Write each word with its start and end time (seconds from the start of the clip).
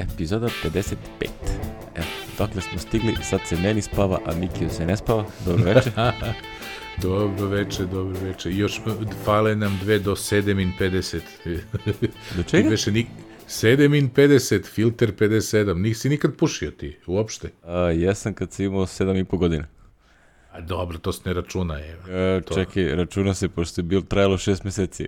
epizoda 0.00 0.48
55. 0.64 0.96
Evo, 1.94 2.06
dokle 2.38 2.62
smo 2.62 2.78
stigli, 2.78 3.16
sad 3.22 3.40
se 3.46 3.56
meni 3.56 3.82
spava, 3.82 4.18
a 4.26 4.34
Mikiju 4.34 4.70
se 4.70 4.86
ne 4.86 4.96
spava. 4.96 5.24
Dobro 5.46 5.64
večer. 5.64 5.92
dobro 7.02 7.46
večer, 7.46 7.86
dobro 7.86 8.20
večer. 8.20 8.52
Još 8.52 8.80
fale 9.24 9.56
nam 9.56 9.78
dve 9.82 9.98
do 9.98 10.12
7.50. 10.14 11.20
Do 12.36 12.42
čega? 12.42 12.68
Više 12.68 12.92
nik... 12.92 13.06
7.50, 13.48 14.66
filter 14.66 15.12
57. 15.12 15.74
Nisi 15.80 16.08
nikad 16.08 16.36
pušio 16.36 16.70
ti, 16.70 16.96
uopšte? 17.06 17.50
A, 17.64 17.78
jesam 17.78 18.34
kad 18.34 18.52
sam 18.52 18.64
imao 18.64 18.86
7,5 18.86 19.38
godina. 19.38 19.66
A 20.52 20.60
dobro, 20.60 20.98
to 20.98 21.12
se 21.12 21.20
ne 21.24 21.32
računa, 21.32 21.78
je. 21.78 21.98
E, 22.08 22.40
to... 22.40 22.54
čekaj, 22.54 22.94
računa 22.94 23.34
se, 23.34 23.48
pošto 23.48 23.80
je 23.80 23.82
bil 23.82 24.02
trajalo 24.02 24.38
šest 24.38 24.64
meseci. 24.64 25.06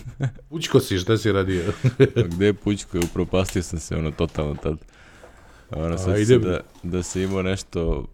Pućko 0.50 0.80
si, 0.80 0.98
šta 0.98 1.16
si 1.18 1.32
radio? 1.32 1.62
Gde 2.30 2.46
je 2.46 2.54
Pućko? 2.54 2.98
Upropastio 2.98 3.62
sam 3.62 3.78
se, 3.78 3.96
ono, 3.96 4.10
totalno 4.10 4.54
tad. 4.54 4.78
Ono, 5.70 5.98
sad 5.98 6.14
A, 6.14 6.24
se 6.24 6.38
da, 6.38 6.60
da 6.82 7.02
se 7.02 7.22
imao 7.22 7.42
nešto 7.42 8.06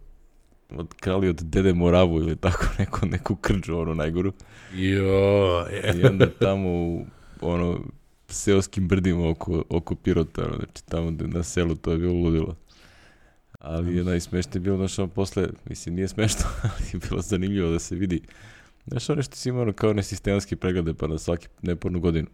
od 0.70 0.94
krali 0.94 1.28
od 1.28 1.36
Dede 1.42 1.72
Moravu 1.72 2.20
ili 2.20 2.36
tako 2.36 2.64
neko, 2.78 3.06
neku 3.06 3.36
krđu, 3.36 3.76
ono, 3.76 3.94
najgoru. 3.94 4.32
Jo, 4.74 5.66
I 5.94 6.06
onda 6.06 6.30
tamo 6.30 6.68
u, 6.68 7.06
ono, 7.40 7.80
seoskim 8.28 8.88
brdima 8.88 9.28
oko, 9.28 9.64
oko 9.68 9.94
Pirota, 9.94 10.42
ono, 10.44 10.56
znači 10.56 10.84
tamo 10.88 11.10
na 11.10 11.42
selu 11.42 11.74
to 11.74 11.92
je 11.92 11.98
bilo 11.98 12.14
ludilo. 12.14 12.56
Ali 13.60 13.96
je 13.96 14.04
najsmešnije 14.04 14.60
bilo, 14.60 14.76
znaš, 14.76 14.98
ono, 14.98 15.08
posle, 15.08 15.48
mislim, 15.68 15.94
nije 15.94 16.08
smešno, 16.08 16.44
ali 16.62 16.84
je 16.92 17.00
bilo 17.08 17.22
zanimljivo 17.22 17.70
da 17.70 17.78
se 17.78 17.94
vidi. 17.94 18.22
Znaš, 18.86 19.10
ono 19.10 19.22
što 19.22 19.36
si 19.36 19.48
imao 19.48 19.72
kao 19.72 19.92
nesistematski 19.92 20.56
preglede, 20.56 20.94
pa 20.94 21.06
na 21.06 21.18
svaki 21.18 21.48
nepornu 21.62 22.00
godinu. 22.00 22.28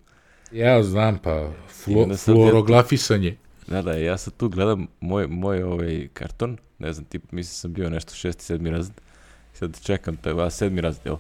ja 0.53 0.83
znam, 0.83 1.19
pa 1.19 1.51
flu, 1.85 2.17
fluorografisanje. 2.17 3.37
Da, 3.67 3.83
da, 3.83 3.93
ja 3.93 4.19
sad 4.19 4.35
tu 4.37 4.49
gledam 4.49 4.87
moj, 5.01 5.27
moj 5.27 5.63
ovaj 5.63 6.09
karton, 6.13 6.57
ne 6.79 6.93
znam, 6.93 7.05
tip, 7.05 7.33
mislim 7.33 7.55
sam 7.55 7.73
bio 7.73 7.91
nešto 7.91 8.15
šesti, 8.15 8.45
sedmi 8.45 8.71
razred, 8.71 9.01
sad 9.53 9.81
čekam, 9.83 10.17
taj, 10.17 10.33
a 10.33 10.51
sedmi 10.51 10.81
razred, 10.81 11.07
evo, 11.07 11.19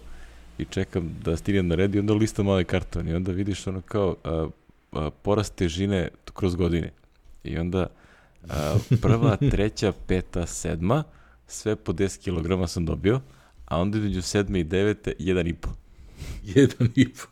i 0.58 0.64
čekam 0.64 1.16
da 1.24 1.36
stignem 1.36 1.68
na 1.68 1.74
red 1.74 1.94
i 1.94 1.98
onda 1.98 2.14
listam 2.14 2.48
ovaj 2.48 2.64
karton 2.64 3.08
i 3.08 3.14
onda 3.14 3.32
vidiš 3.32 3.66
ono 3.66 3.80
kao 3.80 4.16
a, 4.24 4.48
a, 4.92 5.10
porast 5.22 5.54
težine 5.54 6.08
kroz 6.34 6.54
godine. 6.54 6.90
I 7.44 7.58
onda 7.58 7.86
prva, 9.02 9.36
treća, 9.50 9.92
peta, 10.06 10.46
sedma, 10.46 11.04
sve 11.46 11.76
po 11.76 11.92
10 11.92 12.64
kg 12.64 12.68
sam 12.70 12.86
dobio, 12.86 13.20
a 13.64 13.80
onda 13.80 13.98
između 13.98 14.22
sedme 14.22 14.60
i 14.60 14.64
devete, 14.64 15.12
jedan 15.18 15.46
i 15.46 15.54
po. 15.54 15.70
Jedan 16.54 16.88
i 16.94 17.08
po. 17.08 17.22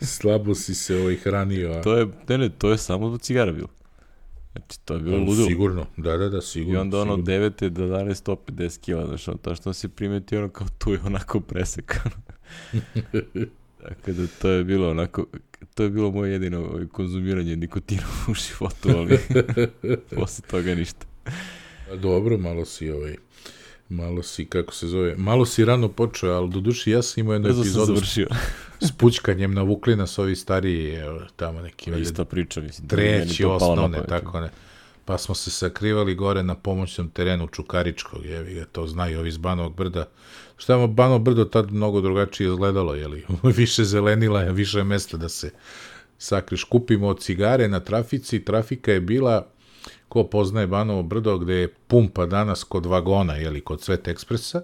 Slabo 0.00 0.54
si 0.54 0.74
se 0.74 0.96
ovaj 0.96 1.16
hranio. 1.16 1.72
A... 1.72 1.82
To 1.82 1.96
je, 1.96 2.06
ne, 2.28 2.38
ne, 2.38 2.48
to 2.48 2.70
je 2.70 2.78
samo 2.78 3.10
do 3.10 3.18
cigara 3.18 3.52
bilo. 3.52 3.68
Znači, 4.52 4.80
to 4.80 4.94
je 4.94 5.00
bilo 5.00 5.18
ludilo. 5.18 5.48
Sigurno, 5.48 5.86
da, 5.96 6.16
da, 6.16 6.28
da, 6.28 6.38
I 6.38 6.42
sigurno. 6.42 6.80
onda 6.80 7.00
ono 7.00 7.16
sigurno. 7.16 7.48
9. 7.48 7.68
do 7.68 7.82
11. 7.82 8.36
150 8.50 8.80
kila, 8.80 9.06
znaš, 9.06 9.28
ono, 9.28 9.38
to 9.38 9.54
što 9.54 9.72
se 9.72 9.88
primeti 9.88 10.36
ono 10.36 10.48
kao 10.48 10.66
tu 10.78 10.92
je 10.92 11.00
onako 11.04 11.40
presekano. 11.40 12.16
Tako 13.82 14.12
da 14.12 14.26
to 14.42 14.48
je 14.48 14.64
bilo 14.64 14.90
onako, 14.90 15.26
to 15.74 15.82
je 15.82 15.90
bilo 15.90 16.10
moje 16.10 16.32
jedino 16.32 16.58
ovaj, 16.58 16.86
konzumiranje 16.86 17.56
nikotina 17.56 18.02
u 18.30 18.34
životu, 18.34 18.88
ali 18.88 19.18
posle 20.16 20.44
toga 20.50 20.74
ništa. 20.74 21.06
A 21.92 21.96
dobro, 21.96 22.38
malo 22.38 22.64
si 22.64 22.90
ovaj, 22.90 23.16
malo 23.88 24.22
si, 24.22 24.44
kako 24.44 24.74
se 24.74 24.86
zove, 24.86 25.14
malo 25.16 25.46
si 25.46 25.64
rano 25.64 25.88
počeo, 25.88 26.32
ali 26.32 26.50
do 26.50 26.60
duši 26.60 26.90
ja 26.90 27.02
sam 27.02 27.20
imao 27.20 27.32
jednu 27.32 27.48
Brzo 27.48 27.60
epizodu 27.60 27.84
s, 27.84 27.88
završio. 27.88 28.28
s 28.86 28.92
pućkanjem, 28.92 29.54
navukli 29.54 29.96
nas 29.96 30.18
ovi 30.18 30.36
stariji, 30.36 30.94
evo, 30.94 31.20
tamo 31.36 31.62
neki, 31.62 31.90
Ista 32.00 32.24
priča, 32.24 32.60
mislim. 32.60 32.88
da 32.88 32.96
treći, 32.96 33.42
na 33.42 33.52
osnovne, 33.52 34.02
tako 34.08 34.40
ne. 34.40 34.50
Pa 35.04 35.18
smo 35.18 35.34
se 35.34 35.50
sakrivali 35.50 36.14
gore 36.14 36.42
na 36.42 36.54
pomoćnom 36.54 37.10
terenu 37.10 37.46
Čukaričkog, 37.46 38.24
jevi 38.24 38.54
ga, 38.54 38.64
to 38.64 38.86
znaju 38.86 39.18
ovi 39.18 39.28
iz 39.28 39.36
Banovog 39.36 39.76
brda. 39.76 40.04
Šta 40.62 40.76
vam 40.76 40.94
Banovo 40.94 41.18
brdo 41.18 41.44
tad 41.44 41.72
mnogo 41.72 42.00
drugačije 42.00 42.48
izgledalo, 42.48 42.94
jeli? 42.94 43.24
više 43.56 43.84
zelenila, 43.84 44.42
više 44.42 44.78
je 44.78 44.84
mesta 44.84 45.16
da 45.16 45.28
se 45.28 45.50
sakriš. 46.18 46.64
Kupimo 46.64 47.14
cigare 47.14 47.68
na 47.68 47.80
trafici, 47.80 48.44
trafika 48.44 48.92
je 48.92 49.00
bila, 49.00 49.46
ko 50.08 50.24
poznaje 50.24 50.66
Banovo 50.66 51.02
brdo, 51.02 51.38
gde 51.38 51.54
je 51.54 51.68
pumpa 51.86 52.26
danas 52.26 52.64
kod 52.64 52.86
vagona, 52.86 53.34
jeli, 53.34 53.60
kod 53.60 53.82
Svet 53.82 54.08
Ekspresa, 54.08 54.62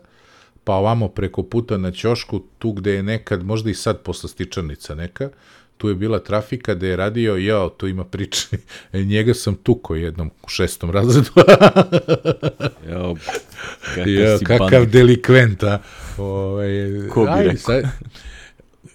pa 0.64 0.74
ovamo 0.74 1.08
preko 1.08 1.42
puta 1.42 1.76
na 1.76 1.92
ćošku, 1.92 2.42
tu 2.58 2.72
gde 2.72 2.92
je 2.92 3.02
nekad, 3.02 3.44
možda 3.44 3.70
i 3.70 3.74
sad 3.74 4.02
poslastičarnica 4.02 4.94
neka, 4.94 5.30
tu 5.78 5.88
je 5.88 5.94
bila 5.94 6.18
trafika 6.18 6.74
gde 6.74 6.88
je 6.88 6.96
radio, 6.96 7.36
jao, 7.36 7.68
tu 7.68 7.88
ima 7.88 8.04
priče, 8.04 8.46
e, 8.92 9.02
njega 9.02 9.34
sam 9.34 9.54
tuko 9.54 9.94
jednom 9.94 10.30
u 10.42 10.48
šestom 10.48 10.90
razredu, 10.90 11.30
Jao, 12.90 13.16
kakav 13.94 14.08
jao, 14.08 14.38
kakav 14.44 14.86
delikvent, 14.86 15.62
a? 15.62 15.78
Ovaj, 16.18 16.68
Ko 17.10 17.22
bi 17.24 17.30
ajde, 17.30 17.42
rekao? 17.42 17.56
sad- 17.58 17.84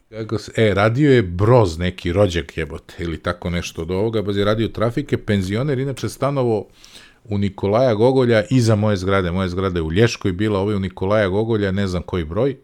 kako 0.10 0.38
se, 0.38 0.52
e, 0.56 0.74
radio 0.74 1.12
je 1.14 1.22
Broz 1.22 1.78
neki 1.78 2.14
rođak 2.14 2.58
jebote, 2.58 2.94
ili 3.00 3.18
tako 3.18 3.50
nešto 3.50 3.82
od 3.82 3.92
ovoga, 3.92 4.22
baš 4.22 4.36
je 4.36 4.46
radio 4.46 4.68
trafike, 4.68 5.18
penzioner, 5.18 5.80
inače 5.80 6.10
stanovo 6.10 6.68
u 7.24 7.38
Nikolaja 7.38 7.94
Gogolja 7.94 8.44
iza 8.50 8.76
moje 8.76 8.98
zgrade, 8.98 9.32
moje 9.32 9.50
zgrade 9.50 9.82
u 9.82 9.92
Lješkoj 9.92 10.32
bila, 10.32 10.60
ovo 10.60 10.72
je 10.72 10.78
u 10.78 10.80
Nikolaja 10.80 11.28
Gogolja, 11.28 11.72
ne 11.72 11.88
znam 11.88 12.04
koji 12.04 12.24
broj, 12.26 12.58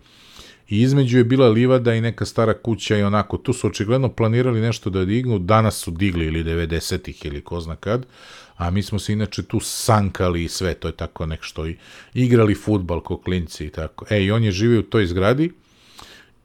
i 0.70 0.82
između 0.82 1.18
je 1.18 1.24
bila 1.24 1.48
livada 1.48 1.94
i 1.94 2.02
neka 2.02 2.26
stara 2.26 2.54
kuća 2.54 2.98
i 2.98 3.04
onako, 3.04 3.38
tu 3.38 3.54
su 3.54 3.68
očigledno 3.68 4.10
planirali 4.10 4.62
nešto 4.62 4.90
da 4.90 5.06
dignu, 5.06 5.40
danas 5.40 5.78
su 5.78 5.92
digli 5.92 6.26
ili 6.26 6.44
90-ih 6.44 7.26
ili 7.26 7.42
ko 7.42 7.60
zna 7.60 7.76
kad, 7.76 8.06
a 8.58 8.70
mi 8.70 8.84
smo 8.84 9.00
se 9.00 9.14
inače 9.14 9.44
tu 9.44 9.60
sankali 9.60 10.44
i 10.44 10.48
sve, 10.48 10.74
to 10.74 10.88
je 10.88 10.96
tako 10.96 11.26
nešto, 11.26 11.68
i 11.68 11.78
igrali 12.14 12.56
futbal 12.56 13.02
ko 13.02 13.18
klinci 13.18 13.66
i 13.66 13.70
tako. 13.70 14.06
E, 14.10 14.24
i 14.24 14.32
on 14.32 14.44
je 14.44 14.52
živio 14.52 14.80
u 14.80 14.84
toj 14.84 15.06
zgradi 15.06 15.52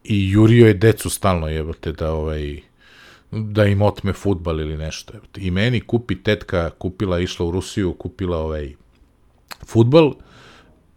i 0.03 0.31
jurio 0.31 0.67
je 0.67 0.73
decu 0.73 1.09
stalno, 1.09 1.47
jebote, 1.47 1.91
da 1.91 2.11
ovaj, 2.11 2.59
da 3.31 3.65
im 3.65 3.81
otme 3.81 4.13
futbal 4.13 4.59
ili 4.59 4.77
nešto. 4.77 5.13
Jebote. 5.13 5.41
I 5.41 5.51
meni 5.51 5.81
kupi 5.81 6.15
tetka, 6.23 6.69
kupila, 6.69 7.19
išla 7.19 7.45
u 7.45 7.51
Rusiju, 7.51 7.93
kupila 7.93 8.37
ovaj 8.37 8.73
futbal 9.65 10.13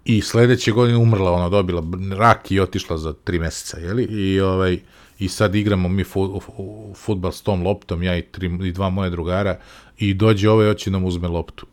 i 0.05 0.21
sledeće 0.21 0.73
godine 0.73 0.99
umrla, 0.99 1.33
ona 1.33 1.49
dobila 1.49 1.83
rak 2.17 2.51
i 2.51 2.61
otišla 2.61 2.99
za 2.99 3.13
tri 3.13 3.39
meseca, 3.39 3.79
jeli? 3.79 4.05
I 4.05 4.41
ovaj 4.41 4.79
i 5.19 5.29
sad 5.29 5.55
igramo 5.55 5.89
mi 5.89 6.05
fu, 6.05 6.41
fu, 6.41 6.95
futbal 6.97 7.33
s 7.33 7.43
tom 7.43 7.63
loptom, 7.63 8.03
ja 8.03 8.17
i, 8.17 8.23
tri, 8.23 8.51
i 8.63 8.73
dva 8.73 8.91
moje 8.91 9.11
drugara, 9.11 9.59
i 9.99 10.15
dođe 10.15 10.51
ovaj, 10.51 10.69
hoće 10.69 10.91
nam 10.91 11.05
uzme 11.05 11.29
loptu. 11.29 11.67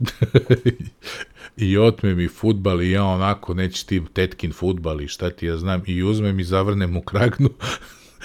I 1.57 1.77
otme 1.77 2.15
mi 2.15 2.27
futbal 2.27 2.81
i 2.81 2.91
ja 2.91 3.03
onako, 3.03 3.53
neće 3.53 3.85
ti 3.85 4.01
tetkin 4.13 4.53
futbal 4.53 5.01
i 5.01 5.07
šta 5.07 5.29
ti 5.29 5.45
ja 5.45 5.57
znam, 5.57 5.81
i 5.85 6.03
uzmem 6.03 6.39
i 6.39 6.43
zavrnem 6.43 6.97
u 6.97 7.01
kragnu 7.01 7.49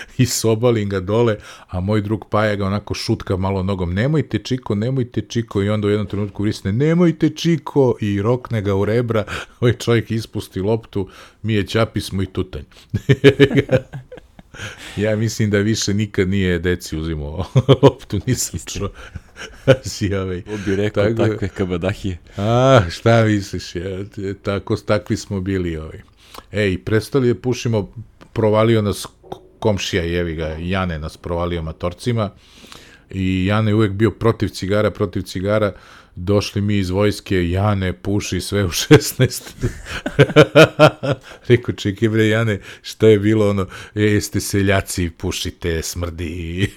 i 0.19 0.27
sobalim 0.27 0.89
ga 0.89 1.01
dole, 1.01 1.37
a 1.69 1.81
moj 1.81 2.01
drug 2.01 2.25
Paja 2.31 2.57
ga 2.57 2.67
onako 2.67 2.95
šutka 2.95 3.37
malo 3.37 3.63
nogom, 3.63 3.95
nemojte 3.95 4.39
Čiko, 4.39 4.75
nemojte 4.75 5.21
Čiko, 5.21 5.63
i 5.63 5.69
onda 5.69 5.87
u 5.87 5.91
jednom 5.91 6.07
trenutku 6.07 6.43
vrisne, 6.43 6.73
nemojte 6.73 7.31
Čiko, 7.31 7.95
i 8.01 8.23
rokne 8.23 8.63
ga 8.63 8.75
u 8.75 8.85
rebra, 8.85 9.25
ovaj 9.61 9.73
čovjek 9.73 10.11
ispusti 10.11 10.61
loptu, 10.61 11.09
mi 11.43 11.55
je 11.55 11.67
ćapi 11.67 12.01
smo 12.01 12.23
i 12.23 12.27
tutanj. 12.27 12.63
ja 14.97 15.17
mislim 15.17 15.51
da 15.51 15.59
više 15.59 15.95
nikad 15.95 16.29
nije 16.29 16.59
deci 16.59 16.97
uzimao 16.99 17.45
loptu, 17.83 18.21
nisam 18.27 18.61
čuo. 18.67 18.91
si 19.85 20.15
ovaj, 20.15 20.43
Ko 20.43 20.51
bi 20.67 20.77
rekao 20.77 21.05
Tako 21.05 21.15
da- 21.15 21.29
takve 21.29 21.49
kabadahije. 21.49 22.19
A, 22.37 22.81
šta 22.91 23.25
misliš, 23.25 23.75
je, 23.75 24.07
tako, 24.43 24.77
takvi 24.77 25.17
smo 25.17 25.41
bili 25.41 25.77
ovaj. 25.77 26.01
E, 26.53 26.73
i 26.73 26.79
prestali 26.79 27.35
da 27.35 27.41
pušimo, 27.41 27.93
provalio 28.33 28.83
nas 28.83 29.07
komšija, 29.61 30.03
jevi 30.03 30.35
ga, 30.35 30.47
Jane 30.47 30.99
nas 30.99 31.17
provalio 31.17 31.63
matorcima 31.63 32.31
i 33.11 33.47
Jane 33.47 33.71
je 33.71 33.75
uvek 33.75 33.93
bio 33.93 34.11
protiv 34.11 34.49
cigara, 34.49 34.91
protiv 34.91 35.23
cigara, 35.23 35.73
došli 36.17 36.61
mi 36.63 36.79
iz 36.79 36.91
vojske, 36.91 37.51
Jane 37.51 37.93
puši 37.93 38.41
sve 38.41 38.65
u 38.65 38.69
16. 38.89 39.67
Rekao, 41.49 41.75
čekaj 41.75 42.09
bre, 42.09 42.29
Jane, 42.29 42.61
šta 42.83 43.07
je 43.07 43.19
bilo 43.19 43.51
ono, 43.51 43.67
e, 43.95 44.03
jeste 44.03 44.41
seljaci, 44.41 45.11
pušite, 45.11 45.83
smrdi. 45.83 46.71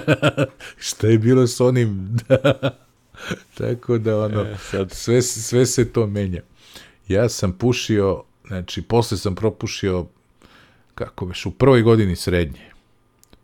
šta 0.88 1.06
je 1.06 1.18
bilo 1.18 1.46
s 1.46 1.60
onim, 1.60 2.16
Tako 3.58 3.98
da, 3.98 4.18
ono, 4.18 4.40
E, 4.40 4.56
sad. 4.70 4.92
sve, 4.92 5.22
sve 5.22 5.66
se 5.66 5.92
to 5.92 6.06
menja. 6.06 6.42
Ja 7.08 7.28
sam 7.28 7.52
pušio, 7.52 8.22
znači, 8.46 8.82
posle 8.82 9.16
sam 9.18 9.34
propušio, 9.34 10.06
kako 10.94 11.26
već, 11.26 11.46
u 11.46 11.50
prvoj 11.50 11.82
godini 11.82 12.16
srednje. 12.16 12.70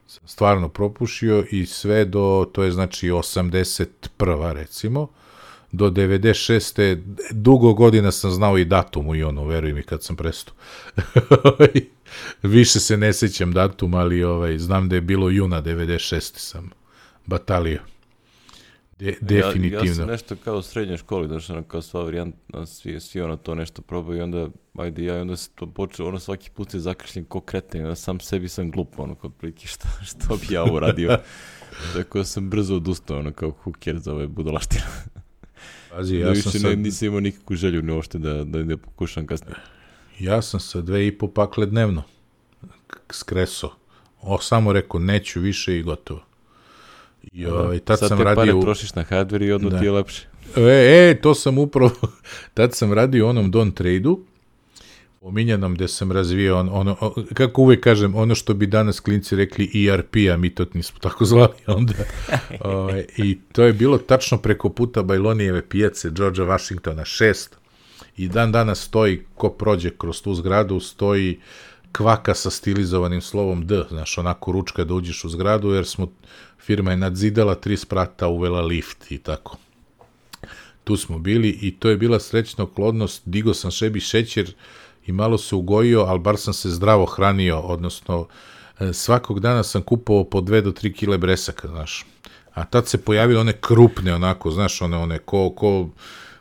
Sam 0.06 0.28
stvarno 0.28 0.68
propušio 0.68 1.44
i 1.50 1.66
sve 1.66 2.04
do, 2.04 2.50
to 2.52 2.62
je 2.62 2.70
znači 2.70 3.10
81. 3.10 4.52
recimo, 4.52 5.08
do 5.72 5.90
96. 5.90 7.02
dugo 7.30 7.74
godina 7.74 8.12
sam 8.12 8.30
znao 8.30 8.58
i 8.58 8.64
datum 8.64 9.14
i 9.14 9.22
ono, 9.22 9.44
veruj 9.44 9.72
mi, 9.72 9.82
kad 9.82 10.02
sam 10.02 10.16
prestao. 10.16 10.54
Više 12.42 12.80
se 12.80 12.96
ne 12.96 13.12
sećam 13.12 13.52
datum, 13.52 13.94
ali 13.94 14.24
ovaj, 14.24 14.58
znam 14.58 14.88
da 14.88 14.94
je 14.94 15.00
bilo 15.00 15.30
juna 15.30 15.62
96. 15.62 16.32
sam 16.36 16.70
batalio. 17.26 17.80
De, 18.98 19.16
definitivno. 19.20 19.84
Ja, 19.84 19.90
ja 19.90 19.94
sam 19.94 20.08
nešto 20.08 20.36
kao 20.44 20.56
u 20.58 20.62
srednjoj 20.62 20.96
školi, 20.96 21.28
znaš, 21.28 21.50
ono 21.50 21.62
kao 21.62 21.82
sva 21.82 22.02
varijanta, 22.02 22.66
svi, 22.66 23.00
svi 23.00 23.20
ono 23.20 23.36
to 23.36 23.54
nešto 23.54 23.82
probaju 23.82 24.18
i 24.18 24.22
onda, 24.22 24.48
ajde 24.74 25.04
ja, 25.04 25.16
i 25.16 25.20
onda 25.20 25.36
se 25.36 25.50
to 25.54 25.66
počeo, 25.66 26.08
ono 26.08 26.18
svaki 26.18 26.50
put 26.50 26.70
se 26.70 26.78
zakršljen 26.78 27.24
ko 27.24 27.40
kreten, 27.40 27.82
onda 27.82 27.94
sam 27.94 28.20
sebi 28.20 28.48
sam 28.48 28.70
glup, 28.70 28.98
ono, 28.98 29.14
kod 29.14 29.34
prilike, 29.34 29.66
šta, 29.66 29.88
što 30.10 30.36
bi 30.36 30.54
ja 30.54 30.62
ovo 30.62 30.80
radio. 30.80 31.18
Tako 31.94 32.18
da 32.18 32.24
sam 32.24 32.50
brzo 32.50 32.76
odustao, 32.76 33.18
ono, 33.18 33.32
kao 33.32 33.50
huker 33.50 33.98
za 33.98 34.12
ove 34.12 34.26
budalaštine. 34.26 34.84
Pazi, 35.90 36.16
Ja 36.16 36.28
ja 36.28 36.34
da 36.34 36.42
sam 36.42 36.52
sad, 36.52 36.62
ne, 36.62 36.76
nisam 36.76 37.08
imao 37.08 37.20
nikakvu 37.20 37.56
želju 37.56 37.82
ne 37.82 37.92
uopšte 37.92 38.18
da, 38.18 38.44
da, 38.44 38.62
da 38.62 38.76
pokušam 38.76 39.26
kasnije. 39.26 39.56
ja 40.18 40.42
sam 40.42 40.60
sa 40.60 40.80
dve 40.80 41.06
i 41.06 41.18
po 41.18 41.28
pakle 41.28 41.66
dnevno 41.66 42.02
skreso. 43.10 43.70
O, 44.20 44.38
samo 44.38 44.72
rekao, 44.72 45.00
neću 45.00 45.40
više 45.40 45.78
i 45.78 45.82
gotovo. 45.82 46.20
I 47.22 47.46
ovaj, 47.46 47.78
tad 47.78 47.98
Sad 47.98 48.08
sam 48.08 48.18
te 48.18 48.24
pare 48.24 48.36
radio... 48.36 48.58
u- 48.58 48.62
trošiš 48.62 48.94
na 48.94 49.04
hardware 49.04 49.42
i 49.42 49.52
odmah 49.52 49.72
Da. 49.72 49.78
ti 49.78 49.84
je 49.84 49.90
lepše. 49.90 50.26
E, 50.56 50.60
e, 51.10 51.18
to 51.22 51.34
sam 51.34 51.58
upravo, 51.58 51.90
tad 52.54 52.74
sam 52.74 52.92
radio 52.92 53.28
onom 53.28 53.50
Don 53.50 53.70
Trade-u, 53.70 54.20
pominjanom 55.20 55.74
gde 55.74 55.88
sam 55.88 56.12
razvio 56.12 56.58
on, 56.58 56.68
ono, 56.72 56.96
o- 57.00 57.14
kako 57.34 57.62
uvek 57.62 57.80
kažem, 57.80 58.14
ono 58.14 58.34
što 58.34 58.54
bi 58.54 58.66
danas 58.66 59.00
klinci 59.00 59.36
rekli 59.36 59.86
ERP, 59.86 60.16
a 60.32 60.36
mi 60.36 60.50
to 60.50 60.66
nismo 60.74 60.98
tako 61.08 61.24
zvali 61.24 61.52
onda. 61.66 61.92
Ovaj, 62.60 63.04
I 63.16 63.38
to 63.52 63.62
je 63.64 63.72
bilo 63.72 63.98
tačno 63.98 64.38
preko 64.38 64.68
puta 64.68 65.02
Bajlonijeve 65.02 65.62
pijace, 65.62 66.10
Georgea 66.10 66.44
Washingtona 66.44 67.02
6. 67.02 67.48
I 68.16 68.28
dan 68.28 68.52
danas 68.52 68.80
stoji, 68.80 69.22
ko 69.34 69.50
prođe 69.50 69.90
kroz 69.90 70.22
tu 70.22 70.34
zgradu, 70.34 70.80
stoji 70.80 71.38
kvaka 71.98 72.34
sa 72.34 72.50
stilizovanim 72.50 73.20
slovom 73.20 73.66
D, 73.66 73.84
znaš, 73.90 74.18
onako 74.18 74.52
ručka 74.52 74.84
da 74.84 74.94
uđeš 74.94 75.24
u 75.24 75.28
zgradu, 75.28 75.70
jer 75.70 75.86
smo, 75.86 76.08
firma 76.58 76.90
je 76.90 76.96
nadzidala 76.96 77.54
tri 77.54 77.76
sprata, 77.76 78.28
uvela 78.28 78.60
lift 78.60 79.10
i 79.10 79.18
tako 79.18 79.56
tu 80.88 80.96
smo 80.96 81.18
bili 81.18 81.48
i 81.48 81.70
to 81.70 81.90
je 81.90 81.96
bila 81.96 82.20
srećna 82.20 82.64
okolodnost, 82.64 83.22
digo 83.24 83.54
sam 83.54 83.70
sebi 83.70 84.00
šećer 84.00 84.54
i 85.06 85.12
malo 85.12 85.38
se 85.38 85.54
ugojio, 85.54 86.00
ali 86.00 86.18
bar 86.18 86.36
sam 86.36 86.54
se 86.54 86.70
zdravo 86.70 87.06
hranio, 87.06 87.58
odnosno 87.58 88.26
e, 88.80 88.92
svakog 88.92 89.40
dana 89.40 89.62
sam 89.62 89.82
kupovao 89.82 90.24
po 90.24 90.40
2 90.40 90.60
do 90.60 90.70
3 90.70 90.94
kile 90.94 91.18
bresaka, 91.18 91.68
znaš. 91.68 92.06
A 92.54 92.64
tad 92.64 92.88
se 92.88 92.98
pojavile 92.98 93.40
one 93.40 93.52
krupne, 93.52 94.14
onako, 94.14 94.50
znaš, 94.50 94.82
one, 94.82 94.96
one 94.96 95.18
ko, 95.18 95.50
ko, 95.50 95.88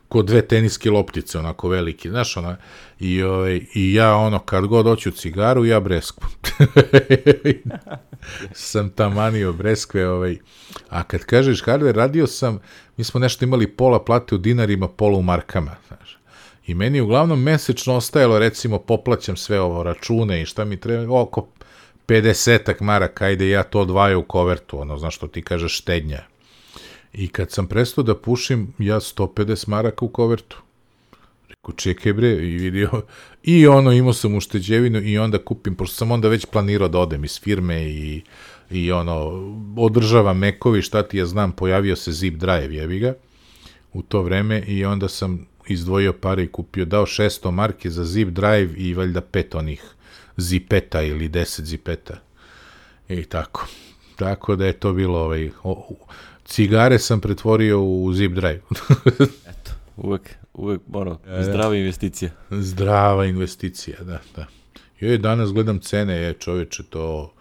ko 0.07 0.21
dve 0.21 0.41
teniske 0.41 0.91
loptice, 0.91 1.39
onako 1.39 1.69
veliki, 1.69 2.09
znaš, 2.09 2.37
ona, 2.37 2.57
i, 2.99 3.23
ovaj, 3.23 3.61
i 3.73 3.93
ja, 3.93 4.15
ono, 4.15 4.39
kad 4.39 4.65
god 4.65 4.85
hoću 4.85 5.11
cigaru, 5.11 5.65
ja 5.65 5.79
bresku. 5.79 6.25
sam 8.53 8.89
tamanio 8.89 9.53
breskve, 9.53 10.09
ovaj, 10.09 10.37
a 10.89 11.03
kad 11.03 11.25
kažeš 11.25 11.63
hardware, 11.63 11.95
radio 11.95 12.27
sam, 12.27 12.59
mi 12.97 13.03
smo 13.03 13.19
nešto 13.19 13.45
imali 13.45 13.67
pola 13.67 14.03
plate 14.03 14.35
u 14.35 14.37
dinarima, 14.37 14.87
pola 14.87 15.17
u 15.17 15.21
markama, 15.21 15.75
znaš. 15.87 16.17
I 16.67 16.73
meni 16.73 17.01
uglavnom 17.01 17.43
mesečno 17.43 17.95
ostajalo, 17.95 18.39
recimo, 18.39 18.79
poplaćam 18.79 19.37
sve 19.37 19.59
ovo, 19.59 19.83
račune 19.83 20.41
i 20.41 20.45
šta 20.45 20.65
mi 20.65 20.79
treba, 20.79 21.21
oko 21.21 21.47
50 22.07 22.81
maraka, 22.81 23.25
ajde 23.25 23.49
ja 23.49 23.63
to 23.63 23.79
odvajam 23.79 24.19
u 24.19 24.23
kovertu, 24.23 24.79
ono, 24.79 24.97
znaš 24.97 25.15
što 25.15 25.27
ti 25.27 25.41
kažeš, 25.41 25.77
štednja. 25.77 26.23
I 27.13 27.27
kad 27.27 27.51
sam 27.51 27.67
prestao 27.67 28.03
da 28.03 28.15
pušim, 28.15 28.73
ja 28.79 28.99
150 28.99 29.67
maraka 29.67 30.05
u 30.05 30.09
kovertu. 30.09 30.61
Rekao, 31.49 31.75
čekaj 31.75 32.13
bre, 32.13 32.29
i 32.29 32.57
vidio, 32.57 32.89
i 33.43 33.67
ono, 33.67 33.91
imao 33.91 34.13
sam 34.13 34.35
ušteđevinu 34.35 35.01
i 35.01 35.17
onda 35.17 35.37
kupim, 35.37 35.75
pošto 35.75 35.95
sam 35.95 36.11
onda 36.11 36.27
već 36.27 36.45
planirao 36.45 36.87
da 36.87 36.99
odem 36.99 37.23
iz 37.23 37.39
firme 37.41 37.89
i, 37.89 38.21
i 38.71 38.91
ono, 38.91 39.15
održavam 39.77 40.37
mekovi, 40.37 40.81
šta 40.81 41.03
ti 41.03 41.17
ja 41.17 41.25
znam, 41.25 41.51
pojavio 41.51 41.95
se 41.95 42.11
zip 42.11 42.35
drive, 42.35 42.75
jevi 42.75 42.99
ga, 42.99 43.13
u 43.93 44.01
to 44.01 44.21
vreme 44.21 44.63
i 44.67 44.85
onda 44.85 45.07
sam 45.07 45.47
izdvojio 45.67 46.13
pare 46.13 46.43
i 46.43 46.51
kupio, 46.51 46.85
dao 46.85 47.05
600 47.05 47.51
marke 47.51 47.89
za 47.89 48.05
zip 48.05 48.29
drive 48.29 48.73
i 48.77 48.93
valjda 48.93 49.21
pet 49.21 49.55
onih 49.55 49.83
zipeta 50.37 51.01
ili 51.01 51.29
10 51.29 51.61
zipeta. 51.61 52.17
I 53.09 53.23
tako. 53.23 53.67
Tako 54.15 54.55
da 54.55 54.65
je 54.65 54.73
to 54.73 54.93
bilo 54.93 55.19
ovaj, 55.19 55.49
o, 55.63 55.95
cigare 56.47 56.99
sam 56.99 57.21
pretvorio 57.21 57.81
u 57.81 58.13
zip 58.13 58.31
drive. 58.31 58.61
Eto, 59.51 59.71
uvek, 59.97 60.35
uvek, 60.53 60.81
ono, 60.93 61.19
da. 61.25 61.43
zdrava 61.43 61.75
investicija. 61.75 62.31
Zdrava 62.51 63.25
investicija, 63.25 63.97
da, 64.03 64.19
da. 64.35 64.45
Joj, 64.99 65.17
danas 65.17 65.53
gledam 65.53 65.79
cene, 65.79 66.13
je 66.13 66.33
čoveče, 66.33 66.83
to 66.83 67.33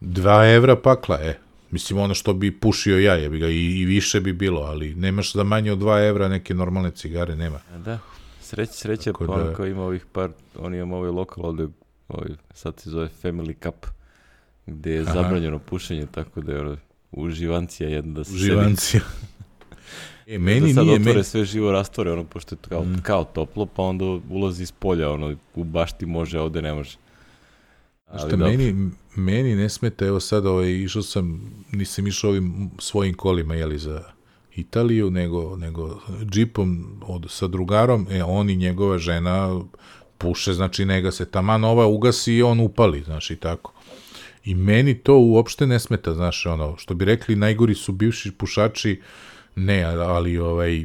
2 0.00 0.54
evra 0.54 0.76
pakla, 0.76 1.18
e. 1.22 1.38
Mislim, 1.70 1.98
ono 1.98 2.14
što 2.14 2.34
bi 2.34 2.60
pušio 2.60 2.98
ja, 2.98 3.14
je 3.14 3.30
bi 3.30 3.38
ga, 3.38 3.48
i, 3.48 3.80
i 3.80 3.84
više 3.84 4.20
bi 4.20 4.32
bilo, 4.32 4.60
ali 4.60 4.94
nemaš 4.94 5.32
za 5.32 5.42
manje 5.42 5.72
od 5.72 5.78
2 5.78 6.08
evra 6.08 6.28
neke 6.28 6.54
normalne 6.54 6.90
cigare, 6.90 7.36
nema. 7.36 7.58
Da, 7.84 7.98
sreć, 8.40 8.70
sreća, 8.70 9.12
Tako 9.12 9.26
pa 9.26 9.42
da- 9.42 9.54
kao 9.54 9.66
ima 9.66 9.82
ovih 9.82 10.06
par, 10.12 10.30
on 10.58 10.74
ima 10.74 10.96
ovaj 10.96 11.10
lokal 11.10 11.46
ovde, 11.46 11.68
ovaj, 12.08 12.28
sad 12.54 12.80
se 12.80 12.90
zove 12.90 13.08
Family 13.22 13.54
Cup, 13.62 13.86
gde 14.66 14.92
je 14.92 15.00
Aha. 15.02 15.12
zabranjeno 15.12 15.58
pušenje, 15.58 16.06
tako 16.06 16.40
da 16.40 16.52
je 16.52 16.76
uživancija 17.12 17.88
jedna 17.88 18.12
da 18.14 18.24
se. 18.24 18.34
Uživancija. 18.34 19.00
E, 20.30 20.38
meni 20.38 20.60
da 20.60 20.74
sad 20.74 20.84
nije, 20.86 20.96
otvore 20.96 21.12
meni, 21.14 21.24
sve 21.24 21.44
živo 21.44 21.72
rastvore, 21.72 22.12
ono, 22.12 22.24
pošto 22.24 22.54
je 22.54 22.58
kao, 22.68 22.82
Mm. 22.84 22.98
kao 23.02 23.24
toplo, 23.24 23.66
pa 23.66 23.82
onda 23.82 24.04
ulazi 24.30 24.62
iz 24.62 24.72
polja, 24.72 25.10
ono, 25.10 25.36
u 25.54 25.64
bašti 25.64 26.06
može, 26.06 26.40
ovde 26.40 26.62
ne 26.62 26.74
može. 26.74 26.96
Ali 28.06 28.18
Šta 28.20 28.28
dobro. 28.28 28.46
meni, 28.46 28.90
meni 29.16 29.54
ne 29.56 29.68
smeta, 29.68 30.06
evo 30.06 30.20
sad 30.20 30.46
ovaj, 30.46 30.70
išao 30.70 31.02
sam, 31.02 31.54
nisam 31.72 32.06
išao 32.06 32.30
ovim 32.30 32.70
svojim 32.78 33.14
kolima, 33.14 33.54
jeli, 33.54 33.78
za 33.78 34.02
Italiju, 34.56 35.10
nego, 35.10 35.56
nego 35.56 36.00
džipom 36.24 37.00
od, 37.06 37.26
sa 37.28 37.46
drugarom, 37.46 38.06
e, 38.10 38.22
on 38.24 38.50
i 38.50 38.56
njegova 38.56 38.98
žena 38.98 39.60
puše, 40.18 40.52
znači 40.54 40.84
nega 40.84 41.10
se 41.10 41.24
taman 41.30 41.64
ova 41.64 41.86
ugasi 41.86 42.34
i 42.34 42.42
on 42.42 42.60
upali, 42.60 43.02
znaš, 43.02 43.30
i 43.30 43.36
tako. 43.36 43.72
I 44.44 44.54
meni 44.54 44.94
to 44.94 45.18
uopšte 45.18 45.66
ne 45.66 45.78
smeta, 45.78 46.14
znaš, 46.14 46.46
ono, 46.46 46.76
što 46.76 46.94
bi 46.94 47.04
rekli, 47.04 47.36
najgori 47.36 47.74
su 47.74 47.92
bivši 47.92 48.30
pušači, 48.30 49.00
ne, 49.56 49.84
ali 49.84 50.38
ovaj, 50.38 50.84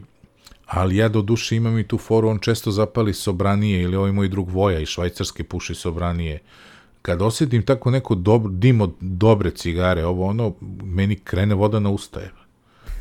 ali 0.65 0.97
ja 0.97 1.09
do 1.09 1.21
duše 1.21 1.55
imam 1.55 1.79
i 1.79 1.87
tu 1.87 1.97
foru, 1.97 2.29
on 2.29 2.39
često 2.39 2.71
zapali 2.71 3.13
sobranije, 3.13 3.81
ili 3.81 3.95
ovaj 3.95 4.11
moj 4.11 4.27
drug 4.27 4.49
Voja 4.49 4.79
iz 4.79 4.87
Švajcarske 4.87 5.43
puši 5.43 5.75
sobranije, 5.75 6.39
kad 7.01 7.21
osjetim 7.21 7.63
tako 7.65 7.91
neko 7.91 8.15
dobro, 8.15 8.51
dim 8.51 8.81
od 8.81 8.93
dobre 8.99 9.51
cigare, 9.51 10.05
ovo 10.05 10.25
ono, 10.25 10.53
meni 10.83 11.15
krene 11.15 11.55
voda 11.55 11.79
na 11.79 11.89
usta. 11.89 12.19
je. 12.19 12.31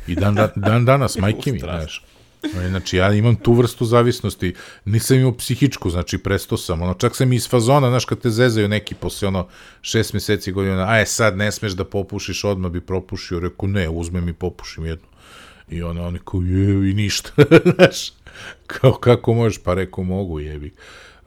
I 0.07 0.15
dan, 0.15 0.35
dan, 0.35 0.49
dan 0.55 0.85
danas, 0.85 1.17
majke 1.17 1.51
mi, 1.51 1.59
znaš. 1.59 2.03
Znači, 2.69 2.97
ja 2.97 3.13
imam 3.13 3.35
tu 3.35 3.53
vrstu 3.53 3.85
zavisnosti, 3.85 4.53
nisam 4.85 5.17
imao 5.17 5.37
psihičku, 5.37 5.89
znači, 5.89 6.17
presto 6.17 6.57
sam, 6.57 6.81
ono, 6.81 6.93
čak 6.93 7.15
sam 7.15 7.33
iz 7.33 7.49
fazona, 7.49 7.89
znaš, 7.89 8.05
kad 8.05 8.19
te 8.19 8.29
zezaju 8.29 8.67
neki 8.67 8.95
posle, 8.95 9.27
ono, 9.27 9.47
šest 9.81 10.13
meseci 10.13 10.51
godina, 10.51 10.85
aj, 10.89 11.05
sad 11.05 11.37
ne 11.37 11.51
smeš 11.51 11.71
da 11.71 11.85
popušiš, 11.85 12.43
odmah 12.43 12.71
bi 12.71 12.81
propušio, 12.81 13.39
rekao, 13.39 13.69
ne, 13.69 13.89
uzmem 13.89 14.29
i 14.29 14.33
popušim 14.33 14.85
jednu. 14.85 15.07
I 15.69 15.83
ono, 15.83 16.07
oni 16.07 16.19
kao, 16.25 16.41
je, 16.41 16.91
i 16.91 16.93
ništa, 16.93 17.31
znaš, 17.75 18.11
kao, 18.67 18.93
kako 18.93 19.33
možeš, 19.33 19.63
pa 19.63 19.73
rekao, 19.73 20.03
mogu, 20.03 20.39
jebi. 20.39 20.73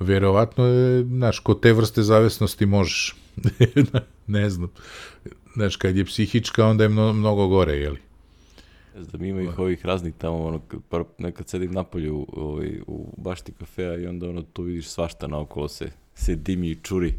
Verovatno, 0.00 0.64
je, 0.66 1.04
znaš, 1.04 1.38
kod 1.38 1.61
te 1.61 1.73
vrste 1.73 2.02
zavisnosti 2.02 2.66
možeš. 2.66 3.16
ne 4.26 4.50
znam. 4.50 4.68
Znaš, 5.54 5.76
kad 5.76 5.96
je 5.96 6.04
psihička, 6.04 6.66
onda 6.66 6.85
je 6.85 6.88
mno, 6.88 7.12
mnogo 7.12 7.49
gore, 7.49 7.73
jeli? 7.73 8.05
Znam, 9.00 9.24
ima 9.24 9.42
ih 9.42 9.58
ovih 9.58 9.86
raznih 9.86 10.14
tamo, 10.18 10.44
ono, 10.44 10.60
par, 10.88 11.04
nekad 11.18 11.48
sedim 11.48 11.72
napolju 11.72 12.26
ovaj, 12.32 12.80
u 12.86 13.14
bašti 13.16 13.52
kafea 13.52 13.96
i 13.96 14.06
onda 14.06 14.28
ono, 14.28 14.42
tu 14.42 14.62
vidiš 14.62 14.88
svašta 14.88 15.26
naokolo 15.26 15.68
se, 15.68 15.90
se 16.14 16.36
dimi 16.36 16.70
i 16.70 16.78
čuri. 16.82 17.14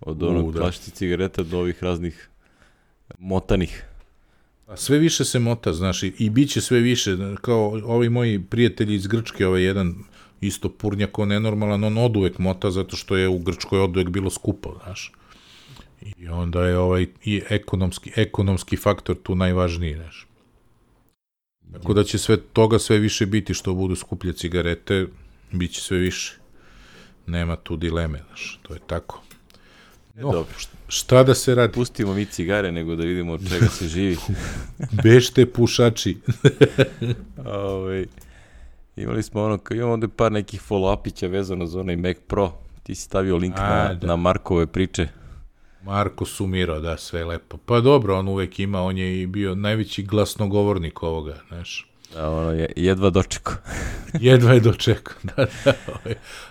Od 0.00 0.22
U, 0.22 0.28
onog 0.28 0.52
da. 0.52 0.60
plašti 0.60 0.90
cigareta 0.90 1.42
do 1.42 1.58
ovih 1.58 1.82
raznih 1.82 2.28
motanih. 3.18 3.84
A 4.66 4.76
sve 4.76 4.98
više 4.98 5.24
se 5.24 5.38
mota, 5.38 5.72
znaš, 5.72 6.02
i, 6.02 6.12
i 6.18 6.30
bit 6.30 6.50
će 6.50 6.60
sve 6.60 6.80
više, 6.80 7.16
kao 7.40 7.80
ovi 7.84 8.08
moji 8.08 8.42
prijatelji 8.42 8.94
iz 8.94 9.06
Grčke, 9.06 9.46
ovaj 9.46 9.62
jedan 9.62 9.94
isto 10.40 10.68
purnjak, 10.68 11.18
on 11.18 11.28
nenormalan, 11.28 11.84
on 11.84 11.98
od 11.98 12.16
uvek 12.16 12.38
mota, 12.38 12.70
zato 12.70 12.96
što 12.96 13.16
je 13.16 13.28
u 13.28 13.38
Grčkoj 13.38 13.80
od 13.80 13.96
uvek 13.96 14.08
bilo 14.08 14.30
skupo, 14.30 14.74
znaš. 14.84 15.12
I 16.18 16.28
onda 16.28 16.66
je 16.66 16.78
ovaj 16.78 17.06
i 17.24 17.42
ekonomski, 17.48 18.12
ekonomski 18.16 18.76
faktor 18.76 19.16
tu 19.22 19.34
najvažniji, 19.34 19.94
znaš. 19.94 20.26
Tako 21.74 21.94
da 21.94 22.04
će 22.04 22.18
sve 22.18 22.36
toga 22.36 22.78
sve 22.78 22.98
više 22.98 23.26
biti 23.26 23.54
što 23.54 23.74
budu 23.74 23.96
skuplje 23.96 24.32
cigarete, 24.32 25.06
bit 25.52 25.72
će 25.72 25.80
sve 25.80 25.98
više. 25.98 26.36
Nema 27.26 27.56
tu 27.56 27.76
dileme, 27.76 28.22
znaš, 28.28 28.58
to 28.62 28.74
je 28.74 28.80
tako. 28.86 29.22
No, 30.14 30.32
Dobro, 30.32 30.54
šta 30.88 31.22
da 31.22 31.34
se 31.34 31.54
radi? 31.54 31.72
pustimo 31.72 32.14
mi 32.14 32.26
cigare 32.26 32.72
nego 32.72 32.96
da 32.96 33.04
vidimo 33.04 33.32
od 33.32 33.48
čega 33.48 33.66
se 33.66 33.88
živi. 33.88 34.16
Bešte 35.04 35.46
pušači. 35.46 36.16
Ovaj, 37.46 38.06
imali 38.96 39.22
smo 39.22 39.42
ono, 39.42 39.58
imamo 39.70 39.92
ovde 39.92 40.08
par 40.08 40.32
nekih 40.32 40.62
follow-upića 40.70 41.30
vezano 41.30 41.66
za 41.66 41.80
onaj 41.80 41.96
Mac 41.96 42.16
Pro. 42.26 42.52
Ti 42.82 42.94
si 42.94 43.02
stavio 43.02 43.36
link 43.36 43.58
A, 43.58 43.62
na, 43.62 43.94
da. 43.94 44.06
na 44.06 44.16
Markove 44.16 44.66
priče. 44.66 45.08
Marko 45.84 46.24
sumirao, 46.24 46.80
da, 46.80 46.96
sve 46.96 47.24
lepo. 47.24 47.56
Pa 47.56 47.80
dobro, 47.80 48.18
on 48.18 48.28
uvek 48.28 48.58
ima, 48.58 48.82
on 48.82 48.98
je 48.98 49.22
i 49.22 49.26
bio 49.26 49.54
najveći 49.54 50.02
glasnogovornik 50.02 51.02
ovoga, 51.02 51.36
znaš. 51.48 51.86
Da, 52.14 52.30
ono 52.30 52.52
je 52.52 52.72
jedva 52.76 53.10
dočekao. 53.10 53.54
Jedva 54.20 54.52
je 54.52 54.60
dočekao, 54.60 55.16
da, 55.22 55.46
da. 55.64 55.72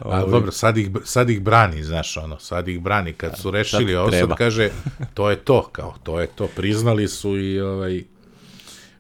Ovaj. 0.01 0.23
A 0.23 0.25
dobro, 0.25 0.51
sad 0.51 0.77
ih, 0.77 0.89
sad 1.03 1.29
ih 1.29 1.41
brani, 1.41 1.83
znaš, 1.83 2.17
ono, 2.17 2.39
sad 2.39 2.67
ih 2.67 2.81
brani. 2.81 3.13
Kad 3.13 3.37
su 3.37 3.51
rešili, 3.51 3.95
ovo 3.95 4.11
sad 4.11 4.35
kaže, 4.37 4.69
to 5.13 5.29
je 5.29 5.35
to, 5.35 5.69
kao, 5.71 5.95
to 6.03 6.19
je 6.19 6.27
to. 6.27 6.47
Priznali 6.55 7.07
su 7.07 7.37
i, 7.37 7.61
ovaj, 7.61 8.03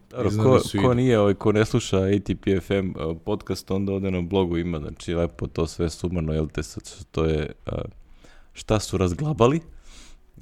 Dobro, 0.09 0.29
ko, 0.43 0.61
ko 0.81 0.93
nije, 0.93 1.19
ovaj, 1.19 1.33
ko 1.33 1.51
ne 1.51 1.65
sluša 1.65 1.97
ATP 1.97 2.61
FM 2.61 2.89
uh, 2.89 3.17
podcast, 3.25 3.71
onda 3.71 3.93
ode 3.93 4.11
na 4.11 4.21
blogu 4.21 4.57
ima, 4.57 4.79
znači 4.79 5.13
lepo 5.13 5.47
to 5.47 5.67
sve 5.67 5.89
sumano, 5.89 6.33
jel 6.33 6.47
te, 6.47 6.61
to 7.11 7.25
je 7.25 7.51
uh, 7.65 7.73
šta 8.53 8.79
su 8.79 8.97
razglabali 8.97 9.61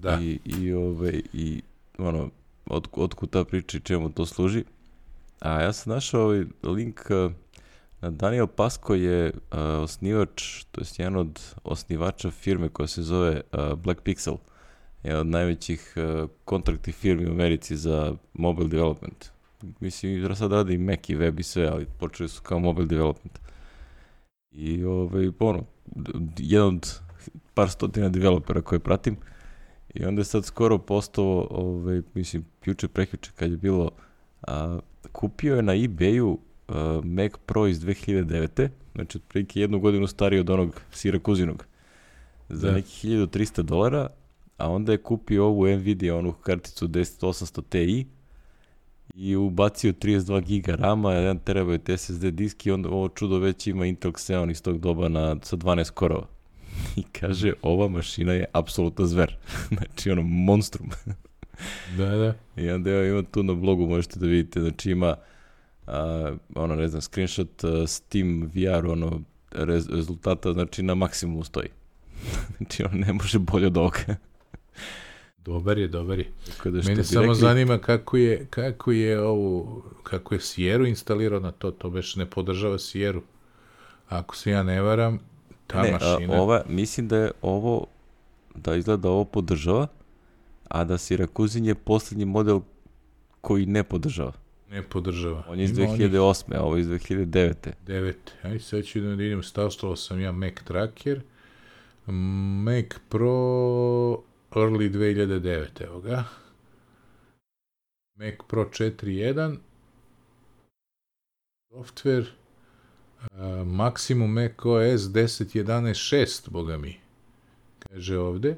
da. 0.02 0.20
i, 0.22 0.40
i, 0.46 0.74
ovaj, 0.74 1.22
i 1.34 1.62
ono, 1.98 2.30
od, 2.66 2.88
otkud 2.92 3.30
ta 3.30 3.44
priča 3.44 3.78
i 3.78 3.82
čemu 3.82 4.10
to 4.10 4.26
služi. 4.26 4.64
A 5.40 5.62
ja 5.62 5.74
sam 5.74 5.94
našao 5.94 6.22
ovaj 6.22 6.46
link 6.64 7.00
uh, 7.10 7.32
na 8.02 8.10
Daniel 8.10 8.48
Pasko 8.48 8.96
je 8.96 9.28
uh, 9.28 9.60
osnivač, 9.84 10.64
to 10.72 10.82
je 10.82 10.86
jedan 10.98 11.16
od 11.16 11.40
osnivača 11.64 12.32
firme 12.32 12.70
koja 12.70 12.88
se 12.88 13.02
zove 13.02 13.42
uh, 13.54 13.74
Black 13.74 14.02
Pixel. 14.04 14.38
Je 15.04 15.18
od 15.18 15.28
najvećih 15.28 15.94
uh, 15.96 16.30
kontraktnih 16.46 16.96
firmi 16.96 17.28
u 17.28 17.32
Americi 17.32 17.78
za 17.78 18.16
mobile 18.34 18.70
development. 18.70 19.26
Mislim, 19.80 20.36
sad 20.36 20.52
radi 20.52 20.74
i 20.74 20.78
Mac 20.78 21.10
i 21.10 21.16
web 21.16 21.40
i 21.40 21.44
sve, 21.44 21.68
ali 21.68 21.86
počeli 22.00 22.30
su 22.30 22.42
kao 22.42 22.60
mobile 22.60 22.88
development. 22.88 23.40
I 24.52 24.84
ovaj, 24.84 25.30
ono, 25.40 25.64
jedan 26.38 26.68
od 26.68 27.00
par 27.54 27.70
stotina 27.70 28.10
developera 28.10 28.62
koje 28.62 28.80
pratim, 28.80 29.18
i 29.94 30.06
onda 30.06 30.20
je 30.20 30.26
sad 30.26 30.46
skoro 30.46 30.78
postao, 30.78 31.48
ovaj, 31.50 32.02
mislim, 32.14 32.46
juče 32.66 32.88
prekjuče 32.88 33.32
kad 33.36 33.52
je 33.52 33.58
bilo, 33.58 33.92
a, 34.42 34.80
kupio 35.12 35.56
je 35.56 35.62
na 35.62 35.74
eBayu 35.74 36.38
a, 36.68 37.02
Mac 37.04 37.32
Pro 37.46 37.68
iz 37.68 37.80
2009. 37.80 38.70
Znači, 38.96 39.18
otprilike 39.18 39.60
jednu 39.60 39.80
godinu 39.80 40.08
stariji 40.08 40.40
od 40.40 40.50
onog 40.50 40.82
Sirakuzinog. 40.92 41.66
Za 42.50 42.68
Da. 42.68 42.74
neki 42.74 43.08
1300 43.08 43.62
dolara, 43.62 44.08
a 44.58 44.70
onda 44.70 44.92
je 44.92 44.98
kupio 44.98 45.46
ovu 45.46 45.68
Nvidia, 45.68 46.16
onu 46.16 46.34
karticu 46.34 46.88
10800 46.88 47.62
Ti 47.70 48.06
i 49.16 49.36
ubacio 49.36 49.94
32 49.94 50.42
giga 50.42 50.76
rama, 50.76 51.10
1 51.10 51.40
terabajt 51.44 51.90
SSD 51.98 52.26
disk 52.26 52.66
i 52.66 52.72
onda 52.72 52.90
ovo 52.90 53.10
čudo 53.10 53.38
već 53.40 53.68
ima 53.68 53.86
Intel 53.86 54.12
Xeon 54.12 54.52
iz 54.52 54.62
tog 54.62 54.80
doba 54.80 55.10
na, 55.10 55.36
sa 55.42 55.58
12 55.58 55.92
korova. 55.92 56.28
I 57.02 57.04
kaže, 57.04 57.54
ova 57.62 57.88
mašina 57.88 58.34
je 58.34 58.46
apsolutno 58.54 59.06
zver. 59.06 59.36
znači, 59.78 60.12
ono, 60.12 60.22
monstrum. 60.22 60.90
Da, 61.98 62.06
da. 62.06 62.34
I 62.56 62.70
onda 62.70 62.90
evo 62.90 63.04
ima 63.04 63.24
tu 63.24 63.44
na 63.44 63.54
blogu, 63.54 63.88
možete 63.88 64.20
da 64.20 64.26
vidite, 64.26 64.62
znači 64.62 64.92
ima 64.92 65.16
a, 65.88 66.32
ono, 66.56 66.76
ne 66.76 66.88
znam, 66.88 67.02
screenshot 67.02 67.64
a, 67.64 67.88
Steam 67.88 68.52
VR, 68.54 68.86
ono, 68.86 69.22
rez, 69.52 69.90
rezultata, 69.90 70.54
znači 70.54 70.84
na 70.84 70.96
maksimumu 70.96 71.44
stoji. 71.44 71.70
znači, 72.58 72.84
ono, 72.84 73.06
ne 73.06 73.14
može 73.14 73.40
bolje 73.40 73.68
od 73.68 73.78
ovoga. 73.78 74.16
Dobar 75.46 75.78
je, 75.78 75.88
dobar 75.88 76.20
je. 76.20 76.32
Da 76.48 76.54
što 76.54 76.70
Mene 76.70 77.04
samo 77.04 77.22
rekli, 77.22 77.36
zanima 77.36 77.78
kako 77.78 78.18
je, 78.18 78.48
kako 78.50 78.92
je 78.92 79.22
ovu, 79.22 79.84
kako 80.04 80.36
je 80.36 80.40
Sieru 80.40 80.86
instalirao 80.86 81.40
na 81.40 81.52
to, 81.52 81.72
to 81.72 81.90
već 81.90 82.16
ne 82.16 82.26
podržava 82.26 82.80
Sieru. 82.80 83.22
Ako 84.10 84.36
se 84.36 84.52
ja 84.52 84.64
ne 84.64 84.82
varam, 84.82 85.20
ta 85.72 85.82
ne, 85.82 85.90
a, 85.90 85.92
mašina... 85.92 86.42
ova, 86.42 86.64
mislim 86.68 87.08
da 87.08 87.18
je 87.18 87.32
ovo, 87.42 87.86
da 88.56 88.76
izgleda 88.76 89.10
ovo 89.10 89.26
podržava, 89.26 89.88
a 90.68 90.84
da 90.84 90.98
Sirakuzin 90.98 91.66
je 91.66 91.76
poslednji 91.76 92.26
model 92.26 92.60
koji 93.42 93.66
ne 93.66 93.84
podržava. 93.84 94.34
Ne 94.72 94.82
podržava. 94.82 95.44
On 95.48 95.60
je 95.60 95.66
iz 95.66 95.78
Ima 95.78 95.90
onih 95.90 96.02
2008. 96.02 96.56
a 96.56 96.62
ovo 96.62 96.76
je 96.76 96.82
iz 96.82 96.88
2009. 96.88 97.72
Devet. 97.86 98.32
Aj, 98.44 98.60
sad 98.60 98.84
ću 98.84 99.00
da 99.00 99.08
vidim, 99.08 99.44
stavstalo 99.44 99.96
sam 99.96 100.22
ja 100.22 100.32
Mac 100.32 100.54
Tracker. 100.64 101.22
Mac 102.06 102.86
Pro 103.10 103.30
early 104.52 104.90
2009, 104.90 105.84
evo 105.84 106.02
ga. 106.02 106.24
Mac 108.16 108.36
Pro 108.48 108.66
4.1. 108.66 109.58
Software. 111.72 112.41
Uh, 113.22 113.38
Maximum 113.66 114.28
Mac 114.28 114.66
OS 114.66 115.02
10.11.6, 115.02 116.50
boga 116.50 116.78
mi. 116.78 117.00
Kaže 117.80 118.18
ovde. 118.18 118.58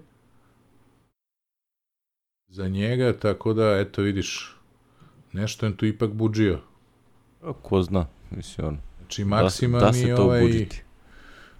Za 2.48 2.67
njega, 2.67 3.17
tako 3.20 3.53
da, 3.53 3.79
eto 3.79 4.01
vidiš, 4.01 4.55
nešto 5.34 5.65
je 5.65 5.77
tu 5.77 5.86
ipak 5.86 6.12
buđio. 6.12 6.60
A, 7.41 7.53
ko 7.62 7.82
zna, 7.82 8.08
mislim, 8.32 8.67
ono, 8.67 8.77
Znači, 9.13 9.24
da, 9.24 9.29
maksimalni 9.29 9.86
da 9.86 9.93
se 9.93 10.15
to 10.15 10.24
ovaj... 10.24 10.43
ubuditi. 10.43 10.84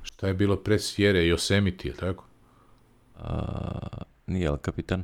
Šta 0.04 0.28
je 0.28 0.34
bilo 0.34 0.56
pre 0.56 0.80
Sierra? 0.80 1.20
Yosemite, 1.20 1.88
je 1.88 1.94
tako? 1.94 2.26
A, 3.16 4.04
nije 4.28 4.46
El 4.46 4.58
Kapitan. 4.58 5.04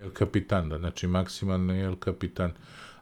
El 0.00 0.10
Capitan, 0.18 0.68
da, 0.68 0.78
znači 0.78 1.06
maksimalni 1.06 1.80
El 1.80 1.96
Capitan. 2.04 2.52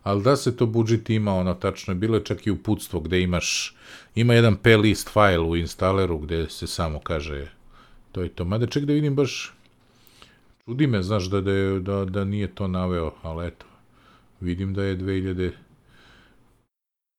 Ali 0.03 0.23
da 0.23 0.37
se 0.37 0.57
to 0.57 0.67
budžet 0.67 1.11
ima, 1.11 1.35
ono, 1.35 1.55
tačno 1.55 1.91
je 1.91 1.99
bilo 1.99 2.21
čak 2.21 2.47
i 2.47 2.51
uputstvo 2.51 3.01
gde 3.01 3.23
imaš, 3.23 3.77
ima 4.15 4.35
jedan 4.35 4.57
plist 4.57 5.11
file 5.13 5.39
u 5.39 5.57
instaleru 5.57 6.19
gde 6.19 6.49
se 6.49 6.67
samo 6.67 7.01
kaže 7.01 7.61
to 8.13 8.23
je 8.23 8.29
to. 8.29 8.45
Mada 8.45 8.67
ček 8.67 8.85
da 8.85 8.93
vidim 8.93 9.15
baš, 9.15 9.55
čudi 10.65 10.87
me, 10.87 11.03
znaš, 11.03 11.25
da, 11.31 11.41
da, 11.41 11.53
je, 11.53 11.81
da, 11.81 12.05
da 12.05 12.25
nije 12.25 12.55
to 12.55 12.69
naveo, 12.69 13.15
ali 13.23 13.47
eto, 13.47 13.67
vidim 14.41 14.75
da 14.75 14.85
je 14.85 14.99
2000, 14.99 15.51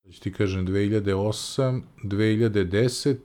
da 0.04 0.12
ti 0.20 0.34
kažem 0.34 0.68
2008, 0.68 1.82
2010, 2.04 3.16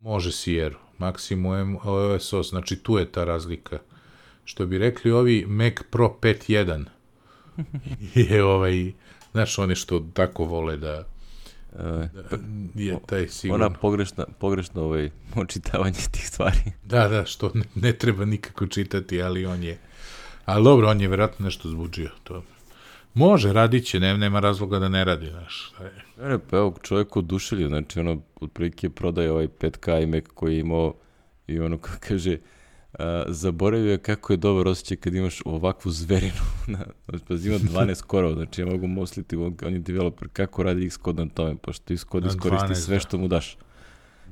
može 0.00 0.32
Sierra, 0.32 0.78
maksimum 0.98 1.78
OSOS, 1.82 2.48
znači 2.48 2.76
tu 2.76 2.98
je 2.98 3.12
ta 3.12 3.24
razlika. 3.24 3.78
Što 4.44 4.66
bi 4.66 4.78
rekli 4.78 5.10
ovi 5.10 5.44
Mac 5.46 5.74
Pro 5.90 6.16
5.1 6.20 6.84
je 8.14 8.44
ovaj, 8.44 8.92
znaš, 9.32 9.58
oni 9.58 9.74
što 9.74 10.06
tako 10.14 10.44
vole 10.44 10.76
da, 10.76 11.04
da 11.72 12.38
je 12.74 12.98
taj 13.06 13.28
sigurno. 13.28 13.66
ona 13.66 13.74
pogrešna, 13.74 14.26
pogrešno 14.38 14.82
ovaj, 14.82 15.10
očitavanje 15.36 15.98
tih 16.12 16.28
stvari. 16.28 16.60
Da, 16.84 17.08
da, 17.08 17.24
što 17.24 17.50
ne, 17.54 17.62
ne 17.74 17.92
treba 17.92 18.24
nikako 18.24 18.66
čitati, 18.66 19.22
ali 19.22 19.46
on 19.46 19.62
je, 19.62 19.78
ali 20.44 20.64
dobro, 20.64 20.88
on 20.88 21.00
je 21.00 21.08
verovatno 21.08 21.44
nešto 21.44 21.68
zbuđio, 21.68 22.10
to 22.24 22.42
Može, 23.14 23.52
radit 23.52 23.84
će, 23.84 24.00
ne, 24.00 24.18
nema 24.18 24.40
razloga 24.40 24.78
da 24.78 24.88
ne 24.88 25.04
radi, 25.04 25.26
znaš. 25.30 25.72
Ne, 26.18 26.28
ne, 26.28 26.38
pa 26.38 26.56
evo, 26.56 26.74
čovjek 26.82 27.16
oduševljen, 27.16 27.68
znači 27.68 28.00
ono, 28.00 28.22
otprilike 28.40 28.90
prodaje 28.90 29.32
ovaj 29.32 29.48
5K 29.48 30.02
iMac 30.02 30.24
koji 30.34 30.54
je 30.54 30.60
imao 30.60 30.94
i 31.46 31.60
ono, 31.60 31.78
kako 31.78 32.06
kaže, 32.08 32.38
zaboravio 33.28 33.90
je 33.90 33.98
kako 33.98 34.32
je 34.32 34.36
dobar 34.36 34.68
osjećaj 34.68 34.96
kad 34.96 35.14
imaš 35.14 35.40
ovakvu 35.44 35.90
zverinu. 35.90 36.42
Na, 36.66 36.84
znači, 37.08 37.48
ima 37.48 37.58
12 37.58 38.02
korova, 38.12 38.34
znači 38.34 38.60
ja 38.60 38.66
mogu 38.66 38.86
mosliti, 38.86 39.36
on, 39.36 39.56
on 39.66 39.72
je 39.72 39.78
developer, 39.78 40.28
kako 40.32 40.62
radi 40.62 40.90
Xcode 40.90 41.24
na 41.24 41.30
tome, 41.30 41.56
pošto 41.56 41.96
Xcode 41.96 42.28
iskoristi 42.28 42.68
12, 42.68 42.74
sve 42.74 42.96
da. 42.96 43.00
što 43.00 43.18
mu 43.18 43.28
daš. 43.28 43.56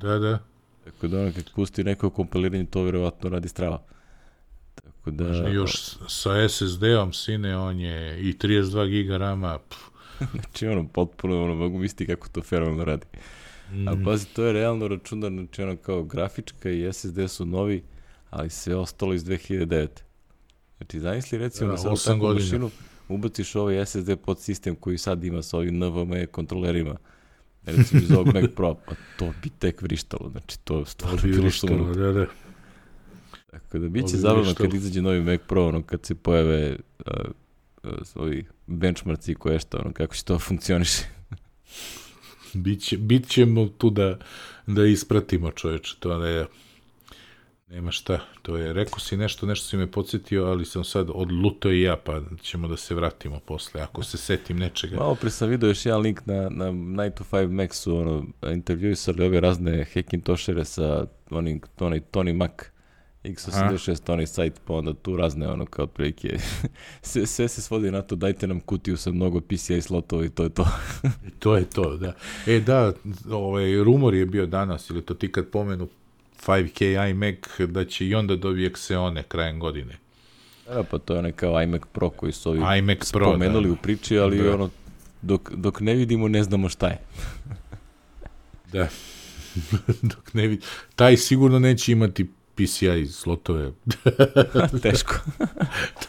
Da, 0.00 0.18
da. 0.18 0.38
Tako 0.84 1.08
da 1.08 1.20
ono, 1.20 1.32
kad 1.32 1.50
pusti 1.54 1.84
neko 1.84 2.10
kompiliranje, 2.10 2.66
to 2.66 2.82
vjerovatno 2.82 3.30
radi 3.30 3.48
strava. 3.48 3.82
Tako 4.74 5.10
da... 5.10 5.34
Znači, 5.34 5.54
još 5.54 5.96
sa 6.08 6.48
SSD-om, 6.48 7.12
sine, 7.12 7.56
on 7.56 7.80
je 7.80 8.20
i 8.20 8.32
32 8.32 8.88
giga 8.90 9.16
rama, 9.16 9.58
pff, 9.68 9.90
Znači, 10.34 10.66
ono, 10.66 10.88
potpuno, 10.88 11.44
ono, 11.44 11.54
mogu 11.54 11.78
misliti 11.78 12.06
kako 12.06 12.28
to 12.28 12.42
fenomenalno 12.42 12.84
radi. 12.84 13.06
A 13.88 13.96
pazi, 14.04 14.26
to 14.26 14.44
je 14.44 14.52
realno 14.52 14.88
računar, 14.88 15.32
znači, 15.32 15.62
ono, 15.62 15.76
kao 15.76 16.02
grafička 16.02 16.70
i 16.70 16.92
SSD 16.92 17.18
su 17.28 17.46
novi, 17.46 17.82
ali 18.30 18.50
sve 18.50 18.76
ostalo 18.76 19.14
iz 19.14 19.24
2009. 19.24 19.88
Znači, 20.76 21.00
zamisli 21.00 21.38
recimo 21.38 21.70
Da, 21.70 21.82
da, 21.82 21.96
sad 21.96 22.20
u 22.20 22.34
mašinu 22.34 22.70
ubaciš 23.08 23.54
ovaj 23.54 23.86
SSD 23.86 24.16
pod 24.24 24.40
sistem 24.40 24.76
koji 24.76 24.98
sad 24.98 25.24
ima 25.24 25.42
sa 25.42 25.56
ovim 25.56 25.78
NVMe 25.78 26.26
kontrolerima, 26.26 26.96
recimo 27.64 28.02
iz 28.02 28.12
ovog 28.12 28.26
Mac 28.34 28.50
Pro, 28.56 28.74
pa 28.74 28.94
to 29.18 29.32
bi 29.42 29.50
tek 29.58 29.82
vrištalo, 29.82 30.30
znači, 30.30 30.58
to 30.58 30.78
je 30.78 30.86
stvarno 30.86 31.18
bi 31.22 31.30
bilo 31.30 31.42
vrištalo, 31.42 31.78
sumano. 31.78 31.94
da, 31.94 32.12
da. 32.12 32.26
Tako 33.50 33.78
da 33.78 33.88
bit 33.88 34.02
To 34.02 34.08
će 34.08 34.16
bi 34.16 34.20
zabavno 34.20 34.42
vrištalo. 34.42 34.70
kad 34.70 34.74
izađe 34.74 35.02
novi 35.02 35.20
Mac 35.20 35.40
Pro, 35.48 35.66
ono, 35.66 35.82
kad 35.82 36.06
se 36.06 36.14
pojave 36.14 36.76
uh, 37.06 37.12
uh, 37.82 37.92
ovi 38.14 38.44
benchmarci 38.66 39.32
i 39.32 39.34
koje 39.34 39.58
šta, 39.58 39.78
ono, 39.78 39.92
kako 39.92 40.14
će 40.14 40.24
to 40.24 40.38
funkcioniše. 40.38 41.02
Biće, 42.54 42.96
bit 42.96 43.28
ćemo 43.28 43.68
tu 43.68 43.90
da, 43.90 44.18
da 44.66 44.86
ispratimo 44.86 45.50
čoveče, 45.50 45.96
to 46.00 46.18
ne 46.18 46.28
je, 46.30 46.46
nema 47.70 47.90
šta, 47.90 48.18
to 48.42 48.56
je, 48.56 48.72
rekao 48.72 48.98
si 48.98 49.16
nešto, 49.16 49.46
nešto 49.46 49.66
si 49.66 49.76
me 49.76 49.90
podsjetio, 49.90 50.44
ali 50.44 50.64
sam 50.64 50.84
sad 50.84 51.10
odlutao 51.14 51.72
i 51.72 51.82
ja, 51.82 51.96
pa 51.96 52.20
ćemo 52.42 52.68
da 52.68 52.76
se 52.76 52.94
vratimo 52.94 53.40
posle, 53.40 53.80
ako 53.80 54.02
se 54.02 54.18
setim 54.18 54.58
nečega. 54.58 54.96
Malo 54.96 55.14
pre 55.14 55.30
sam 55.30 55.48
vidio 55.48 55.68
još 55.68 55.86
jedan 55.86 56.00
link 56.00 56.20
na, 56.26 56.48
na 56.48 56.64
9 56.64 57.14
to 57.14 57.24
5 57.24 57.48
Maxu, 57.48 58.00
ono, 58.00 58.24
intervjuisali 58.52 59.24
ove 59.24 59.40
razne 59.40 59.84
Hackintošere 59.94 60.64
sa 60.64 61.06
onim, 61.30 61.60
onaj 61.80 62.00
Tony 62.12 62.32
Mac 62.32 62.52
x86 63.24 64.12
onaj 64.12 64.26
sajt, 64.26 64.60
pa 64.64 64.74
onda 64.74 64.94
tu 64.94 65.16
razne 65.16 65.48
ono 65.48 65.66
kao 65.66 65.84
otprilike. 65.84 66.38
sve, 67.02 67.26
sve 67.26 67.48
se 67.48 67.62
svodi 67.62 67.90
na 67.90 68.02
to, 68.02 68.16
dajte 68.16 68.46
nam 68.46 68.60
kutiju 68.60 68.96
sa 68.96 69.12
mnogo 69.12 69.40
PCI 69.40 69.80
slotova 69.80 70.24
i 70.24 70.28
to 70.28 70.42
je 70.42 70.48
to. 70.48 70.66
I 71.26 71.30
to 71.40 71.56
je 71.56 71.64
to, 71.64 71.96
da. 71.96 72.14
E 72.46 72.60
da, 72.60 72.92
ovaj, 73.30 73.84
rumor 73.84 74.14
je 74.14 74.26
bio 74.26 74.46
danas, 74.46 74.90
ili 74.90 75.02
to 75.02 75.14
ti 75.14 75.32
kad 75.32 75.50
pomenu 75.50 75.88
5K 76.46 77.10
iMac, 77.10 77.70
da 77.70 77.84
će 77.84 78.06
i 78.06 78.14
onda 78.14 78.36
dobije 78.36 78.70
Xeone 78.72 79.22
krajem 79.22 79.58
godine. 79.60 79.96
Da, 80.74 80.82
pa 80.82 80.98
to 80.98 81.12
je 81.12 81.18
onaj 81.18 81.32
kao 81.32 81.62
iMac 81.62 81.82
Pro 81.92 82.10
koji 82.10 82.32
su 82.32 82.50
ovi 82.50 82.78
iMac 82.78 83.12
Pro, 83.12 83.26
spomenuli 83.30 83.66
da. 83.66 83.72
u 83.72 83.76
priči, 83.76 84.18
ali 84.18 84.38
Da. 84.38 84.54
ono, 84.54 84.70
dok, 85.22 85.50
dok 85.54 85.80
ne 85.80 85.94
vidimo 85.94 86.28
ne 86.28 86.42
znamo 86.42 86.68
šta 86.68 86.86
je. 86.86 86.98
Da. 88.72 88.88
Dok 90.14 90.34
ne 90.34 90.46
vidi. 90.46 90.62
Taj 90.96 91.16
sigurno 91.16 91.58
neće 91.58 91.92
imati 91.92 92.26
PCI 92.54 93.06
slotove. 93.12 93.72
Teško. 94.82 95.14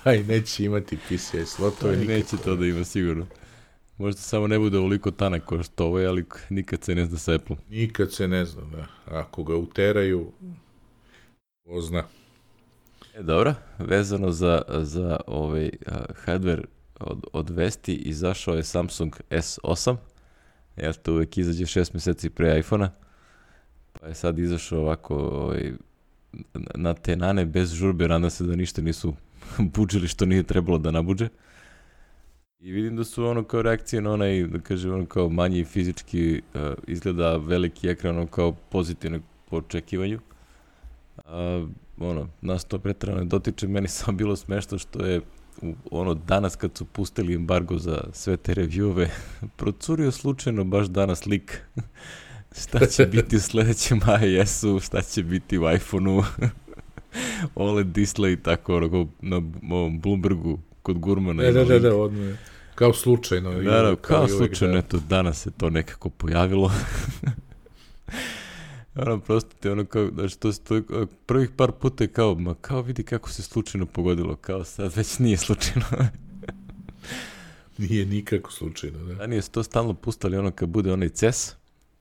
Taj 0.03 0.23
neće 0.23 0.63
imati 0.63 0.97
PCI 0.97 1.45
slotove. 1.45 1.93
To 1.93 1.99
nikako. 1.99 2.11
neće 2.17 2.37
to 2.43 2.55
da 2.55 2.65
ima 2.65 2.83
sigurno. 2.83 3.25
Možda 4.01 4.21
samo 4.21 4.47
ne 4.47 4.59
bude 4.59 4.77
ovoliko 4.77 5.11
tanak 5.11 5.45
kao 5.45 5.63
što 5.63 5.85
ovo 5.85 5.99
je, 5.99 6.07
ali 6.07 6.25
nikad 6.49 6.83
se 6.83 6.95
ne 6.95 7.05
zna 7.05 7.17
sa 7.17 7.33
Apple. 7.35 7.55
Nikad 7.69 8.11
se 8.13 8.27
ne 8.27 8.45
zna, 8.45 8.61
da. 8.61 8.85
Ako 9.17 9.43
ga 9.43 9.55
uteraju, 9.55 10.31
ko 11.65 11.81
zna. 11.81 12.03
E, 13.15 13.23
dobro, 13.23 13.53
vezano 13.79 14.31
za, 14.31 14.61
za 14.69 15.19
ovaj 15.27 15.65
uh, 15.87 15.93
hardware 16.25 16.63
od, 16.99 17.23
od 17.33 17.49
Vesti, 17.49 17.93
izašao 17.95 18.55
je 18.55 18.63
Samsung 18.63 19.15
S8. 19.29 19.95
Jel 20.77 20.93
to 20.93 21.13
uvek 21.13 21.37
izađe 21.37 21.65
šest 21.65 21.93
meseci 21.93 22.29
pre 22.29 22.59
iPhone-a. 22.59 22.89
Pa 23.99 24.07
je 24.07 24.13
sad 24.13 24.39
izašao 24.39 24.79
ovako 24.79 25.15
ovaj, 25.15 25.71
na- 26.53 26.61
na 26.75 26.93
tenane 26.93 27.45
bez 27.45 27.73
žurbe, 27.73 28.07
nadam 28.07 28.29
se 28.29 28.43
da 28.43 28.55
ništa 28.55 28.81
nisu 28.81 29.13
buđili 29.75 30.07
što 30.07 30.25
nije 30.25 30.43
trebalo 30.43 30.77
da 30.77 30.91
nabuđe. 30.91 31.27
I 32.61 32.71
vidim 32.71 32.95
da 32.95 33.03
su 33.03 33.25
ono 33.25 33.43
kao 33.43 33.61
reakcije 33.61 34.01
na 34.01 34.11
onaj, 34.11 34.43
da 34.43 34.59
kažem, 34.59 34.93
ono 34.93 35.05
kao 35.05 35.29
manji 35.29 35.65
fizički 35.65 36.41
uh, 36.53 36.61
izgleda 36.87 37.37
veliki 37.37 37.87
ekran, 37.87 38.17
ono 38.17 38.27
kao 38.27 38.51
pozitivno 38.51 39.19
po 39.49 39.57
očekivanju. 39.57 40.19
A, 41.25 41.67
ono, 41.97 42.27
nas 42.41 42.65
to 42.65 42.79
pretrano 42.79 43.25
dotiče, 43.25 43.67
meni 43.67 43.87
samo 43.97 44.17
bilo 44.17 44.35
smešno 44.35 44.77
što 44.77 45.05
je 45.05 45.21
u, 45.61 45.73
ono, 45.91 46.13
danas 46.13 46.55
kad 46.55 46.77
su 46.77 46.85
pustili 46.85 47.35
embargo 47.35 47.77
za 47.77 48.03
sve 48.13 48.37
te 48.37 48.53
reviewove, 48.53 49.07
procurio 49.57 50.11
slučajno 50.11 50.63
baš 50.63 50.87
danas 50.87 51.25
lik 51.25 51.61
šta 52.61 52.85
će 52.85 53.05
biti 53.05 53.35
u 53.35 53.39
sledećem 53.39 53.99
iOS-u, 54.23 54.79
šta 54.79 55.01
će 55.01 55.23
biti 55.23 55.57
u 55.57 55.71
iPhone-u, 55.71 56.23
OLED 57.55 57.87
display 57.87 58.41
tako, 58.41 58.75
ono, 58.75 59.07
na 59.21 59.41
ovom 59.71 59.99
Bloombergu 59.99 60.59
kod 60.81 60.99
Gurmana. 60.99 61.43
Da, 61.43 61.49
ima 61.49 61.59
da, 61.59 61.65
da, 61.65 61.73
link. 61.73 61.83
da, 61.83 61.95
odmah. 61.95 62.35
Kao 62.75 62.93
slučajno. 62.93 63.61
i 63.61 63.65
Da, 63.65 63.81
da, 63.81 63.95
kao 63.95 64.27
i 64.29 64.33
uvek, 64.33 64.37
slučajno, 64.37 64.73
da. 64.73 64.79
eto, 64.79 64.99
danas 65.09 65.41
se 65.41 65.51
to 65.51 65.69
nekako 65.69 66.09
pojavilo. 66.09 66.71
ono, 68.95 69.19
prosto 69.19 69.49
te 69.59 69.71
ono 69.71 69.85
kao, 69.85 70.05
da 70.05 70.27
što 70.27 70.53
se 70.53 70.61
to, 70.61 70.81
prvih 71.25 71.49
par 71.57 71.71
puta 71.71 72.03
je 72.03 72.07
kao, 72.07 72.35
ma 72.35 72.53
kao 72.53 72.81
vidi 72.81 73.03
kako 73.03 73.29
se 73.29 73.41
slučajno 73.41 73.85
pogodilo, 73.85 74.35
kao 74.35 74.63
sad 74.63 74.95
već 74.95 75.19
nije 75.19 75.37
slučajno. 75.37 75.85
Nije 77.77 78.05
nikako 78.05 78.51
slučajno, 78.51 78.99
da. 79.05 79.13
Ranije 79.13 79.41
su 79.41 79.51
to 79.51 79.63
stalno 79.63 79.93
pustali 79.93 80.37
ono 80.37 80.51
kad 80.51 80.69
bude 80.69 80.93
onaj 80.93 81.09
CES, 81.09 81.55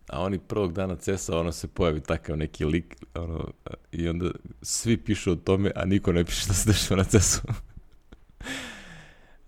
a 0.08 0.20
oni 0.22 0.38
prvog 0.38 0.72
dana 0.72 0.96
CES-a 0.96 1.38
ono 1.38 1.52
se 1.52 1.68
pojavi 1.68 2.00
takav 2.00 2.36
neki 2.36 2.64
lik, 2.64 2.96
ono, 3.14 3.48
i 3.92 4.08
onda 4.08 4.30
svi 4.62 4.96
pišu 4.96 5.32
o 5.32 5.36
tome, 5.36 5.72
a 5.76 5.84
niko 5.84 6.12
ne 6.12 6.24
piše 6.24 6.46
da 6.48 6.54
se 6.54 6.70
dešava 6.70 6.98
na 6.98 7.04
CES-u. 7.04 7.69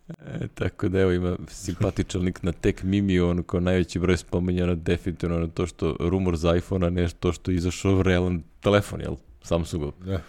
E, 0.08 0.48
tako 0.54 0.88
da 0.88 1.00
evo 1.00 1.12
ima 1.12 1.36
simpatičan 1.48 2.22
lik 2.22 2.42
na 2.42 2.52
Tech 2.52 2.84
Mimi, 2.84 3.20
ono 3.20 3.42
kao 3.42 3.60
najveći 3.60 3.98
broj 3.98 4.16
spomenjeno 4.16 4.74
definitivno 4.74 5.38
na 5.38 5.46
to 5.46 5.66
što 5.66 5.96
rumor 6.00 6.36
za 6.36 6.56
iPhone-a, 6.56 6.90
ne 6.90 7.08
to 7.20 7.32
što 7.32 7.50
je 7.50 7.54
izašao 7.56 8.02
realan 8.02 8.42
telefon, 8.60 9.00
jel? 9.00 9.14
Samsungov. 9.42 9.92
Da. 10.06 10.20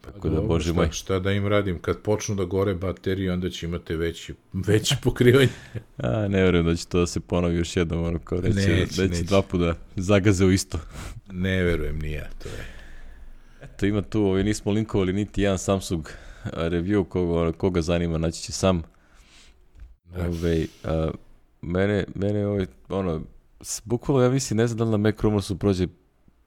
Tako 0.00 0.28
da, 0.28 0.40
bože 0.40 0.64
šta, 0.64 0.72
moj. 0.72 0.88
Šta 0.92 1.18
da 1.18 1.32
im 1.32 1.46
radim? 1.46 1.78
Kad 1.78 1.98
počnu 1.98 2.34
da 2.34 2.44
gore 2.44 2.74
baterije, 2.74 3.32
onda 3.32 3.50
će 3.50 3.66
imate 3.66 3.96
veći, 3.96 4.34
veći 4.52 4.96
pokrivanje. 5.02 5.48
A, 5.98 6.28
ne 6.28 6.42
verujem 6.42 6.66
da 6.66 6.74
će 6.76 6.86
to 6.86 7.00
da 7.00 7.06
se 7.06 7.20
ponovi 7.20 7.56
još 7.56 7.76
jednom, 7.76 8.04
ono 8.04 8.18
kao 8.18 8.40
reći, 8.40 8.56
Neće, 8.56 8.76
da 8.80 8.86
će 8.86 9.08
neće. 9.08 9.22
dva 9.22 9.42
puta 9.42 9.74
zagaze 9.96 10.44
u 10.44 10.52
isto. 10.52 10.78
ne 11.32 11.62
verujem, 11.62 11.98
nije. 11.98 12.30
To 12.42 12.48
je. 12.48 12.64
Eto, 13.62 13.86
ima 13.86 14.02
tu, 14.02 14.24
ovaj, 14.24 14.44
nismo 14.44 14.72
linkovali 14.72 15.12
niti 15.12 15.42
jedan 15.42 15.58
Samsung 15.58 16.06
review, 16.72 17.04
koga, 17.04 17.52
koga 17.52 17.82
zanima, 17.82 18.18
naći 18.18 18.42
će 18.42 18.52
sam. 18.52 18.82
Da. 20.04 20.28
Ove, 20.28 20.66
a, 20.84 21.10
mene, 21.62 22.04
mene, 22.14 22.46
ovaj, 22.46 22.66
ono, 22.88 23.22
bukvalno 23.84 24.22
ja 24.22 24.30
mislim, 24.30 24.56
ne 24.56 24.66
znam 24.66 24.78
da 24.78 24.84
li 24.84 24.90
na 24.90 24.96
Mac 24.96 25.20
Rumorsu 25.20 25.58
prođe 25.58 25.86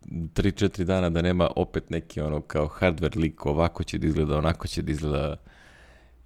3-4 0.06 0.84
dana 0.84 1.10
da 1.10 1.22
nema 1.22 1.50
opet 1.56 1.90
neki 1.90 2.22
ono 2.22 2.42
kao 2.42 2.70
hardware 2.80 3.20
lik, 3.20 3.46
ovako 3.46 3.84
će 3.84 3.98
da 3.98 4.08
izgleda, 4.08 4.38
onako 4.38 4.68
će 4.68 4.82
da 4.82 4.92
izgleda, 4.92 5.36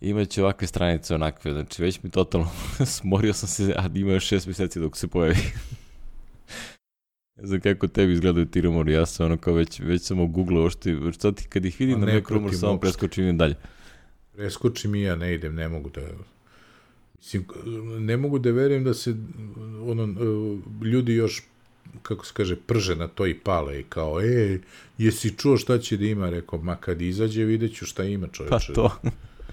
imaće 0.02 0.44
ovakve 0.44 0.68
stranice, 0.68 1.16
onakve, 1.16 1.52
znači 1.52 1.82
već 1.82 2.04
mi 2.04 2.10
totalno 2.10 2.50
smorio 2.86 3.34
sam 3.34 3.50
se, 3.50 3.74
a 3.78 3.90
ima 3.96 4.12
još 4.12 4.30
6 4.30 4.48
mjeseci 4.48 4.80
dok 4.80 4.98
se 4.98 5.08
pojavi. 5.08 5.38
Ne 7.42 7.48
znam 7.48 7.60
kako 7.60 7.88
tebi 7.88 8.14
izgledaju 8.14 8.46
ti 8.46 8.62
rumori, 8.62 8.94
ja 8.94 9.06
sam 9.06 9.26
ono 9.26 9.38
kao 9.38 9.54
već, 9.54 9.80
već 9.80 10.02
sam 10.02 10.20
ogooglao, 10.20 10.64
ošte, 10.64 10.98
sad 11.20 11.36
ti 11.36 11.48
kad 11.50 11.66
ih 11.66 11.80
vidim 11.80 12.00
na 12.00 12.06
ne 12.06 12.14
Mac 12.14 12.30
Rumor, 12.30 12.44
pratim 12.44 12.60
samo 12.60 12.80
preskočim 12.80 13.24
i 13.24 13.28
idem 13.28 13.38
dalje. 13.38 13.56
Preskočim 14.36 14.96
i 14.96 15.02
ja, 15.02 15.16
ne 15.16 15.34
idem, 15.34 15.56
ne 15.56 15.70
mogu 15.70 15.90
da... 15.90 16.02
Mislim, 17.18 17.46
ne 18.00 18.18
mogu 18.18 18.40
da 18.40 18.52
verujem 18.52 18.84
da 18.84 18.94
se 18.94 19.16
ono, 19.82 20.16
ljudi 20.84 21.14
još 21.14 21.44
kako 22.02 22.26
se 22.26 22.34
kaže, 22.34 22.56
prže 22.56 22.96
na 22.96 23.08
to 23.08 23.28
i 23.28 23.34
pale 23.34 23.80
i 23.80 23.84
kao, 23.84 24.22
e, 24.22 24.60
jesi 24.98 25.38
čuo 25.38 25.58
šta 25.58 25.78
će 25.78 25.98
da 25.98 26.06
ima? 26.06 26.30
Rekao, 26.30 26.62
ma 26.62 26.76
kad 26.76 27.02
izađe 27.02 27.44
vidjet 27.44 27.76
ću 27.76 27.86
šta 27.86 28.04
ima 28.04 28.28
Pa 28.28 28.34
čoveče. 28.34 28.74
to. 28.74 28.92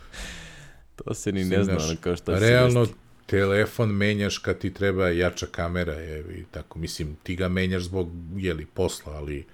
to 0.97 1.15
se 1.15 1.33
ni 1.33 1.45
ne 1.45 1.65
zna, 1.65 1.73
ono 1.73 1.97
kao 2.01 2.17
šta 2.17 2.39
Realno, 2.39 2.81
desiti. 2.81 2.99
Telefon 3.27 3.89
menjaš 3.89 4.39
kad 4.39 4.59
ti 4.59 4.75
treba 4.75 5.09
jača 5.09 5.47
kamera, 5.47 5.93
je, 5.93 6.21
i 6.21 6.45
tako, 6.51 6.79
mislim, 6.79 7.17
ti 7.23 7.37
ga 7.37 7.49
menjaš 7.49 7.83
zbog, 7.83 8.11
jeli, 8.37 8.67
posla, 8.67 9.13
ali 9.13 9.45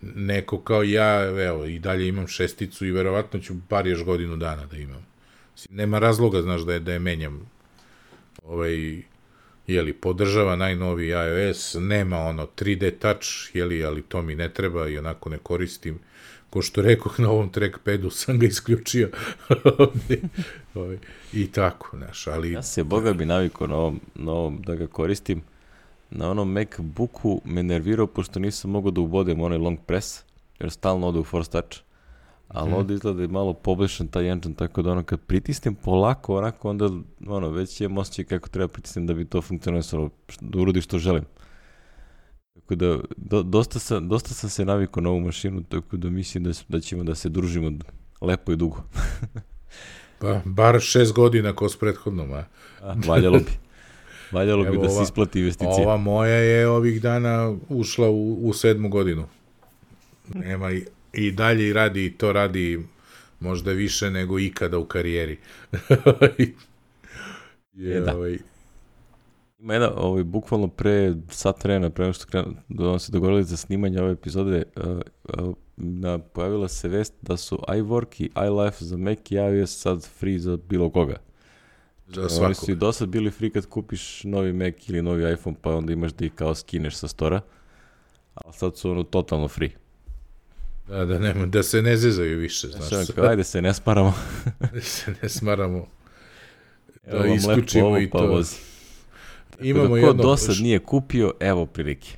neko 0.00 0.60
kao 0.60 0.82
ja, 0.82 1.24
evo, 1.46 1.64
i 1.64 1.78
dalje 1.78 2.08
imam 2.08 2.26
šesticu 2.26 2.86
i 2.86 2.90
verovatno 2.90 3.40
ću 3.40 3.54
bar 3.54 3.86
još 3.86 4.04
godinu 4.04 4.36
dana 4.36 4.66
da 4.66 4.76
imam. 4.76 5.06
Mislim, 5.52 5.76
nema 5.76 5.98
razloga, 5.98 6.42
znaš, 6.42 6.60
da 6.60 6.72
je, 6.72 6.80
da 6.80 6.92
je 6.92 6.98
menjam 6.98 7.50
ovaj, 8.44 9.02
jeli, 9.66 9.92
podržava 9.92 10.56
najnoviji 10.56 11.08
iOS, 11.08 11.76
nema 11.80 12.18
ono 12.18 12.46
3D 12.56 12.98
touch, 12.98 13.26
jeli, 13.54 13.84
ali 13.84 14.02
to 14.02 14.22
mi 14.22 14.34
ne 14.34 14.48
treba 14.48 14.88
i 14.88 14.98
onako 14.98 15.30
ne 15.30 15.38
koristim. 15.38 15.98
Ko 16.56 16.62
što 16.62 16.82
rekoh 16.82 17.20
na 17.20 17.30
ovom 17.30 17.48
trackpadu 17.48 18.10
sam 18.20 18.38
ga 18.38 18.46
isključio. 18.46 19.10
ovaj, 20.74 20.98
I 21.32 21.46
tako, 21.46 21.96
znaš, 21.96 22.26
ali... 22.26 22.52
Ja 22.52 22.62
se, 22.62 22.84
boga 22.84 23.12
bi 23.12 23.24
navikao 23.26 23.66
na 23.66 23.76
ovom, 23.76 24.00
na 24.14 24.32
ovom 24.32 24.62
da 24.62 24.74
ga 24.74 24.86
koristim. 24.86 25.42
Na 26.10 26.30
onom 26.30 26.52
MacBooku 26.52 27.40
me 27.44 27.62
nervirao 27.62 28.06
pošto 28.06 28.40
nisam 28.40 28.70
mogao 28.70 28.90
da 28.90 29.00
ubodem 29.00 29.40
onaj 29.40 29.58
long 29.58 29.78
press, 29.86 30.22
jer 30.60 30.70
stalno 30.70 31.08
ode 31.08 31.18
u 31.18 31.24
force 31.24 31.50
touch. 31.50 31.78
Ali 32.48 32.68
Mhm. 32.68 32.78
ovdje 32.78 32.94
izgleda 32.94 33.16
da 33.16 33.22
je 33.22 33.28
malo 33.28 33.52
poboljšan 33.52 34.08
taj 34.08 34.28
engine, 34.30 34.54
tako 34.54 34.82
da 34.82 34.92
ono 34.92 35.02
kad 35.02 35.20
pritisnem 35.20 35.74
polako, 35.74 36.36
onako 36.36 36.70
onda 36.70 36.90
ono, 37.26 37.48
već 37.48 37.80
imam 37.80 37.98
osjećaj 37.98 38.24
kako 38.24 38.48
treba 38.48 38.68
pritisnem 38.68 39.06
da 39.06 39.14
bi 39.14 39.24
to 39.24 39.42
funkcionisalo, 39.42 40.10
da 40.40 40.58
urodi 40.58 40.80
što 40.80 40.98
želim. 40.98 41.24
Tako 42.66 42.74
da, 42.74 42.98
do, 43.16 43.42
dosta, 43.42 43.78
sam, 43.78 44.08
dosta 44.08 44.34
sam 44.34 44.50
se 44.50 44.64
navikao 44.64 45.02
na 45.02 45.10
ovu 45.10 45.20
mašinu, 45.20 45.62
tako 45.62 45.96
da 45.96 46.10
mislim 46.10 46.44
da, 46.44 46.50
da 46.68 46.80
ćemo 46.80 47.04
da 47.04 47.14
se 47.14 47.28
družimo 47.28 47.72
lepo 48.20 48.52
i 48.52 48.56
dugo. 48.56 48.82
Pa, 50.18 50.40
bar 50.44 50.80
šest 50.80 51.12
godina 51.12 51.52
ko 51.52 51.68
s 51.68 51.76
prethodnom, 51.76 52.32
a? 52.32 52.44
A, 52.80 52.94
valjalo 53.06 53.38
bi. 53.38 53.50
Valjalo 54.32 54.62
bi 54.62 54.68
Evo 54.68 54.82
da 54.82 54.88
se 54.88 54.94
ova- 54.94 55.02
isplati 55.02 55.38
investicija. 55.38 55.74
Ova 55.78 55.96
moja 55.96 56.34
je 56.34 56.68
ovih 56.68 57.02
dana 57.02 57.56
ušla 57.68 58.08
u, 58.08 58.48
u 58.48 58.52
sedmu 58.52 58.88
godinu. 58.88 59.28
Nema 60.34 60.72
i, 60.72 60.84
i 61.12 61.30
dalje 61.30 61.68
i 61.68 61.72
radi, 61.72 62.04
i 62.06 62.12
to 62.12 62.32
radi 62.32 62.80
možda 63.40 63.72
više 63.72 64.10
nego 64.10 64.38
ikada 64.38 64.78
u 64.78 64.84
karijeri. 64.84 65.38
je, 67.72 67.96
E, 67.96 68.00
da. 68.00 68.16
ovaj, 68.16 68.38
Ima 69.58 69.74
jedna, 69.74 69.92
ovaj, 69.96 70.24
bukvalno 70.24 70.68
pre 70.68 71.14
sat 71.30 71.64
vremena, 71.64 71.90
pre 71.90 72.12
što 72.12 72.26
krenu, 72.26 72.54
da 72.68 72.84
vam 72.84 72.98
se 72.98 73.12
dogovorili 73.12 73.44
za 73.44 73.56
snimanje 73.56 74.02
ove 74.02 74.12
epizode, 74.12 74.62
uh, 74.76 75.00
uh, 75.38 75.54
na, 75.76 76.18
pojavila 76.18 76.68
se 76.68 76.88
vest 76.88 77.14
da 77.22 77.36
su 77.36 77.58
iWork 77.68 78.22
i 78.22 78.30
iLife 78.46 78.84
za 78.84 78.96
Mac 78.96 79.18
i 79.30 79.34
iOS 79.34 79.80
sad 79.80 80.08
free 80.18 80.38
za 80.38 80.56
bilo 80.68 80.90
koga. 80.90 81.16
za 82.06 82.20
Oni 82.20 82.30
svakog. 82.30 82.56
su 82.56 82.70
i 82.70 82.74
do 82.74 82.92
sad 82.92 83.08
bili 83.08 83.30
free 83.30 83.50
kad 83.50 83.66
kupiš 83.66 84.24
novi 84.24 84.52
Mac 84.52 84.88
ili 84.88 85.02
novi 85.02 85.32
iPhone, 85.32 85.56
pa 85.62 85.74
onda 85.74 85.92
imaš 85.92 86.12
da 86.12 86.24
ih 86.24 86.32
kao 86.34 86.54
skineš 86.54 86.96
sa 86.96 87.08
stora, 87.08 87.40
ali 88.34 88.54
sad 88.54 88.76
su 88.76 88.90
ono 88.90 89.02
totalno 89.02 89.48
free. 89.48 89.70
Da, 90.88 91.04
da, 91.04 91.18
nema, 91.18 91.46
da 91.46 91.62
se 91.62 91.82
ne 91.82 91.96
zezaju 91.96 92.38
više, 92.38 92.68
znaš. 92.68 92.88
Znaš, 92.88 93.06
kao, 93.14 93.24
ajde 93.24 93.44
se 93.44 93.62
ne 93.62 93.74
smaramo. 93.74 94.14
da 94.74 94.80
se 94.80 95.14
ne 95.22 95.28
smaramo. 95.28 95.86
Evo 97.04 97.18
vam 97.18 97.32
isključimo 97.32 97.86
ovo, 97.86 97.98
i 97.98 98.10
pa 98.10 98.18
to. 98.18 98.26
vozi. 98.26 98.56
Imamo 99.62 99.84
da 99.96 100.00
ko 100.02 100.06
jedno, 100.06 100.22
do 100.22 100.36
sad 100.36 100.56
nije 100.60 100.78
kupio, 100.78 101.32
evo 101.40 101.66
prilike. 101.66 102.16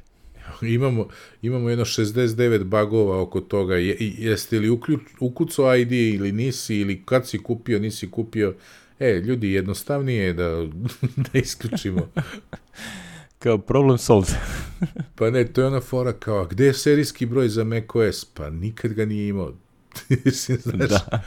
imamo, 0.77 1.09
imamo 1.43 1.69
jedno 1.69 1.85
69 1.85 2.65
bagova 2.65 3.21
oko 3.21 3.41
toga. 3.41 3.77
Je, 3.77 3.97
jeste 4.19 4.59
li 4.59 4.69
uključ, 4.69 5.01
ukucao 5.21 5.77
ID 5.77 5.93
ili 5.93 6.33
nisi, 6.33 6.77
ili 6.77 7.03
kad 7.05 7.29
si 7.29 7.39
kupio, 7.39 7.79
nisi 7.79 8.11
kupio. 8.11 8.55
E, 9.01 9.13
ljudi, 9.25 9.53
jednostavnije 9.53 10.25
je 10.25 10.33
da, 10.33 10.49
da 11.33 11.39
isključimo. 11.39 12.09
Kao 13.39 13.59
problem 13.59 13.99
solved. 13.99 14.35
Pa 15.15 15.31
ne, 15.31 15.47
to 15.47 15.61
je 15.61 15.67
ona 15.67 15.81
fora 15.81 16.13
kao, 16.13 16.39
a 16.41 16.47
gde 16.47 16.67
je 16.67 16.75
serijski 16.75 17.27
broj 17.27 17.49
za 17.49 17.65
macOS? 17.65 18.25
Pa 18.25 18.51
nikad 18.51 18.93
ga 18.93 19.05
nije 19.05 19.29
imao. 19.29 19.53
Mislim, 20.25 20.59
Znaš, 20.65 20.89
da. 20.89 21.23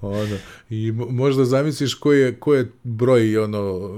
ono, 0.00 0.36
I 0.70 0.92
mo- 0.92 1.10
možda 1.10 1.44
zamisliš 1.44 1.94
koji 1.94 2.20
je, 2.20 2.34
koji 2.40 2.58
je 2.58 2.72
broj, 2.84 3.38
ono, 3.38 3.90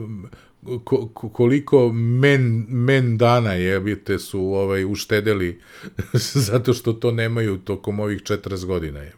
ko, 0.84 1.08
ko- 1.14 1.28
koliko 1.28 1.92
men, 1.92 2.66
men 2.68 3.18
dana 3.18 3.52
jebite 3.52 4.18
su 4.18 4.40
ovaj, 4.40 4.84
uštedeli 4.84 5.60
zato 6.48 6.74
što 6.74 6.92
to 6.92 7.12
nemaju 7.12 7.58
tokom 7.58 8.00
ovih 8.00 8.22
40 8.22 8.64
godina. 8.64 8.98
jebe. 8.98 9.16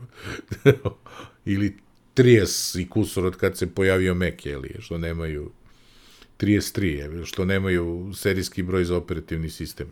Ili 1.44 1.76
30 2.16 2.80
i 2.80 2.88
kusur 2.88 3.26
od 3.26 3.36
kad 3.36 3.56
se 3.56 3.74
pojavio 3.74 4.14
Mac, 4.14 4.46
jeli, 4.46 4.76
što 4.78 4.98
nemaju 4.98 5.50
33, 6.38 6.82
jebe, 6.82 7.24
što 7.24 7.44
nemaju 7.44 8.10
serijski 8.14 8.62
broj 8.62 8.84
za 8.84 8.96
operativni 8.96 9.50
sistem. 9.50 9.86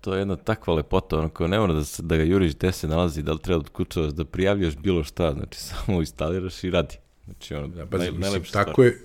To 0.00 0.14
je 0.14 0.18
jedna 0.18 0.36
takva 0.36 0.74
lepota, 0.74 1.18
ono 1.18 1.28
kao 1.28 1.48
ne 1.48 1.58
mora 1.58 1.74
da, 1.74 1.82
da 1.98 2.16
ga 2.16 2.22
juriš 2.22 2.54
gde 2.54 2.72
se 2.72 2.88
nalazi, 2.88 3.22
da 3.22 3.32
li 3.32 3.38
treba 3.38 3.58
da 3.58 3.66
otkučavaš, 3.66 4.12
da 4.12 4.24
prijavljaš 4.24 4.76
bilo 4.76 5.04
šta, 5.04 5.32
znači 5.32 5.60
samo 5.68 6.00
instaliraš 6.00 6.64
i 6.64 6.70
radi. 6.70 6.96
Znači 7.24 7.54
ono, 7.54 7.68
Da, 7.68 7.86
pa, 7.86 7.98
naj, 7.98 8.10
mislim, 8.10 8.42
tako 8.52 8.82
je, 8.82 8.98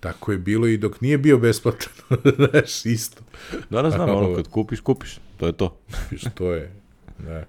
tako 0.00 0.32
je 0.32 0.38
bilo 0.38 0.66
i 0.66 0.76
dok 0.76 1.00
nije 1.00 1.18
bio 1.18 1.38
besplatan, 1.38 1.88
znaš, 2.36 2.86
isto. 2.86 3.22
Danas 3.70 3.94
znam, 3.94 4.10
ono, 4.16 4.36
kad 4.36 4.48
kupiš, 4.48 4.80
kupiš, 4.80 5.18
to 5.36 5.46
je 5.46 5.52
to. 5.52 5.80
Što 6.16 6.52
je, 6.52 6.72
da. 7.18 7.44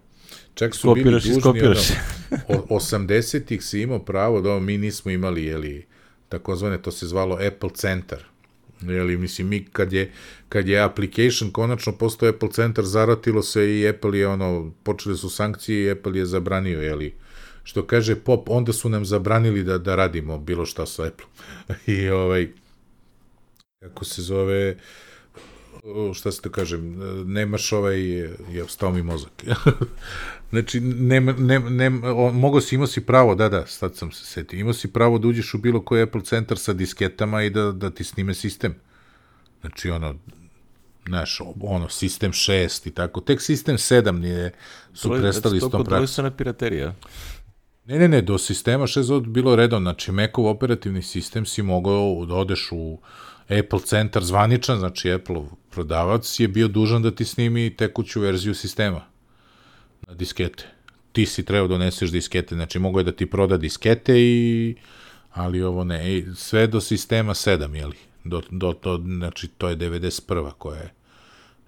Čak 0.54 0.74
su 0.76 0.80
Skopiraš 0.80 1.04
bili 1.04 1.16
dužni, 1.36 1.42
skopiraš. 1.42 1.90
ono, 2.48 2.66
o- 2.70 2.80
80-ih 2.80 3.64
si 3.64 3.82
imao 3.82 4.00
pravo 4.00 4.42
da 4.42 4.60
mi 4.60 4.78
nismo 4.78 5.12
imali, 5.12 5.44
jeli, 5.44 5.86
takozvane, 6.30 6.82
to 6.82 6.92
se 6.92 7.08
zvalo 7.08 7.36
Apple 7.48 7.70
Centar. 7.74 8.20
Jeli, 8.82 9.18
mislim, 9.18 9.48
mi 9.48 9.66
kad 9.66 9.94
je, 9.94 10.12
kad 10.50 10.68
je 10.68 10.80
application 10.80 11.52
konačno 11.52 11.94
postao 11.94 12.30
Apple 12.30 12.52
Centar, 12.52 12.86
zaratilo 12.86 13.44
se 13.44 13.80
i 13.80 13.90
Apple 13.90 14.20
je, 14.20 14.28
ono, 14.28 14.72
počele 14.84 15.18
su 15.18 15.30
sankcije 15.30 15.84
i 15.84 15.92
Apple 15.92 16.18
je 16.18 16.26
zabranio, 16.26 16.82
jeli, 16.82 17.14
što 17.64 17.88
kaže 17.88 18.16
Pop, 18.16 18.50
onda 18.50 18.74
su 18.74 18.90
nam 18.90 19.06
zabranili 19.06 19.64
da, 19.64 19.78
da 19.78 19.96
radimo 19.96 20.38
bilo 20.38 20.66
šta 20.66 20.86
sa 20.86 21.04
Apple. 21.04 21.26
I 21.96 22.10
ovaj, 22.10 22.50
kako 23.80 24.06
se 24.06 24.22
zove, 24.22 24.78
šta 26.14 26.32
se 26.32 26.42
to 26.42 26.50
kažem, 26.50 26.96
nemaš 27.26 27.72
ovaj, 27.72 28.02
je, 28.02 28.66
stao 28.68 28.92
mi 28.92 29.04
mozak. 29.04 29.32
znači, 30.52 30.80
nema, 30.80 31.32
nema, 31.32 31.70
nema, 31.70 32.14
o, 32.14 32.32
mogo 32.32 32.62
si, 32.62 32.76
imao 32.76 32.88
si 32.88 33.06
pravo, 33.06 33.36
da, 33.36 33.50
da, 33.50 33.68
sad 33.68 33.96
sam 33.96 34.12
se 34.12 34.26
setio, 34.26 34.60
imao 34.60 34.74
si 34.74 34.94
pravo 34.94 35.18
da 35.18 35.28
uđeš 35.28 35.54
u 35.54 35.58
bilo 35.58 35.82
koji 35.82 36.02
Apple 36.02 36.24
centar 36.24 36.58
sa 36.58 36.74
disketama 36.74 37.44
i 37.44 37.50
da, 37.50 37.72
da 37.72 37.90
ti 37.90 38.04
snime 38.04 38.34
sistem. 38.34 38.76
Znači, 39.62 39.90
ono, 39.90 40.16
znaš, 41.08 41.42
ono, 41.62 41.90
sistem 41.90 42.32
6 42.32 42.88
i 42.88 42.92
tako, 42.92 43.22
tek 43.22 43.42
sistem 43.42 43.78
7 43.78 44.12
nije, 44.12 44.52
su 44.94 45.10
prestali 45.10 45.60
s 45.60 45.62
tom 45.62 45.70
praksom. 45.70 45.84
kontrolisana 45.84 46.32
piraterija. 46.32 46.96
Ne, 47.86 48.00
ne, 48.00 48.08
ne, 48.08 48.22
do 48.22 48.38
sistema 48.38 48.88
6 48.88 49.14
od 49.14 49.28
bilo 49.28 49.56
redom, 49.56 49.84
znači 49.84 50.12
Macov 50.12 50.48
operativni 50.48 51.02
sistem 51.02 51.46
si 51.46 51.62
mogao 51.62 52.26
da 52.26 52.36
odeš 52.36 52.70
u 52.72 53.00
Apple 53.60 53.80
centar 53.80 54.24
zvaničan, 54.24 54.80
znači 54.80 55.12
Apple 55.12 55.42
prodavac 55.70 56.40
je 56.40 56.48
bio 56.48 56.68
dužan 56.68 57.02
da 57.02 57.12
ti 57.12 57.26
snimi 57.26 57.76
tekuću 57.76 58.22
verziju 58.22 58.54
sistema 58.56 59.02
na 60.08 60.14
diskete. 60.14 60.68
Ti 61.12 61.26
si 61.26 61.46
trebao 61.46 61.68
da 61.68 61.74
doneseš 61.74 62.12
diskete, 62.12 62.56
znači 62.56 62.80
mogo 62.80 63.00
je 63.00 63.04
da 63.04 63.12
ti 63.12 63.26
proda 63.26 63.58
diskete 63.58 64.14
i 64.22 64.76
ali 65.32 65.64
ovo 65.64 65.84
ne, 65.84 66.18
i 66.18 66.26
sve 66.36 66.68
do 66.68 66.82
sistema 66.82 67.34
7, 67.34 67.76
jeli? 67.76 67.98
Do, 68.24 68.42
do, 68.50 68.74
do, 68.84 69.02
znači 69.06 69.48
to 69.48 69.70
je 69.70 69.78
91. 69.78 70.52
koja 70.58 70.80
je. 70.80 70.94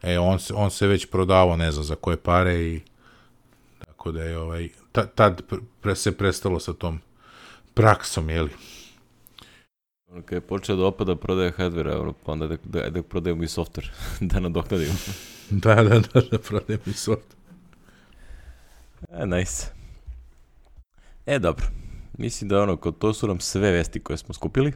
E, 0.02 0.19
on 0.19 0.39
on 0.54 0.71
se 0.71 0.88
već 0.88 1.06
prodavao, 1.06 1.58
ne 1.58 1.71
znam 1.71 1.84
za 1.84 1.95
koje 1.95 2.17
pare 2.17 2.62
i 2.62 2.82
tako 3.80 4.12
da 4.12 4.23
je 4.23 4.38
ovaj, 4.38 4.69
ta, 4.94 5.06
tad 5.06 5.42
pre, 5.82 5.96
se 5.96 6.12
prestalo 6.12 6.60
sa 6.60 6.74
tom 6.74 7.00
praksom, 7.74 8.30
jeli? 8.30 8.50
Kad 10.26 10.36
je 10.38 10.42
počeo 10.42 10.76
da 10.76 10.86
opada 10.86 11.16
prodaje 11.16 11.54
ono, 12.00 12.14
pa 12.14 12.32
onda 12.32 12.48
da, 12.48 12.58
da, 12.64 12.90
da 12.90 13.04
prodajemo 13.04 13.44
i 13.44 13.48
software, 13.48 13.90
da 14.30 14.40
nadoknadimo. 14.40 14.94
da, 15.50 15.76
da, 15.76 16.00
da, 16.00 16.22
da 16.32 16.38
prodajem 16.38 16.82
i 16.86 16.94
software. 16.94 17.38
E, 19.12 19.26
nice. 19.26 19.68
E, 21.26 21.40
dobro. 21.40 21.66
Mislim 22.18 22.50
da 22.50 22.62
ono, 22.62 22.78
kod 22.78 22.98
to 22.98 23.14
su 23.14 23.28
nam 23.28 23.40
sve 23.40 23.72
vesti 23.72 24.00
koje 24.00 24.18
smo 24.18 24.34
skupili. 24.34 24.74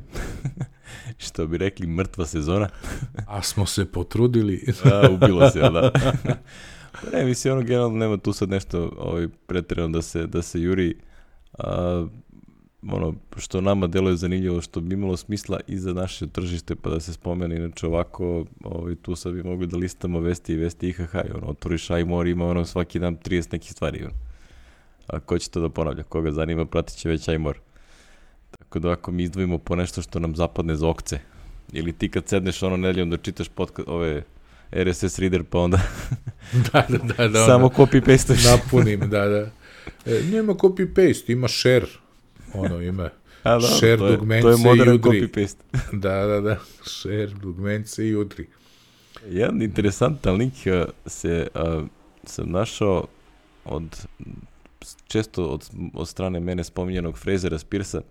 Što 1.26 1.48
bi 1.48 1.58
rekli, 1.58 1.88
mrtva 1.88 2.26
sezona. 2.26 2.70
A 3.28 3.42
smo 3.42 3.66
se 3.66 3.92
potrudili. 3.92 4.74
A, 4.84 5.10
ubilo 5.12 5.50
se, 5.50 5.60
da. 5.60 5.92
Ne, 7.14 7.26
mislim, 7.26 7.54
ono, 7.54 7.64
generalno 7.64 7.98
nema 7.98 8.18
tu 8.18 8.34
sad 8.34 8.50
nešto 8.50 8.92
ovaj, 8.98 9.28
pretjerano 9.48 9.94
da 9.94 10.02
se, 10.02 10.28
da 10.28 10.42
se 10.42 10.62
juri. 10.62 10.96
A, 11.54 12.08
ono, 12.82 13.14
što 13.38 13.62
nama 13.62 13.88
deluje 13.88 14.16
zanimljivo, 14.16 14.62
što 14.62 14.82
bi 14.82 14.94
imalo 14.94 15.18
smisla 15.18 15.60
i 15.68 15.78
za 15.78 15.94
naše 15.94 16.28
tržište, 16.28 16.76
pa 16.76 16.90
da 16.90 17.00
se 17.00 17.14
spomene, 17.14 17.56
inače 17.56 17.88
ovako, 17.88 18.46
ovaj, 18.64 18.96
tu 18.96 19.16
sad 19.16 19.34
bi 19.34 19.44
mogli 19.44 19.68
da 19.68 19.78
listamo 19.78 20.20
vesti 20.20 20.54
i 20.54 20.58
vesti 20.58 20.90
IHH, 20.90 21.14
i 21.14 21.32
ono, 21.36 21.48
otvoriš 21.48 21.90
iMore, 21.90 22.30
ima 22.30 22.46
ono 22.46 22.66
svaki 22.66 23.00
dan 23.00 23.18
30 23.18 23.54
nekih 23.54 23.72
stvari, 23.72 24.04
ono. 24.04 24.14
A 25.08 25.20
ko 25.20 25.40
će 25.40 25.50
to 25.50 25.60
da 25.62 25.70
ponavlja? 25.70 26.04
Koga 26.04 26.32
zanima, 26.32 26.66
pratit 26.66 26.98
će 26.98 27.10
već 27.10 27.28
iMore. 27.28 27.60
Tako 28.52 28.80
da 28.80 28.92
ako 28.92 29.12
mi 29.12 29.24
izdvojimo 29.24 29.58
po 29.58 29.76
nešto 29.76 30.02
što 30.02 30.20
nam 30.20 30.36
zapadne 30.36 30.76
za 30.76 30.88
okce, 30.88 31.20
ili 31.72 31.94
ti 31.94 32.10
kad 32.10 32.28
sedneš 32.28 32.64
ono 32.64 32.78
nedeljom 32.78 33.10
da 33.10 33.18
čitaš 33.18 33.50
podcast, 33.50 33.88
ove 33.90 34.24
RSS 34.72 35.20
reader, 35.20 35.44
pa 35.44 35.60
onda 35.60 35.80
da, 36.74 36.86
da, 36.90 36.98
da, 36.98 37.28
da. 37.28 37.46
samo 37.46 37.70
copy-pasteš. 37.70 38.46
Napunim, 38.46 39.00
da, 39.00 39.26
da. 39.26 39.52
E, 40.06 40.22
nema 40.32 40.54
copy-paste, 40.54 41.32
ima 41.32 41.48
share. 41.48 41.86
Ono, 42.54 42.82
ima 42.82 43.10
A, 43.44 43.60
da, 43.60 43.68
share 43.68 43.98
to 43.98 44.08
je, 44.08 44.18
dugmence 44.18 44.42
to 44.42 44.50
je 44.50 44.58
modern 44.58 45.02
copy-paste. 45.02 45.62
Da, 46.04 46.26
da, 46.26 46.42
da. 46.42 46.60
Share 46.86 47.28
dugmence 47.42 48.08
i 48.08 48.16
udri. 48.16 48.48
Jedan 49.30 49.62
interesantan 49.62 50.36
link 50.36 50.54
uh, 50.54 50.90
se 51.06 51.48
uh, 51.56 51.84
sam 52.24 52.52
našao 52.52 53.06
od 53.66 54.08
često 55.08 55.46
od, 55.46 55.70
od 55.94 56.08
strane 56.08 56.40
mene 56.40 56.64
spominjenog 56.64 57.18
Frasera 57.18 57.58
Spearsa. 57.58 58.02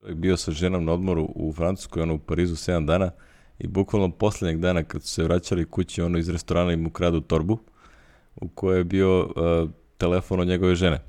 Čovjek 0.00 0.18
bio 0.18 0.36
sa 0.36 0.50
ženom 0.50 0.84
na 0.84 0.92
odmoru 0.92 1.32
u 1.34 1.52
Francuskoj, 1.52 2.02
ono 2.02 2.14
u 2.14 2.18
Parizu 2.18 2.54
7 2.54 2.86
dana 2.86 3.10
i 3.58 3.66
bukvalno 3.66 4.10
poslednjeg 4.10 4.60
dana 4.60 4.82
kad 4.82 5.02
su 5.02 5.08
se 5.08 5.24
vraćali 5.24 5.64
kući 5.64 6.02
ono 6.02 6.18
iz 6.18 6.28
restorana 6.28 6.72
im 6.72 6.86
ukradu 6.86 7.20
torbu 7.20 7.58
u 8.36 8.48
kojoj 8.48 8.78
je 8.78 8.84
bio 8.84 9.20
uh, 9.20 9.70
telefon 9.98 10.40
od 10.40 10.46
njegove 10.46 10.74
žene. 10.74 11.00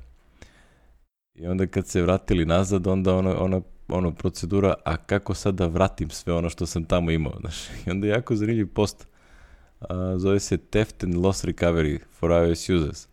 I 1.34 1.46
onda 1.46 1.66
kad 1.66 1.86
se 1.86 2.02
vratili 2.02 2.44
nazad, 2.44 2.86
onda 2.86 3.14
ona, 3.14 3.42
ona 3.42 3.60
ono 3.88 4.12
procedura, 4.12 4.74
a 4.84 4.96
kako 4.96 5.34
sad 5.34 5.54
da 5.54 5.66
vratim 5.66 6.10
sve 6.10 6.32
ono 6.32 6.50
što 6.50 6.66
sam 6.66 6.84
tamo 6.84 7.10
imao, 7.10 7.32
znaš. 7.40 7.68
I 7.86 7.90
onda 7.90 8.06
je 8.06 8.10
jako 8.10 8.36
zanimljiv 8.36 8.68
post. 8.74 9.08
A, 9.80 10.14
zove 10.18 10.40
se 10.40 10.56
Theft 10.56 11.04
and 11.04 11.14
Loss 11.14 11.44
Recovery 11.44 11.98
for 12.18 12.30
iOS 12.30 12.68
users. 12.68 13.08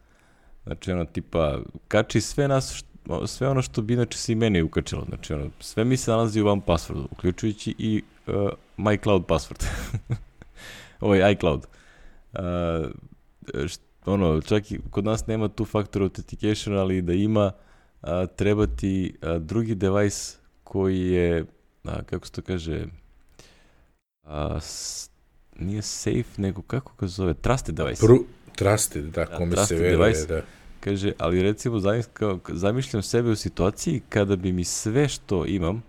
Znači, 0.64 0.92
ono, 0.92 1.06
tipa, 1.06 1.60
kači 1.88 2.22
sve 2.22 2.48
nas, 2.48 2.74
što, 2.74 3.28
sve 3.28 3.48
ono 3.48 3.62
što 3.62 3.82
bi 3.82 3.94
inače 3.94 4.18
se 4.18 4.32
i 4.32 4.36
meni 4.36 4.62
ukačilo. 4.62 5.06
Znači, 5.08 5.34
ono, 5.34 5.50
sve 5.60 5.86
mi 5.86 5.98
se 5.98 6.12
nalazi 6.12 6.42
u 6.42 6.46
vam 6.46 6.62
passwordu, 6.62 7.06
uključujući 7.12 7.76
i 7.78 8.04
uh, 8.28 8.34
MyCloud 8.82 9.26
password. 9.26 9.66
Ovaj 11.00 11.32
iCloud. 11.32 11.66
Uh, 12.34 12.40
št, 13.68 13.82
ono, 14.06 14.42
čak 14.42 14.72
i 14.72 14.80
kod 14.92 15.06
nas 15.06 15.28
nema 15.28 15.48
tu 15.48 15.66
factor 15.66 16.02
authentication, 16.02 16.78
ali 16.78 17.02
da 17.02 17.14
ima, 17.14 17.52
a, 18.02 18.26
treba 18.26 18.68
ti 18.68 19.16
a, 19.22 19.38
drugi 19.38 19.76
device 19.76 20.38
koji 20.64 21.00
je, 21.00 21.46
a, 21.84 22.04
kako 22.04 22.26
se 22.26 22.32
to 22.32 22.42
kaže, 22.42 22.86
a, 24.24 24.60
s, 24.62 25.10
nije 25.60 25.82
safe, 25.82 26.24
nego 26.38 26.62
kako 26.62 26.94
ga 27.00 27.08
zove, 27.08 27.34
trusted 27.34 27.76
device. 27.76 28.06
Pru, 28.06 28.26
trusted, 28.56 29.06
da, 29.06 29.26
kome 29.26 29.52
trusted 29.52 29.78
se 29.78 29.84
veruje, 29.84 29.98
device. 29.98 30.28
da. 30.28 30.42
Kaže, 30.80 31.12
ali 31.18 31.44
recimo 31.44 31.80
zamišljam 32.50 33.04
sebe 33.04 33.30
u 33.30 33.36
situaciji 33.36 34.02
kada 34.10 34.36
bi 34.36 34.52
mi 34.52 34.64
sve 34.64 35.08
što 35.08 35.46
imam 35.46 35.84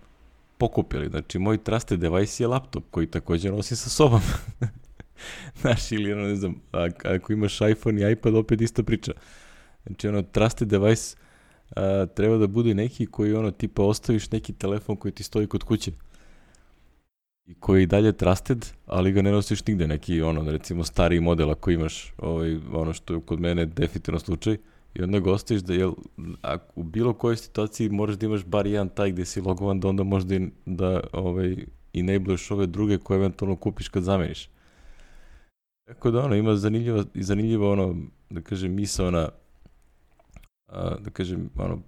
pokupili. 0.57 1.09
Znači, 1.09 1.39
moj 1.39 1.57
trusted 1.57 1.99
device 1.99 2.43
je 2.43 2.47
laptop 2.47 2.83
koji 2.91 3.07
takođe 3.07 3.51
nosim 3.51 3.77
sa 3.77 3.89
sobom. 3.89 4.21
Znaš, 5.61 5.91
ili 5.91 6.13
ono, 6.13 6.23
ne 6.23 6.35
znam, 6.35 6.55
ako 7.03 7.33
imaš 7.33 7.61
iPhone 7.61 8.01
i 8.01 8.11
iPad, 8.11 8.35
opet 8.35 8.61
ista 8.61 8.83
priča. 8.83 9.11
Znači, 9.85 10.07
ono, 10.07 10.21
trusted 10.21 10.67
device 10.67 11.15
a, 11.75 12.05
treba 12.15 12.37
da 12.37 12.47
bude 12.47 12.73
neki 12.73 13.05
koji, 13.05 13.33
ono, 13.33 13.51
tipa, 13.51 13.83
ostaviš 13.83 14.31
neki 14.31 14.53
telefon 14.53 14.95
koji 14.95 15.11
ti 15.11 15.23
stoji 15.23 15.47
kod 15.47 15.63
kuće 15.63 15.91
i 17.45 17.53
koji 17.53 17.81
je 17.81 17.87
dalje 17.87 18.11
trusted, 18.11 18.65
ali 18.85 19.11
ga 19.11 19.21
ne 19.21 19.31
nosiš 19.31 19.65
nigde, 19.65 19.87
neki, 19.87 20.21
ono, 20.21 20.51
recimo, 20.51 20.83
stariji 20.83 21.19
model 21.19 21.51
ako 21.51 21.71
imaš, 21.71 22.13
ovaj, 22.17 22.59
ono 22.73 22.93
što 22.93 23.13
je 23.13 23.21
kod 23.25 23.39
mene 23.39 23.65
definitivno 23.65 24.19
slučaj, 24.19 24.57
i 24.95 25.03
onda 25.03 25.19
ga 25.19 25.31
ostaviš 25.31 25.63
da, 25.63 25.73
jel, 25.73 25.93
ako 26.41 26.65
u 26.75 26.83
bilo 26.83 27.13
kojoj 27.13 27.37
situaciji 27.37 27.89
moraš 27.89 28.15
da 28.15 28.25
imaš 28.25 28.45
bar 28.45 28.67
jedan 28.67 28.89
taj 28.89 29.11
gde 29.11 29.25
si 29.25 29.41
logovan, 29.41 29.79
da 29.79 29.87
onda 29.87 30.03
možda 30.03 30.35
i, 30.35 30.49
da, 30.65 30.99
ovaj, 31.13 31.65
enableš 31.93 32.51
ove 32.51 32.67
druge 32.67 32.97
koje 32.97 33.17
eventualno 33.17 33.55
kupiš 33.55 33.89
kad 33.89 34.03
zameniš. 34.03 34.49
Tako 35.87 36.11
da 36.11 36.25
ono, 36.25 36.35
ima 36.35 36.55
zanimljivo, 36.55 37.03
zanimljivo 37.13 37.71
ono, 37.71 37.95
da 38.29 38.41
kažem, 38.41 38.73
misa 38.73 39.07
ona, 39.07 39.29
a, 40.67 40.95
da 40.99 41.09
kažem, 41.09 41.49
ono, 41.55 41.79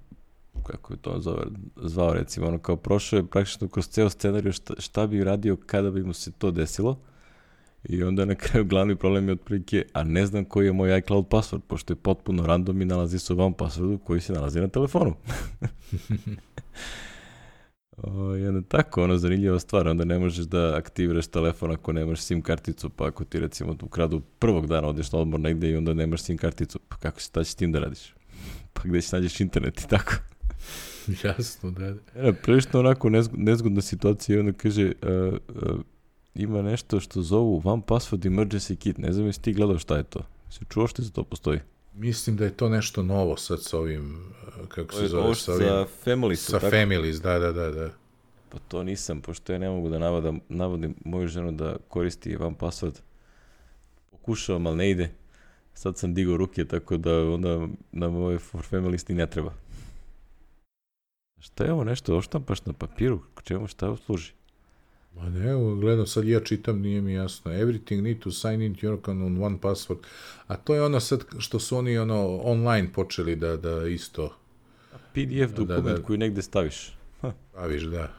kako 0.63 0.93
je 0.93 0.97
to 0.97 1.19
zove, 1.19 1.43
zvao 1.75 2.13
recimo, 2.13 2.47
ono, 2.47 2.59
kao 2.59 2.75
prošao 2.75 3.17
je 3.17 3.27
praktično 3.27 3.67
kroz 3.67 3.87
ceo 3.87 4.09
scenariju 4.09 4.53
šta, 4.53 4.73
šta 4.77 5.07
bi 5.07 5.23
radio 5.23 5.57
kada 5.65 5.91
bi 5.91 6.03
mu 6.03 6.13
se 6.13 6.31
to 6.31 6.51
desilo. 6.51 6.99
I 7.89 8.03
onda 8.03 8.25
na 8.25 8.35
kraju 8.35 8.65
glavni 8.65 8.95
problem 8.95 9.27
je 9.27 9.33
otprilike, 9.33 9.85
a 9.93 10.03
ne 10.03 10.25
znam 10.25 10.45
koji 10.45 10.65
je 10.65 10.73
moj 10.73 10.97
iCloud 10.97 11.25
password, 11.27 11.61
pošto 11.67 11.93
je 11.93 11.97
potpuno 11.97 12.45
random 12.45 12.81
i 12.81 12.85
nalazi 12.85 13.19
se 13.19 13.33
u 13.33 13.39
ovom 13.39 13.53
passwordu 13.53 13.97
koji 14.03 14.21
se 14.21 14.33
nalazi 14.33 14.61
na 14.61 14.67
telefonu. 14.67 15.15
O, 17.97 18.35
I 18.37 18.47
onda 18.47 18.61
tako, 18.67 19.03
ono, 19.03 19.17
zanimljiva 19.17 19.59
stvar, 19.59 19.87
onda 19.87 20.05
ne 20.05 20.19
možeš 20.19 20.45
da 20.45 20.75
aktiviraš 20.77 21.27
telefon 21.27 21.71
ako 21.71 21.93
nemaš 21.93 22.21
SIM 22.21 22.41
karticu, 22.41 22.89
pa 22.89 23.07
ako 23.07 23.25
ti 23.25 23.39
recimo 23.39 23.75
ukradu 23.81 24.21
prvog 24.39 24.67
dana 24.67 24.87
odeš 24.87 25.11
na 25.11 25.19
odmor 25.19 25.39
negde 25.39 25.69
i 25.69 25.75
onda 25.75 25.93
nemaš 25.93 26.21
SIM 26.21 26.37
karticu, 26.37 26.79
pa 26.87 26.95
kako 26.95 27.21
se 27.21 27.31
taći 27.31 27.57
tim 27.57 27.71
da 27.71 27.79
radiš? 27.79 28.13
Pa 28.73 28.81
gde 28.85 29.01
će 29.01 29.15
nađeš 29.15 29.39
internet 29.39 29.81
i 29.81 29.87
tako. 29.87 30.13
Jasno, 31.23 31.71
da. 31.71 31.91
da. 31.91 31.99
E, 32.15 32.33
prilično 32.33 32.79
onako 32.79 33.09
nezgodna 33.31 33.81
situacija 33.81 34.35
i 34.35 34.39
onda 34.39 34.53
kaže, 34.53 34.85
uh, 34.85 35.33
uh, 35.49 35.79
ima 36.35 36.61
nešto 36.61 36.99
što 36.99 37.21
zovu 37.21 37.61
One 37.63 37.81
Password 37.87 38.29
Emergency 38.29 38.75
Kit, 38.75 38.97
ne 38.97 39.11
znam 39.11 39.25
jesi 39.25 39.41
ti 39.41 39.53
gledao 39.53 39.79
šta 39.79 39.97
je 39.97 40.03
to? 40.03 40.19
Se 40.49 40.65
čuo 40.69 40.87
što 40.87 41.01
za 41.01 41.11
to 41.11 41.23
postoji? 41.23 41.59
Mislim 41.93 42.37
da 42.37 42.43
je 42.43 42.57
to 42.57 42.69
nešto 42.69 43.03
novo 43.03 43.37
sad 43.37 43.63
sa 43.63 43.77
ovim, 43.77 44.33
kako 44.67 44.93
se 44.93 45.07
zove, 45.07 45.35
sa 45.35 45.53
ovim... 45.53 45.67
Sa 45.67 45.85
Families, 46.03 46.45
Sa 46.45 46.59
tako? 46.59 46.71
Families, 46.71 47.21
da, 47.21 47.39
da, 47.39 47.51
da, 47.51 47.71
da. 47.71 47.89
Pa 48.49 48.57
to 48.67 48.83
nisam, 48.83 49.21
pošto 49.21 49.53
ja 49.53 49.59
ne 49.59 49.69
mogu 49.69 49.89
da 49.89 49.99
navodim, 49.99 50.41
navodim 50.49 50.95
moju 51.05 51.27
ženu 51.27 51.51
da 51.51 51.77
koristi 51.87 52.35
One 52.35 52.55
Password. 52.59 52.99
Pokušavam, 54.11 54.67
ali 54.67 54.77
ne 54.77 54.89
ide. 54.89 55.11
Sad 55.73 55.97
sam 55.97 56.13
digao 56.13 56.37
ruke, 56.37 56.65
tako 56.65 56.97
da 56.97 57.29
onda 57.29 57.67
na 57.91 58.09
moje 58.09 58.39
For 58.39 58.63
Families 58.63 59.07
ni 59.07 59.15
ne 59.15 59.27
treba. 59.27 59.53
Šta 61.39 61.63
je 61.63 61.73
ovo 61.73 61.83
nešto 61.83 62.17
oštampaš 62.17 62.65
na 62.65 62.73
papiru? 62.73 63.19
Čemu 63.43 63.67
šta 63.67 63.95
služi? 64.05 64.33
Ma 65.15 65.29
ne, 65.29 65.75
gledam, 65.79 66.07
sad 66.07 66.25
ja 66.25 66.39
čitam, 66.39 66.81
nije 66.81 67.01
mi 67.01 67.13
jasno. 67.13 67.51
Everything 67.51 68.01
need 68.01 68.19
to 68.19 68.31
sign 68.31 68.61
in 68.61 68.75
your 68.75 68.99
account 68.99 69.21
on 69.21 69.43
one 69.43 69.57
password. 69.61 69.97
A 70.47 70.55
to 70.55 70.75
je 70.75 70.83
ono 70.83 70.99
sad 70.99 71.25
što 71.37 71.59
su 71.59 71.77
oni 71.77 71.97
ono 71.97 72.39
online 72.43 72.93
počeli 72.93 73.35
da, 73.35 73.57
da 73.57 73.87
isto... 73.87 74.33
PDF 75.13 75.51
da, 75.51 75.63
dokument 75.63 75.85
da, 75.85 75.93
da, 75.93 76.03
koji 76.03 76.17
negde 76.17 76.41
staviš. 76.41 76.97
Ha. 77.21 77.33
Staviš, 77.51 77.83
da. 77.83 78.11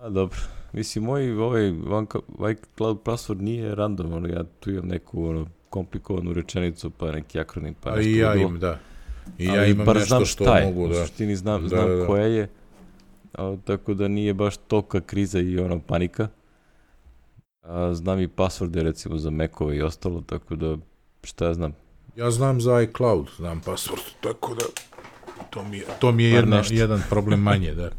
A 0.00 0.08
dobro. 0.08 0.38
Mislim, 0.72 1.04
moj 1.04 1.32
ovaj 1.32 2.54
cloud 2.76 2.98
password 3.04 3.40
nije 3.40 3.74
random, 3.74 4.12
ono, 4.12 4.28
ja 4.28 4.44
tu 4.60 4.70
imam 4.70 4.86
neku 4.86 5.24
ono, 5.24 5.46
komplikovanu 5.70 6.32
rečenicu, 6.32 6.90
pa 6.90 7.12
neki 7.12 7.40
akronim, 7.40 7.74
pa 7.74 7.96
nešto. 7.96 8.08
A 8.08 8.12
i 8.12 8.16
ja 8.16 8.34
im, 8.34 8.58
da. 8.58 8.78
I 9.38 9.44
ja 9.44 9.66
imam 9.66 9.96
nešto 9.96 10.24
što 10.24 10.44
mogu, 10.64 10.88
da. 10.88 11.02
U 11.02 11.06
suštini 11.06 11.36
znam, 11.36 11.62
da, 11.62 11.68
znam 11.68 11.88
da, 11.88 11.94
da. 11.94 12.06
koja 12.06 12.26
je 12.26 12.48
a, 13.36 13.56
tako 13.64 13.94
da 13.94 14.08
nije 14.08 14.34
baš 14.34 14.56
toka 14.56 15.00
kriza 15.00 15.40
i 15.40 15.58
ona 15.58 15.78
panika. 15.86 16.28
A, 17.62 17.94
znam 17.94 18.20
i 18.20 18.28
pasvorde 18.28 18.82
recimo 18.82 19.18
za 19.18 19.30
Macove 19.30 19.76
i 19.76 19.82
ostalo, 19.82 20.20
tako 20.20 20.56
da 20.56 20.76
šta 21.22 21.46
ja 21.46 21.54
znam. 21.54 21.72
Ja 22.16 22.30
znam 22.30 22.60
za 22.60 22.82
iCloud, 22.82 23.30
znam 23.36 23.60
password, 23.60 24.12
tako 24.20 24.54
da 24.54 24.64
to 25.50 25.64
mi 25.64 25.76
je, 25.76 25.84
to 26.00 26.12
mi 26.12 26.24
je 26.24 26.30
jedna, 26.30 26.62
jedan 26.70 27.02
problem 27.10 27.40
manje, 27.40 27.74
da. 27.74 27.90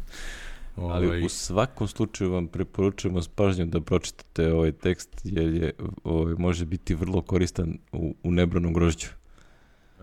Ovaj... 0.76 0.96
Ali 0.96 1.24
u 1.24 1.28
svakom 1.28 1.88
slučaju 1.88 2.32
vam 2.32 2.46
preporučujemo 2.46 3.22
s 3.22 3.28
pažnjom 3.28 3.70
da 3.70 3.80
pročitate 3.80 4.52
ovaj 4.52 4.72
tekst, 4.72 5.20
jer 5.24 5.54
je, 5.54 5.72
ovaj, 6.04 6.34
može 6.34 6.64
biti 6.64 6.94
vrlo 6.94 7.22
koristan 7.22 7.78
u, 7.92 8.14
u 8.22 8.30
nebranom 8.30 8.72
grožđu. 8.72 9.08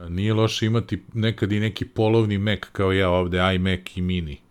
Nije 0.09 0.33
loše 0.33 0.65
imati 0.65 1.03
nekad 1.13 1.51
i 1.51 1.59
neki 1.59 1.85
polovni 1.85 2.37
Mac 2.37 2.59
kao 2.71 2.91
ja 2.91 3.09
ovde, 3.09 3.55
iMac 3.55 3.79
i 3.95 4.01
Mini. 4.01 4.44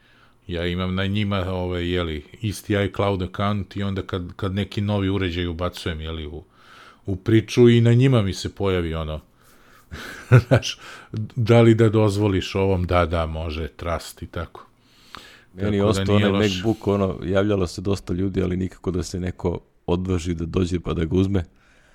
Ja 0.47 0.67
imam 0.67 0.95
na 0.95 1.07
njima 1.07 1.45
ovaj, 1.49 1.91
jeli, 1.91 2.25
isti 2.41 2.75
iCloud 2.85 3.23
account 3.23 3.77
i 3.77 3.83
onda 3.83 4.03
kad, 4.03 4.33
kad 4.37 4.55
neki 4.55 4.81
novi 4.81 5.09
uređaj 5.09 5.47
ubacujem 5.47 6.01
jeli, 6.01 6.27
u, 6.27 6.45
u 7.07 7.17
priču 7.17 7.69
i 7.69 7.81
na 7.81 7.95
njima 7.95 8.23
mi 8.23 8.33
se 8.33 8.55
pojavi 8.55 8.95
ono 8.95 9.21
znaš, 10.49 10.79
da 11.37 11.61
li 11.61 11.75
da 11.75 11.89
dozvoliš 11.89 12.55
ovom, 12.55 12.87
da, 12.87 13.07
da, 13.07 13.27
može, 13.27 13.69
trust 13.69 14.23
i 14.23 14.27
tako. 14.27 14.67
Meni 15.55 15.79
tako 15.79 15.89
ostao 15.89 16.05
da 16.05 16.13
onaj 16.15 16.31
loš... 16.31 16.57
MacBook, 16.57 16.87
ono, 16.87 17.19
javljalo 17.25 17.67
se 17.67 17.81
dosta 17.81 18.15
ljudi, 18.15 18.43
ali 18.43 18.57
nikako 18.57 18.91
da 18.91 19.03
se 19.03 19.21
neko 19.21 19.61
odvaži 19.87 20.35
da 20.35 20.45
dođe 20.45 20.81
pa 20.81 20.95
da 20.95 21.05
ga 21.05 21.17
uzme. 21.17 21.45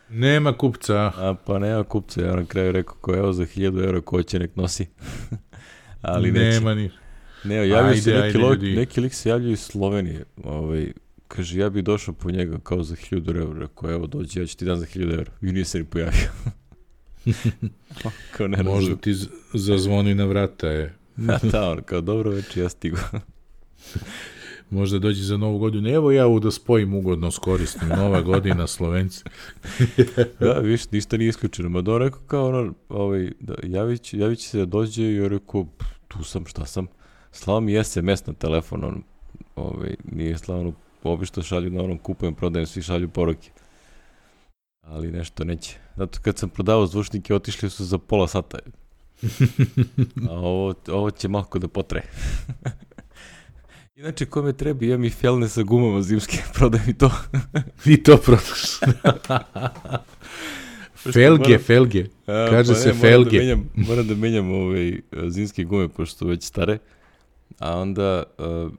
Nema 0.09 0.53
kupca. 0.53 1.11
A, 1.15 1.35
pa 1.45 1.59
nema 1.59 1.83
kupca, 1.83 2.21
ja 2.21 2.35
na 2.35 2.45
kraju 2.45 2.71
rekao 2.71 2.95
ko 3.01 3.15
evo 3.15 3.33
za 3.33 3.43
1000 3.43 3.85
eura 3.85 4.01
ko 4.01 4.23
će 4.23 4.39
nek 4.39 4.55
nosi. 4.55 4.87
ali 6.01 6.31
nema 6.31 6.73
neće. 6.73 6.95
Ne, 7.43 7.55
javio 7.55 7.89
ajde, 7.89 8.01
se 8.01 8.11
neki, 8.11 8.23
ajde, 8.23 8.37
log, 8.37 8.63
neki 8.63 9.01
lik 9.01 9.13
se 9.13 9.29
javljaju 9.29 9.53
iz 9.53 9.59
Slovenije. 9.59 10.25
Ovaj, 10.43 10.91
kaže, 11.27 11.59
ja 11.59 11.69
bih 11.69 11.83
došao 11.83 12.13
po 12.13 12.31
njega 12.31 12.59
kao 12.63 12.83
za 12.83 12.95
1000 12.95 13.37
eura. 13.39 13.59
Rekao, 13.59 13.91
evo, 13.91 14.07
dođi, 14.07 14.39
ja 14.39 14.45
ću 14.45 14.57
ti 14.57 14.65
dan 14.65 14.79
za 14.79 14.85
1000 14.85 15.17
eura. 15.17 15.31
I 15.41 15.51
nije 15.51 15.65
se 15.65 15.77
ni 15.79 15.85
pojavio. 15.85 16.29
kao 18.37 18.47
ne 18.47 18.63
Možda 18.63 18.95
ti 18.95 19.15
zazvoni 19.53 20.15
na 20.15 20.25
vrata, 20.25 20.67
je. 20.67 20.95
da, 21.15 21.39
da, 21.51 21.69
on 21.69 21.81
kao, 21.85 22.01
dobro 22.01 22.31
večer, 22.31 22.63
ja 22.63 22.69
stigu. 22.69 22.97
Možda 24.69 24.99
dođi 24.99 25.21
za 25.23 25.37
novu 25.37 25.57
godinu. 25.57 25.89
Evo 25.89 26.11
ja 26.11 26.27
u 26.27 26.39
da 26.39 26.51
spojim 26.51 26.93
ugodno 26.93 27.31
s 27.31 27.37
korisnim. 27.37 27.89
Nova 27.89 28.21
godina, 28.21 28.67
Slovenci. 28.67 29.23
da, 30.39 30.53
viš, 30.53 30.91
ništa 30.91 31.17
nije 31.17 31.29
isključeno. 31.29 31.69
Ma 31.69 31.81
da 31.81 31.97
rekao 31.97 32.21
kao 32.27 32.49
ono, 32.49 32.73
ovaj, 32.89 33.31
da, 33.39 33.55
javit, 33.63 34.13
javit 34.13 34.39
će 34.39 34.49
se 34.49 34.57
da 34.57 34.65
dođe 34.65 35.03
i 35.03 35.15
ja 35.15 35.27
rekao, 35.27 35.67
tu 36.07 36.23
sam, 36.23 36.45
šta 36.45 36.65
sam. 36.65 36.87
Slao 37.31 37.61
mi 37.61 37.83
SMS 37.83 38.25
na 38.25 38.33
telefon, 38.33 38.83
on, 38.83 39.03
ovaj, 39.55 39.95
nije 40.11 40.37
slao 40.37 40.59
ono, 40.59 40.73
obično 41.03 41.43
šalju 41.43 41.69
na 41.69 41.83
onom 41.83 41.97
kupujem, 41.97 42.35
prodajem, 42.35 42.67
svi 42.67 42.81
šalju 42.81 43.09
poruke. 43.09 43.49
Ali 44.81 45.11
nešto 45.11 45.43
neće. 45.43 45.77
Zato 45.95 46.19
kad 46.21 46.37
sam 46.37 46.49
prodavao 46.49 46.87
zvučnike, 46.87 47.35
otišli 47.35 47.69
su 47.69 47.85
za 47.85 47.97
pola 47.97 48.27
sata. 48.27 48.59
A 50.29 50.31
ovo, 50.31 50.73
ovo 50.87 51.11
će 51.11 51.27
malko 51.27 51.59
da 51.59 51.67
potre. 51.67 52.01
Inače, 53.99 54.25
kome 54.25 54.53
treba, 54.53 54.85
imam 54.85 55.03
i 55.03 55.09
fjelne 55.09 55.49
sa 55.49 55.63
gumama 55.63 56.01
zimske, 56.01 56.37
prodaj 56.55 56.81
mi 56.87 56.93
to. 56.93 57.11
I 57.85 58.03
to 58.03 58.17
prodaš. 58.17 58.79
felge, 60.95 61.47
moram, 61.47 61.59
felge. 61.59 62.05
A, 62.27 62.47
Kaže 62.49 62.73
pa 62.73 62.79
se 62.79 62.87
ne, 62.87 62.93
felge. 62.93 63.37
Moram 63.37 63.47
da 63.47 63.55
menjam, 63.55 63.69
moram 63.75 64.07
da 64.07 64.15
menjam 64.15 64.51
ove 64.51 64.61
ovaj, 64.61 65.01
zimske 65.29 65.63
gume, 65.63 65.87
pošto 65.87 66.25
već 66.25 66.43
stare 66.43 66.77
a 67.59 67.77
onda 67.77 68.23
uh, 68.37 68.71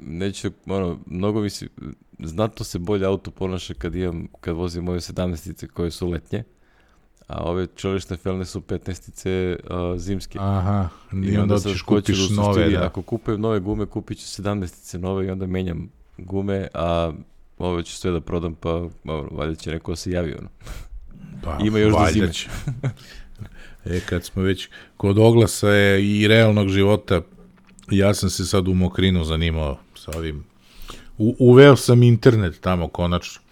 neću, 0.00 0.50
ono, 0.66 0.98
mnogo 1.06 1.40
mi 1.40 1.50
se, 1.50 1.66
znatno 2.18 2.64
se 2.64 2.78
bolje 2.78 3.06
auto 3.06 3.30
ponaša 3.30 3.74
kad 3.74 3.94
imam, 3.94 4.28
kad 4.40 4.56
vozim 4.56 4.84
moje 4.84 5.00
17 5.00 5.66
koje 5.66 5.90
su 5.90 6.08
letnje, 6.08 6.44
a 7.28 7.42
ove 7.44 7.66
čovječne 7.66 8.16
felne 8.16 8.44
su 8.44 8.60
15-ice 8.60 9.56
uh, 9.64 10.00
zimske. 10.00 10.38
Aha, 10.40 10.88
i 11.12 11.36
onda, 11.36 11.54
onda 11.54 11.70
ćeš 11.70 11.82
kupiš 11.82 12.28
da 12.28 12.42
nove, 12.42 12.70
da. 12.70 12.86
Ako 12.86 13.02
kupujem 13.02 13.40
nove 13.40 13.60
gume, 13.60 13.86
kupit 13.86 14.18
ću 14.18 14.42
17-ice 14.42 14.98
nove 14.98 15.26
i 15.26 15.30
onda 15.30 15.46
menjam 15.46 15.90
gume, 16.18 16.68
a 16.74 17.12
ove 17.58 17.82
ću 17.82 17.96
sve 17.96 18.10
da 18.10 18.20
prodam, 18.20 18.54
pa 18.54 18.88
valjda 19.30 19.54
će 19.54 19.70
neko 19.70 19.92
da 19.92 19.96
se 19.96 20.10
javi, 20.10 20.34
ono. 20.38 20.48
Pa, 21.42 21.58
Ima 21.66 21.78
još 21.78 21.92
do 21.92 22.06
zime. 22.12 22.30
e, 23.96 24.00
kad 24.08 24.24
smo 24.24 24.42
već 24.42 24.68
kod 24.96 25.18
oglasa 25.18 25.68
je 25.68 26.20
i 26.20 26.28
realnog 26.28 26.68
života, 26.68 27.20
ja 27.90 28.14
sam 28.14 28.30
se 28.30 28.46
sad 28.46 28.68
u 28.68 28.74
Mokrinu 28.74 29.24
zanimao 29.24 29.78
sa 29.94 30.10
ovim. 30.16 30.44
U, 31.18 31.36
uveo 31.38 31.76
sam 31.76 32.02
internet 32.02 32.60
tamo 32.60 32.88
konačno. 32.88 33.42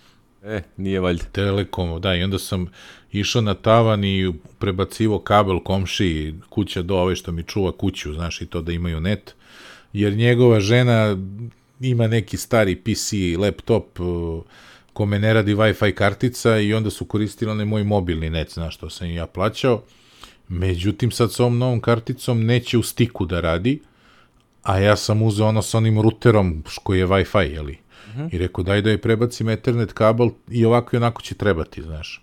E, 0.45 0.63
nije 0.77 1.01
valjda. 1.01 1.25
Telekom, 1.25 2.01
da, 2.01 2.15
i 2.15 2.23
onda 2.23 2.39
sam 2.39 2.67
išao 3.13 3.43
na 3.43 3.55
tavan 3.55 4.05
i 4.05 4.33
prebacivo 4.59 5.19
kabel 5.19 5.61
komši 5.61 6.35
kuća 6.49 6.83
do 6.83 6.97
ove 6.97 7.17
što 7.17 7.33
mi 7.33 7.43
čuva 7.43 7.73
kuću, 7.73 8.13
znaš, 8.13 8.41
i 8.41 8.47
to 8.47 8.63
da 8.63 8.73
imaju 8.73 9.01
net, 9.01 9.35
jer 9.93 10.13
njegova 10.13 10.61
žena 10.61 11.17
ima 11.81 12.07
neki 12.07 12.37
stari 12.37 12.77
PC, 12.77 13.13
laptop, 13.39 13.99
kome 14.93 15.19
ne 15.19 15.35
radi 15.35 15.55
Wi-Fi 15.55 15.93
kartica 15.95 16.59
i 16.59 16.75
onda 16.75 16.91
su 16.91 17.05
koristili 17.05 17.51
onaj 17.51 17.67
moj 17.67 17.85
mobilni 17.85 18.31
net, 18.31 18.53
znaš, 18.53 18.75
što 18.75 18.91
sam 18.91 19.11
ja 19.11 19.27
plaćao 19.27 19.83
Međutim, 20.51 21.11
sad 21.11 21.33
sa 21.33 21.43
ovom 21.43 21.59
novom 21.59 21.81
karticom 21.81 22.45
neće 22.45 22.79
u 22.79 22.83
stiku 22.83 23.27
da 23.27 23.41
radi, 23.41 23.81
a 24.63 24.79
ja 24.79 24.97
sam 24.97 25.23
uzeo 25.23 25.47
ono 25.47 25.63
sa 25.63 25.79
onim 25.79 26.01
ruterom 26.01 26.63
koji 26.83 26.99
je 26.99 27.07
Wi-Fi, 27.07 27.53
jeli? 27.53 27.79
Uh 28.07 28.15
-huh. 28.15 28.35
I 28.35 28.39
rekao, 28.39 28.65
daj 28.65 28.83
da 28.83 28.91
je 28.91 28.99
prebacim 28.99 29.49
Ethernet 29.49 29.93
kabel 29.93 30.31
i 30.49 30.65
ovako 30.65 30.91
i 30.93 30.99
onako 30.99 31.23
će 31.23 31.35
trebati, 31.35 31.83
znaš. 31.83 32.23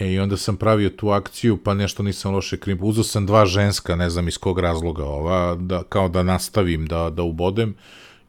E, 0.00 0.12
i 0.12 0.18
onda 0.18 0.36
sam 0.36 0.56
pravio 0.56 0.90
tu 0.90 1.10
akciju, 1.10 1.56
pa 1.56 1.74
nešto 1.74 2.02
nisam 2.02 2.34
loše 2.34 2.56
krim. 2.56 2.78
Uzeo 2.82 3.04
sam 3.04 3.26
dva 3.26 3.46
ženska, 3.46 3.96
ne 3.96 4.10
znam 4.10 4.28
iz 4.28 4.38
kog 4.38 4.58
razloga 4.58 5.04
ova, 5.04 5.54
da, 5.54 5.82
kao 5.82 6.08
da 6.08 6.22
nastavim 6.22 6.86
da, 6.86 7.10
da 7.10 7.22
ubodem 7.22 7.74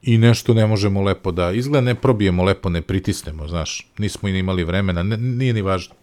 i 0.02 0.18
nešto 0.18 0.54
ne 0.54 0.66
možemo 0.66 1.02
lepo 1.02 1.32
da, 1.32 1.52
izgleda 1.52 1.80
ne 1.80 1.94
probijemo 1.94 2.44
lepo, 2.44 2.68
ne 2.68 2.82
pritisnemo, 2.82 3.48
znaš, 3.48 3.90
nismo 3.98 4.28
i 4.28 4.38
imali 4.38 4.64
vremena, 4.64 5.02
ne, 5.02 5.16
nije 5.16 5.52
ni 5.52 5.62
važno. 5.62 5.94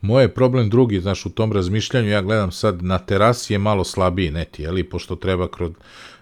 Moje 0.00 0.28
problem 0.34 0.70
drugi, 0.70 1.00
znaš, 1.00 1.26
u 1.26 1.30
tom 1.30 1.52
razmišljanju, 1.52 2.08
ja 2.08 2.22
gledam 2.22 2.52
sad, 2.52 2.82
na 2.82 2.98
terasi 2.98 3.52
je 3.52 3.58
malo 3.58 3.84
slabiji 3.84 4.30
net, 4.30 4.58
jeli, 4.58 4.84
pošto 4.84 5.16
treba 5.16 5.48
kroz, 5.48 5.72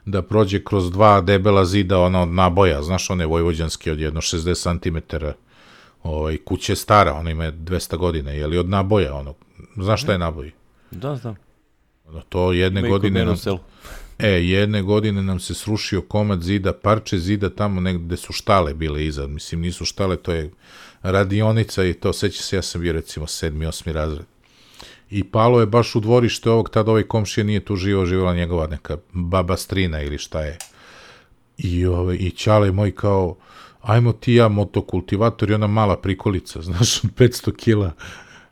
da 0.05 0.23
prođe 0.23 0.65
kroz 0.65 0.91
dva 0.91 1.21
debela 1.21 1.65
zida, 1.65 1.99
ona 1.99 2.23
od 2.23 2.29
naboja, 2.29 2.83
znaš, 2.83 3.11
one 3.11 3.27
vojvođanske 3.27 3.93
od 3.93 4.01
jedno 4.01 4.21
60 4.21 4.83
cm, 4.83 5.17
ovaj, 6.03 6.37
kuće 6.37 6.77
stara, 6.77 7.15
ona 7.15 7.31
ima 7.31 7.53
200 7.53 7.97
godina, 7.97 8.31
jeli, 8.31 8.59
od 8.59 8.69
naboja, 8.69 9.15
ono, 9.15 9.35
znaš 9.77 10.03
šta 10.03 10.13
je 10.13 10.19
naboj? 10.19 10.53
Da, 10.91 11.17
znam. 11.17 11.37
Ono, 12.09 12.21
to 12.29 12.53
jedne 12.53 12.83
kod 12.83 12.91
godine... 12.91 13.25
Nam, 13.25 13.37
e, 14.19 14.29
jedne 14.29 14.83
godine 14.83 15.23
nam 15.23 15.41
se 15.41 15.55
srušio 15.55 16.03
komad 16.03 16.43
zida, 16.43 16.73
parče 16.73 17.19
zida 17.19 17.51
tamo 17.51 17.81
negde 17.81 18.17
su 18.17 18.33
štale 18.33 18.75
bile 18.75 19.07
iza, 19.07 19.27
mislim, 19.27 19.61
nisu 19.61 19.85
štale, 19.85 20.17
to 20.17 20.33
je 20.33 20.51
radionica 21.03 21.85
i 21.85 21.95
to, 21.95 22.13
seća 22.13 22.43
se, 22.43 22.57
ja 22.57 22.63
sam 22.63 22.81
bio 22.81 22.93
recimo 22.93 23.27
sedmi, 23.27 23.67
osmi 23.67 23.93
razred. 23.93 24.27
I 25.11 25.25
palo 25.25 25.61
je 25.61 25.67
baš 25.67 25.95
u 25.95 26.01
dvorište 26.01 26.51
ovog, 26.51 26.71
tada 26.71 26.91
ovaj 26.91 27.03
komšija 27.03 27.45
nije 27.45 27.65
tu 27.65 27.77
živao, 27.77 28.07
živjela 28.07 28.35
njegova 28.35 28.67
neka 28.67 28.97
baba 29.13 29.57
strina 29.57 30.03
ili 30.03 30.19
šta 30.19 30.41
je. 30.41 30.59
I, 31.59 31.87
ove, 31.87 32.17
i 32.17 32.31
Ćale 32.31 32.73
moj 32.73 32.95
kao, 32.95 33.37
ajmo 33.83 34.13
ti 34.13 34.35
ja 34.35 34.49
motokultivator 34.49 35.51
i 35.51 35.55
ona 35.55 35.67
mala 35.67 35.97
prikolica, 35.97 36.63
znaš, 36.69 37.05
od 37.05 37.11
500 37.15 37.57
kila. 37.57 37.93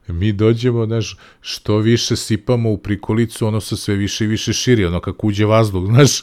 Mi 0.08 0.32
dođemo, 0.32 0.86
znaš, 0.86 1.16
što 1.40 1.78
više 1.78 2.16
sipamo 2.16 2.70
u 2.70 2.78
prikolicu, 2.78 3.46
ono 3.46 3.60
se 3.60 3.76
sve 3.76 3.94
više 3.94 4.24
i 4.24 4.28
više 4.28 4.52
širi, 4.52 4.86
ono 4.86 5.00
kako 5.00 5.26
uđe 5.26 5.44
vazduh, 5.44 5.84
znaš, 5.92 6.22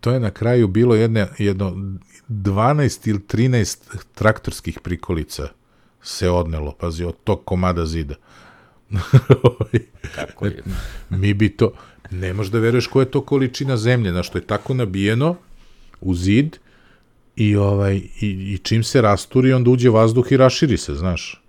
to 0.00 0.10
je 0.10 0.20
na 0.20 0.30
kraju 0.30 0.68
bilo 0.68 0.94
jedne, 0.94 1.28
jedno 1.38 1.98
12 2.28 3.08
ili 3.08 3.18
13 3.18 3.78
traktorskih 4.14 4.80
prikolica 4.80 5.48
se 6.02 6.30
odnelo, 6.30 6.72
pazi, 6.80 7.04
od 7.04 7.16
tog 7.24 7.44
komada 7.44 7.86
zida. 7.86 8.14
Kako 10.14 10.46
je? 10.46 10.62
Mi 11.20 11.34
bi 11.34 11.48
to, 11.48 11.72
ne 12.10 12.32
možeš 12.32 12.52
da 12.52 12.58
veruješ 12.58 12.86
koja 12.86 13.02
je 13.02 13.10
to 13.10 13.20
količina 13.20 13.76
zemlje, 13.76 14.10
znaš, 14.10 14.28
što 14.28 14.38
je 14.38 14.46
tako 14.46 14.74
nabijeno 14.74 15.36
u 16.00 16.14
zid 16.14 16.56
i, 17.36 17.56
ovaj, 17.56 17.96
i, 17.96 18.10
i 18.20 18.58
čim 18.62 18.84
se 18.84 19.00
rasturi, 19.00 19.52
onda 19.52 19.70
uđe 19.70 19.90
vazduh 19.90 20.32
i 20.32 20.36
raširi 20.36 20.76
se, 20.76 20.94
znaš. 20.94 21.42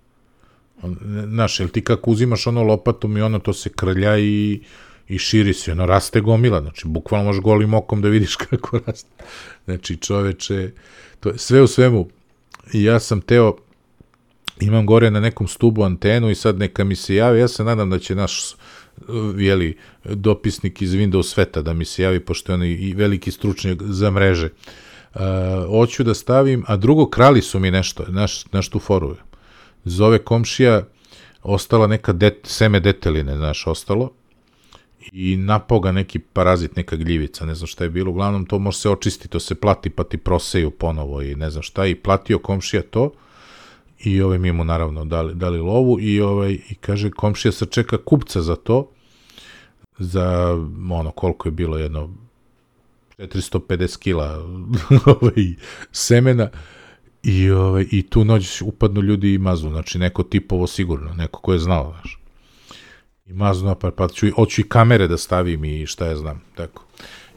Znaš, 1.26 1.60
jel 1.60 1.68
ti 1.68 1.84
kako 1.84 2.10
uzimaš 2.10 2.46
ono 2.46 2.62
lopatom 2.62 3.16
i 3.16 3.22
ono 3.22 3.38
to 3.38 3.52
se 3.52 3.70
krlja 3.70 4.18
i, 4.18 4.60
i 5.10 5.18
širi 5.18 5.54
se, 5.54 5.72
ono 5.72 5.86
raste 5.86 6.20
gomila, 6.20 6.60
znači 6.60 6.88
bukvalno 6.88 7.26
možeš 7.26 7.42
golim 7.42 7.74
okom 7.74 8.02
da 8.02 8.08
vidiš 8.08 8.36
kako 8.50 8.80
raste. 8.86 9.24
Znači 9.64 9.96
čoveče, 9.96 10.70
to 11.20 11.28
je 11.28 11.38
sve 11.38 11.62
u 11.62 11.66
svemu, 11.66 12.08
ja 12.72 13.00
sam 13.00 13.20
teo, 13.20 13.56
imam 14.60 14.86
gore 14.86 15.10
na 15.10 15.20
nekom 15.20 15.48
stubu 15.48 15.82
antenu 15.82 16.30
i 16.30 16.34
sad 16.34 16.58
neka 16.58 16.84
mi 16.84 16.96
se 16.96 17.14
javi, 17.14 17.40
ja 17.40 17.48
se 17.48 17.64
nadam 17.64 17.90
da 17.90 17.98
će 17.98 18.14
naš 18.14 18.54
jeli, 19.38 19.76
dopisnik 20.04 20.82
iz 20.82 20.92
Windows 20.92 21.32
sveta 21.32 21.62
da 21.62 21.72
mi 21.72 21.84
se 21.84 22.02
javi, 22.02 22.20
pošto 22.20 22.52
je 22.52 22.54
on 22.54 22.64
i 22.64 22.94
veliki 22.96 23.30
stručnjak 23.30 23.82
za 23.82 24.10
mreže. 24.10 24.48
Uh, 25.14 25.20
hoću 25.66 26.04
da 26.04 26.14
stavim, 26.14 26.64
a 26.66 26.76
drugo, 26.76 27.06
krali 27.06 27.42
su 27.42 27.58
mi 27.58 27.70
nešto, 27.70 28.04
naš, 28.08 28.44
naš 28.52 28.68
tu 28.68 28.78
foru. 28.78 29.16
Zove 29.84 30.18
komšija, 30.18 30.82
ostala 31.42 31.86
neka 31.86 32.12
det, 32.12 32.40
seme 32.44 32.80
deteline, 32.80 33.36
znaš, 33.36 33.66
ostalo, 33.66 34.10
i 35.12 35.36
napao 35.36 35.80
ga 35.80 35.92
neki 35.92 36.18
parazit, 36.18 36.76
neka 36.76 36.96
gljivica, 36.96 37.46
ne 37.46 37.54
znam 37.54 37.66
šta 37.66 37.84
je 37.84 37.90
bilo, 37.90 38.10
uglavnom 38.10 38.46
to 38.46 38.58
može 38.58 38.78
se 38.78 38.90
očistiti, 38.90 39.28
to 39.28 39.40
se 39.40 39.54
plati 39.54 39.90
pa 39.90 40.04
ti 40.04 40.18
proseju 40.18 40.70
ponovo 40.70 41.22
i 41.22 41.34
ne 41.34 41.50
znam 41.50 41.62
šta, 41.62 41.86
i 41.86 41.94
platio 41.94 42.38
komšija 42.38 42.82
to, 42.82 43.12
i 43.98 44.20
ovaj 44.20 44.38
mi 44.38 44.52
mu 44.52 44.64
naravno 44.64 45.04
dali, 45.04 45.34
dali 45.34 45.58
lovu 45.58 46.00
i 46.00 46.20
ovaj 46.20 46.52
i 46.52 46.74
kaže 46.80 47.10
komšija 47.10 47.52
se 47.52 47.66
čeka 47.66 47.98
kupca 48.04 48.42
za 48.42 48.56
to 48.56 48.90
za 49.98 50.56
ono 50.90 51.10
koliko 51.10 51.48
je 51.48 51.52
bilo 51.52 51.78
jedno 51.78 52.10
450 53.18 53.98
kila 53.98 54.44
ovaj 55.20 55.54
semena. 55.92 56.48
I 57.22 57.50
ovaj 57.50 57.86
i 57.90 58.02
tu 58.02 58.24
noć 58.24 58.62
upadnu 58.62 59.00
ljudi 59.00 59.34
i 59.34 59.38
mazu. 59.38 59.68
Znači 59.68 59.98
neko 59.98 60.22
tipovo 60.22 60.66
sigurno 60.66 61.14
neko 61.14 61.40
ko 61.40 61.52
je 61.52 61.58
znao 61.58 61.94
znači 62.00 62.19
i 63.30 63.32
mazno 63.32 63.74
pa 63.74 63.90
pa 63.90 64.08
ću 64.08 64.26
hoću 64.34 64.60
i 64.60 64.68
kamere 64.68 65.08
da 65.08 65.16
stavim 65.16 65.64
i 65.64 65.86
šta 65.86 66.06
ja 66.06 66.16
znam 66.16 66.42
tako 66.54 66.84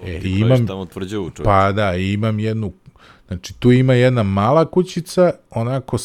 e, 0.04 0.20
i 0.24 0.40
imam 0.40 0.68
tamo 0.68 0.86
tvrđavu 0.86 1.32
pa 1.44 1.72
da 1.72 1.96
i 1.96 2.14
imam 2.14 2.40
jednu 2.40 2.74
znači 3.28 3.54
tu 3.60 3.72
ima 3.72 3.94
jedna 3.94 4.24
mala 4.24 4.66
kućica 4.66 5.32
onako 5.50 5.98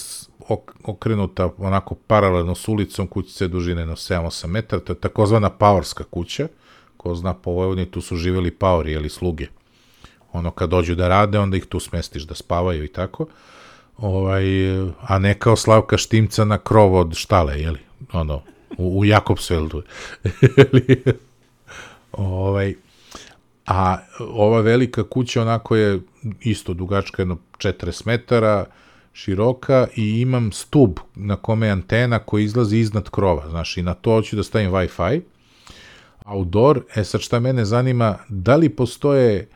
okrenuta 0.84 1.50
onako 1.58 1.94
paralelno 1.94 2.54
s 2.54 2.68
ulicom, 2.68 3.06
kućice 3.06 3.48
dužine 3.48 3.86
na 3.86 3.96
7-8 3.96 4.46
metara, 4.46 4.82
to 4.82 4.92
je 4.92 5.00
takozvana 5.00 5.50
paorska 5.50 6.04
kuća, 6.04 6.48
ko 6.96 7.14
zna 7.14 7.34
po 7.34 7.50
Vojvodini, 7.50 7.90
tu 7.90 8.00
su 8.00 8.16
živjeli 8.16 8.50
paori 8.50 8.92
ili 8.92 9.08
sluge. 9.08 9.46
Ono 10.32 10.50
kad 10.50 10.70
dođu 10.70 10.94
da 10.94 11.08
rade, 11.08 11.38
onda 11.38 11.56
ih 11.56 11.66
tu 11.66 11.80
smestiš 11.80 12.22
da 12.22 12.34
spavaju 12.34 12.84
i 12.84 12.88
tako. 12.88 13.26
Ovaj, 13.96 14.44
a 15.00 15.18
ne 15.18 15.34
kao 15.34 15.56
Slavka 15.56 15.96
Štimca 15.96 16.44
na 16.44 16.58
krov 16.58 16.94
od 16.94 17.14
štale, 17.14 17.60
jeli? 17.60 17.78
Ono, 18.12 18.42
u, 18.76 18.98
u 18.98 19.04
Jakobsveldu. 19.04 19.82
ovaj, 22.12 22.74
a 23.66 23.98
ova 24.20 24.60
velika 24.60 25.08
kuća 25.08 25.42
onako 25.42 25.76
je 25.76 26.00
isto 26.40 26.74
dugačka 26.74 27.22
jedno 27.22 27.38
40 27.58 28.06
metara, 28.06 28.64
široka 29.12 29.86
i 29.96 30.20
imam 30.20 30.52
stub 30.52 30.98
na 31.14 31.36
kome 31.36 31.66
je 31.66 31.72
antena 31.72 32.18
koji 32.18 32.44
izlazi 32.44 32.78
iznad 32.78 33.10
krova, 33.10 33.48
znaš, 33.50 33.76
i 33.76 33.82
na 33.82 33.94
to 33.94 34.10
hoću 34.10 34.36
da 34.36 34.42
stavim 34.42 34.70
Wi-Fi. 34.70 35.20
Outdoor, 36.24 36.82
e 36.94 37.04
sad 37.04 37.20
šta 37.20 37.40
mene 37.40 37.64
zanima, 37.64 38.18
da 38.28 38.56
li 38.56 38.68
postoje, 38.68 39.48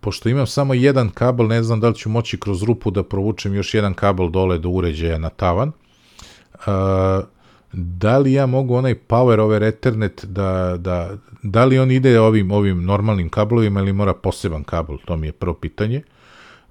pošto 0.00 0.28
imam 0.28 0.46
samo 0.46 0.74
jedan 0.74 1.10
kabel, 1.10 1.46
ne 1.46 1.62
znam 1.62 1.80
da 1.80 1.88
li 1.88 1.94
ću 1.94 2.08
moći 2.08 2.40
kroz 2.40 2.62
rupu 2.62 2.90
da 2.90 3.02
provučem 3.02 3.54
još 3.54 3.74
jedan 3.74 3.94
kabel 3.94 4.30
dole 4.30 4.58
do 4.58 4.68
uređaja 4.68 5.18
na 5.18 5.28
tavan, 5.28 5.72
uh, 6.54 6.64
da 7.72 8.18
li 8.18 8.32
ja 8.32 8.46
mogu 8.46 8.74
onaj 8.74 8.94
power 8.94 9.40
over 9.40 9.62
ethernet 9.62 10.24
da, 10.24 10.76
da, 10.78 11.16
da 11.42 11.64
li 11.64 11.78
on 11.78 11.90
ide 11.90 12.20
ovim, 12.20 12.50
ovim 12.50 12.84
normalnim 12.84 13.28
kablovima 13.28 13.80
ili 13.80 13.92
mora 13.92 14.14
poseban 14.14 14.64
kabel, 14.64 14.96
to 15.04 15.16
mi 15.16 15.26
je 15.26 15.32
prvo 15.32 15.54
pitanje. 15.54 16.02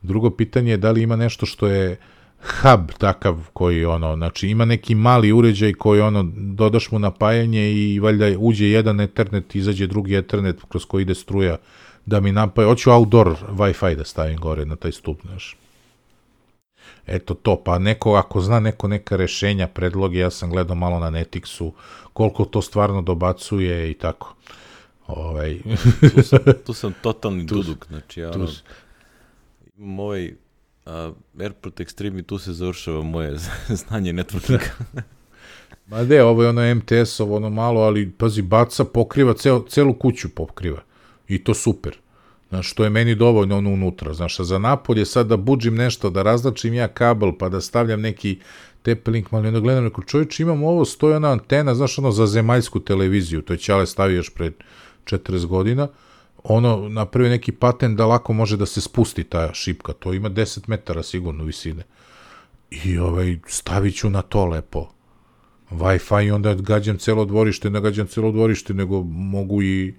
Drugo 0.01 0.29
pitanje 0.29 0.71
je 0.71 0.77
da 0.77 0.91
li 0.91 1.01
ima 1.01 1.15
nešto 1.15 1.45
što 1.45 1.67
je 1.67 1.97
hub 2.39 2.91
takav 2.97 3.47
koji 3.53 3.86
ono, 3.86 4.15
znači 4.15 4.47
ima 4.47 4.65
neki 4.65 4.95
mali 4.95 5.31
uređaj 5.31 5.73
koji 5.73 6.01
ono, 6.01 6.23
dodaš 6.36 6.91
mu 6.91 6.99
napajanje 6.99 7.71
i 7.71 7.99
valjda 7.99 8.25
uđe 8.39 8.69
jedan 8.69 9.01
ethernet, 9.01 9.55
izađe 9.55 9.88
drugi 9.88 10.15
ethernet 10.15 10.62
kroz 10.69 10.86
koji 10.86 11.01
ide 11.01 11.15
struja 11.15 11.58
da 12.05 12.19
mi 12.19 12.31
napaje, 12.31 12.67
hoću 12.67 12.91
outdoor 12.91 13.36
Wi-Fi 13.49 13.95
da 13.95 14.03
stavim 14.03 14.38
gore 14.38 14.65
na 14.65 14.75
taj 14.75 14.91
stup, 14.91 15.21
znaš. 15.21 15.58
Eto 17.07 17.33
to, 17.33 17.63
pa 17.63 17.79
neko, 17.79 18.13
ako 18.13 18.41
zna 18.41 18.59
neko 18.59 18.87
neka 18.87 19.15
rešenja, 19.15 19.67
predloge, 19.67 20.19
ja 20.19 20.29
sam 20.29 20.49
gledao 20.49 20.75
malo 20.75 20.99
na 20.99 21.12
Netixu, 21.12 21.71
koliko 22.13 22.45
to 22.45 22.62
stvarno 22.62 23.01
dobacuje 23.01 23.91
i 23.91 23.93
tako. 23.93 24.35
Ovaj. 25.08 25.60
tu, 26.15 26.23
sam, 26.23 26.39
tu 26.65 26.73
sam 26.73 26.93
totalni 27.03 27.47
tu, 27.47 27.56
duduk, 27.56 27.87
znači 27.87 28.19
ja 28.19 28.31
ono, 28.31 28.47
imam 29.77 29.99
ovaj 29.99 30.33
a 30.85 31.12
Airport 31.39 31.79
Extreme 31.79 32.19
i 32.19 32.23
tu 32.23 32.37
se 32.37 32.53
završava 32.53 33.01
moje 33.01 33.37
znanje 33.87 34.13
networkinga. 34.13 34.69
Ma 35.87 36.03
de, 36.03 36.23
ovo 36.23 36.43
je 36.43 36.49
ono 36.49 36.75
MTS-ovo, 36.75 37.35
ono 37.35 37.49
malo, 37.49 37.81
ali 37.81 38.12
pazi, 38.12 38.41
baca, 38.41 38.85
pokriva, 38.85 39.33
cel, 39.33 39.62
celu 39.67 39.93
kuću 39.93 40.29
pokriva. 40.29 40.81
I 41.27 41.43
to 41.43 41.53
super. 41.53 41.97
Znaš, 42.56 42.73
to 42.73 42.83
je 42.83 42.89
meni 42.89 43.15
dovoljno 43.15 43.58
ono 43.58 43.69
unutra. 43.69 44.13
Znaš, 44.13 44.39
a 44.39 44.43
za 44.43 44.60
napolje 44.60 45.06
sad 45.06 45.27
da 45.27 45.37
buđim 45.37 45.75
nešto, 45.75 46.10
da 46.10 46.23
razlačim 46.23 46.73
ja 46.73 46.87
kabel, 46.87 47.31
pa 47.39 47.49
da 47.49 47.62
stavljam 47.62 48.01
neki 48.01 48.39
TP-Link, 48.83 49.25
ali 49.31 49.47
onda 49.47 49.60
gledam, 49.60 49.83
neko 49.83 50.03
čovječ, 50.03 50.39
imam 50.39 50.63
ovo, 50.63 50.85
stoji 50.85 51.15
ona 51.15 51.31
antena, 51.31 51.75
znaš, 51.75 51.99
ono, 51.99 52.12
za 52.12 52.27
zemaljsku 52.27 52.79
televiziju, 52.79 53.41
to 53.41 53.53
je 53.53 53.58
Ćale 53.58 53.85
stavio 53.85 54.15
još 54.15 54.29
pred 54.29 54.53
40 55.06 55.45
godina, 55.45 55.87
ono 56.43 56.89
napravi 56.89 57.29
neki 57.29 57.51
patent 57.51 57.97
da 57.97 58.06
lako 58.06 58.33
može 58.33 58.58
da 58.58 58.65
se 58.65 58.81
spusti 58.81 59.23
ta 59.23 59.53
šipka, 59.53 59.93
to 59.93 60.13
ima 60.13 60.29
10 60.29 60.60
metara 60.67 61.03
sigurno 61.03 61.43
visine. 61.43 61.83
I 62.71 62.97
ovaj, 62.97 63.37
stavit 63.47 63.95
ću 63.95 64.10
na 64.10 64.21
to 64.21 64.45
lepo. 64.45 64.87
Wi-Fi 65.71 66.27
i 66.27 66.31
onda 66.31 66.53
gađam 66.53 66.97
celo 66.97 67.25
dvorište, 67.25 67.69
ne 67.69 67.81
gađam 67.81 68.08
celo 68.08 68.31
dvorište, 68.31 68.73
nego 68.73 69.03
mogu 69.03 69.63
i 69.63 69.93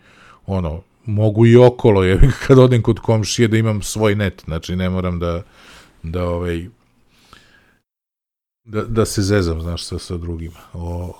ono, 0.46 0.82
mogu 1.06 1.46
i 1.46 1.56
okolo, 1.56 2.04
je, 2.04 2.20
kad 2.46 2.58
odem 2.58 2.82
kod 2.82 2.98
komšije 3.00 3.48
da 3.48 3.56
imam 3.56 3.82
svoj 3.82 4.14
net, 4.14 4.42
znači 4.44 4.76
ne 4.76 4.90
moram 4.90 5.18
da, 5.18 5.42
da 6.02 6.28
ovaj, 6.28 6.66
da, 8.64 8.82
da 8.82 9.04
se 9.04 9.22
zezam, 9.22 9.60
znaš, 9.60 9.84
sa, 9.84 9.98
sa 9.98 10.16
drugima. 10.16 10.58
O, 10.72 11.12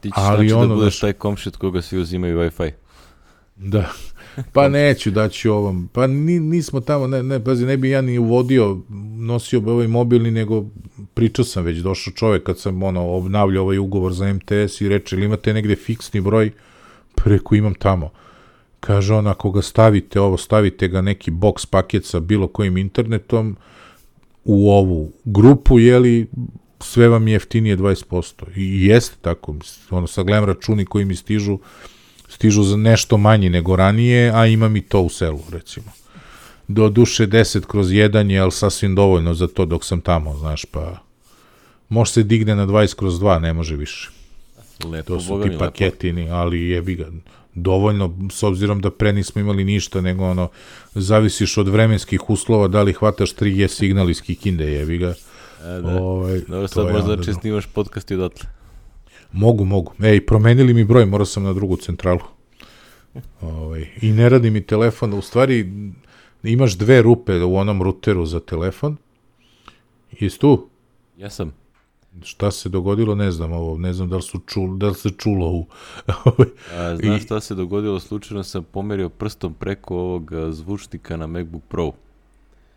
Ti 0.00 0.08
ćeš 0.08 0.14
ali 0.16 0.48
znači 0.48 0.64
ono, 0.64 0.66
da 0.66 0.74
budeš 0.74 1.00
taj 1.00 1.12
komšit 1.12 1.56
koga 1.56 1.82
svi 1.82 1.98
uzimaju 1.98 2.38
Wi-Fi. 2.38 2.70
Da. 3.56 3.90
Pa 4.52 4.68
neću 4.68 5.10
daći 5.10 5.48
ovom. 5.48 5.88
Pa 5.92 6.06
ni, 6.06 6.40
nismo 6.40 6.80
tamo, 6.80 7.06
ne, 7.06 7.22
ne, 7.22 7.44
pazi, 7.44 7.66
ne 7.66 7.76
bi 7.76 7.90
ja 7.90 8.00
ni 8.00 8.18
uvodio, 8.18 8.78
nosio 9.18 9.60
bi 9.60 9.70
ovaj 9.70 9.86
mobilni, 9.86 10.30
nego 10.30 10.64
pričao 11.14 11.44
sam 11.44 11.64
već, 11.64 11.78
došao 11.78 12.12
čovek 12.12 12.42
kad 12.42 12.58
sam 12.58 12.82
ono, 12.82 13.08
obnavljao 13.08 13.64
ovaj 13.64 13.78
ugovor 13.78 14.12
za 14.12 14.32
MTS 14.32 14.80
i 14.80 14.88
reče, 14.88 15.16
ili 15.16 15.24
imate 15.24 15.52
negde 15.52 15.76
fiksni 15.76 16.20
broj, 16.20 16.50
preko 17.14 17.54
imam 17.54 17.74
tamo. 17.74 18.10
Kaže 18.80 19.14
on, 19.14 19.26
ako 19.26 19.50
ga 19.50 19.62
stavite, 19.62 20.20
ovo, 20.20 20.36
stavite 20.36 20.88
ga 20.88 21.00
neki 21.00 21.30
box 21.30 21.66
paket 21.66 22.04
sa 22.04 22.20
bilo 22.20 22.48
kojim 22.48 22.76
internetom 22.76 23.56
u 24.44 24.70
ovu 24.70 25.12
grupu, 25.24 25.78
jeli, 25.78 26.26
sve 26.80 27.08
vam 27.08 27.28
je 27.28 27.32
jeftinije 27.32 27.76
20%. 27.76 28.44
I 28.56 28.86
jeste 28.86 29.16
tako, 29.20 29.54
ono, 29.90 30.06
sad 30.06 30.26
gledam 30.26 30.44
računi 30.44 30.84
koji 30.84 31.04
mi 31.04 31.16
stižu, 31.16 31.58
stižu 32.28 32.62
za 32.62 32.76
nešto 32.76 33.16
manji 33.16 33.50
nego 33.50 33.76
ranije, 33.76 34.30
a 34.34 34.46
imam 34.46 34.76
i 34.76 34.80
to 34.80 35.00
u 35.00 35.08
selu, 35.08 35.42
recimo. 35.52 35.86
Do 36.68 36.88
duše 36.88 37.26
10 37.26 37.66
kroz 37.66 37.88
1 37.88 38.30
je, 38.30 38.40
ali 38.40 38.52
sasvim 38.52 38.94
dovoljno 38.94 39.34
za 39.34 39.46
to 39.46 39.64
dok 39.64 39.84
sam 39.84 40.00
tamo, 40.00 40.36
znaš, 40.36 40.64
pa 40.64 40.98
može 41.88 42.12
se 42.12 42.22
digne 42.22 42.54
na 42.54 42.66
20 42.66 42.94
kroz 42.94 43.20
2, 43.20 43.40
ne 43.40 43.52
može 43.52 43.76
više. 43.76 44.10
Lepo, 44.84 45.14
to 45.14 45.20
su 45.20 45.42
ti 45.42 45.58
paketini, 45.58 46.22
lepo. 46.22 46.34
ali 46.34 46.68
jebi 46.68 46.94
ga, 46.94 47.06
dovoljno, 47.56 48.18
s 48.30 48.42
obzirom 48.42 48.80
da 48.80 48.90
pre 48.90 49.12
nismo 49.12 49.40
imali 49.40 49.64
ništa, 49.64 50.00
nego 50.00 50.24
ono, 50.24 50.48
zavisiš 50.94 51.58
od 51.58 51.68
vremenskih 51.68 52.30
uslova, 52.30 52.68
da 52.68 52.82
li 52.82 52.92
hvataš 52.92 53.34
3G 53.34 53.68
signal 53.68 54.10
iz 54.10 54.22
Kikinde, 54.22 54.72
jebi 54.72 54.98
ga. 54.98 55.08
E, 55.08 55.80
da. 55.82 56.02
Ovaj, 56.02 56.40
Dobro, 56.48 56.68
sad 56.68 56.92
možda 56.92 57.24
čest 57.24 57.44
imaš 57.44 57.66
podcast 57.66 58.10
i 58.10 58.14
odatle. 58.14 58.50
Mogu, 59.32 59.64
mogu. 59.64 59.92
Ej, 60.02 60.26
promenili 60.26 60.74
mi 60.74 60.84
broj, 60.84 61.06
morao 61.06 61.26
sam 61.26 61.42
na 61.42 61.52
drugu 61.52 61.76
centralu. 61.76 62.20
Ovaj, 63.40 63.88
I 64.02 64.12
ne 64.12 64.28
radi 64.28 64.50
mi 64.50 64.62
telefon, 64.62 65.14
u 65.14 65.22
stvari 65.22 65.72
imaš 66.42 66.72
dve 66.78 67.02
rupe 67.02 67.42
u 67.42 67.56
onom 67.56 67.82
ruteru 67.82 68.26
za 68.26 68.40
telefon. 68.40 68.96
Jesi 70.20 70.38
tu? 70.38 70.68
Ja 71.16 71.30
sam. 71.30 71.52
Šta 72.22 72.50
se 72.50 72.68
dogodilo, 72.68 73.14
ne 73.14 73.30
znam 73.30 73.52
ovo, 73.52 73.78
ne 73.78 73.92
znam 73.92 74.08
da 74.08 74.16
li, 74.16 74.22
su 74.22 74.40
čul, 74.46 74.76
da 74.76 74.88
li 74.88 74.94
se 74.94 75.10
čulo 75.10 75.50
u... 75.50 75.66
A, 76.76 76.96
znaš 76.96 77.20
I... 77.22 77.24
šta 77.24 77.40
se 77.40 77.54
dogodilo, 77.54 78.00
slučajno 78.00 78.42
sam 78.42 78.64
pomerio 78.64 79.08
prstom 79.08 79.54
preko 79.54 79.96
ovog 79.96 80.30
zvučnika 80.50 81.16
na 81.16 81.26
MacBook 81.26 81.62
Pro. 81.68 81.92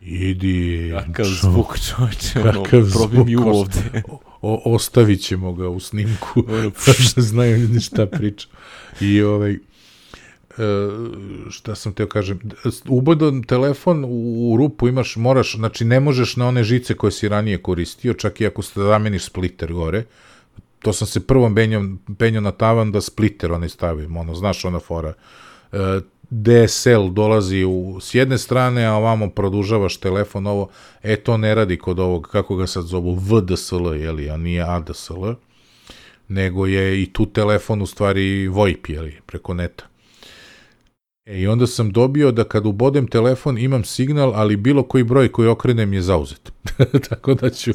Idi. 0.02 0.94
Kakav 1.08 1.26
zvuk 1.26 1.78
čovječe, 1.80 2.40
ono, 2.50 2.64
probi 2.94 3.24
mi 3.26 3.36
ovde. 3.36 4.04
O, 4.42 4.62
ostavit 4.66 5.22
ćemo 5.22 5.54
ga 5.54 5.70
u 5.70 5.80
snimku, 5.80 6.44
pa 6.86 6.92
da 7.16 7.22
znaju 7.22 7.58
ljudi 7.58 7.80
šta 7.80 8.06
priča. 8.06 8.48
I 9.02 9.22
ovaj, 9.22 9.58
šta 11.49 11.76
sam 11.76 11.93
teo 11.93 12.07
kažem, 12.07 12.39
ubodan 12.88 13.43
telefon 13.43 14.05
u, 14.07 14.55
rupu 14.57 14.88
imaš, 14.88 15.16
moraš, 15.16 15.55
znači 15.55 15.86
ne 15.86 15.99
možeš 15.99 16.36
na 16.36 16.47
one 16.47 16.64
žice 16.64 16.93
koje 16.93 17.12
si 17.12 17.30
ranije 17.30 17.57
koristio, 17.57 18.14
čak 18.14 18.41
i 18.41 18.47
ako 18.47 18.62
zameniš 18.76 19.26
splitter 19.26 19.74
gore, 19.74 20.03
to 20.80 20.93
sam 20.93 21.07
se 21.07 21.28
prvom 21.28 21.55
penjao, 21.55 21.84
penjao 22.18 22.41
na 22.41 22.51
tavan 22.51 22.91
da 22.91 23.01
splitter 23.01 23.51
onaj 23.51 23.70
stavim, 23.70 24.18
ono, 24.18 24.36
znaš 24.36 24.66
ona 24.66 24.80
fora. 24.80 25.14
E, 25.72 25.99
DSL 26.30 27.10
dolazi 27.10 27.64
u, 27.64 27.99
s 28.01 28.16
jedne 28.16 28.38
strane, 28.38 28.86
a 28.86 28.93
ovamo 28.93 29.30
produžavaš 29.30 29.97
telefon 29.97 30.47
ovo, 30.47 30.70
e 31.03 31.16
to 31.16 31.38
ne 31.38 31.55
radi 31.55 31.78
kod 31.78 31.99
ovog, 31.99 32.28
kako 32.32 32.55
ga 32.55 32.68
sad 32.68 32.86
zovu, 32.86 33.16
VDSL, 33.16 33.93
jeli, 33.95 34.30
a 34.30 34.38
nije 34.38 34.64
ADSL, 34.64 35.26
nego 36.28 36.66
je 36.66 37.01
i 37.01 37.14
tu 37.14 37.26
telefon 37.26 37.82
u 37.82 37.86
stvari 37.86 38.47
VoIP, 38.47 38.89
jeli, 38.89 39.18
preko 39.26 39.53
neta. 39.53 39.89
E, 41.30 41.40
I 41.40 41.48
onda 41.48 41.68
sam 41.68 41.92
dobio 41.92 42.32
da 42.32 42.44
kad 42.44 42.66
ubodem 42.66 43.08
telefon 43.08 43.58
imam 43.58 43.84
signal, 43.84 44.32
ali 44.36 44.56
bilo 44.56 44.84
koji 44.84 45.04
broj 45.04 45.32
koji 45.32 45.48
okrenem 45.48 45.94
je 45.94 46.02
zauzet. 46.02 46.52
Tako 47.10 47.34
da 47.34 47.50
ću 47.50 47.72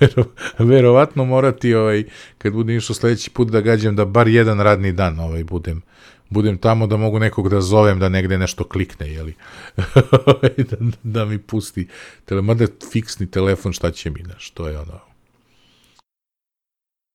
vero, 0.00 0.24
verovatno 0.58 1.24
morati 1.24 1.74
ovaj, 1.74 2.04
kad 2.38 2.52
budem 2.52 2.76
išao 2.76 2.94
sledeći 2.94 3.30
put 3.30 3.50
da 3.50 3.60
gađam 3.60 3.96
da 3.96 4.04
bar 4.04 4.28
jedan 4.28 4.60
radni 4.60 4.92
dan 4.92 5.20
ovaj, 5.20 5.44
budem 5.44 5.82
budem 6.30 6.58
tamo 6.58 6.86
da 6.86 6.96
mogu 6.96 7.18
nekog 7.18 7.48
da 7.48 7.60
zovem 7.60 7.98
da 7.98 8.08
negde 8.08 8.38
nešto 8.38 8.64
klikne, 8.64 9.12
jeli? 9.12 9.34
da, 10.70 10.76
da 11.02 11.24
mi 11.24 11.38
pusti. 11.38 11.88
Tele, 12.24 12.42
mada 12.42 12.66
fiksni 12.92 13.30
telefon, 13.30 13.72
šta 13.72 13.90
će 13.90 14.10
mi, 14.10 14.22
znaš, 14.24 14.50
to 14.50 14.68
je 14.68 14.78
ono... 14.78 15.07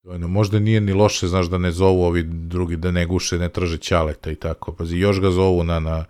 Ono, 0.04 0.28
možda 0.28 0.60
nije 0.60 0.82
ni 0.82 0.94
loše, 0.94 1.28
znaš, 1.28 1.46
da 1.46 1.58
ne 1.58 1.72
zovu 1.72 2.04
ovi 2.04 2.24
drugi, 2.24 2.76
da 2.76 2.92
ne 2.92 3.06
guše, 3.06 3.38
ne 3.38 3.50
traže 3.50 3.78
ćaleta 3.78 4.32
i 4.32 4.36
tako. 4.36 4.72
Pazi, 4.72 4.98
još 4.98 5.22
ga 5.22 5.32
zovu 5.32 5.64
na, 5.64 5.80
na 5.80 6.06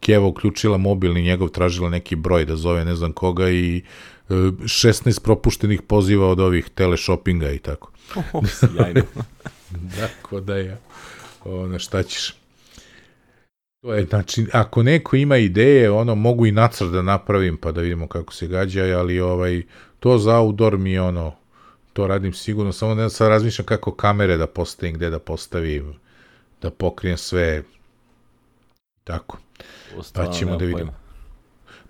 Kjeva 0.00 0.26
uključila 0.26 0.76
mobilni, 0.76 1.22
njegov 1.22 1.48
tražila 1.48 1.90
neki 1.90 2.16
broj 2.16 2.44
da 2.44 2.56
zove 2.56 2.84
ne 2.84 2.94
znam 2.94 3.12
koga 3.12 3.50
i 3.50 3.82
16 4.28 5.08
e, 5.08 5.22
propuštenih 5.22 5.82
poziva 5.82 6.28
od 6.28 6.40
ovih 6.40 6.68
teleshoppinga 6.74 7.50
i 7.50 7.58
tako. 7.58 7.90
Oh, 8.32 8.46
sjajno. 8.46 9.02
da, 9.96 10.08
ko 10.22 10.40
da 10.40 10.56
je. 10.56 10.78
Ono, 11.44 11.78
šta 11.78 12.02
ćeš? 12.02 12.34
To 13.80 13.94
je, 13.94 14.04
znači, 14.04 14.46
ako 14.52 14.82
neko 14.82 15.16
ima 15.16 15.36
ideje, 15.36 15.90
ono, 15.90 16.14
mogu 16.14 16.46
i 16.46 16.52
nacrt 16.52 16.90
da 16.90 17.02
napravim, 17.02 17.56
pa 17.56 17.72
da 17.72 17.80
vidimo 17.80 18.08
kako 18.08 18.34
se 18.34 18.46
gađa, 18.46 18.82
ali 18.98 19.20
ovaj, 19.20 19.62
to 20.00 20.18
za 20.18 20.38
outdoor 20.38 20.78
mi 20.78 20.98
ono, 20.98 21.32
to 21.96 22.06
radim 22.06 22.32
sigurno, 22.32 22.72
samo 22.72 22.94
ne 22.94 23.10
sad 23.10 23.28
razmišljam 23.28 23.66
kako 23.66 23.94
kamere 23.94 24.36
da 24.36 24.46
postavim, 24.46 24.94
gde 24.94 25.10
da 25.10 25.18
postavim, 25.18 25.94
da 26.62 26.70
pokrijem 26.70 27.16
sve, 27.16 27.62
tako. 29.04 29.38
Ostalo, 29.96 30.26
pa 30.26 30.32
ćemo 30.32 30.56
da 30.56 30.64
vidimo. 30.64 30.94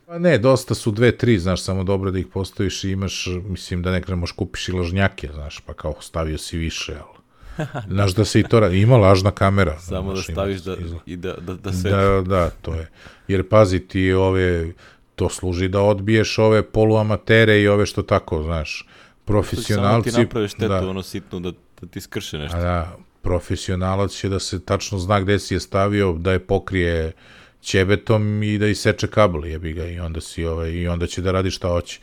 Pa 0.07 0.19
ne, 0.19 0.39
dosta 0.39 0.75
su 0.75 0.91
dve, 0.91 1.17
tri, 1.17 1.39
znaš, 1.39 1.63
samo 1.63 1.85
dobro 1.85 2.11
da 2.11 2.19
ih 2.19 2.27
postaviš 2.27 2.85
i 2.85 2.91
imaš, 2.91 3.27
mislim 3.49 3.83
da 3.83 3.91
nekada 3.91 4.17
možeš 4.17 4.37
kupiš 4.37 4.69
i 4.69 4.73
lažnjake, 4.73 5.31
znaš, 5.35 5.61
pa 5.67 5.75
kao 5.75 5.95
stavio 6.01 6.39
si 6.39 6.59
više, 6.59 6.95
ali 6.95 7.17
Znaš 7.95 8.15
da 8.15 8.25
se 8.25 8.41
i 8.41 8.43
to 8.43 8.61
radi. 8.61 8.81
Ima 8.81 8.97
lažna 8.97 9.31
kamera. 9.31 9.79
Samo 9.79 10.13
da 10.13 10.23
staviš 10.23 10.61
da, 10.61 10.77
i 11.07 11.17
da, 11.17 11.33
da, 11.33 11.55
da 11.55 11.73
sve... 11.73 11.91
Da, 11.91 12.23
da, 12.23 12.51
to 12.51 12.75
je. 12.75 12.89
Jer 13.29 13.49
pazi 13.49 13.81
ti 13.81 14.13
ove, 14.13 14.73
to 15.15 15.29
služi 15.29 15.69
da 15.69 15.81
odbiješ 15.81 16.39
ove 16.39 16.63
poluamatere 16.63 17.61
i 17.61 17.69
ove 17.69 17.87
što 17.87 18.03
tako, 18.03 18.43
znaš, 18.43 18.87
profesionalci... 19.27 20.11
Samo 20.11 20.23
ti 20.23 20.27
napraviš 20.27 20.51
štetu, 20.51 20.69
da. 20.69 20.89
ono 20.89 21.03
sitno, 21.03 21.41
da, 21.41 21.53
da 21.81 21.87
ti 21.87 22.01
skrše 22.01 22.39
nešto. 22.39 22.57
A 22.57 22.61
da, 22.61 22.97
profesionalac 23.23 24.11
će 24.11 24.29
da 24.29 24.39
se 24.41 24.61
tačno 24.65 24.99
zna 24.99 25.21
gde 25.21 25.39
si 25.39 25.55
je 25.55 25.61
stavio, 25.61 26.13
da 26.13 26.33
je 26.33 26.39
pokrije 26.39 27.13
ćebetom 27.61 28.43
i 28.43 28.59
da 28.59 28.67
iseče 28.67 29.07
kabel, 29.07 29.47
jebi 29.47 29.73
ga, 29.73 29.87
i 29.87 29.99
onda 30.01 30.21
si 30.21 30.45
ovaj, 30.45 30.71
i 30.71 30.89
onda 30.89 31.07
će 31.07 31.23
da 31.23 31.33
radi 31.33 31.51
šta 31.51 31.69
hoće. 31.69 32.01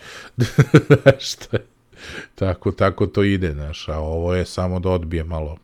šta 1.29 1.57
je? 1.57 1.65
tako, 2.35 2.71
tako 2.71 3.07
to 3.07 3.23
ide, 3.23 3.51
znaš, 3.51 3.89
a 3.89 3.99
ovo 3.99 4.35
je 4.35 4.45
samo 4.45 4.79
da 4.79 4.89
odbije 4.89 5.23
malo. 5.23 5.57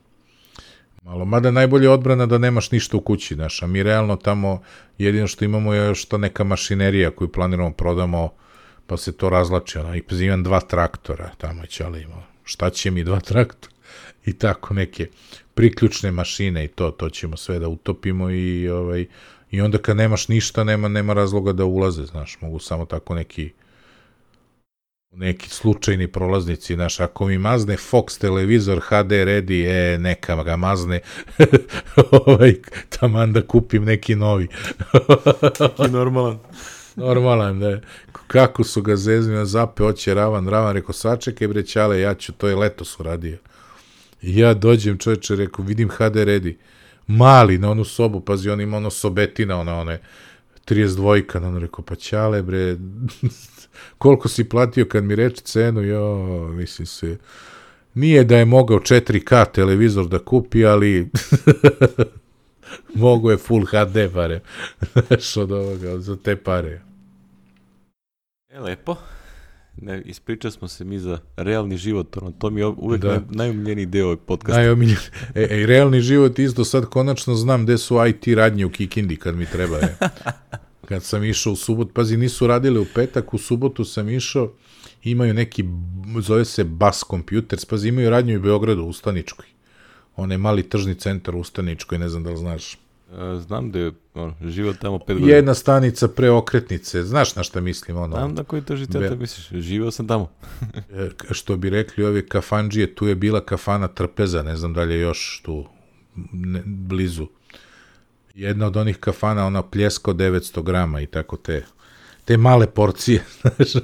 Malo, 1.04 1.26
mada 1.26 1.52
najbolje 1.52 1.90
odbrana 1.90 2.26
da 2.26 2.38
nemaš 2.38 2.72
ništa 2.72 2.98
u 2.98 3.02
kući, 3.02 3.36
znaš, 3.36 3.64
a 3.64 3.68
mi 3.68 3.84
realno 3.84 4.16
tamo 4.16 4.62
jedino 4.98 5.28
što 5.28 5.46
imamo 5.46 5.74
je 5.74 5.94
ta 6.10 6.18
neka 6.18 6.44
mašinerija 6.44 7.12
koju 7.12 7.32
planiramo 7.32 7.72
prodamo, 7.72 8.30
pa 8.90 8.98
se 8.98 9.12
to 9.12 9.30
razlači, 9.30 9.78
ono, 9.78 9.96
i 9.96 10.04
imam 10.22 10.44
dva 10.44 10.60
traktora, 10.60 11.32
tamo 11.38 11.66
će, 11.66 11.84
ali 11.84 12.02
ima, 12.02 12.24
šta 12.44 12.70
će 12.70 12.92
mi 12.92 13.04
dva 13.04 13.20
traktora? 13.20 13.74
I 14.26 14.34
tako 14.34 14.74
neke 14.74 15.08
priključne 15.54 16.12
mašine 16.12 16.66
i 16.66 16.68
to, 16.68 16.92
to 16.92 17.10
ćemo 17.10 17.38
sve 17.38 17.60
da 17.60 17.68
utopimo 17.68 18.30
i, 18.30 18.70
ovaj, 18.70 19.06
i 19.52 19.62
onda 19.62 19.78
kad 19.78 19.98
nemaš 19.98 20.28
ništa, 20.28 20.64
nema, 20.64 20.88
nema 20.88 21.14
razloga 21.14 21.54
da 21.54 21.66
ulaze, 21.66 22.06
znaš, 22.06 22.38
mogu 22.42 22.60
samo 22.60 22.86
tako 22.86 23.16
neki 23.16 23.52
neki 25.12 25.50
slučajni 25.50 26.08
prolaznici, 26.08 26.76
naš, 26.76 27.00
ako 27.00 27.26
mi 27.26 27.38
mazne 27.38 27.78
Fox 27.78 28.20
televizor 28.22 28.80
HD 28.80 29.12
ready, 29.12 29.66
e, 29.68 29.98
neka 29.98 30.44
ga 30.44 30.56
mazne, 30.56 31.00
ovaj, 32.26 32.56
taman 32.90 33.34
da 33.34 33.42
kupim 33.48 33.84
neki 33.84 34.16
novi. 34.16 34.48
neki 35.60 35.92
normalan. 35.92 36.40
Normalan, 37.00 37.60
da. 37.60 37.80
Kako 38.28 38.64
su 38.64 38.82
ga 38.82 38.96
zezni 38.96 39.34
na 39.34 39.46
zape, 39.46 39.84
oće 39.84 40.14
Ravan, 40.14 40.48
Ravan, 40.48 40.74
rekao, 40.74 40.94
sačekaj 40.94 41.48
bre, 41.48 41.66
čale, 41.66 42.00
ja 42.00 42.14
ću, 42.14 42.32
to 42.32 42.48
je 42.48 42.56
letos 42.56 43.00
uradio. 43.00 43.38
I 44.22 44.40
ja 44.40 44.54
dođem, 44.54 44.98
čoveče, 44.98 45.36
rekao, 45.36 45.66
vidim 45.66 45.90
HD 45.90 46.16
ready, 46.16 46.56
mali 47.08 47.58
na 47.58 47.72
onu 47.72 47.86
sobu, 47.86 48.20
pazi, 48.20 48.50
on 48.50 48.62
ima 48.62 48.78
ono 48.78 48.90
sobetina, 48.90 49.60
ona, 49.60 49.76
one, 49.76 50.02
32-ka, 50.68 51.40
on 51.48 51.58
rekao, 51.58 51.86
pa 51.86 51.96
čale, 51.96 52.42
bre, 52.42 52.78
koliko 53.98 54.28
si 54.28 54.50
platio 54.50 54.86
kad 54.86 55.04
mi 55.04 55.16
reče 55.16 55.42
cenu, 55.42 55.82
jo, 55.82 56.48
mislim 56.48 56.86
se, 56.86 57.18
nije 57.94 58.24
da 58.24 58.38
je 58.38 58.46
mogao 58.46 58.80
4K 58.80 59.52
televizor 59.52 60.08
da 60.08 60.20
kupi, 60.20 60.66
ali 60.66 61.10
mogo 62.96 63.32
je 63.32 63.38
full 63.38 63.66
HD 63.66 64.14
pare. 64.14 64.42
Znaš, 65.08 65.38
od 65.38 65.52
ovoga, 65.52 66.00
za 66.00 66.16
te 66.16 66.36
pare. 66.36 66.89
E, 68.60 68.62
lepo. 68.62 68.96
Ne, 69.82 70.02
ispričali 70.06 70.52
smo 70.52 70.68
se 70.68 70.84
mi 70.86 71.00
za 71.00 71.20
realni 71.38 71.78
život, 71.78 72.18
ono, 72.18 72.32
to 72.32 72.50
mi 72.50 72.62
je 72.62 72.66
uvek 72.68 73.02
Da. 73.02 73.08
naj, 73.08 73.20
najomiljeniji 73.30 73.86
deo 73.86 74.06
ovog 74.06 74.20
podcasta. 74.20 74.62
Najomiljen. 74.62 74.98
E, 75.36 75.48
e, 75.50 75.66
realni 75.66 76.02
život 76.02 76.40
isto 76.40 76.66
sad 76.66 76.86
konačno 76.86 77.36
znam 77.36 77.64
gde 77.64 77.78
su 77.78 78.06
IT 78.08 78.28
radnje 78.28 78.66
u 78.66 78.70
Kikindi 78.70 79.16
kad 79.16 79.36
mi 79.36 79.46
treba. 79.46 79.78
Je. 79.78 79.98
Kad 80.86 81.04
sam 81.04 81.24
išao 81.24 81.54
u 81.54 81.56
subot, 81.56 81.94
pazi, 81.94 82.18
nisu 82.18 82.48
radile 82.48 82.80
u 82.80 82.86
petak, 82.96 83.34
u 83.34 83.38
subotu 83.38 83.86
sam 83.86 84.10
išao, 84.10 84.54
imaju 85.04 85.34
neki, 85.34 85.64
zove 86.22 86.46
se 86.46 86.64
Bas 86.64 87.04
Computers, 87.10 87.66
pazi, 87.66 87.88
imaju 87.88 88.10
radnju 88.10 88.34
i 88.34 88.38
u 88.38 88.42
Beogradu, 88.42 88.84
u 88.84 88.94
Staničkoj. 88.94 89.46
Onaj 90.16 90.38
mali 90.38 90.70
tržni 90.70 90.96
centar 90.96 91.36
u 91.36 91.44
Staničkoj, 91.44 91.98
ne 91.98 92.10
znam 92.10 92.24
da 92.24 92.30
li 92.30 92.38
znaš. 92.38 92.78
E, 93.12 93.40
znam 93.40 93.72
da 93.72 93.80
je 93.80 93.92
život 94.42 94.78
tamo 94.82 95.00
pet 95.00 95.18
godina. 95.18 95.36
Jedna 95.36 95.54
stanica 95.54 96.08
pre 96.08 96.30
okretnice, 96.30 97.04
znaš 97.04 97.36
na 97.36 97.44
šta 97.44 97.62
mislim, 97.62 97.98
ono, 97.98 98.16
Znam 98.16 98.36
da 98.36 98.44
koji 98.44 98.62
trži 98.62 98.86
Be- 98.86 98.92
centar 98.92 99.18
misliš, 99.18 99.62
živao 99.62 99.92
sam 99.92 100.08
tamo. 100.08 100.32
e, 100.92 101.10
što 101.32 101.58
bi 101.58 101.70
rekli 101.70 102.04
ovi 102.04 102.28
kafanđije, 102.28 102.96
tu 102.96 103.08
je 103.08 103.16
bila 103.16 103.46
kafana 103.46 103.88
Trpeza, 103.88 104.44
ne 104.44 104.56
znam 104.56 104.74
da 104.74 104.84
li 104.84 104.94
je 104.94 105.00
još 105.00 105.42
tu 105.46 105.66
ne, 106.34 106.64
blizu. 106.66 107.28
Jedna 108.36 108.68
od 108.68 108.78
onih 108.78 108.98
kafana, 108.98 109.46
ona 109.46 109.64
pljesko 109.64 110.14
900 110.14 110.64
grama 110.64 111.02
i 111.02 111.06
tako 111.06 111.38
te, 111.38 111.66
te 112.26 112.38
male 112.38 112.68
porcije, 112.68 113.24
znaš. 113.42 113.84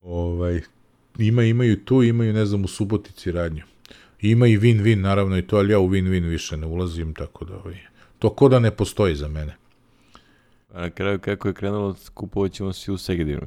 ovaj, 0.00 0.60
ima, 1.18 1.42
imaju 1.42 1.84
tu, 1.84 2.02
imaju, 2.02 2.32
ne 2.32 2.46
znam, 2.46 2.64
u 2.64 2.68
Subotici 2.68 3.32
radnju. 3.32 3.62
Ima 4.24 4.46
i 4.46 4.58
win-win, 4.58 5.00
naravno 5.00 5.38
i 5.38 5.46
to, 5.46 5.56
ali 5.56 5.72
ja 5.72 5.78
u 5.78 5.88
win-win 5.88 6.28
više 6.28 6.56
ne 6.56 6.66
ulazim, 6.66 7.14
tako 7.14 7.44
da, 7.44 7.56
ovaj, 7.56 7.78
to 8.18 8.30
ko 8.30 8.48
da 8.48 8.58
ne 8.58 8.70
postoji 8.70 9.16
za 9.16 9.28
mene. 9.28 9.56
A 10.72 10.80
na 10.80 10.90
kraju 10.90 11.18
kako 11.18 11.48
je 11.48 11.54
krenulo, 11.54 11.96
kupovat 12.14 12.52
ćemo 12.52 12.72
svi 12.72 12.92
u 12.92 12.98
Segedinu. 12.98 13.40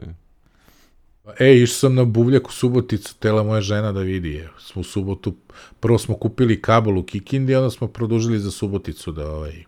E, 1.39 1.55
išao 1.55 1.75
sam 1.75 1.95
na 1.95 2.05
buvljak 2.05 2.47
u 2.47 2.51
Suboticu, 2.51 3.15
tela 3.19 3.43
moja 3.43 3.61
žena 3.61 3.91
da 3.91 4.01
vidi 4.01 4.31
je. 4.31 4.49
Smo 4.59 4.81
u 4.81 4.83
subotu, 4.83 5.35
prvo 5.79 5.97
smo 5.97 6.15
kupili 6.15 6.61
kabel 6.61 6.97
u 6.97 7.03
Kikindi, 7.03 7.55
onda 7.55 7.69
smo 7.69 7.87
produžili 7.87 8.39
za 8.39 8.51
Suboticu 8.51 9.11
da 9.11 9.31
ovaj, 9.31 9.63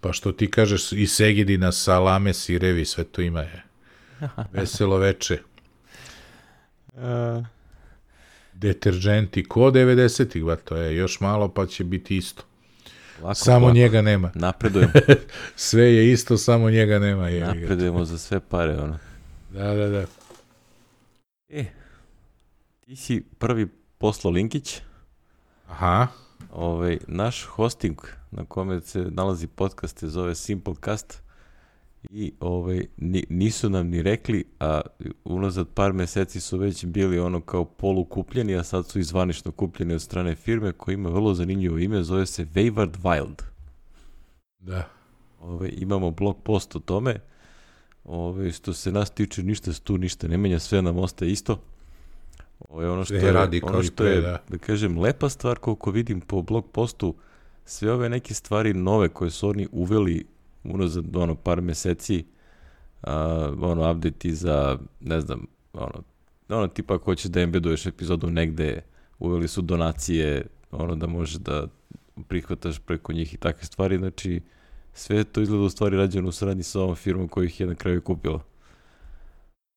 pa 0.00 0.12
što 0.12 0.32
ti 0.32 0.50
kažeš 0.50 0.92
i 0.92 1.06
Segedina, 1.06 1.72
salame, 1.72 2.34
sirevi, 2.34 2.84
sve 2.84 3.04
to 3.04 3.22
ima 3.22 3.40
je. 3.40 3.64
Veselo 4.52 4.96
veče. 4.96 5.38
A, 6.96 7.42
Deterđenti, 8.60 9.44
ko 9.44 9.60
90-ih, 9.60 10.44
ba 10.44 10.56
to 10.56 10.76
je, 10.76 10.96
još 10.96 11.20
malo 11.20 11.48
pa 11.48 11.66
će 11.66 11.84
biti 11.84 12.16
isto. 12.16 12.42
lako, 13.22 13.34
Samo 13.34 13.66
lako. 13.66 13.74
njega 13.76 14.02
nema. 14.02 14.30
Napredujemo, 14.46 14.92
Sve 15.56 15.94
je 15.94 16.12
isto, 16.12 16.36
samo 16.36 16.70
njega 16.70 16.98
nema. 16.98 17.28
Je. 17.28 17.40
napredujemo 17.40 18.04
za 18.04 18.18
sve 18.18 18.40
pare, 18.40 18.78
ono. 18.78 18.98
Da, 19.50 19.74
da, 19.74 19.88
da. 19.88 20.04
E, 21.48 21.64
ti 22.80 22.96
si 22.96 23.24
prvi 23.38 23.68
poslao 23.98 24.32
linkić, 24.32 24.80
Aha, 25.68 26.06
ovaj, 26.52 26.98
naš 27.06 27.44
hosting 27.44 27.98
na 28.30 28.44
kome 28.44 28.80
se 28.80 28.98
nalazi 29.00 29.46
podcast 29.46 29.98
se 29.98 30.08
zove 30.08 30.34
Simplecast 30.34 31.22
i 32.10 32.32
ovaj, 32.40 32.86
ni, 32.96 33.24
nisu 33.28 33.70
nam 33.70 33.88
ni 33.88 34.02
rekli, 34.02 34.44
a 34.60 34.80
unazad 35.24 35.68
par 35.74 35.92
meseci 35.92 36.40
su 36.40 36.58
već 36.58 36.84
bili 36.84 37.18
ono 37.18 37.40
kao 37.40 37.64
polukupljeni, 37.64 38.56
a 38.56 38.64
sad 38.64 38.86
su 38.86 38.98
izvanično 38.98 39.52
kupljeni 39.52 39.94
od 39.94 40.02
strane 40.02 40.34
firme 40.34 40.72
koja 40.72 40.94
ima 40.94 41.10
vrlo 41.10 41.34
zanimljivo 41.34 41.78
ime, 41.78 42.02
zove 42.02 42.26
se 42.26 42.44
Wayward 42.44 42.96
Wild. 43.02 43.42
da. 44.58 44.88
Ove, 45.40 45.68
imamo 45.68 46.10
blog 46.10 46.42
post 46.42 46.76
o 46.76 46.78
tome. 46.78 47.20
Ove, 48.04 48.52
što 48.52 48.72
se 48.72 48.92
nas 48.92 49.10
tiče, 49.10 49.42
ništa 49.42 49.72
se 49.72 49.80
tu 49.80 49.98
ništa 49.98 50.28
ne 50.28 50.36
menja, 50.36 50.58
sve 50.58 50.82
nam 50.82 50.98
ostaje 50.98 51.32
isto. 51.32 51.60
Ove, 52.68 52.90
ono 52.90 53.04
što 53.04 53.14
je, 53.14 53.32
radi 53.32 53.60
ono 53.64 53.80
i 53.80 53.84
što 53.84 54.04
je, 54.04 54.20
da. 54.20 54.42
da 54.48 54.58
kažem, 54.58 54.98
lepa 54.98 55.28
stvar 55.28 55.58
koliko 55.58 55.90
vidim 55.90 56.20
po 56.20 56.42
blog 56.42 56.70
postu, 56.70 57.14
sve 57.64 57.92
ove 57.92 58.08
neke 58.08 58.34
stvari 58.34 58.74
nove 58.74 59.08
koje 59.08 59.30
su 59.30 59.48
oni 59.48 59.68
uveli 59.72 60.26
unazad 60.64 61.16
ono, 61.16 61.34
par 61.34 61.60
meseci, 61.60 62.24
a, 63.02 63.14
ono, 63.60 63.90
update 63.92 64.32
za, 64.32 64.78
ne 65.00 65.20
znam, 65.20 65.46
ono, 65.72 66.02
ono 66.48 66.68
tipa 66.68 66.94
ako 66.94 67.04
hoćeš 67.04 67.30
da 67.30 67.40
embeduješ 67.40 67.86
epizodu 67.86 68.30
negde, 68.30 68.82
uveli 69.18 69.48
su 69.48 69.62
donacije, 69.62 70.46
ono 70.70 70.94
da 70.96 71.06
možeš 71.06 71.34
da 71.34 71.66
prihvataš 72.28 72.78
preko 72.78 73.12
njih 73.12 73.34
i 73.34 73.36
takve 73.36 73.64
stvari, 73.64 73.98
znači 73.98 74.40
sve 74.92 75.24
to 75.24 75.40
izgleda 75.40 75.64
u 75.64 75.70
stvari 75.70 75.96
rađeno 75.96 76.28
u 76.28 76.32
saradnji 76.32 76.62
sa 76.62 76.80
ovom 76.80 76.96
firmom 76.96 77.28
koja 77.28 77.44
ih 77.44 77.60
je 77.60 77.66
na 77.66 77.74
kraju 77.74 78.02
kupila. 78.02 78.42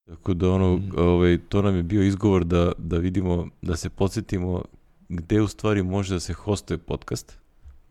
Tako 0.05 0.33
da 0.33 0.49
ono, 0.49 0.77
Mhm. 0.77 0.99
ovaj, 0.99 1.37
to 1.49 1.61
nam 1.61 1.75
je 1.75 1.83
bio 1.83 2.03
izgovor 2.03 2.45
da, 2.45 2.71
da 2.77 2.97
vidimo, 2.97 3.47
da 3.61 3.75
se 3.75 3.89
podsjetimo 3.89 4.63
gde 5.09 5.41
u 5.41 5.47
stvari 5.47 5.83
može 5.83 6.13
da 6.13 6.19
se 6.19 6.33
hostuje 6.33 6.77
podcast. 6.77 7.37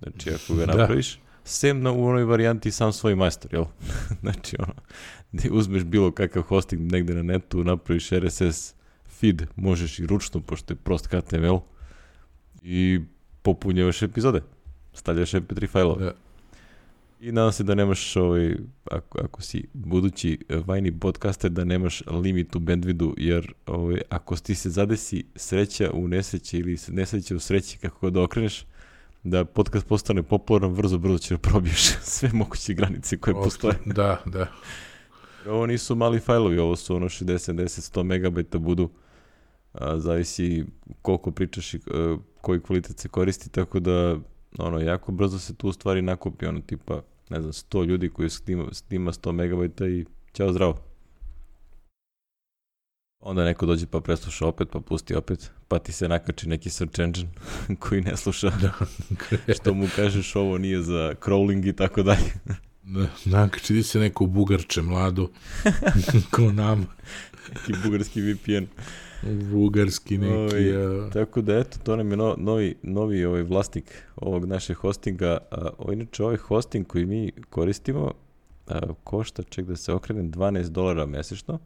Znači 0.03 0.31
ako 0.31 0.55
ga 0.55 0.67
Da. 0.77 0.87
Sem 1.45 1.81
na, 1.81 1.93
u 1.93 2.05
onoj 2.05 2.25
varijanti 2.25 2.71
sam 2.71 2.93
svoj 2.93 3.15
majstor, 3.15 3.55
jel? 3.55 3.65
znači 4.23 4.57
ono, 4.59 4.75
gde 5.33 5.51
uzmeš 5.51 5.85
bilo 5.85 6.11
kakav 6.11 6.43
hosting 6.43 6.93
negde 6.93 7.15
na 7.15 7.23
netu, 7.23 7.65
napraviš 7.65 8.11
RSS 8.11 8.75
feed, 9.07 9.43
možeš 9.57 9.99
i 9.99 10.07
ručno, 10.07 10.41
pošto 10.41 10.73
je 10.73 10.77
prost 10.77 11.07
HTML, 11.07 11.59
i 12.63 13.01
popunjavaš 13.43 14.03
epizode. 14.03 14.43
Stavljaš 14.93 15.33
MP3 15.33 15.69
fajlove. 15.69 16.05
Da. 16.05 16.13
I 17.21 17.33
nadam 17.33 17.53
se 17.53 17.65
da 17.65 17.75
nemaš, 17.75 18.17
ovaj, 18.17 18.57
ako, 18.85 19.19
ako 19.19 19.43
si 19.43 19.65
budući 19.73 20.39
eh, 20.49 20.57
vajni 20.67 20.99
podcaster, 20.99 21.51
da 21.51 21.65
nemaš 21.65 22.03
limit 22.07 22.57
u 22.57 22.59
bandvidu, 22.59 23.15
jer 23.19 23.53
ovaj, 23.67 24.01
ako 24.09 24.37
ti 24.37 24.55
se 24.55 24.71
zadesi 24.71 25.25
sreća 25.37 25.91
u 25.95 26.09
nesreći 26.09 26.59
ili 26.59 26.77
nesreća 26.89 27.37
u 27.37 27.39
sreći, 27.39 27.79
kako 27.79 27.99
god 28.01 28.13
da 28.13 28.23
okreneš, 28.23 28.65
da 29.23 29.45
podcast 29.45 29.87
postane 29.87 30.23
popularan, 30.23 30.75
brzo, 30.75 30.99
brzo 30.99 31.19
ćeš 31.19 31.31
da 31.31 31.39
probiješ 31.39 31.97
sve 32.15 32.31
moguće 32.33 32.75
granice 32.75 33.19
koje 33.19 33.35
postoje. 33.35 33.75
Da, 33.87 34.23
da. 34.27 34.47
Ovo 35.47 35.67
nisu 35.67 35.95
mali 35.97 36.21
fajlovi, 36.21 36.59
ovo 36.59 36.77
su 36.77 36.97
ono 36.97 37.07
60, 37.07 37.53
70, 37.53 37.95
100 37.95 38.03
megabajta 38.03 38.59
budu, 38.59 38.91
a, 39.73 39.99
zavisi 39.99 40.65
koliko 41.03 41.31
pričaš 41.31 41.75
i 41.75 41.77
e, 41.77 41.81
koji 42.41 42.61
kvalitet 42.61 42.99
se 42.99 43.09
koristi, 43.09 43.51
tako 43.51 43.81
da 43.81 44.17
ono, 44.59 44.81
jako 44.81 45.13
brzo 45.13 45.39
se 45.39 45.55
tu 45.55 45.73
stvari 45.73 46.03
nakupi, 46.03 46.47
ono 46.47 46.61
tipa, 46.61 47.03
ne 47.31 47.41
znam, 47.41 47.53
100 47.53 47.87
ljudi 47.87 48.09
koji 48.09 48.31
snima, 48.31 48.65
snima 48.73 49.13
100 49.13 49.33
megabajta 49.33 49.87
i 49.89 50.05
ćao 50.33 50.53
zdravo. 50.53 50.92
Onda 53.23 53.45
neko 53.45 53.67
dođe 53.67 53.87
pa 53.87 54.01
presluša 54.01 54.47
opet, 54.47 54.69
pa 54.73 54.81
pusti 54.81 55.15
opet, 55.15 55.51
pa 55.69 55.79
ti 55.79 55.93
se 55.93 56.09
nakači 56.09 56.49
neki 56.49 56.71
search 56.71 57.01
engine 57.01 57.29
koji 57.81 58.01
ne 58.01 58.17
sluša, 58.17 58.53
što 59.57 59.75
mu 59.75 59.89
kažeš 59.97 60.37
ovo 60.37 60.59
nije 60.59 60.83
za 60.83 61.15
crawling 61.21 61.69
i 61.69 61.73
tako 61.73 62.03
dalje. 62.03 62.33
Da, 62.83 63.07
nakači 63.25 63.75
ti 63.75 63.83
se 63.83 63.99
neko 63.99 64.27
bugarče 64.27 64.83
mlado, 64.83 65.29
ko 66.37 66.53
nam, 66.53 66.87
Neki 67.49 67.73
bugarski 67.85 68.21
VPN. 68.23 68.65
bugarski 69.53 70.19
neki. 70.19 70.33
Ovaj, 70.33 70.77
a, 70.77 71.11
Tako 71.11 71.41
da 71.43 71.59
eto, 71.59 71.79
to 71.85 71.97
nam 71.97 72.11
je 72.11 72.17
no, 72.17 72.35
novi, 72.39 72.75
novi 72.83 73.25
ovaj 73.25 73.43
vlasnik 73.43 73.85
ovog 74.17 74.45
našeg 74.45 74.77
hostinga. 74.77 75.39
A, 75.51 75.69
o, 75.79 75.93
inače, 75.93 76.25
ovaj 76.25 76.37
hosting 76.37 76.87
koji 76.87 77.07
mi 77.07 77.33
koristimo 77.51 78.13
a, 78.69 78.81
košta, 79.05 79.43
ček 79.43 79.67
da 79.67 79.77
se 79.77 79.93
okrenem, 79.93 80.33
12 80.33 80.69
dolara 80.69 81.07
mesečno. 81.07 81.59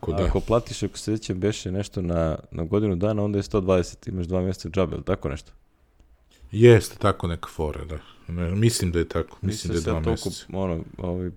Ako 0.00 0.12
A 0.12 0.16
da, 0.16 0.24
Ako 0.24 0.40
platiš, 0.40 0.82
ako 0.82 0.98
se 0.98 1.16
sećam, 1.16 1.40
beše 1.40 1.72
nešto 1.72 2.02
na, 2.02 2.38
na 2.50 2.64
godinu 2.64 2.96
dana, 2.96 3.24
onda 3.24 3.38
je 3.38 3.42
120, 3.42 4.08
imaš 4.08 4.26
dva 4.26 4.40
mjeseca 4.42 4.68
džabe, 4.68 4.94
ili 4.94 5.04
tako 5.04 5.28
nešto? 5.28 5.52
jeste 6.52 6.96
tako 6.98 7.26
neka 7.26 7.48
fora, 7.48 7.84
da. 7.84 7.98
Ne, 8.28 8.50
mislim 8.50 8.92
da 8.92 8.98
je 8.98 9.08
tako, 9.08 9.38
mislim 9.42 9.72
da 9.72 9.78
je 9.78 9.82
dva 9.82 10.00
meseca. 10.00 10.46
Ono, 10.52 10.84
ovaj, 10.98 11.30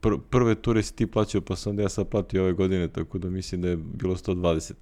pr 0.00 0.08
prve 0.30 0.54
ture 0.54 0.82
si 0.82 0.96
ti 0.96 1.06
plaćao, 1.06 1.40
pa 1.40 1.56
sam 1.56 1.70
onda 1.70 1.82
ja 1.82 1.88
sad 1.88 2.08
platio 2.08 2.42
ove 2.42 2.52
godine, 2.52 2.88
tako 2.88 3.18
da 3.18 3.30
mislim 3.30 3.62
da 3.62 3.68
je 3.68 3.76
bilo 3.76 4.16
120. 4.16 4.72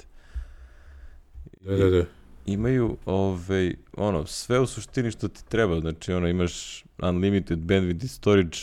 Da, 1.60 1.76
da, 1.76 1.90
da. 1.90 2.04
imaju 2.46 2.96
ovaj, 3.06 3.74
ono, 3.96 4.26
sve 4.26 4.60
u 4.60 4.66
suštini 4.66 5.10
što 5.10 5.28
ti 5.28 5.48
treba, 5.48 5.80
znači 5.80 6.12
ono, 6.12 6.28
imaš 6.28 6.84
unlimited 7.02 7.58
bandwidth 7.58 8.06
storage, 8.06 8.58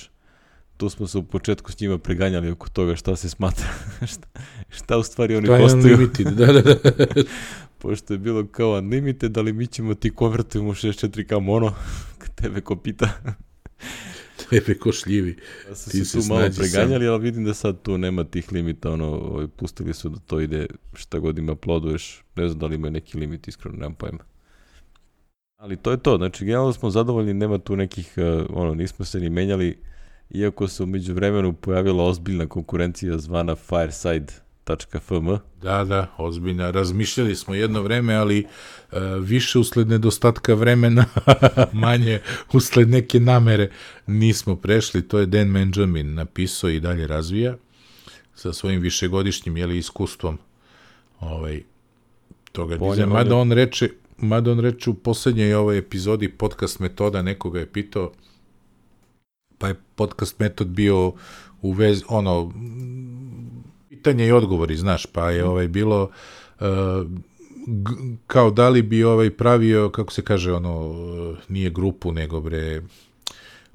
tu 0.77 0.89
smo 0.89 1.07
se 1.07 1.17
u 1.17 1.23
početku 1.23 1.71
s 1.71 1.79
njima 1.79 1.97
preganjali 1.97 2.49
oko 2.49 2.69
toga 2.69 2.95
šta 2.95 3.15
se 3.15 3.29
smatra, 3.29 3.67
šta, 4.11 4.27
šta 4.69 4.97
u 4.97 5.03
stvari 5.03 5.35
oni 5.35 5.49
je 5.49 5.59
postaju, 5.59 5.95
unlimited, 5.95 6.27
da, 6.27 6.45
da, 6.45 6.61
da. 6.61 6.75
pošto 7.81 8.13
je 8.13 8.17
bilo 8.17 8.47
kao 8.47 8.71
unlimited, 8.71 9.37
ali 9.37 9.53
mi 9.53 9.67
ćemo 9.67 9.93
ti 9.93 10.09
konvertujemo 10.09 10.69
u 10.69 10.73
64K 10.73 11.39
mono, 11.39 11.73
tebe 12.41 12.61
ko 12.61 12.75
pita. 12.75 13.09
tebe 14.49 14.77
ko 14.79 14.91
šljivi. 14.91 15.37
Ja 15.69 15.75
sam 15.75 15.91
Ti 15.91 16.05
se 16.05 16.19
tu 16.19 16.25
malo 16.33 16.49
preganjali, 16.57 17.07
ali 17.07 17.23
vidim 17.23 17.45
da 17.45 17.53
sad 17.53 17.81
tu 17.81 17.97
nema 17.97 18.23
tih 18.23 18.51
limita, 18.51 18.91
ono, 18.91 19.05
ovaj, 19.05 19.47
pustili 19.47 19.93
su 19.93 20.09
da 20.09 20.19
to 20.19 20.39
ide 20.39 20.67
šta 20.93 21.19
god 21.19 21.37
ima 21.37 21.55
ploduješ, 21.55 22.23
ne 22.35 22.47
znam 22.47 22.59
da 22.59 22.65
li 22.65 22.75
imaju 22.75 22.91
neki 22.91 23.17
limit, 23.17 23.47
iskreno, 23.47 23.77
nemam 23.77 23.95
pojma. 23.95 24.23
Ali 25.57 25.77
to 25.77 25.91
je 25.91 25.97
to, 25.97 26.17
znači 26.17 26.45
generalno 26.45 26.73
smo 26.73 26.89
zadovoljni, 26.89 27.33
nema 27.33 27.57
tu 27.57 27.75
nekih, 27.75 28.13
uh, 28.17 28.45
ono, 28.49 28.73
nismo 28.73 29.05
se 29.05 29.19
ni 29.19 29.29
menjali, 29.29 29.77
iako 30.29 30.67
se 30.67 30.83
umeđu 30.83 31.13
vremenu 31.13 31.53
pojavila 31.53 32.03
ozbiljna 32.03 32.47
konkurencija 32.47 33.17
zvana 33.17 33.55
Fireside.fm, 33.55 35.29
Da, 35.61 35.83
da, 35.83 36.11
ozbiljno. 36.17 36.71
Razmišljali 36.71 37.35
smo 37.35 37.55
jedno 37.55 37.81
vreme, 37.81 38.15
ali 38.15 38.39
e, 38.39 38.45
više 39.19 39.59
usled 39.59 39.87
nedostatka 39.87 40.53
vremena, 40.53 41.05
manje 41.73 42.19
usled 42.53 42.89
neke 42.89 43.19
namere 43.19 43.71
nismo 44.07 44.55
prešli. 44.55 45.07
To 45.07 45.19
je 45.19 45.25
Dan 45.25 45.53
Benjamin 45.53 46.13
napisao 46.13 46.69
i 46.69 46.79
dalje 46.79 47.07
razvija 47.07 47.55
sa 48.35 48.53
svojim 48.53 48.81
višegodišnjim 48.81 49.57
jeli, 49.57 49.77
iskustvom 49.77 50.37
ovaj, 51.19 51.61
toga 52.51 52.77
dizajna. 52.77 53.13
Mada 53.13 53.35
on 53.35 53.51
reče, 53.51 53.89
mada 54.17 54.51
on 54.51 54.59
reče 54.59 54.89
u 54.89 54.93
poslednjoj 54.93 55.53
ovoj 55.53 55.77
epizodi 55.77 56.29
podcast 56.29 56.79
metoda, 56.79 57.21
nekoga 57.21 57.59
je 57.59 57.71
pitao, 57.71 58.11
pa 59.65 59.69
je 59.69 59.81
podcast 59.95 60.39
metod 60.39 60.67
bio 60.67 61.13
u 61.61 61.71
vezi, 61.71 62.03
ono, 62.07 62.53
pitanje 63.89 64.27
i 64.27 64.31
odgovori, 64.31 64.77
znaš, 64.77 65.05
pa 65.05 65.31
je 65.31 65.45
ovaj 65.45 65.67
bilo 65.67 66.09
uh, 66.59 66.67
kao 68.27 68.51
da 68.51 68.69
li 68.69 68.81
bi 68.81 69.03
ovaj 69.03 69.29
pravio, 69.29 69.89
kako 69.89 70.13
se 70.13 70.21
kaže, 70.21 70.53
ono, 70.53 70.95
nije 71.49 71.69
grupu, 71.69 72.11
nego 72.11 72.41
bre, 72.41 72.81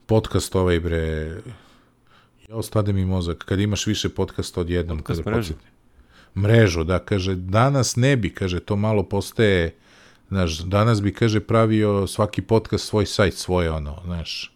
podcast 0.06 0.54
ovaj 0.54 0.80
bre, 0.80 1.36
ja 2.48 2.56
ostade 2.56 2.92
mi 2.92 3.04
mozak, 3.04 3.44
kad 3.44 3.60
imaš 3.60 3.86
više 3.86 4.08
podcasta 4.08 4.60
odjednom. 4.60 4.98
Podcast 4.98 5.22
kada 5.22 5.36
mrežu. 5.36 5.54
Mrežu, 6.36 6.84
da, 6.84 6.98
kaže, 6.98 7.34
danas 7.34 7.96
ne 7.96 8.16
bi, 8.16 8.34
kaže, 8.34 8.60
to 8.60 8.76
malo 8.76 9.02
postaje, 9.02 9.74
znaš, 10.28 10.58
danas 10.58 11.02
bi, 11.02 11.12
kaže, 11.12 11.40
pravio 11.40 12.06
svaki 12.06 12.42
podcast 12.42 12.88
svoj 12.88 13.06
sajt, 13.06 13.34
svoje 13.34 13.70
ono, 13.70 13.98
znaš, 14.04 14.52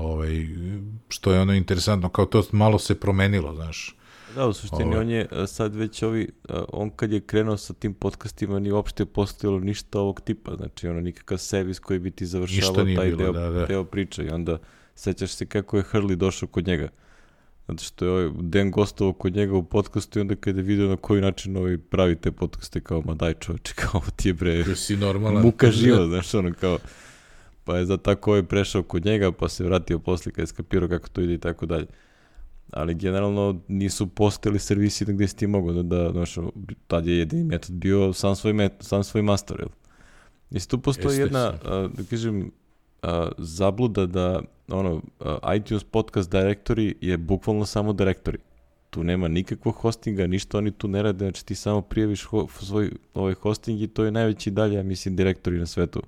ovaj, 0.00 0.46
što 1.08 1.32
je 1.32 1.40
ono 1.40 1.54
interesantno, 1.54 2.08
kao 2.08 2.26
to 2.26 2.42
malo 2.52 2.78
se 2.78 3.00
promenilo, 3.00 3.54
znaš, 3.54 3.94
Da, 4.34 4.46
u 4.46 4.52
suštini 4.52 4.84
Ovaj. 4.84 4.98
on 4.98 5.10
je 5.10 5.26
a, 5.30 5.46
sad 5.46 5.74
već 5.74 6.02
ovi, 6.02 6.28
a, 6.48 6.64
on 6.72 6.90
kad 6.90 7.12
je 7.12 7.20
krenuo 7.20 7.56
sa 7.56 7.74
tim 7.74 7.94
podcastima 7.94 8.58
nije 8.58 8.72
uopšte 8.72 9.06
postojalo 9.06 9.60
ništa 9.60 10.00
ovog 10.00 10.20
tipa, 10.20 10.56
znači 10.56 10.88
ono 10.88 11.00
nikakav 11.00 11.38
servis 11.38 11.78
koji 11.78 11.98
bi 11.98 12.10
ti 12.10 12.26
završavao 12.26 12.74
taj 12.74 12.84
bilo, 13.06 13.16
deo, 13.16 13.32
da, 13.32 13.50
da. 13.50 13.66
deo 13.66 13.84
priče 13.84 14.24
i 14.24 14.30
onda 14.30 14.58
sećaš 14.94 15.30
se 15.30 15.46
kako 15.46 15.76
je 15.76 15.82
Hurley 15.92 16.14
došao 16.14 16.48
kod 16.48 16.66
njega. 16.66 16.88
Zato 17.68 17.84
što 17.84 18.04
je 18.04 18.10
ovaj 18.10 18.30
Den 18.40 18.70
gostovao 18.70 19.12
kod 19.12 19.36
njega 19.36 19.54
u 19.54 19.62
podcastu 19.62 20.18
i 20.18 20.22
onda 20.22 20.36
kada 20.36 20.58
je 20.58 20.62
vidio 20.64 20.88
na 20.88 20.96
koji 20.96 21.20
način 21.20 21.56
ovaj 21.56 21.78
pravi 21.78 22.16
te 22.16 22.32
podcaste 22.32 22.80
kao 22.80 23.02
ma 23.06 23.14
daj 23.14 23.34
čoveče, 23.34 23.74
kao 23.82 24.02
ti 24.16 24.28
je 24.28 24.32
bre 24.32 24.62
Da 24.62 24.74
si 24.74 24.96
normalan. 24.96 25.42
muka 25.42 25.70
živa, 25.70 26.06
znaš 26.12 26.34
ono 26.34 26.52
kao 26.60 26.78
pa 27.68 27.76
je 27.76 27.86
za 27.86 27.96
tako 27.96 28.30
ovaj 28.30 28.42
prešao 28.42 28.82
kod 28.82 29.04
njega 29.04 29.32
pa 29.32 29.48
se 29.48 29.64
vratio 29.64 29.98
posle 29.98 30.32
kad 30.32 30.42
je 30.42 30.46
skapirao 30.46 30.88
kako 30.88 31.08
to 31.08 31.20
ide 31.20 31.34
i 31.34 31.38
tako 31.38 31.66
dalje 31.66 31.86
ali 32.70 32.94
generalno 32.94 33.60
nisu 33.68 34.06
postojali 34.06 34.58
servisi 34.58 35.04
gde 35.04 35.28
si 35.28 35.36
ti 35.36 35.46
mogao 35.46 35.72
da, 35.72 35.82
da 35.82 36.12
znaš, 36.12 36.36
tad 36.86 37.06
je 37.06 37.18
jedini 37.18 37.44
metod 37.44 37.70
bio 37.70 38.12
sam 38.12 38.36
svoj, 38.36 38.52
met, 38.52 38.72
sam 38.80 39.04
svoj 39.04 39.22
master, 39.22 39.56
jel? 39.58 39.68
Isto 40.50 40.76
tu 40.76 40.82
postoji 40.82 41.06
Jeste, 41.06 41.22
jedna, 41.22 41.52
a, 41.64 41.88
da 41.96 42.02
kažem, 42.10 42.50
a, 43.02 43.28
zabluda 43.38 44.06
da 44.06 44.42
ono, 44.68 45.02
a, 45.20 45.54
iTunes 45.54 45.84
podcast 45.84 46.30
directory 46.30 46.94
je 47.00 47.16
bukvalno 47.16 47.66
samo 47.66 47.92
directory. 47.92 48.36
Tu 48.90 49.04
nema 49.04 49.28
nikakvog 49.28 49.74
hostinga, 49.74 50.26
ništa 50.26 50.58
oni 50.58 50.70
tu 50.70 50.88
ne 50.88 51.02
rade, 51.02 51.24
znači 51.24 51.46
ti 51.46 51.54
samo 51.54 51.82
prijaviš 51.82 52.22
ho, 52.24 52.46
svoj 52.60 52.90
ovaj 53.14 53.34
hosting 53.34 53.82
i 53.82 53.86
to 53.86 54.04
je 54.04 54.10
najveći 54.10 54.50
dalje, 54.50 54.74
ja 54.74 54.82
mislim, 54.82 55.16
direktori 55.16 55.58
na 55.58 55.66
svetu 55.66 56.02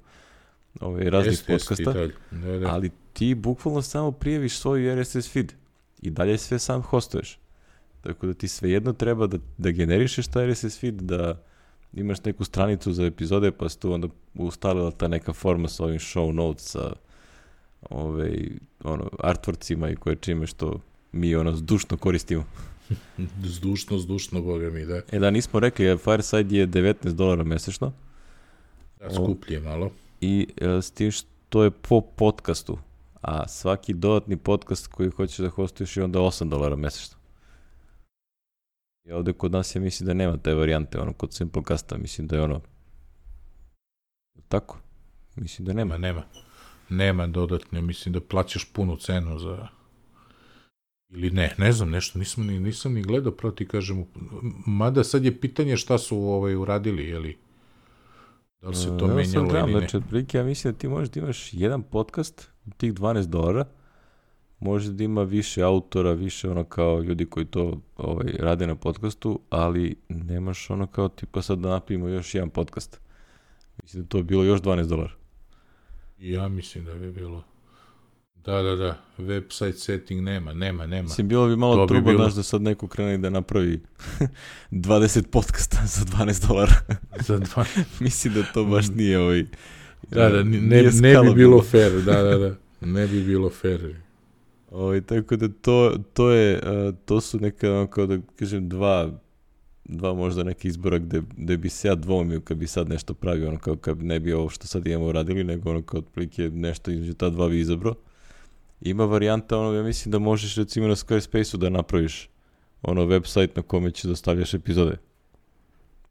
ovaj, 0.81 1.11
raznih 1.11 1.33
jeste, 1.33 1.53
podcasta 1.53 1.93
dalje. 1.93 2.15
Da, 2.31 2.59
da. 2.59 2.75
ali 2.75 2.91
ti 3.13 3.35
bukvalno 3.35 3.83
samo 3.83 4.13
prijaviš 4.13 4.59
svoj 4.59 4.95
RSS 4.95 5.33
feed 5.33 5.53
i 6.03 6.11
dalje 6.11 6.39
sve 6.39 6.59
sam 6.59 6.83
hostuješ. 6.83 7.39
Tako 8.01 8.27
da 8.27 8.35
ti 8.35 8.49
svejedno 8.49 8.93
treba 8.93 9.27
da, 9.27 9.39
da 9.59 9.71
generišeš 9.71 10.27
taj 10.27 10.47
RSS 10.47 10.81
feed, 10.81 10.95
da 10.95 11.43
imaš 11.93 12.25
neku 12.25 12.45
stranicu 12.45 12.93
za 12.93 13.05
epizode, 13.05 13.51
pa 13.51 13.69
se 13.69 13.79
tu 13.79 13.93
onda 13.93 14.09
ustalila 14.35 14.91
ta 14.91 15.09
neka 15.09 15.33
forma 15.33 15.69
sa 15.69 15.85
ovim 15.85 15.99
show 15.99 16.33
notes, 16.33 16.71
sa 16.71 16.93
ovaj, 17.91 18.49
ono, 18.85 19.11
artworkcima 19.19 19.93
i 19.93 19.97
koje 19.97 20.17
čime 20.17 20.47
što 20.47 20.81
mi 21.13 21.35
ono 21.35 21.57
zdušno 21.57 21.97
koristimo. 21.97 22.45
Zdušno, 23.45 23.99
zdušno, 23.99 24.43
boga 24.43 24.71
mi, 24.71 24.85
da. 24.85 25.01
E 25.13 25.19
da, 25.19 25.31
nismo 25.31 25.61
rekli, 25.61 25.99
Fireside 25.99 26.57
je 26.57 26.69
19 26.69 27.13
dolara 27.13 27.45
mesečno 27.45 27.93
da 29.01 29.15
skuplje 29.15 29.61
malo. 29.61 29.91
I 30.21 30.49
e, 30.57 30.83
s 30.83 30.91
tim 30.91 31.11
što 31.11 31.65
je 31.65 31.71
po 31.71 32.01
podcastu, 32.01 32.79
a 33.21 33.49
svaki 33.49 33.95
dodatni 33.95 34.37
podcast 34.37 34.87
koji 34.87 35.11
hoćeš 35.11 35.39
da 35.39 35.49
hostuješ 35.49 35.97
je 35.97 36.05
onda 36.05 36.19
8 36.19 36.49
dolara 36.49 36.77
mesečno. 36.77 37.19
I 39.05 39.13
ovde 39.13 39.33
kod 39.33 39.53
nas 39.53 39.77
ja 39.77 39.81
mislim 39.81 40.07
da 40.07 40.15
nema 40.15 40.37
te 40.37 40.55
varijante, 40.55 41.01
ono 41.01 41.13
kod 41.13 41.35
Simplecasta, 41.35 41.99
mislim 41.99 42.27
da 42.27 42.37
je 42.37 42.43
ono 42.43 42.61
tako. 44.49 44.79
Mislim 45.37 45.67
da 45.67 45.73
nema. 45.73 45.99
Nema, 45.99 46.23
nema. 46.89 47.27
Dodatne, 47.27 47.83
mislim 47.83 48.13
da 48.13 48.21
plaćaš 48.21 48.73
punu 48.73 48.97
cenu 48.97 49.39
za... 49.39 49.69
Ili 51.09 51.31
ne, 51.31 51.55
ne 51.59 51.73
znam, 51.73 51.91
nešto, 51.91 52.19
nisam 52.19 52.47
ni, 52.47 52.61
nisam 52.61 52.93
ni 52.95 53.03
gledao, 53.03 53.33
pravo 53.33 53.55
ti 53.55 53.69
kažem, 53.69 54.07
mada 54.67 55.05
sad 55.05 55.25
je 55.25 55.41
pitanje 55.41 55.77
šta 55.77 55.99
su 55.99 56.19
ovaj 56.19 56.55
uradili, 56.55 57.09
jeli? 57.09 57.39
Da 58.63 58.69
li 58.69 58.75
se 58.75 58.87
to 58.87 58.91
evo 58.91 59.09
sad 59.09 59.17
menjalo 59.17 59.49
gledam, 59.49 59.69
ili 59.69 59.75
ne? 59.75 59.81
Znači, 59.81 59.97
otprilike 59.97 60.39
ja 60.39 60.45
mislim 60.45 60.73
da 60.73 60.79
ti 60.79 60.89
možeš 60.89 61.11
da 61.11 61.21
imaš 61.21 61.51
jedan 61.53 61.83
podcast 61.83 62.51
od 62.67 62.77
tih 62.77 62.95
12 62.95 63.27
dolara, 63.27 63.65
može 64.59 64.93
da 64.93 65.05
ima 65.05 65.23
više 65.23 65.63
autora, 65.63 66.13
više 66.13 66.51
ono 66.51 66.65
kao 66.65 67.01
ljudi 67.03 67.27
koji 67.27 67.47
to 67.47 67.81
ovaj, 67.97 68.27
rade 68.39 68.67
na 68.67 68.75
podcastu, 68.75 69.41
ali 69.51 69.97
nemaš 70.09 70.71
ono 70.71 70.87
kao 70.87 71.09
tipa 71.09 71.43
sad 71.43 71.59
da 71.59 71.69
napravimo 71.69 72.09
još 72.09 72.35
jedan 72.35 72.51
podcast. 72.51 73.01
Mislim 73.83 74.03
da 74.03 74.09
to 74.09 74.19
je 74.19 74.25
bilo 74.25 74.45
još 74.45 74.61
12 74.61 74.87
dolara. 74.89 75.13
Ja 76.19 76.49
mislim 76.49 76.85
da 76.85 76.95
bi 76.95 77.13
bilo. 77.13 77.50
Da, 78.45 78.63
da, 78.63 78.77
da, 78.77 78.99
website 79.19 79.73
setting 79.73 80.23
nema, 80.23 80.53
nema, 80.53 80.87
nema. 80.87 81.03
Mislim, 81.03 81.29
bilo 81.29 81.49
bi 81.49 81.57
malo 81.57 81.87
To 81.87 81.95
bi 81.95 82.01
bilo. 82.01 82.19
znaš, 82.19 82.35
da 82.35 82.43
sad 82.43 82.63
neko 82.63 82.89
krene 82.89 83.19
da 83.19 83.31
napravi 83.31 83.81
20 84.71 85.27
podcasta 85.27 85.79
za 85.97 86.05
12 86.05 86.49
dolara. 86.49 86.75
Za 87.27 87.39
dva... 87.39 87.65
Mislim 88.01 88.35
da 88.35 88.43
to 88.55 88.65
baš 88.65 88.89
nije 88.89 89.19
ovaj... 89.19 89.45
Da, 90.11 90.29
da, 90.29 90.43
ne, 90.43 90.61
nije 90.61 90.91
ne, 90.93 91.13
ne 91.13 91.23
bi 91.23 91.35
bilo 91.35 91.63
fair, 91.63 91.93
da, 91.93 92.23
da, 92.23 92.39
da, 92.39 92.55
ne 92.81 93.07
bi 93.07 93.25
bilo 93.25 93.51
fair. 93.51 93.97
Ovaj, 94.71 95.01
tako 95.01 95.37
da 95.37 95.49
to, 95.49 95.97
to 96.13 96.31
je, 96.31 96.55
uh, 96.57 96.95
to 97.05 97.21
su 97.21 97.41
neka, 97.41 97.87
kao 97.87 98.07
da 98.07 98.19
kažem, 98.37 98.69
dva, 98.69 99.21
dva 99.85 100.15
možda 100.15 100.45
neke 100.45 100.69
izbora 100.69 100.99
gde, 100.99 101.23
gde 101.37 101.57
bi 101.57 101.69
se 101.69 101.89
ja 101.89 101.95
dvomio 101.95 102.41
kad 102.41 102.57
bi 102.57 102.67
sad 102.67 102.89
nešto 102.89 103.15
pravio, 103.15 103.49
ono 103.49 103.59
kao 103.59 103.77
kad 103.77 104.03
ne 104.03 104.21
bi 104.21 104.33
ovo 104.33 104.49
što 104.49 104.67
sad 104.67 104.87
imamo 104.87 105.13
radili, 105.13 105.45
nego 105.45 105.71
ono 105.71 105.83
kao 105.83 105.99
otprilike 105.99 106.51
nešto 106.51 106.91
između 106.91 107.15
ta 107.15 107.31
dva 107.31 107.49
bi 107.49 107.61
izabrao. 107.61 107.95
Ima 108.81 109.05
varijanta, 109.05 109.59
ono, 109.59 109.73
ja 109.73 109.83
mislim 109.83 110.13
da 110.13 110.19
možeš 110.19 110.57
recimo 110.57 110.89
na 110.89 110.95
Squarespace-u 110.95 111.59
da 111.59 111.69
napraviš 111.69 112.29
ono 112.83 113.03
website 113.03 113.51
na 113.57 113.63
kome 113.63 113.91
će 113.91 114.09
da 114.09 114.17
stavljaš 114.17 114.55
epizode. 114.55 114.97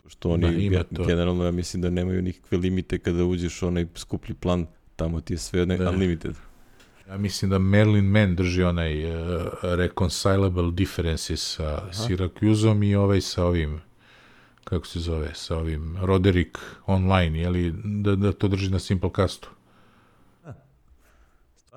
Što 0.07 0.29
oni 0.29 0.41
Da, 0.41 0.51
ima 0.51 0.75
ja, 0.75 0.83
to. 0.83 1.05
generalno 1.05 1.45
ja 1.45 1.51
mislim 1.51 1.81
da 1.81 1.89
nemaju 1.89 2.21
nikakve 2.21 2.57
limite 2.57 2.99
kada 2.99 3.25
uđeš 3.25 3.61
u 3.61 3.67
onaj 3.67 3.85
skuplji 3.95 4.35
plan, 4.35 4.65
tamo 4.95 5.21
ti 5.21 5.33
je 5.33 5.37
sve 5.37 5.65
ne, 5.65 5.77
Da. 5.77 5.89
unlimited. 5.89 6.35
Ja 7.09 7.17
mislim 7.17 7.51
da 7.51 7.59
Merlin 7.59 8.05
Mann 8.05 8.35
drži 8.35 8.63
onaj 8.63 9.05
uh, 9.05 9.47
Reconcilable 9.61 10.71
Differences 10.71 11.55
sa 11.55 11.89
Syracuseom 11.91 12.89
i 12.89 12.95
ovaj 12.95 13.21
sa 13.21 13.45
ovim 13.45 13.81
kako 14.63 14.87
se 14.87 14.99
zove, 14.99 15.31
sa 15.33 15.57
ovim 15.57 15.97
Roderick 16.01 16.57
Online, 16.85 17.39
jeli, 17.39 17.73
da, 17.83 18.15
da 18.15 18.31
to 18.31 18.47
drži 18.47 18.69
na 18.69 18.79
Simplecastu. 18.79 19.49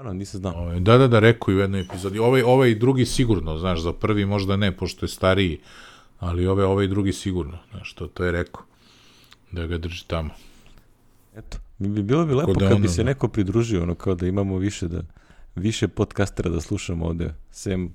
Stvarno, 0.02 0.18
nisam 0.18 0.40
znao. 0.40 0.54
Ovaj, 0.54 0.80
Da, 0.80 0.98
da, 0.98 1.08
da, 1.08 1.18
rekao 1.18 1.52
i 1.52 1.54
u 1.54 1.58
jednoj 1.58 1.80
epizodi. 1.80 2.18
Ovaj, 2.18 2.42
ovaj 2.42 2.74
drugi 2.74 3.06
sigurno, 3.06 3.58
znaš, 3.58 3.80
za 3.82 3.92
prvi 3.92 4.26
možda 4.26 4.56
ne, 4.56 4.76
pošto 4.76 5.04
je 5.04 5.08
stariji, 5.08 5.60
ali 6.18 6.46
ovaj, 6.46 6.64
ovaj 6.64 6.86
drugi 6.86 7.12
sigurno, 7.12 7.58
znaš, 7.70 7.94
to, 7.94 8.06
to 8.06 8.24
je 8.24 8.32
rekao. 8.32 8.62
Da 9.52 9.66
ga 9.66 9.78
drži 9.78 10.04
tamo. 10.06 10.30
Eto, 11.36 11.58
mi 11.78 11.88
bi 11.88 12.02
bilo 12.02 12.24
bi 12.26 12.34
lepo 12.34 12.52
da 12.52 12.68
kad 12.68 12.78
bi 12.78 12.84
ono, 12.84 12.88
se 12.88 13.02
da. 13.02 13.06
neko 13.06 13.28
pridružio, 13.28 13.82
ono 13.82 13.94
kao 13.94 14.14
da 14.14 14.26
imamo 14.26 14.58
više 14.58 14.88
da 14.88 15.02
više 15.54 15.88
podcastera 15.88 16.50
da 16.50 16.60
slušamo 16.60 17.06
ovde, 17.06 17.34
sem 17.50 17.94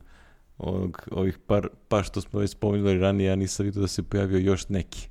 ovog, 0.57 1.07
ovih 1.11 1.37
par, 1.47 1.67
pa 1.87 2.03
što 2.03 2.21
smo 2.21 2.39
već 2.39 2.51
spominjali 2.51 2.99
ranije, 2.99 3.27
ja 3.27 3.35
nisam 3.35 3.65
vidio 3.65 3.81
da 3.81 3.87
se 3.87 4.03
pojavio 4.03 4.37
još 4.37 4.69
neki. 4.69 5.09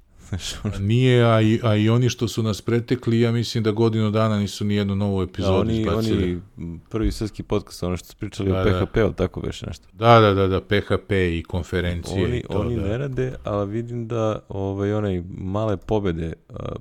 Nije, 0.81 1.25
a 1.25 1.41
i, 1.41 1.61
a 1.63 1.77
i 1.77 1.89
oni 1.89 2.09
što 2.09 2.29
su 2.29 2.43
nas 2.43 2.63
pretekli, 2.63 3.21
ja 3.21 3.33
mislim 3.33 3.65
da 3.65 3.71
godinu 3.71 4.11
dana 4.11 4.39
nisu 4.39 4.65
ni 4.65 4.75
jednu 4.75 4.97
novu 4.97 5.19
da, 5.25 5.31
epizodu 5.31 5.61
oni, 5.61 5.81
izbacili. 5.81 6.41
oni 6.57 6.81
prvi 6.91 7.13
svetski 7.13 7.43
podcast, 7.43 7.83
ono 7.83 7.97
što 7.97 8.07
su 8.09 8.17
pričali 8.17 8.51
Da, 8.51 8.61
o 8.61 8.65
da. 8.65 8.87
PHP, 8.87 8.97
ali 8.97 9.15
tako 9.15 9.41
beše 9.41 9.67
nešto. 9.67 9.89
Da, 9.93 10.21
da, 10.21 10.35
da, 10.35 10.47
da, 10.47 10.61
PHP 10.61 11.11
i 11.13 11.43
konferencije 11.49 12.25
Oni, 12.25 12.37
i 12.39 12.43
to, 12.43 12.61
oni 12.61 12.77
da. 12.77 12.83
ne 12.83 12.99
rade, 12.99 13.35
ali 13.45 13.71
vidim 13.71 14.09
da 14.09 14.39
ovaj, 14.49 14.93
onaj 14.95 15.23
male 15.29 15.77
pobede, 15.77 16.33
a, 16.49 16.73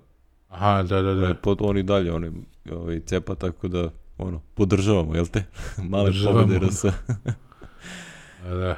Aha, 0.50 0.84
da, 0.84 1.02
da, 1.02 1.14
da. 1.14 1.34
pod, 1.34 1.58
oni 1.62 1.84
dalje, 1.84 2.14
oni 2.14 2.32
ovaj, 2.72 3.00
cepa, 3.00 3.36
tako 3.36 3.68
da, 3.68 3.89
ono, 4.18 4.41
podržavamo, 4.54 5.16
jel 5.16 5.26
te? 5.26 5.43
male 5.89 6.06
Podržavamo. 6.06 6.41
pobede 6.41 6.66
RS. 6.66 6.84
da, 8.43 8.56
da. 8.56 8.78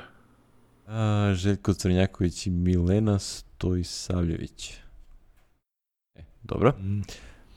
A, 0.87 1.33
Željko 1.35 1.73
Crnjaković 1.73 2.47
i 2.47 2.49
Milena 2.49 3.19
Stojsavljević. 3.57 4.73
E, 6.15 6.21
dobro, 6.43 6.73
Mm. 6.79 7.01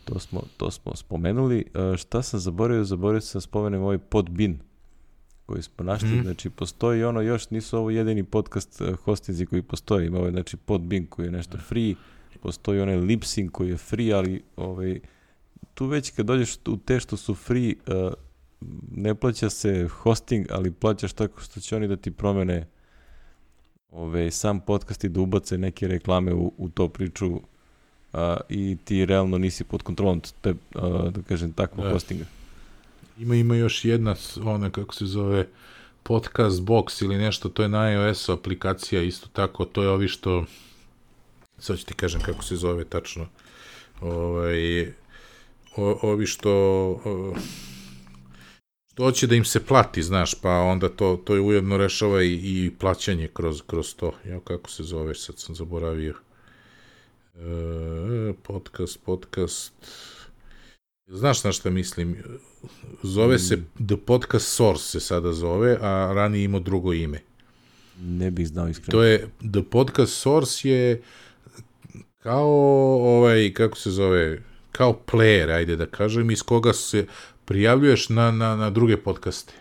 to 0.05 0.19
smo, 0.19 0.43
to 0.57 0.71
smo 0.71 0.97
spomenuli. 0.97 1.65
A, 1.75 1.95
šta 1.97 2.23
sam 2.23 2.41
zaboravio? 2.41 2.85
Zaboravio 2.85 3.21
sam 3.21 3.39
da 3.39 3.41
spomenem 3.41 3.83
ovaj 3.83 3.99
podbin 3.99 4.59
koji 5.47 5.63
smo 5.63 5.85
našli. 5.85 6.09
Mhm. 6.09 6.23
Znači, 6.23 6.51
postoji 6.51 7.05
ono, 7.05 7.21
još 7.21 7.51
nisu 7.51 7.79
ovo 7.79 7.91
jedini 7.91 8.25
podcast 8.25 8.81
eh, 8.81 8.93
hostinzi 9.05 9.47
koji 9.47 9.63
postoji. 9.63 10.07
Ima 10.07 10.19
ovaj, 10.19 10.31
znači, 10.31 10.57
podbin 10.57 11.07
koji 11.07 11.27
je 11.27 11.33
nešto 11.33 11.59
free, 11.59 11.95
postoji 12.43 12.81
onaj 12.81 12.97
Lipsync 12.97 13.51
koji 13.51 13.69
je 13.71 13.77
free, 13.77 14.13
ali 14.13 14.43
ovaj, 14.57 15.01
tu 15.75 15.87
već 15.87 16.11
kad 16.11 16.27
dođeš 16.27 16.57
u 16.67 16.77
te 16.77 17.01
što 17.01 17.17
su 17.17 17.35
free, 17.35 17.75
eh, 17.87 18.11
ne 18.91 19.15
plaća 19.15 19.51
se 19.51 19.89
hosting, 19.89 20.47
ali 20.51 20.71
plaćaš 20.71 21.13
tako 21.13 21.41
što 21.41 21.61
će 21.61 21.77
oni 21.77 21.89
da 21.89 21.97
ti 21.97 22.11
promene 22.11 22.67
ove, 23.93 24.31
sam 24.31 24.61
podcast 24.61 25.05
i 25.05 25.09
da 25.09 25.21
ubace 25.21 25.59
neke 25.59 25.89
reklame 25.89 26.35
u, 26.35 26.53
u 26.59 26.69
to 26.69 26.89
priču 26.89 27.41
a, 28.13 28.37
i 28.49 28.77
ti 28.85 29.07
realno 29.07 29.39
nisi 29.39 29.65
pod 29.65 29.83
kontrolom 29.83 30.23
te, 30.41 30.55
a, 30.75 31.11
da 31.11 31.23
kažem, 31.23 31.53
takvog 31.53 31.87
Da. 31.87 31.93
hostinga. 31.93 32.25
Ima, 33.19 33.35
ima 33.35 33.57
još 33.57 33.85
jedna, 33.85 34.15
ona 34.45 34.71
kako 34.71 34.95
se 34.95 35.07
zove, 35.07 35.47
podcast 36.03 36.61
box 36.61 37.05
ili 37.05 37.17
nešto, 37.17 37.49
to 37.49 37.63
je 37.63 37.69
na 37.69 37.93
ios 37.93 38.29
aplikacija, 38.29 39.03
isto 39.03 39.29
tako, 39.33 39.65
to 39.65 39.83
je 39.83 39.89
ovi 39.89 40.09
što, 40.09 40.45
sad 41.59 41.79
ću 41.79 41.87
ti 41.87 41.95
kažem 41.95 42.21
kako 42.21 42.45
se 42.45 42.57
zove 42.57 42.85
tačno, 42.85 43.27
ovaj, 44.01 44.89
o, 45.77 45.99
ovi 46.03 46.27
što, 46.27 46.53
o, 47.05 47.35
što 48.93 49.05
hoće 49.05 49.27
da 49.27 49.35
im 49.35 49.45
se 49.45 49.67
plati, 49.67 50.03
znaš, 50.03 50.35
pa 50.35 50.51
onda 50.51 50.89
to, 50.89 51.23
to 51.25 51.35
je 51.35 51.41
ujedno 51.41 51.77
rešava 51.77 52.23
i, 52.23 52.33
i 52.33 52.71
plaćanje 52.79 53.29
kroz, 53.33 53.63
kroz 53.67 53.95
to. 53.95 54.13
Ja, 54.27 54.41
kako 54.41 54.71
se 54.71 54.83
zove, 54.83 55.15
sad 55.15 55.39
sam 55.39 55.55
zaboravio. 55.55 56.15
E, 57.35 58.33
podcast, 58.43 59.01
podcast, 59.05 59.73
Znaš 61.13 61.45
na 61.45 61.53
šta 61.53 61.71
mislim? 61.71 62.17
Zove 63.03 63.39
se 63.39 63.63
The 63.87 63.97
Podcast 64.07 64.47
Source 64.47 64.85
se 64.85 65.01
sada 65.01 65.33
zove, 65.33 65.77
a 65.81 66.13
ranije 66.15 66.45
imao 66.45 66.61
drugo 66.61 66.93
ime. 66.93 67.21
Ne 68.01 68.31
bih 68.31 68.49
znao 68.49 68.69
iskreno. 68.69 68.91
To 68.91 69.03
je, 69.03 69.29
The 69.53 69.63
Podcast 69.71 70.13
Source 70.13 70.69
je 70.69 71.03
kao 72.19 72.51
ovaj, 73.17 73.53
kako 73.55 73.79
se 73.79 73.91
zove, 73.91 74.43
kao 74.73 75.01
player, 75.07 75.51
ajde 75.51 75.77
da 75.77 75.87
kažem, 75.87 76.31
iz 76.31 76.43
koga 76.43 76.73
se 76.73 77.07
prijavljuješ 77.51 78.09
na, 78.09 78.31
na, 78.31 78.57
na 78.57 78.71
druge 78.71 78.97
podcaste. 78.97 79.53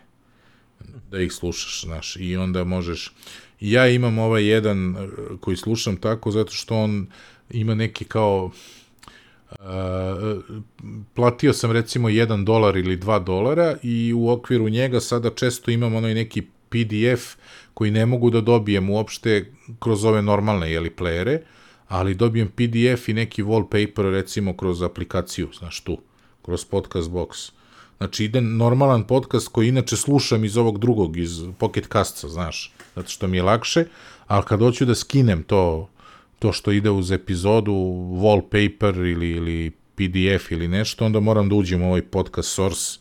Da 1.11 1.21
ih 1.21 1.31
slušaš, 1.33 1.81
znaš, 1.85 2.15
i 2.19 2.37
onda 2.37 2.63
možeš... 2.63 3.13
Ja 3.59 3.87
imam 3.87 4.19
ovaj 4.19 4.45
jedan 4.45 4.95
eh, 4.95 5.07
koji 5.39 5.57
slušam 5.57 5.97
tako 5.97 6.31
zato 6.31 6.51
što 6.51 6.75
on 6.75 7.07
ima 7.49 7.75
neki 7.75 8.05
kao 8.05 8.51
Uh, 9.49 9.65
platio 11.13 11.53
sam 11.53 11.71
recimo 11.71 12.09
1 12.09 12.43
dolar 12.43 12.77
ili 12.77 12.97
2 12.97 13.23
dolara 13.23 13.77
i 13.83 14.13
u 14.13 14.29
okviru 14.29 14.69
njega 14.69 14.99
sada 14.99 15.29
često 15.29 15.71
imam 15.71 15.95
onaj 15.95 16.13
neki 16.13 16.41
PDF 16.41 17.35
koji 17.73 17.91
ne 17.91 18.05
mogu 18.05 18.29
da 18.29 18.41
dobijem 18.41 18.89
uopšte 18.89 19.51
kroz 19.79 20.05
ove 20.05 20.21
normalne 20.21 20.71
jeli 20.71 20.89
playere, 20.97 21.39
ali 21.87 22.15
dobijem 22.15 22.47
PDF 22.47 23.09
i 23.09 23.13
neki 23.13 23.43
wallpaper 23.43 24.11
recimo 24.11 24.57
kroz 24.57 24.81
aplikaciju, 24.81 25.49
znaš 25.59 25.81
tu, 25.81 25.97
kroz 26.41 26.65
podcast 26.65 27.09
box. 27.09 27.51
Znači 27.99 28.25
ide 28.25 28.41
normalan 28.41 29.03
podcast 29.03 29.47
koji 29.47 29.67
inače 29.67 29.95
slušam 29.95 30.45
iz 30.45 30.57
ovog 30.57 30.79
drugog, 30.79 31.17
iz 31.17 31.41
Pocket 31.57 31.87
Casta, 31.91 32.27
znaš, 32.27 32.73
zato 32.95 33.09
što 33.09 33.27
mi 33.27 33.37
je 33.37 33.43
lakše, 33.43 33.85
ali 34.27 34.43
kad 34.45 34.59
hoću 34.59 34.85
da 34.85 34.95
skinem 34.95 35.43
to 35.43 35.89
to 36.39 36.53
što 36.53 36.71
ide 36.71 36.89
uz 36.89 37.11
epizodu, 37.11 37.73
wallpaper 38.21 39.11
ili, 39.11 39.29
ili 39.29 39.71
PDF 39.95 40.51
ili 40.51 40.67
nešto, 40.67 41.05
onda 41.05 41.19
moram 41.19 41.49
da 41.49 41.55
uđem 41.55 41.81
u 41.81 41.87
ovaj 41.87 42.01
podcast 42.01 42.49
source 42.49 42.99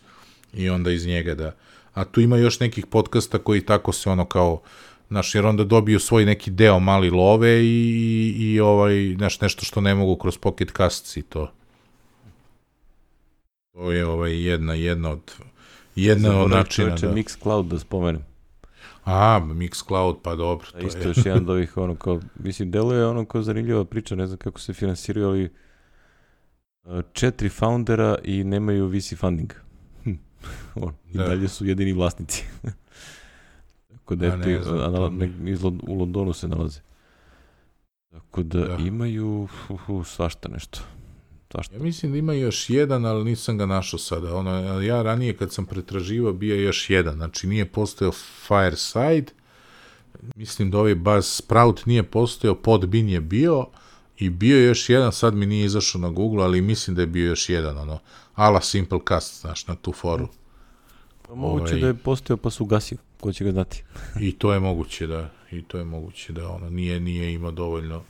i 0.55 0.69
onda 0.69 0.91
iz 0.91 1.07
njega 1.07 1.35
da... 1.35 1.55
A 1.95 2.05
tu 2.05 2.21
ima 2.21 2.37
još 2.37 2.61
nekih 2.61 2.87
podcasta 2.87 3.39
koji 3.39 3.61
tako 3.61 3.93
se 3.93 4.11
ono 4.11 4.25
kao, 4.25 4.61
znaš, 5.09 5.35
jer 5.35 5.47
onda 5.47 5.65
dobiju 5.65 6.01
svoj 6.01 6.25
neki 6.25 6.51
deo 6.51 6.79
mali 6.79 7.11
love 7.11 7.61
i, 7.61 8.35
i, 8.37 8.53
i 8.53 8.61
ovaj, 8.61 9.15
znaš, 9.17 9.41
nešto 9.41 9.65
što 9.65 9.81
ne 9.81 9.95
mogu 9.95 10.17
kroz 10.17 10.39
Pocket 10.39 10.73
Casts 10.77 11.17
i 11.17 11.23
to. 11.23 11.53
To 13.79 13.93
je 13.93 14.07
ovaj 14.07 14.43
jedna, 14.43 14.75
jedna 14.75 15.11
od 15.11 15.33
jedna 15.97 16.41
od 16.41 16.51
načina, 16.51 16.89
čoveče 16.89 17.07
da. 17.07 17.15
Mixcloud 17.15 17.69
da 17.69 17.79
spomenem. 17.79 18.23
A, 19.05 19.41
Mixcloud, 19.45 20.17
pa 20.23 20.35
dobro. 20.35 20.67
To 20.71 20.79
isto 20.79 20.99
je. 20.99 21.07
još 21.07 21.17
jedan 21.19 21.39
od 21.39 21.51
ovih, 21.51 21.77
ono 21.77 21.95
kao, 21.95 22.21
mislim, 22.37 22.71
deluje 22.71 23.07
ono 23.07 23.25
kao 23.25 23.43
zanimljiva 23.43 23.85
priča, 23.85 24.15
ne 24.15 24.27
znam 24.27 24.39
kako 24.39 24.61
se 24.61 24.73
finansiraju, 24.73 25.29
ali 25.29 25.51
uh, 26.85 27.01
četiri 27.13 27.49
foundera 27.51 28.19
i 28.25 28.45
nemaju 28.45 28.87
VC 28.89 29.15
funding. 29.17 29.53
Hm. 30.05 30.13
Ono, 30.77 30.95
I 31.07 31.17
Da. 31.17 31.25
dalje 31.25 31.49
su 31.49 31.67
jedini 31.67 31.93
vlasnici. 31.93 32.45
Tako 33.91 34.15
da, 34.15 34.27
eto, 34.27 34.37
ne 34.37 34.53
i- 34.53 34.63
znam, 34.63 34.75
a, 34.77 34.85
to 34.85 34.91
nala- 34.91 35.11
mi- 35.11 35.27
ne- 35.29 35.51
iz 35.51 35.65
u 35.65 35.73
Londonu 35.89 36.33
se 36.33 36.49
nalaze. 36.49 36.81
Tako 38.11 38.43
da, 38.43 38.61
Da. 38.61 38.77
imaju 38.77 39.49
hu, 39.59 39.77
hu, 39.77 40.05
svašta 40.05 40.49
nešto. 40.49 40.81
Svašta. 41.53 41.75
Ja 41.75 41.83
mislim 41.83 42.13
da 42.13 42.19
ima 42.19 42.33
još 42.33 42.71
jedan, 42.71 43.05
ali 43.05 43.25
nisam 43.25 43.59
ga 43.59 43.67
našao 43.67 43.99
sada. 43.99 44.35
Ono, 44.35 44.81
ja 44.83 45.03
ranije 45.03 45.37
kad 45.37 45.53
sam 45.53 45.67
pretraživao 45.67 46.33
bio 46.33 46.55
je 46.55 46.63
još 46.63 46.91
jedan. 46.91 47.15
Znači 47.15 47.47
nije 47.47 47.65
postojao 47.65 48.13
Fireside, 48.13 49.33
mislim 50.35 50.71
da 50.71 50.79
ovaj 50.79 50.95
Buzz 50.95 51.27
Sprout 51.27 51.87
nije 51.87 52.03
postojao, 52.03 52.55
Podbean 52.55 53.09
je 53.09 53.21
bio 53.21 53.67
i 54.19 54.31
bio 54.31 54.59
je 54.59 54.67
još 54.67 54.89
jedan, 54.89 55.13
sad 55.13 55.35
mi 55.35 55.47
nije 55.47 55.65
izašao 55.65 56.01
na 56.01 56.11
Google, 56.11 56.45
ali 56.45 56.61
mislim 56.61 56.97
da 56.97 57.03
je 57.03 57.07
bio 57.07 57.27
još 57.27 57.49
jedan, 57.49 57.79
ono, 57.79 57.99
ala 58.35 58.61
Simplecast, 58.61 59.41
znaš, 59.41 59.67
na 59.67 59.75
tu 59.75 59.93
foru. 59.93 60.29
Pa 61.23 61.35
Moguće 61.35 61.73
ovaj- 61.73 61.81
da 61.81 61.87
je 61.87 61.95
postao 61.95 62.37
pa 62.37 62.51
su 62.51 62.65
ugasio. 62.65 62.99
Ko 63.21 63.33
će 63.33 63.45
ga 63.45 63.53
znati? 63.53 63.85
I 64.21 64.33
to 64.33 64.53
je 64.53 64.61
moguće 64.61 65.07
da, 65.07 65.31
i 65.51 65.63
to 65.63 65.79
je 65.79 65.85
moguće 65.85 66.33
da 66.33 66.49
ono, 66.49 66.71
nije, 66.71 67.01
nije 67.01 67.33
imao 67.33 67.51
dovoljno 67.51 68.03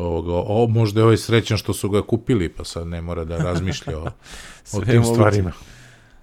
ovoga, 0.00 0.32
o, 0.34 0.66
možda 0.68 1.00
je 1.00 1.04
ovaj 1.04 1.16
srećan 1.16 1.56
što 1.56 1.72
su 1.72 1.90
ga 1.90 2.02
kupili, 2.02 2.48
pa 2.48 2.64
sad 2.64 2.86
ne 2.86 3.00
mora 3.00 3.24
da 3.24 3.36
razmišlja 3.36 3.98
o, 3.98 4.02
o 4.76 4.80
tim 4.80 5.04
stvarima. 5.04 5.52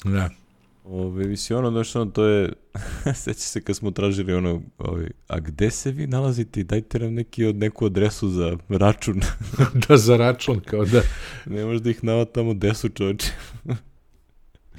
Da. 0.03 0.29
Ove, 0.89 1.25
mislim, 1.27 1.59
ono, 1.59 1.71
znaš, 1.71 1.95
ono, 1.95 2.11
to 2.11 2.25
je, 2.25 2.53
seća 3.23 3.39
se 3.39 3.61
kad 3.61 3.75
smo 3.75 3.91
tražili 3.91 4.33
ono, 4.33 4.61
ovaj, 4.77 5.07
a 5.27 5.39
gde 5.39 5.71
se 5.71 5.91
vi 5.91 6.07
nalazite 6.07 6.59
i 6.59 6.63
dajte 6.63 6.99
nam 6.99 7.13
neki 7.13 7.45
od, 7.45 7.55
neku 7.55 7.85
adresu 7.85 8.29
za 8.29 8.57
račun. 8.69 9.21
da 9.87 9.97
za 9.97 10.17
račun, 10.17 10.59
kao 10.59 10.85
da, 10.85 11.01
ne 11.45 11.65
možda 11.65 11.89
ih 11.89 12.03
navatamo 12.03 12.53
desu 12.53 12.89
čoveče. 12.89 13.31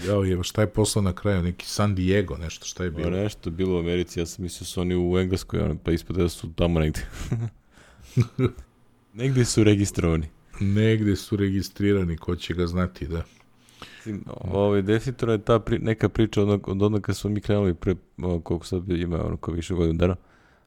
jao 0.07 0.24
je, 0.24 0.42
šta 0.42 0.61
je 0.61 0.66
poslao 0.66 1.03
na 1.03 1.12
kraju, 1.12 1.42
neki 1.42 1.66
San 1.66 1.94
Diego, 1.94 2.36
nešto, 2.36 2.66
šta 2.66 2.84
je 2.84 2.90
Bilo 2.90 3.11
bilo? 3.11 3.22
nešto 3.22 3.51
bilo 3.51 3.76
u 3.76 3.78
Americi, 3.78 4.20
ja 4.20 4.26
sam 4.26 4.42
mislio 4.42 4.66
su 4.66 4.80
oni 4.80 4.96
u 4.96 5.18
Engleskoj, 5.18 5.61
ono, 5.61 5.76
pa 5.84 5.92
ispod 5.92 6.16
da 6.16 6.28
su 6.28 6.53
tamo 6.53 6.80
negde. 6.80 7.01
Negde 9.18 9.44
su 9.44 9.64
registrovani. 9.64 10.26
Negde 10.60 11.16
su 11.16 11.36
registrirani, 11.36 12.16
ko 12.16 12.36
će 12.36 12.54
ga 12.54 12.66
znati, 12.66 13.06
da. 13.06 13.22
Mislim, 13.96 14.24
Ovaj, 14.40 14.82
definitivno 14.82 15.32
je 15.32 15.44
ta 15.44 15.58
pri, 15.60 15.78
neka 15.78 16.08
priča 16.08 16.42
od, 16.42 16.62
od 16.66 16.82
onda 16.82 17.00
kad 17.00 17.16
smo 17.16 17.30
mi 17.30 17.40
krenuli 17.40 17.74
pre, 17.74 17.94
o, 18.22 18.40
koliko 18.40 18.66
sad 18.66 18.88
ima, 18.88 19.24
ono, 19.24 19.36
ko 19.36 19.52
više 19.52 19.74
godina 19.74 19.98
dana, 19.98 20.16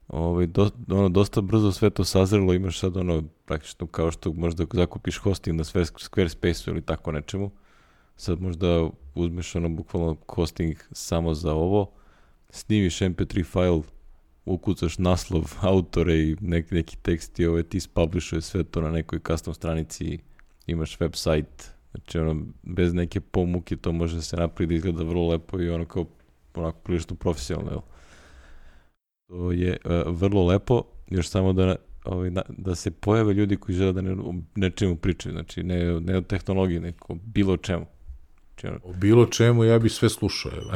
ovaj, 0.08 0.48
do, 0.48 0.70
ono, 0.90 1.10
dosta 1.10 1.42
brzo 1.42 1.72
sve 1.72 1.90
to 1.90 2.04
sazrelo, 2.04 2.54
imaš 2.54 2.80
sad 2.80 2.98
ono, 2.98 3.24
praktično 3.46 3.88
kao 3.88 4.12
što 4.12 4.34
možda 4.34 4.66
zakupiš 4.74 5.18
hosting 5.18 5.58
na 5.58 5.64
sve, 5.64 5.86
Squarespace-u 5.86 6.72
ili 6.72 6.82
tako 6.82 7.12
nečemu, 7.12 7.52
sad 8.16 8.42
možda 8.42 8.90
uzmeš 9.16 9.56
ono, 9.56 9.70
bukvalno 9.70 10.18
hosting 10.28 10.78
samo 10.92 11.34
za 11.34 11.54
ovo, 11.54 11.92
snimiš 12.50 13.00
mp3 13.00 13.46
file, 13.46 13.82
ukucaš 14.46 14.98
naslov, 14.98 15.54
autore 15.62 16.18
i 16.20 16.36
nek, 16.42 16.72
neki 16.72 16.98
tekst 16.98 17.40
i 17.40 17.46
ovaj, 17.46 17.64
ti 17.64 17.80
spublishuje 17.80 18.42
sve 18.42 18.64
to 18.64 18.82
na 18.82 18.92
nekoj 18.92 19.20
custom 19.28 19.54
stranici, 19.54 20.20
imaš 20.68 20.98
website, 20.98 21.72
Znači, 21.92 22.20
ono, 22.20 22.46
bez 22.64 22.94
neke 22.94 23.20
pomuke 23.20 23.76
to 23.76 23.92
može 23.92 24.16
da 24.16 24.22
se 24.22 24.38
napravi 24.38 24.68
da 24.68 24.74
izgleda 24.74 25.04
vrlo 25.04 25.28
lepo 25.28 25.62
i 25.62 25.70
ono 25.70 25.86
kao 25.86 26.06
onako 26.56 26.80
prilično 26.80 27.16
profesionalno, 27.16 27.72
jel? 27.72 27.82
To 29.28 29.52
je 29.52 29.78
uh, 29.86 29.92
vrlo 30.08 30.46
lepo, 30.46 30.84
još 31.10 31.30
samo 31.30 31.54
da 31.54 31.76
ovaj, 32.06 32.32
na, 32.32 32.42
da 32.50 32.76
se 32.76 32.92
pojave 32.92 33.34
ljudi 33.34 33.56
koji 33.56 33.76
žele 33.76 33.94
da 33.94 34.02
ne, 34.02 34.16
nečemu 34.56 34.96
pričaju, 34.96 35.34
znači 35.34 35.64
ne, 35.64 36.00
ne 36.00 36.18
o 36.18 36.22
tehnologiji, 36.22 36.80
neko 36.80 37.16
bilo 37.24 37.58
čemu. 37.58 37.86
Znači, 38.62 38.68
ono, 38.68 38.80
O 38.86 38.94
bilo 38.94 39.26
čemu 39.26 39.64
ja 39.64 39.80
bi 39.80 39.90
sve 39.90 40.10
slušao. 40.10 40.52
evo. 40.54 40.72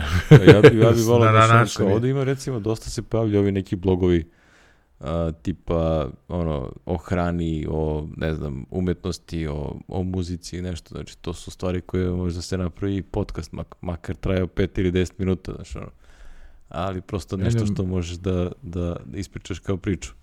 ja 0.45 0.61
bi, 0.61 0.79
ja 0.79 0.91
bi 0.91 1.01
volao 1.07 1.31
da 1.31 1.47
na 1.47 1.65
sam, 1.65 1.77
kao, 1.77 1.89
je. 1.89 1.95
ovde 1.95 2.09
ima 2.09 2.23
recimo, 2.23 2.59
dosta 2.59 2.89
se 2.89 3.01
pojavlja 3.01 3.39
ovi 3.39 3.51
neki 3.51 3.75
blogovi 3.75 4.29
a, 4.99 5.31
tipa 5.33 6.09
ono, 6.27 6.73
o 6.85 6.97
hrani, 6.97 7.65
o 7.69 8.07
ne 8.17 8.33
znam, 8.33 8.65
umetnosti, 8.71 9.47
o, 9.47 9.79
o 9.87 10.03
muzici 10.03 10.57
i 10.57 10.61
nešto, 10.61 10.89
znači 10.89 11.17
to 11.17 11.33
su 11.33 11.51
stvari 11.51 11.81
koje 11.81 12.09
možda 12.09 12.41
se 12.41 12.57
napravi 12.57 12.97
i 12.97 13.01
podcast, 13.01 13.51
mak, 13.51 13.75
makar 13.81 14.15
trajao 14.15 14.47
5 14.47 14.79
ili 14.79 14.91
10 14.91 15.11
minuta, 15.17 15.53
znači 15.53 15.77
ono, 15.77 15.87
ali 16.69 17.01
prosto 17.01 17.37
Ne, 17.37 17.43
nešto 17.43 17.59
ne, 17.59 17.65
što 17.65 17.85
možeš 17.85 18.17
da, 18.17 18.51
da 18.61 18.95
ispričaš 19.13 19.59
kao 19.59 19.77
priču. 19.77 20.13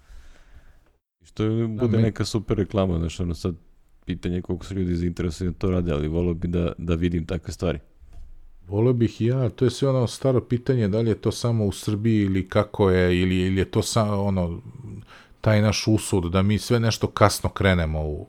I 1.20 1.26
što 1.26 1.44
bude 1.68 1.88
meni- 1.88 2.02
neka 2.02 2.24
super 2.24 2.56
reklama, 2.56 2.98
znači 2.98 3.22
ono 3.22 3.34
sad 3.34 3.54
pitanje 4.04 4.42
koliko 4.42 4.64
su 4.64 4.74
ljudi 4.74 4.96
zainteresovani 4.96 5.52
da 5.52 5.58
to 5.58 5.70
rade, 5.70 5.92
ali 5.92 6.08
volio 6.08 6.34
bi 6.34 6.48
da, 6.48 6.72
da 6.78 6.94
vidim 6.94 7.26
takve 7.26 7.52
stvari. 7.52 7.78
Volio 8.68 8.92
bih 8.92 9.20
ja, 9.20 9.48
to 9.48 9.64
je 9.64 9.70
sve 9.70 9.88
ono 9.88 10.06
staro 10.06 10.40
pitanje, 10.40 10.88
da 10.88 11.00
li 11.00 11.10
je 11.10 11.14
to 11.14 11.32
samo 11.32 11.64
u 11.64 11.72
Srbiji 11.72 12.22
ili 12.22 12.48
kako 12.48 12.90
je, 12.90 13.20
ili, 13.20 13.36
ili 13.36 13.56
je 13.56 13.64
to 13.64 13.82
samo 13.82 14.22
ono, 14.22 14.60
taj 15.40 15.62
naš 15.62 15.86
usud, 15.86 16.32
da 16.32 16.42
mi 16.42 16.58
sve 16.58 16.80
nešto 16.80 17.06
kasno 17.06 17.50
krenemo 17.50 18.00
u... 18.00 18.26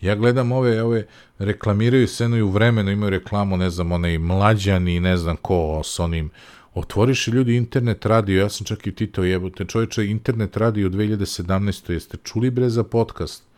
Ja 0.00 0.14
gledam 0.14 0.52
ove, 0.52 0.82
ove, 0.82 1.06
reklamiraju 1.38 2.08
se 2.08 2.24
jedno 2.24 2.36
i 2.36 2.42
u 2.42 2.50
vremenu, 2.50 2.90
imaju 2.90 3.10
reklamu, 3.10 3.56
ne 3.56 3.70
znam, 3.70 3.92
onaj 3.92 4.18
mlađani, 4.18 5.00
ne 5.00 5.16
znam 5.16 5.36
ko, 5.36 5.80
s 5.84 6.00
onim, 6.00 6.30
otvoriš 6.74 7.28
i 7.28 7.30
ljudi 7.30 7.56
internet 7.56 8.06
radio, 8.06 8.40
ja 8.40 8.48
sam 8.48 8.66
čak 8.66 8.86
i 8.86 8.94
titao 8.94 9.24
jebote, 9.24 9.64
čovječe, 9.64 10.06
internet 10.06 10.56
radio 10.56 10.86
u 10.86 10.90
2017. 10.90 11.92
Jeste 11.92 12.16
čuli 12.24 12.50
bre 12.50 12.68
za 12.68 12.84
podcast? 12.84 13.53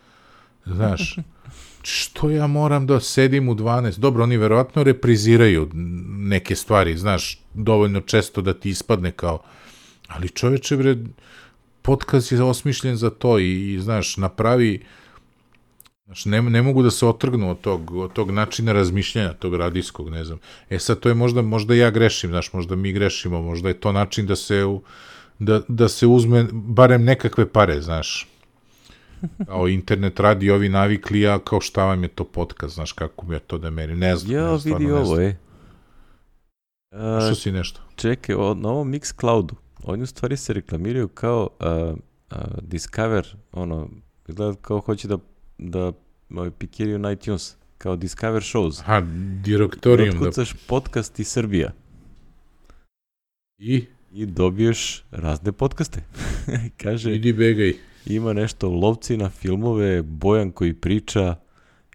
Znaš, 0.66 1.16
što 1.82 2.30
ja 2.30 2.46
moram 2.46 2.86
da 2.86 3.00
sedim 3.00 3.48
u 3.48 3.54
12? 3.54 3.98
Dobro, 3.98 4.22
oni 4.22 4.36
verovatno 4.36 4.82
repriziraju 4.82 5.70
neke 6.18 6.56
stvari, 6.56 6.96
znaš, 6.96 7.40
dovoljno 7.54 8.00
često 8.00 8.42
da 8.42 8.54
ti 8.54 8.70
ispadne 8.70 9.12
kao, 9.12 9.42
ali 10.08 10.28
čoveče, 10.28 10.76
bre, 10.76 10.96
podcast 11.82 12.32
je 12.32 12.42
osmišljen 12.42 12.96
za 12.96 13.10
to 13.10 13.38
i, 13.38 13.74
i 13.74 13.80
znaš, 13.80 14.16
napravi, 14.16 14.84
znaš, 16.04 16.24
ne, 16.24 16.42
ne 16.42 16.62
mogu 16.62 16.82
da 16.82 16.90
se 16.90 17.06
otrgnu 17.06 17.50
od 17.50 17.60
tog, 17.60 17.90
od 17.90 18.12
tog 18.12 18.30
načina 18.30 18.72
razmišljanja, 18.72 19.32
tog 19.32 19.54
radijskog, 19.54 20.10
ne 20.10 20.24
znam. 20.24 20.38
E 20.70 20.78
sad, 20.78 21.00
to 21.00 21.08
je 21.08 21.14
možda, 21.14 21.42
možda 21.42 21.74
ja 21.74 21.90
grešim, 21.90 22.30
znaš, 22.30 22.52
možda 22.52 22.76
mi 22.76 22.92
grešimo, 22.92 23.42
možda 23.42 23.68
je 23.68 23.80
to 23.80 23.92
način 23.92 24.26
da 24.26 24.36
se, 24.36 24.64
da, 25.38 25.62
da 25.68 25.88
se 25.88 26.06
uzme 26.06 26.46
barem 26.52 27.04
nekakve 27.04 27.48
pare, 27.48 27.80
znaš 27.82 28.26
kao 29.46 29.68
internet 29.68 30.20
radi 30.20 30.50
ovi 30.50 30.68
navikli, 30.68 31.26
a 31.26 31.38
kao 31.38 31.60
šta 31.60 31.84
vam 31.84 32.02
je 32.02 32.08
to 32.08 32.24
podcast, 32.24 32.74
znaš 32.74 32.92
kako 32.92 33.26
mi 33.26 33.34
je 33.34 33.38
to 33.38 33.58
da 33.58 33.70
merim, 33.70 33.98
ne 33.98 34.16
znam. 34.16 34.34
Ja 34.34 34.50
ne, 34.50 34.58
vidi 34.64 34.90
ovo, 34.90 35.20
ej. 35.20 35.36
A, 36.90 37.20
Što 37.20 37.34
si 37.34 37.52
nešto? 37.52 37.80
čekaj, 37.96 38.34
o, 38.34 38.54
na 38.54 38.68
ovom 38.68 38.92
Mixcloudu, 38.92 39.54
oni 39.82 40.02
u 40.02 40.06
stvari 40.06 40.36
se 40.36 40.52
reklamiraju 40.52 41.08
kao 41.08 41.48
a, 41.60 41.94
a, 42.30 42.44
Discover, 42.62 43.36
ono, 43.52 43.88
izgleda 44.28 44.54
kao 44.60 44.80
hoće 44.80 45.08
da, 45.08 45.18
da 45.58 45.92
ovaj, 46.30 46.50
pikiraju 46.50 46.98
na 46.98 47.12
iTunes, 47.12 47.56
kao 47.78 47.96
Discover 47.96 48.42
Shows. 48.42 48.80
Aha, 48.80 49.02
direktorijum 49.44 50.18
da... 50.20 50.28
Otkucaš 50.28 50.54
podcast 50.66 51.20
iz 51.20 51.28
Srbija 51.28 51.72
I, 53.58 53.84
i 54.12 54.26
dobiješ 54.26 55.04
razne 55.10 55.52
podcaste. 55.52 56.02
Kaže, 56.82 57.14
idi 57.14 57.32
begaj. 57.32 57.74
Ima 58.06 58.32
nešto 58.32 58.68
lovci 58.70 59.16
na 59.16 59.30
filmove, 59.30 60.02
Bojan 60.02 60.50
koji 60.50 60.74
priča, 60.74 61.36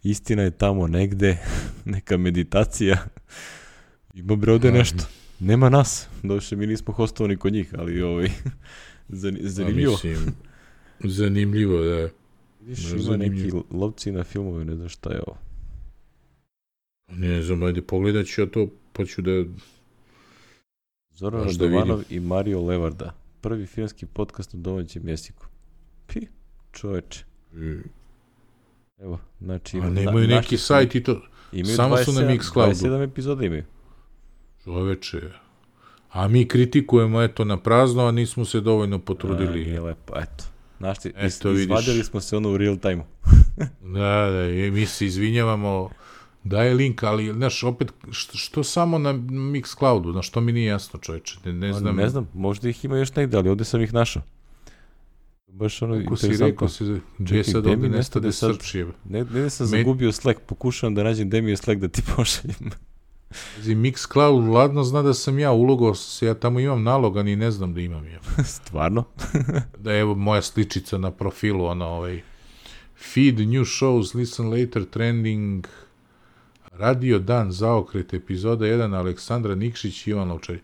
istina 0.04 0.44
je 0.44 0.52
tamo 0.52 0.88
negde, 0.88 1.38
neka 1.86 2.18
meditacija. 2.18 2.98
Ima 4.14 4.36
bre 4.36 4.52
ovde 4.54 4.72
nešto. 4.72 5.04
Nema 5.40 5.70
nas. 5.70 6.08
Došle, 6.24 6.58
mi 6.58 6.68
nismo 6.68 6.94
hostovani 6.94 7.38
kod 7.38 7.54
njih, 7.54 7.74
ali 7.78 8.02
ovaj, 8.02 8.28
zani- 9.10 9.46
A, 9.46 9.50
zanimljivo. 9.50 9.92
mislim, 9.94 10.18
zanimljivo, 11.00 11.80
da. 11.80 11.96
Da, 11.96 12.10
ima 12.60 12.74
neki 12.78 13.02
zanimljivo. 13.02 13.64
lovci 13.72 14.12
na 14.12 14.24
filmove, 14.24 14.66
ne 14.66 14.76
znam 14.76 14.90
šta 14.90 15.12
je 15.12 15.20
ovo. 15.28 15.38
Ne 17.10 17.42
znam, 17.42 17.64
ajde 17.64 17.82
pogledat 17.82 18.26
ću 18.26 18.42
ja 18.42 18.48
to, 18.48 18.68
pa 18.94 19.06
ću 19.06 19.22
da... 19.22 19.44
Zoran 21.12 21.42
da. 21.42 21.48
Radovanov 21.48 22.04
i 22.10 22.20
Mario 22.20 22.62
Levarda. 22.62 23.14
Prvi 23.42 23.66
filmski 23.66 24.06
podcast 24.06 24.54
na 24.54 24.60
domaćem 24.60 25.08
jeziku. 25.08 25.46
Pi, 26.14 26.28
čoveče. 26.72 27.24
Evo, 29.00 29.20
znači... 29.42 29.78
A 29.78 29.82
na- 29.82 29.90
nemaju 29.90 30.28
našli 30.28 30.36
neki 30.36 30.58
sajt 30.58 30.96
i 30.96 31.04
to, 31.04 31.22
Imaju 31.52 31.76
samo 31.76 31.98
su 31.98 32.12
na 32.12 32.22
27 32.22 32.28
Mixcloudu. 32.30 32.72
27 32.72 33.04
epizoda 33.04 33.46
imaju. 33.46 33.64
čoveče. 34.64 35.22
A 36.10 36.28
mi 36.28 36.48
kritikujemo, 36.48 37.22
eto, 37.22 37.46
na 37.46 37.58
prazno, 37.58 38.04
a 38.04 38.12
nismo 38.12 38.46
se 38.46 38.62
dovoljno 38.62 38.96
A, 38.96 39.00
potrudili. 39.00 39.66
nije 39.66 39.82
lepo, 39.82 40.14
eto. 40.16 40.44
Našli, 40.80 41.10
Eto, 41.10 41.26
eto, 41.50 41.52
izvadili 41.52 42.04
smo 42.04 42.20
se 42.22 42.38
ono 42.38 42.50
u 42.52 42.58
real 42.58 42.78
time 42.78 43.04
Da, 43.96 44.30
da, 44.32 44.46
i 44.46 44.72
mi 44.72 44.86
se 44.86 45.06
izvinjavamo, 45.06 45.90
daje 46.44 46.74
link, 46.74 47.04
ali, 47.04 47.34
znaš, 47.34 47.64
opet, 47.64 47.94
što, 48.12 48.38
što 48.38 48.64
samo 48.64 48.98
na 48.98 49.14
Mixcloudu, 49.24 50.12
znaš, 50.12 50.30
to 50.30 50.42
mi 50.42 50.52
nije 50.52 50.66
jasno, 50.66 51.00
čoveče, 51.00 51.38
ne, 51.46 51.54
ne 51.54 51.74
znam. 51.74 51.96
Ne 51.96 52.10
znam, 52.10 52.28
možda 52.34 52.70
ih 52.70 52.86
ima 52.86 52.98
još 52.98 53.16
negde, 53.16 53.38
ali 53.38 53.50
ovde 53.50 53.64
sam 53.64 53.82
ih 53.82 53.94
našao. 53.94 54.24
Baš 55.54 55.82
ono 55.82 56.04
Kako 56.04 56.18
si 56.18 56.38
rekao, 56.38 56.70
si, 56.70 56.84
gdje 57.18 57.38
je 57.38 57.44
Čekaj, 57.44 57.44
sad 57.44 57.68
ovde 57.68 57.90
nestade. 57.90 58.30
Ne, 59.10 59.24
ne 59.24 59.50
sam 59.50 59.66
Me- 59.66 59.78
zagubio 59.78 60.12
Slack, 60.12 60.40
pokušavam 60.40 60.96
da 60.96 61.04
nađem 61.04 61.28
gde 61.28 61.42
mi 61.42 61.50
je 61.50 61.58
Slack 61.58 61.82
da 61.82 61.88
ti 61.88 62.02
pošaljem. 62.16 62.72
Pazi, 63.56 63.76
Mixcloud 63.76 64.54
ladno 64.54 64.84
zna 64.84 65.02
da 65.02 65.14
sam 65.14 65.40
ja, 65.40 65.52
se, 65.96 66.26
ja 66.26 66.34
tamo 66.34 66.60
imam 66.60 66.84
nalog, 66.84 67.18
a 67.18 67.24
ni 67.24 67.36
ne 67.36 67.52
znam 67.52 67.74
da 67.74 67.82
imam 67.82 68.08
ja. 68.08 68.20
Stvarno? 68.44 69.04
Da 69.78 69.94
je 69.94 70.00
evo 70.00 70.16
moja 70.16 70.42
sličica 70.42 70.98
na 70.98 71.12
profilu, 71.12 71.66
ono, 71.66 71.86
ovaj, 71.86 72.22
feed, 73.14 73.40
new 73.40 73.66
shows, 73.66 74.16
listen 74.16 74.50
later, 74.50 74.86
trending, 74.86 75.68
radio 76.72 77.20
dan, 77.20 77.52
zaokret, 77.52 78.14
epizoda 78.14 78.66
1, 78.66 78.98
Aleksandra 78.98 79.56
Nikšić 79.56 80.08
i 80.08 80.10
Ivan 80.10 80.30
Lovčar. 80.30 80.58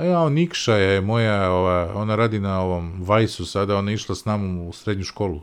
A 0.00 0.04
ja, 0.04 0.28
Nikša 0.28 0.74
je 0.74 1.00
moja, 1.00 1.50
ova, 1.50 1.92
ona 1.94 2.16
radi 2.16 2.40
na 2.40 2.60
ovom 2.60 3.02
Vajsu 3.02 3.46
sada, 3.46 3.76
ona 3.76 3.90
je 3.90 3.94
išla 3.94 4.14
s 4.14 4.24
nama 4.24 4.62
u 4.62 4.72
srednju 4.72 5.04
školu. 5.04 5.40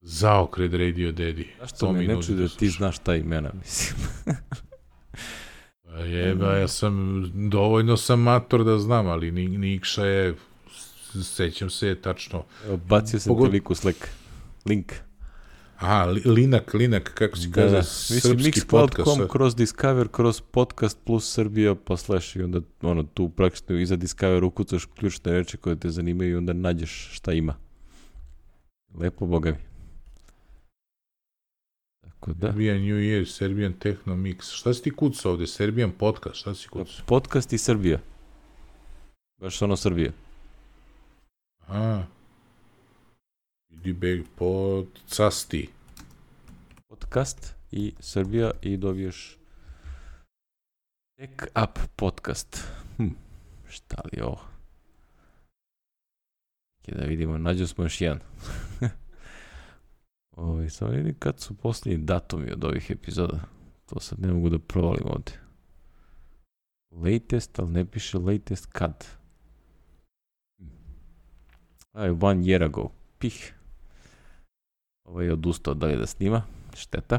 Zaokret 0.00 0.72
Radio 0.72 1.12
Daddy. 1.12 1.46
Zašto 1.60 1.76
To 1.78 1.92
me 1.92 2.02
ne 2.04 2.22
čuje 2.22 2.36
da 2.38 2.48
ti 2.48 2.68
znaš 2.68 2.98
ta 2.98 3.14
imena, 3.16 3.50
mislim. 3.54 4.00
Pa 5.84 5.90
Jeba, 5.94 6.54
ja 6.54 6.68
sam, 6.68 7.24
dovoljno 7.50 7.96
sam 7.96 8.20
mator 8.20 8.64
da 8.64 8.78
znam, 8.78 9.06
ali 9.06 9.30
Ni- 9.30 9.58
Nikša 9.58 10.04
je, 10.04 10.34
sećam 11.24 11.70
se 11.70 11.94
tačno. 11.94 12.44
Bacio 12.88 13.20
sam 13.20 13.30
Pogod- 13.30 13.46
ti 13.46 13.52
lik 13.52 13.70
u 13.70 13.74
Slack. 13.74 14.08
Link. 14.64 14.92
Aha, 15.78 16.04
li- 16.04 16.22
Linak, 16.24 16.74
Linak, 16.74 17.14
kako 17.14 17.36
si 17.36 17.48
Da, 17.48 17.54
kaže, 17.54 17.72
da. 17.72 17.78
Mislim, 17.78 18.20
srpski 18.20 18.60
podcast. 18.68 18.98
Mixcloud.com 19.08 19.28
kroz 19.28 19.56
Discover, 19.56 20.08
kroz 20.08 20.40
podcast 20.40 20.98
plus 21.04 21.32
Srbija 21.32 21.74
pa 21.74 21.96
slash 21.96 22.36
i 22.36 22.42
onda 22.42 22.60
ono, 22.82 23.02
tu 23.02 23.28
praktično 23.28 23.76
iza 23.76 23.96
Discover 23.96 24.44
ukucaš 24.44 24.84
ključne 24.84 25.32
reči 25.32 25.56
koje 25.56 25.76
te 25.76 25.90
zanimaju 25.90 26.30
i 26.30 26.36
onda 26.36 26.52
nađeš 26.52 27.08
šta 27.12 27.32
ima. 27.32 27.54
Lepo, 28.94 29.26
boga 29.26 29.50
mi. 29.50 29.56
Tako 32.00 32.32
da. 32.32 32.46
Serbian 32.46 32.76
New 32.76 32.96
Year, 32.96 33.24
Serbian 33.24 33.72
Techno 33.72 34.16
Mix. 34.16 34.42
Šta 34.52 34.74
si 34.74 34.82
ti 34.82 34.90
kucao 34.90 35.32
ovde? 35.32 35.46
Serbian 35.46 35.90
podcast, 35.90 36.36
šta 36.36 36.54
si 36.54 36.68
kucao? 36.68 37.04
Podcast 37.06 37.52
i 37.52 37.58
Srbija. 37.58 37.98
Baš 39.40 39.62
ono 39.62 39.76
Srbija. 39.76 40.12
Aha. 41.66 42.04
Idi 43.78 43.92
beg 43.92 44.24
pod 44.36 44.86
casti. 45.06 45.68
Podcast 46.88 47.54
i 47.70 47.94
Srbija 48.00 48.50
i 48.62 48.76
dobiješ 48.76 49.38
Tech 51.16 51.46
Up 51.62 51.78
Podcast. 51.96 52.64
Hm, 52.96 53.08
šta 53.68 53.96
li 54.04 54.18
je 54.18 54.24
ovo? 54.24 54.40
Čekaj 56.84 57.00
Da 57.00 57.06
vidimo, 57.06 57.38
nađo 57.38 57.66
smo 57.66 57.84
još 57.84 58.00
jedan. 58.00 58.20
Ovi, 60.36 60.70
samo 60.70 60.90
vidim 60.90 61.14
kad 61.18 61.40
su 61.40 61.56
posljednji 61.56 62.04
datumi 62.04 62.52
od 62.52 62.64
ovih 62.64 62.90
epizoda. 62.90 63.40
To 63.86 64.00
sad 64.00 64.20
ne 64.20 64.32
mogu 64.32 64.48
da 64.48 64.58
provalim 64.58 65.06
ovde. 65.06 65.32
Latest, 66.90 67.58
ali 67.58 67.70
ne 67.70 67.84
piše 67.84 68.18
latest 68.18 68.66
kad. 68.66 69.06
Hm. 70.58 70.66
Aj, 71.92 72.10
one 72.10 72.42
year 72.42 72.64
ago. 72.64 72.90
Pih. 73.18 73.57
Ovaj 75.08 75.26
je 75.26 75.32
odustao 75.32 75.74
dalje 75.74 75.96
da 75.96 76.06
snima. 76.06 76.42
Šteta. 76.74 77.18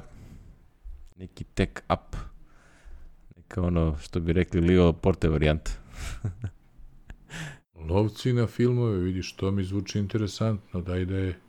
Neki 1.15 1.43
tech 1.43 1.71
up. 1.93 2.15
Neka 3.35 3.61
ono, 3.61 3.97
što 4.01 4.19
bi 4.19 4.33
rekli, 4.33 4.61
Leo 4.61 4.93
Porte 4.93 5.29
varijanta. 5.29 5.71
Lovci 7.89 8.33
na 8.33 8.47
filmove, 8.47 8.97
vidiš, 8.97 9.33
to 9.35 9.51
mi 9.51 9.63
zvuči 9.63 9.99
interesantno, 9.99 10.81
daj 10.81 11.05
da 11.05 11.17
je... 11.17 11.39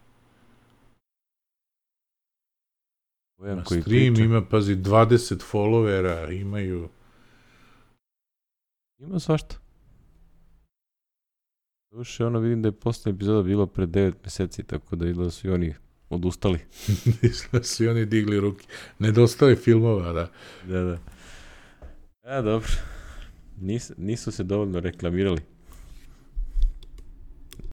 Bojan 3.39 3.57
Na 3.57 3.65
koji 3.65 3.83
stream 3.83 4.15
priča. 4.15 4.25
ima, 4.25 4.45
pazi, 4.45 4.77
20 4.77 5.53
followera, 5.53 6.41
imaju... 6.41 6.89
Ima 8.99 9.19
svašta. 9.19 9.57
Duše, 11.91 12.27
ono 12.27 12.39
vidim 12.39 12.63
da 12.63 12.69
je 12.69 12.73
posljednja 12.73 13.17
epizoda 13.17 13.43
bila 13.43 13.67
pre 13.67 13.87
9 13.87 14.15
meseci, 14.25 14.63
tako 14.63 14.97
da 14.97 15.09
izgleda 15.09 15.31
su 15.31 15.49
i 15.49 15.51
oni 15.51 15.75
odustali. 16.11 16.59
Izgleda 17.23 17.65
su 17.65 17.85
i 17.85 17.89
oni 17.89 18.07
digli 18.07 18.41
ruke. 18.41 18.67
Nedostaje 18.99 19.57
filmova, 19.57 20.13
da. 20.13 20.31
Da, 20.69 20.81
da. 20.83 20.99
A, 22.23 22.43
dobro. 22.43 22.69
Nis, 23.61 23.93
nisu 23.97 24.33
se 24.33 24.45
dovoljno 24.45 24.81
reklamirali. 24.81 25.41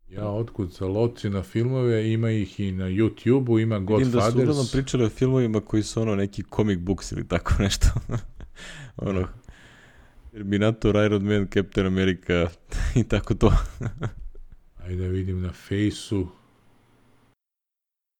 Ja 0.09 0.27
otkucao 0.27 0.87
lovci 0.89 1.29
na 1.29 1.43
filmove, 1.43 2.11
ima 2.11 2.31
ih 2.31 2.59
i 2.59 2.71
na 2.71 2.85
YouTube-u, 2.85 3.59
ima 3.59 3.77
Vidim 3.77 3.97
da 3.97 4.03
su 4.03 4.11
Godfathers. 4.11 4.35
uglavnom 4.35 4.65
pričali 4.71 5.03
o 5.03 5.09
filmovima 5.09 5.61
koji 5.61 5.83
su 5.83 6.01
ono 6.01 6.15
neki 6.15 6.43
comic 6.55 6.79
books 6.79 7.11
ili 7.11 7.27
tako 7.27 7.53
nešto. 7.63 7.87
ono, 8.97 9.27
Terminator, 10.31 10.95
Iron 11.05 11.23
Man, 11.23 11.47
Captain 11.53 11.87
America 11.87 12.49
i 13.01 13.03
tako 13.03 13.33
to. 13.33 13.53
Ajde 14.77 14.95
da 15.03 15.07
vidim 15.07 15.41
na 15.41 15.51
fejsu. 15.51 16.27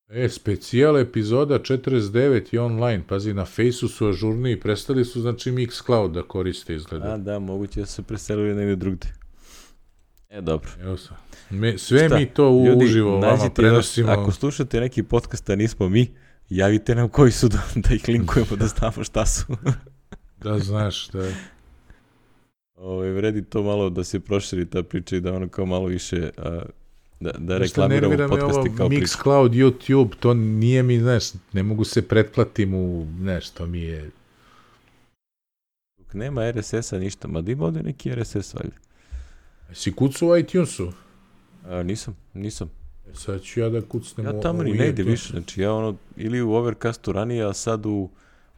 E, 0.09 0.29
specijal 0.29 0.97
epizoda 0.97 1.59
49 1.59 2.53
i 2.53 2.57
online. 2.57 3.03
Pazi, 3.07 3.33
na 3.33 3.45
fejsu 3.45 3.87
su 3.87 4.07
ažurniji. 4.07 4.59
Prestali 4.59 5.05
su, 5.05 5.21
znači, 5.21 5.51
Mixcloud 5.51 6.11
da 6.11 6.23
koriste 6.23 6.75
izgleda. 6.75 7.13
A, 7.13 7.17
da, 7.17 7.39
moguće 7.39 7.79
da 7.79 7.85
su 7.85 7.93
se 7.93 8.03
preselili 8.03 8.55
negde 8.55 8.75
drugde. 8.75 9.07
E, 10.29 10.41
dobro. 10.41 10.69
Evo 10.81 10.97
sam. 10.97 11.17
Me, 11.49 11.77
sve 11.77 12.07
Šta? 12.07 12.17
mi 12.17 12.25
to 12.25 12.49
u, 12.51 12.65
Ljudi, 12.65 12.85
uživo 12.85 13.19
vama 13.19 13.43
još- 13.43 13.53
prenosimo. 13.55 14.11
Ako 14.11 14.31
slušate 14.31 14.79
neki 14.79 15.03
podcast, 15.03 15.49
a 15.49 15.55
nismo 15.55 15.89
mi, 15.89 16.07
javite 16.49 16.95
nam 16.95 17.09
koji 17.09 17.31
su 17.31 17.47
da, 17.55 17.59
da 17.75 17.95
ih 17.95 18.07
linkujemo 18.07 18.55
da 18.55 18.67
znamo 18.67 19.03
šta 19.03 19.25
su. 19.25 19.45
Da 20.43 20.59
znaš, 20.59 21.07
da. 21.07 21.29
Ove, 22.75 23.11
vredi 23.11 23.43
to 23.43 23.63
malo 23.63 23.89
da 23.89 24.03
se 24.03 24.19
proširi 24.19 24.65
ta 24.65 24.83
priča 24.83 25.15
i 25.15 25.19
da 25.21 25.33
ono 25.33 25.47
kao 25.47 25.65
malo 25.65 25.85
više 25.85 26.29
a, 26.37 26.61
da, 27.19 27.31
da 27.31 27.57
Znaš 27.57 27.69
šta 27.69 27.81
reklamiramo 27.81 28.09
nervira 28.09 28.27
me 28.27 28.29
podcasti 28.29 28.69
ovo 28.69 28.77
kao 28.77 28.89
priču. 28.89 29.01
Mixcloud, 29.01 29.49
YouTube, 29.49 30.15
to 30.19 30.33
nije 30.33 30.83
mi, 30.83 30.99
znaš, 30.99 31.23
ne 31.53 31.63
mogu 31.63 31.83
se 31.83 32.07
pretplatim 32.07 32.73
u 32.73 33.05
nešto 33.19 33.65
mi 33.65 33.79
je... 33.81 34.09
Nema 36.13 36.51
RSS-a 36.51 36.97
ništa, 36.99 37.27
ma 37.27 37.41
da 37.41 37.51
ima 37.51 37.65
ovde 37.65 37.83
neki 37.83 38.15
RSS 38.15 38.53
valjda. 38.53 38.75
Si 39.73 39.91
kucu 39.91 40.27
u 40.27 40.37
iTunesu? 40.37 40.91
A, 41.65 41.83
nisam, 41.83 42.17
nisam. 42.33 42.71
E, 43.11 43.15
Sad 43.15 43.41
ću 43.41 43.59
ja 43.59 43.69
da 43.69 43.81
kucnem 43.81 44.25
Ja 44.25 44.41
tamo 44.41 44.63
ni 44.63 44.71
ne 44.71 44.87
ide 44.87 45.03
YouTube. 45.03 45.09
više, 45.09 45.31
znači 45.31 45.61
ja 45.61 45.73
ono, 45.73 45.95
ili 46.15 46.41
u 46.41 46.53
Overcastu 46.53 47.11
ranije, 47.11 47.43
a 47.43 47.53
sad 47.53 47.85
u 47.85 48.09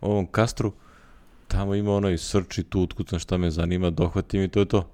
ovom 0.01 0.27
Kastru, 0.27 0.73
tamo 1.47 1.75
ima 1.75 1.95
onaj 1.95 2.17
search 2.17 2.59
i 2.59 2.63
tu 2.63 2.81
utkucam 2.81 3.19
šta 3.19 3.37
me 3.37 3.51
zanima, 3.51 3.89
dohvatim 3.89 4.41
i 4.43 4.47
to 4.47 4.59
je 4.59 4.65
to. 4.65 4.89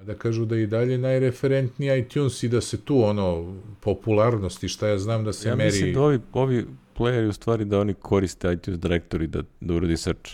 A 0.00 0.04
da 0.04 0.14
kažu 0.14 0.44
da 0.44 0.56
je 0.56 0.62
i 0.62 0.66
dalje 0.66 0.98
najreferentniji 0.98 1.98
iTunes 1.98 2.42
i 2.42 2.48
da 2.48 2.60
se 2.60 2.80
tu 2.80 3.04
ono 3.04 3.56
popularnosti 3.80 4.68
šta 4.68 4.88
ja 4.88 4.98
znam 4.98 5.24
da 5.24 5.32
se 5.32 5.48
ja 5.48 5.56
meri 5.56 5.66
mislim 5.66 5.92
da 5.92 6.00
ovi, 6.00 6.20
ovi 6.32 6.66
playeri 6.96 7.28
u 7.28 7.32
stvari 7.32 7.64
da 7.64 7.80
oni 7.80 7.94
koriste 7.94 8.52
iTunes 8.52 8.80
Directory 8.80 9.26
da, 9.26 9.42
da 9.60 9.74
uradi 9.74 9.96
search. 9.96 10.30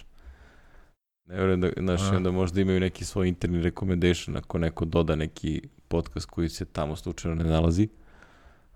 Ne 1.29 1.37
vjerujem 1.37 1.61
da, 1.61 1.71
znaš, 1.77 2.01
A. 2.03 2.13
i 2.13 2.17
onda 2.17 2.31
možda 2.31 2.61
imaju 2.61 2.81
neki 2.81 3.05
svoj 3.05 3.29
interni 3.29 3.63
recommendation 3.63 4.37
ako 4.37 4.59
neko 4.59 4.85
doda 4.85 5.17
neki 5.17 5.63
podcast 5.89 6.27
koji 6.27 6.49
se 6.49 6.65
tamo 6.65 6.97
slučajno 6.97 7.35
ne 7.35 7.51
nalazi. 7.51 7.89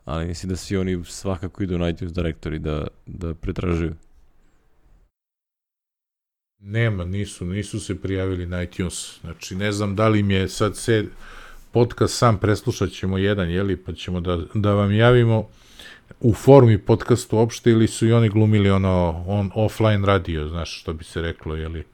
Ali 0.05 0.27
mislim 0.27 0.51
da 0.51 0.57
svi 0.57 0.77
oni 0.77 1.05
svakako 1.05 1.63
idu 1.63 1.79
na 1.79 1.89
iTunes 1.89 2.13
Directory 2.13 2.59
da, 2.59 2.87
da 3.07 3.35
pretražuju. 3.35 3.95
Nema, 6.61 7.05
nisu, 7.05 7.45
nisu 7.45 7.81
se 7.81 8.01
prijavili 8.01 8.47
na 8.47 8.63
iTunes. 8.63 9.21
Znači 9.21 9.55
ne 9.55 9.73
znam 9.73 9.97
da 9.97 10.09
li 10.09 10.21
im 10.21 10.31
je 10.31 10.49
sad 10.49 10.77
se 10.77 11.05
podcast 11.73 12.19
sam 12.19 12.39
preslušat 12.39 12.91
ćemo 12.91 13.19
jedan, 13.19 13.51
jeli, 13.51 13.77
pa 13.77 13.93
ćemo 13.93 14.21
da, 14.21 14.39
da 14.55 14.75
vam 14.75 14.93
javimo 14.93 15.49
u 16.21 16.35
formi 16.35 16.79
podcastu 16.79 17.37
uopšte 17.37 17.71
ili 17.71 17.89
su 17.89 18.07
i 18.07 18.13
oni 18.13 18.29
glumili 18.29 18.71
ono 18.71 19.25
on 19.27 19.51
offline 19.55 20.07
radio, 20.07 20.49
znaš 20.49 20.81
što 20.81 20.93
bi 20.93 21.05
se 21.05 21.23
reklo, 21.23 21.57
jeli. 21.57 21.85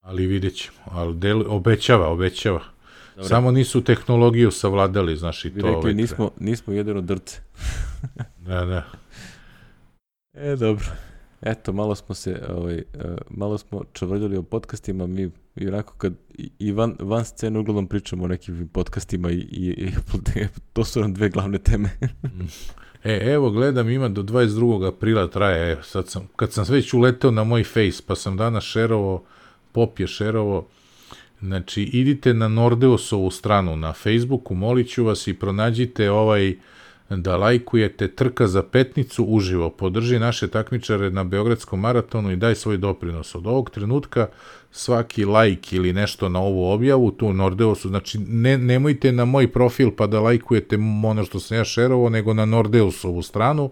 Ali 0.00 0.26
vidjet 0.26 0.54
ćemo. 0.56 0.78
Ali 0.84 1.16
del, 1.16 1.44
obećava, 1.46 2.08
obećava. 2.08 2.60
Dobro. 3.16 3.28
Samo 3.28 3.50
nisu 3.50 3.84
tehnologiju 3.84 4.50
savladali, 4.50 5.16
znaš, 5.16 5.44
i 5.44 5.50
Bi 5.50 5.60
to... 5.60 5.66
rekli, 5.66 5.78
ovaj, 5.78 5.94
nismo, 5.94 6.30
nismo 6.40 6.72
jedino 6.72 7.00
drce. 7.00 7.40
Da, 8.36 8.64
da. 8.64 8.86
E, 10.32 10.56
dobro. 10.56 10.86
Eto, 11.44 11.72
malo 11.72 11.94
smo 11.94 12.14
se, 12.14 12.42
ovaj, 12.48 12.74
e, 12.74 12.82
malo 13.30 13.58
smo 13.58 13.82
čavrljali 13.92 14.36
o 14.36 14.42
podcastima, 14.42 15.06
mi 15.06 15.30
i 15.56 15.68
onako 15.68 15.94
kad 15.94 16.14
i- 16.58 16.72
van, 16.72 16.96
van 17.00 17.24
scene 17.24 17.58
uglavnom 17.58 17.86
pričamo 17.86 18.24
o 18.24 18.28
nekim 18.28 18.68
podcastima 18.68 19.30
i, 19.30 19.34
i, 19.34 19.66
i 19.78 19.88
to 20.72 20.84
su 20.84 21.00
nam 21.00 21.14
dve 21.14 21.28
glavne 21.28 21.58
teme. 21.58 21.90
E, 23.04 23.20
evo, 23.24 23.50
gledam, 23.50 23.90
ima 23.90 24.08
do 24.08 24.22
22. 24.22 24.88
aprila 24.88 25.28
traje, 25.28 25.72
evo, 25.72 25.82
sad 25.82 26.08
sam, 26.08 26.28
kad 26.36 26.52
sam 26.52 26.64
već 26.68 26.94
uleteo 26.94 27.30
na 27.30 27.44
moj 27.44 27.64
face, 27.64 28.02
pa 28.06 28.14
sam 28.14 28.36
danas 28.36 28.64
šerovo, 28.64 29.24
pop 29.72 30.00
je 30.00 30.06
šerovo, 30.06 30.66
znači, 31.40 31.82
idite 31.82 32.34
na 32.34 32.48
Nordeusovu 32.48 33.30
stranu 33.30 33.76
na 33.76 33.92
Facebooku, 33.92 34.54
molit 34.54 34.88
ću 34.88 35.04
vas 35.04 35.26
i 35.26 35.34
pronađite 35.34 36.10
ovaj, 36.10 36.56
da 37.16 37.36
lajkujete 37.36 38.08
trka 38.08 38.46
za 38.46 38.62
petnicu 38.62 39.24
uživo, 39.24 39.70
podrži 39.70 40.18
naše 40.18 40.48
takmičare 40.48 41.10
na 41.10 41.24
Beogradskom 41.24 41.80
maratonu 41.80 42.32
i 42.32 42.36
daj 42.36 42.54
svoj 42.54 42.76
doprinos. 42.76 43.34
Od 43.34 43.46
ovog 43.46 43.70
trenutka 43.70 44.26
svaki 44.70 45.24
lajk 45.24 45.72
ili 45.72 45.92
nešto 45.92 46.28
na 46.28 46.40
ovu 46.40 46.72
objavu, 46.72 47.10
tu 47.10 47.32
Nordeusu, 47.32 47.88
znači 47.88 48.18
ne, 48.18 48.58
nemojte 48.58 49.12
na 49.12 49.24
moj 49.24 49.52
profil 49.52 49.90
pa 49.90 50.06
da 50.06 50.20
lajkujete 50.20 50.78
ono 51.04 51.24
što 51.24 51.40
sam 51.40 51.56
ja 51.56 51.64
šerovo, 51.64 52.08
nego 52.08 52.34
na 52.34 52.44
Nordeusovu 52.44 53.22
stranu. 53.22 53.70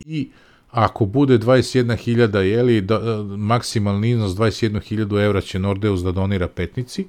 I 0.00 0.28
ako 0.70 1.04
bude 1.04 1.38
21.000 1.38 2.38
jeli, 2.38 2.80
da, 2.80 3.22
maksimalni 3.36 4.10
iznos 4.10 4.32
21.000 4.32 5.24
evra 5.24 5.40
će 5.40 5.58
Nordeus 5.58 6.00
da 6.00 6.12
donira 6.12 6.48
petnici, 6.48 7.06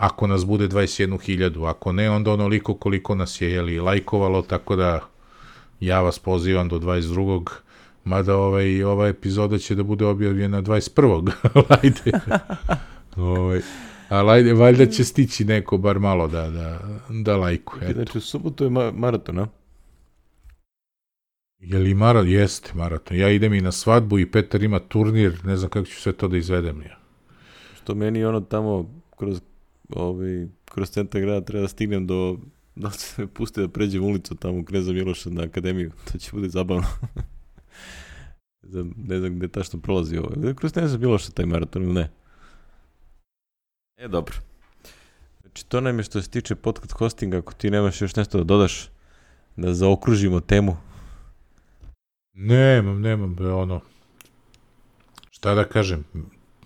ako 0.00 0.26
nas 0.26 0.46
bude 0.46 0.68
21.000, 0.68 1.68
ako 1.68 1.92
ne, 1.92 2.10
onda 2.10 2.32
onoliko 2.32 2.74
koliko 2.74 3.14
nas 3.14 3.40
je 3.40 3.52
jeli, 3.52 3.80
lajkovalo, 3.80 4.42
tako 4.42 4.76
da 4.76 5.00
ja 5.80 6.00
vas 6.00 6.18
pozivam 6.18 6.68
do 6.68 6.78
22. 6.78 7.50
Mada 8.04 8.36
ovaj, 8.36 8.82
ova 8.82 9.08
epizoda 9.08 9.58
će 9.58 9.74
da 9.74 9.82
bude 9.82 10.06
objavljena 10.06 10.62
21. 10.62 11.30
Ajde. 11.82 12.20
ovaj, 13.16 13.60
ali 14.08 14.30
ajde, 14.30 14.52
valjda 14.52 14.86
će 14.86 15.04
stići 15.04 15.44
neko 15.44 15.78
bar 15.78 15.98
malo 15.98 16.28
da, 16.28 16.50
da, 16.50 16.80
da 17.08 17.36
lajkuje. 17.36 17.92
Znači, 17.92 18.18
u 18.18 18.20
subotu 18.20 18.64
je 18.64 18.70
ma 18.70 18.92
maraton, 18.92 19.38
a? 19.38 19.46
Je 21.58 21.78
li 21.78 21.94
maraton? 21.94 22.28
Jeste 22.28 22.70
maraton. 22.74 23.16
Ja 23.16 23.30
idem 23.30 23.54
i 23.54 23.60
na 23.60 23.72
svadbu 23.72 24.18
i 24.18 24.30
Petar 24.30 24.62
ima 24.62 24.78
turnir, 24.78 25.44
ne 25.44 25.56
znam 25.56 25.70
kako 25.70 25.86
ću 25.86 26.00
sve 26.00 26.12
to 26.12 26.28
da 26.28 26.36
izvedem. 26.36 26.82
Ja. 26.82 26.98
Što 27.82 27.94
meni 27.94 28.24
ono 28.24 28.40
tamo 28.40 29.00
kroz, 29.16 29.40
ovaj, 29.96 30.48
kroz 30.64 30.90
centar 30.90 31.20
grada 31.20 31.44
treba 31.44 31.62
da 31.62 31.68
stignem 31.68 32.06
do 32.06 32.38
da 32.76 32.90
se 32.90 33.22
me 33.22 33.28
puste 33.28 33.60
da 33.60 33.68
pređem 33.68 34.04
ulicu 34.04 34.34
tamo 34.34 34.58
u 34.58 34.64
Kneza 34.64 34.92
Miloša 34.92 35.30
na 35.30 35.42
akademiju. 35.42 35.92
To 36.12 36.18
će 36.18 36.30
bude 36.32 36.48
zabavno. 36.48 36.86
ne 38.62 38.70
znam, 38.70 38.92
ne 38.96 39.18
znam 39.18 39.36
gde 39.36 39.48
tačno 39.48 39.80
prolazi 39.80 40.16
ovo. 40.16 40.54
Kroz 40.54 40.72
Kneza 40.72 40.98
Miloša 40.98 41.32
taj 41.32 41.46
maraton 41.46 41.82
ili 41.82 41.92
ne? 41.92 42.10
E, 43.96 44.08
dobro. 44.08 44.34
Znači, 45.40 45.66
to 45.66 45.80
nam 45.80 45.98
je 45.98 46.04
što 46.04 46.22
se 46.22 46.30
tiče 46.30 46.54
podcast 46.54 46.92
hostinga, 46.92 47.38
ako 47.38 47.54
ti 47.54 47.70
nemaš 47.70 48.00
još 48.00 48.16
nešto 48.16 48.38
da 48.38 48.44
dodaš, 48.44 48.88
da 49.56 49.74
zaokružimo 49.74 50.40
temu. 50.40 50.76
Nemam, 52.32 53.00
nemam, 53.00 53.34
bre, 53.34 53.52
ono, 53.52 53.80
šta 55.30 55.54
da 55.54 55.64
kažem, 55.64 56.04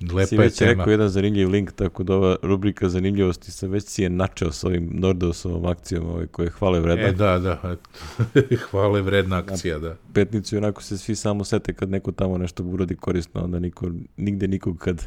si 0.08 0.14
lepa 0.14 0.34
je 0.34 0.38
već 0.38 0.58
tema. 0.58 0.70
rekao 0.70 0.90
jedan 0.90 1.08
zanimljiv 1.08 1.50
link, 1.50 1.72
tako 1.72 2.02
da 2.02 2.14
ova 2.14 2.36
rubrika 2.42 2.88
zanimljivosti 2.88 3.50
sam 3.50 3.70
već 3.70 3.84
si 3.84 4.02
je 4.02 4.10
načeo 4.10 4.52
s 4.52 4.64
ovim 4.64 4.88
Nordeusovom 4.92 5.66
akcijom 5.66 6.06
ovaj, 6.06 6.26
koje 6.26 6.46
je 6.46 6.50
hvale 6.50 6.80
vredna. 6.80 7.04
E, 7.04 7.12
da, 7.12 7.38
da, 7.38 7.76
hvale 8.70 9.02
vredna 9.02 9.36
akcija, 9.36 9.78
da. 9.78 9.96
petnicu 10.12 10.54
i 10.54 10.58
onako 10.58 10.82
se 10.82 10.98
svi 10.98 11.14
samo 11.14 11.44
sete 11.44 11.72
kad 11.72 11.90
neko 11.90 12.12
tamo 12.12 12.38
nešto 12.38 12.64
uradi 12.64 12.96
korisno, 12.96 13.44
onda 13.44 13.58
niko, 13.58 13.90
nigde 14.16 14.48
nikog 14.48 14.78
kad... 14.78 15.02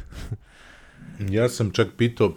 Ja 1.30 1.48
sam 1.48 1.70
čak 1.70 1.88
pitao 1.96 2.34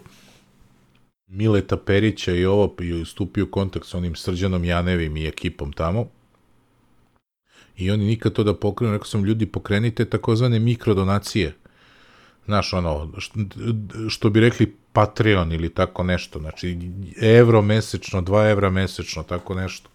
Mileta 1.26 1.76
Perića 1.76 2.32
i 2.34 2.44
ovo, 2.44 2.74
i 2.80 3.04
stupio 3.04 3.44
u 3.44 3.50
kontakt 3.50 3.86
s 3.86 3.94
onim 3.94 4.14
Srđanom 4.14 4.64
Janevim 4.64 5.16
i 5.16 5.26
ekipom 5.26 5.72
tamo. 5.72 6.08
I 7.76 7.90
oni 7.90 8.04
nikad 8.04 8.32
to 8.32 8.44
da 8.44 8.54
pokrenu, 8.54 8.92
rekao 8.92 9.06
sam, 9.06 9.24
ljudi, 9.24 9.46
pokrenite 9.46 10.04
takozvane 10.04 10.58
mikrodonacije. 10.58 11.52
Znaš, 12.46 12.72
ono, 12.72 13.12
što, 14.08 14.30
bi 14.30 14.40
rekli 14.40 14.76
Patreon 14.92 15.52
ili 15.52 15.74
tako 15.74 16.02
nešto, 16.02 16.38
znači 16.38 16.78
evro 17.20 17.62
mesečno, 17.62 18.22
2 18.22 18.50
evra 18.50 18.70
mesečno, 18.70 19.22
tako 19.22 19.54
nešto. 19.54 19.90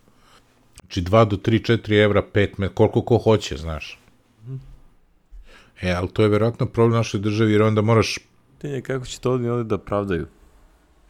Znači 0.79 1.01
2 1.01 1.25
do 1.25 1.37
3, 1.37 1.77
4 1.77 2.03
evra, 2.03 2.23
5, 2.33 2.49
me, 2.57 2.69
koliko 2.69 3.01
ko 3.01 3.17
hoće, 3.17 3.57
znaš. 3.57 3.99
E, 5.81 5.91
ali 5.91 6.07
to 6.07 6.23
je 6.23 6.29
verovatno 6.29 6.65
problem 6.65 6.97
našoj 6.97 7.19
državi, 7.19 7.51
jer 7.51 7.61
onda 7.61 7.81
moraš... 7.81 8.19
Pitanje 8.57 8.81
kako 8.81 9.05
će 9.05 9.19
to 9.19 9.31
ovdje 9.31 9.63
da 9.63 9.77
pravdaju? 9.77 10.27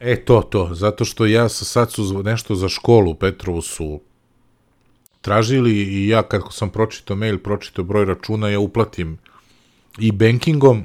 E, 0.00 0.24
to, 0.24 0.42
to, 0.42 0.70
zato 0.72 1.04
što 1.04 1.26
ja 1.26 1.48
sa 1.48 1.64
sad 1.64 1.92
su 1.92 2.22
nešto 2.22 2.54
za 2.54 2.68
školu 2.68 3.10
u 3.10 3.14
Petrovu 3.14 3.62
su 3.62 4.00
tražili 5.20 5.72
i 5.72 6.08
ja 6.08 6.22
kad 6.22 6.42
sam 6.50 6.70
pročitao 6.70 7.16
mail, 7.16 7.38
pročitao 7.38 7.84
broj 7.84 8.04
računa, 8.04 8.48
ja 8.48 8.60
uplatim 8.60 9.18
i 9.98 10.12
bankingom, 10.12 10.84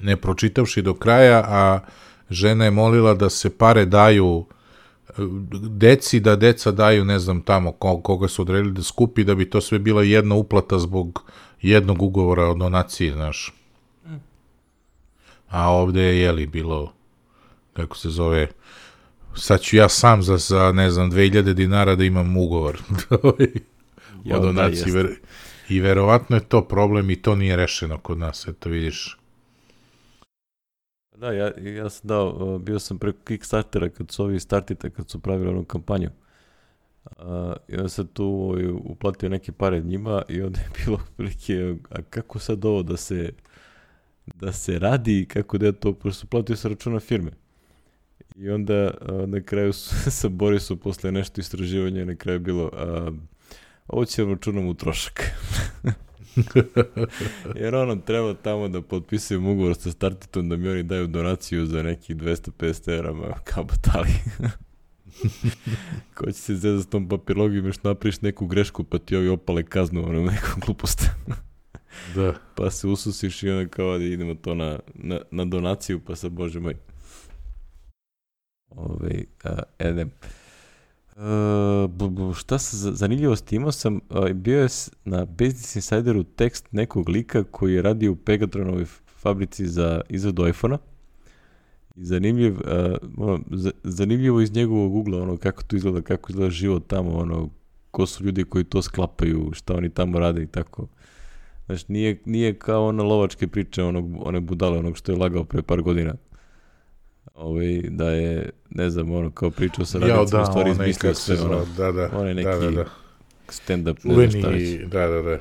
ne 0.00 0.16
pročitavši 0.16 0.82
do 0.82 0.94
kraja, 0.94 1.44
a 1.46 1.80
žena 2.30 2.64
je 2.64 2.70
molila 2.70 3.14
da 3.14 3.30
se 3.30 3.58
pare 3.58 3.84
daju 3.84 4.46
deci, 5.68 6.20
da 6.20 6.36
deca 6.36 6.70
daju, 6.70 7.04
ne 7.04 7.18
znam, 7.18 7.42
tamo 7.42 7.72
koga 7.72 8.28
su 8.28 8.42
odredili 8.42 8.72
da 8.74 8.82
skupi, 8.82 9.24
da 9.24 9.34
bi 9.34 9.50
to 9.50 9.60
sve 9.60 9.78
bila 9.78 10.02
jedna 10.02 10.34
uplata 10.34 10.78
zbog 10.78 11.24
jednog 11.62 12.02
ugovora 12.02 12.44
o 12.44 12.54
donaciji, 12.54 13.12
znaš. 13.12 13.54
A 15.48 15.70
ovde 15.70 16.02
je, 16.02 16.20
jeli, 16.20 16.46
bilo, 16.46 16.92
kako 17.72 17.96
se 17.96 18.10
zove, 18.10 18.48
sad 19.34 19.60
ću 19.60 19.76
ja 19.76 19.88
sam 19.88 20.22
za, 20.22 20.36
za 20.36 20.72
ne 20.72 20.90
znam, 20.90 21.10
2000 21.12 21.52
dinara 21.52 21.94
da 21.94 22.04
imam 22.04 22.36
ugovor 22.36 22.78
o 24.34 24.38
donaciji. 24.38 24.92
Da, 24.92 25.08
I 25.68 25.80
verovatno 25.80 26.36
je 26.36 26.44
to 26.44 26.64
problem 26.64 27.10
i 27.10 27.22
to 27.22 27.34
nije 27.34 27.56
rešeno 27.56 27.98
kod 27.98 28.18
nas, 28.18 28.48
eto 28.48 28.68
vidiš. 28.68 29.18
Da, 31.14 31.32
ja, 31.32 31.52
ja 31.58 31.90
sam 31.90 32.08
dao, 32.08 32.58
bio 32.58 32.78
sam 32.78 32.98
preko 32.98 33.18
Kickstartera 33.24 33.88
kad 33.88 34.10
su 34.10 34.24
ovi 34.24 34.40
startite, 34.40 34.90
kad 34.90 35.10
su 35.10 35.20
pravili 35.20 35.48
onu 35.48 35.64
kampanju. 35.64 36.10
Uh, 37.04 37.52
I 37.68 37.76
onda 37.76 37.88
sam 37.88 38.06
tu 38.06 38.24
ovaj, 38.24 38.66
uplatio 38.68 39.28
neke 39.28 39.52
pare 39.52 39.80
njima 39.80 40.22
i 40.28 40.42
onda 40.42 40.60
je 40.60 40.68
bilo 40.84 41.00
prilike, 41.16 41.74
a 41.90 42.02
kako 42.02 42.38
sad 42.38 42.64
ovo 42.64 42.82
da 42.82 42.96
se 42.96 43.32
da 44.26 44.52
se 44.52 44.78
radi 44.78 45.26
kako 45.28 45.58
da 45.58 45.66
je 45.66 45.72
to, 45.72 45.92
pošto 45.92 46.20
su 46.20 46.26
platio 46.26 46.56
sa 46.56 46.68
računa 46.68 47.00
firme. 47.00 47.30
I 48.36 48.50
onda 48.50 48.90
uh, 49.00 49.28
na 49.28 49.40
kraju 49.40 49.72
su, 49.72 50.10
sa 50.20 50.28
Borisom 50.28 50.78
posle 50.78 51.12
nešto 51.12 51.40
istraživanja 51.40 52.04
na 52.04 52.16
kraju 52.16 52.40
bilo 52.40 52.64
uh, 52.64 53.14
ovo 53.88 54.04
će 54.04 54.24
računom 54.24 54.66
u 54.66 54.74
trošak. 54.74 55.22
Jer 57.60 57.74
ono, 57.74 57.96
treba 57.96 58.34
tamo 58.34 58.68
da 58.68 58.82
potpisujem 58.82 59.46
ugovor 59.46 59.74
sa 59.76 59.90
Startitom 59.90 60.48
da 60.48 60.56
mi 60.56 60.68
oni 60.68 60.82
daju 60.82 61.06
donaciju 61.06 61.66
za 61.66 61.82
nekih 61.82 62.16
250 62.16 62.98
evra 62.98 63.38
kao 63.44 63.64
batali. 63.64 64.08
Ko 66.14 66.26
će 66.26 66.32
se 66.32 66.54
zezati 66.54 66.88
s 66.88 66.90
tom 66.90 67.08
papirologijom 67.08 67.66
još 67.66 67.82
napriš 67.82 68.20
neku 68.20 68.46
grešku 68.46 68.84
pa 68.84 68.98
ti 68.98 69.16
ovi 69.16 69.28
opale 69.28 69.62
kaznu 69.62 70.08
ono 70.08 70.22
neku 70.30 70.60
glupost. 70.66 71.10
da. 72.14 72.34
Pa 72.54 72.70
se 72.70 72.86
ususiš 72.86 73.42
i 73.42 73.50
onda 73.50 73.68
kao 73.68 73.98
da 73.98 74.04
idemo 74.04 74.34
to 74.34 74.54
na, 74.54 74.78
na, 74.94 75.20
na 75.30 75.44
donaciju 75.44 76.00
pa 76.00 76.16
sa 76.16 76.28
bože 76.28 76.60
moj. 76.60 76.74
Ove, 78.70 79.24
a, 79.44 79.62
edem. 79.78 80.10
Uh, 81.16 82.36
šta 82.36 82.58
sa 82.58 82.92
zanimljivosti 82.92 83.56
imao 83.56 83.72
sam, 83.72 84.00
uh, 84.10 84.30
bio 84.30 84.60
je 84.60 84.68
na 85.04 85.24
Business 85.24 85.76
Insideru 85.76 86.22
tekst 86.22 86.72
nekog 86.72 87.08
lika 87.08 87.44
koji 87.44 87.74
je 87.74 87.82
radio 87.82 88.12
u 88.12 88.16
Pegatronovoj 88.16 88.84
fabrici 89.06 89.66
za 89.66 90.00
izradu 90.08 90.48
iPhone-a. 90.48 90.78
Zanimljiv, 91.96 92.54
uh, 92.54 93.40
zanimljivo 93.82 94.40
iz 94.40 94.52
njegovog 94.52 94.94
ugla, 94.94 95.22
ono, 95.22 95.36
kako 95.36 95.62
to 95.62 95.76
izgleda, 95.76 96.00
kako 96.00 96.32
izgleda 96.32 96.50
život 96.50 96.86
tamo, 96.86 97.10
ono, 97.10 97.48
ko 97.90 98.06
su 98.06 98.24
ljudi 98.24 98.44
koji 98.44 98.64
to 98.64 98.82
sklapaju, 98.82 99.50
šta 99.52 99.74
oni 99.74 99.90
tamo 99.90 100.18
rade 100.18 100.42
i 100.42 100.46
tako. 100.46 100.86
Znaš, 101.66 101.88
nije, 101.88 102.22
nije 102.24 102.58
kao 102.58 102.86
ona 102.86 103.02
lovačke 103.02 103.48
priče, 103.48 103.82
onog, 103.82 104.26
one 104.26 104.40
budale, 104.40 104.78
onog 104.78 104.96
što 104.96 105.12
je 105.12 105.18
lagao 105.18 105.44
pre 105.44 105.62
par 105.62 105.82
godina 105.82 106.14
ovaj, 107.34 107.82
da 107.88 108.10
je, 108.10 108.50
ne 108.70 108.90
znam, 108.90 109.12
ono, 109.12 109.30
kao 109.30 109.50
pričao 109.50 109.84
sa 109.84 109.98
radnicima, 109.98 110.40
da, 110.40 110.46
stvari 110.46 110.70
izmislio 110.70 111.14
sve, 111.14 111.40
ono, 111.40 111.66
da, 111.76 111.92
da, 111.92 112.10
on 112.12 112.28
je 112.28 112.34
neki 112.34 112.48
da, 112.48 112.58
da, 112.58 112.70
da. 112.70 112.84
stand-up, 113.48 113.96
ne 114.04 114.28
znam 114.28 114.42
šta 114.42 114.50
Da, 114.86 115.06
da, 115.06 115.22
da. 115.22 115.38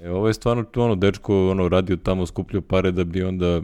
E, 0.00 0.10
ovo 0.10 0.28
je 0.28 0.34
stvarno, 0.34 0.64
ono, 0.76 0.94
dečko, 0.94 1.50
ono, 1.50 1.68
radio 1.68 1.96
tamo, 1.96 2.26
skupljio 2.26 2.60
pare 2.60 2.92
da 2.92 3.04
bi 3.04 3.22
onda 3.22 3.62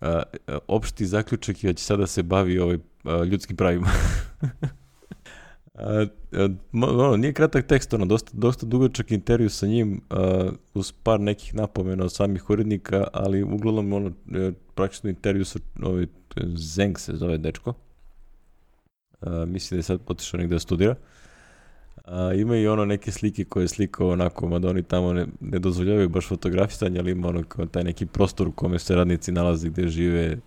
a, 0.00 0.22
opšti 0.68 1.06
zaključak 1.06 1.64
je 1.64 1.72
da 1.72 1.76
će 1.76 1.84
sada 1.84 2.06
se 2.06 2.22
bavi 2.22 2.58
ovaj, 2.58 2.78
a, 3.04 3.24
ljudskim 3.24 3.56
pravima. 3.56 3.86
a, 5.74 6.06
a, 6.32 6.48
ono, 6.72 7.16
nije 7.16 7.32
kratak 7.32 7.66
tekst, 7.66 7.94
ono, 7.94 8.06
dosta, 8.06 8.30
dosta 8.34 8.66
dugačak 8.66 9.10
intervju 9.10 9.50
sa 9.50 9.66
njim, 9.66 10.00
a, 10.10 10.50
uz 10.74 10.92
par 10.92 11.20
nekih 11.20 11.54
napomena 11.54 12.04
od 12.04 12.12
samih 12.12 12.50
urednika, 12.50 13.06
ali 13.12 13.42
uglavnom, 13.42 13.92
ono, 13.92 14.12
e, 14.34 14.52
praktično 14.74 15.10
intervju 15.10 15.44
sa 15.44 15.58
ovaj, 15.82 16.06
Zeng 16.54 16.98
se 16.98 17.16
zove 17.16 17.38
dečko. 17.38 17.74
A, 19.20 19.44
mislim 19.44 19.76
da 19.76 19.78
je 19.78 19.82
sad 19.82 20.00
potišao 20.00 20.38
negde 20.38 20.54
da 20.54 20.58
studira. 20.58 20.94
A, 22.04 22.32
ima 22.32 22.56
i 22.56 22.66
ono 22.66 22.84
neke 22.84 23.12
slike 23.12 23.44
koje 23.44 23.64
je 23.64 23.68
slikao 23.68 24.08
onako, 24.08 24.48
mada 24.48 24.68
oni 24.68 24.82
tamo 24.82 25.12
ne, 25.12 25.26
ne 25.40 25.58
dozvoljavaju 25.58 26.08
baš 26.08 26.28
fotografisanje, 26.28 26.98
ali 26.98 27.10
ima 27.10 27.28
ono 27.28 27.42
kao 27.42 27.66
taj 27.66 27.84
neki 27.84 28.06
prostor 28.06 28.48
u 28.48 28.52
kome 28.52 28.78
se 28.78 28.94
radnici 28.94 29.32
nalaze, 29.32 29.68
gde 29.68 29.88
žive, 29.88 30.38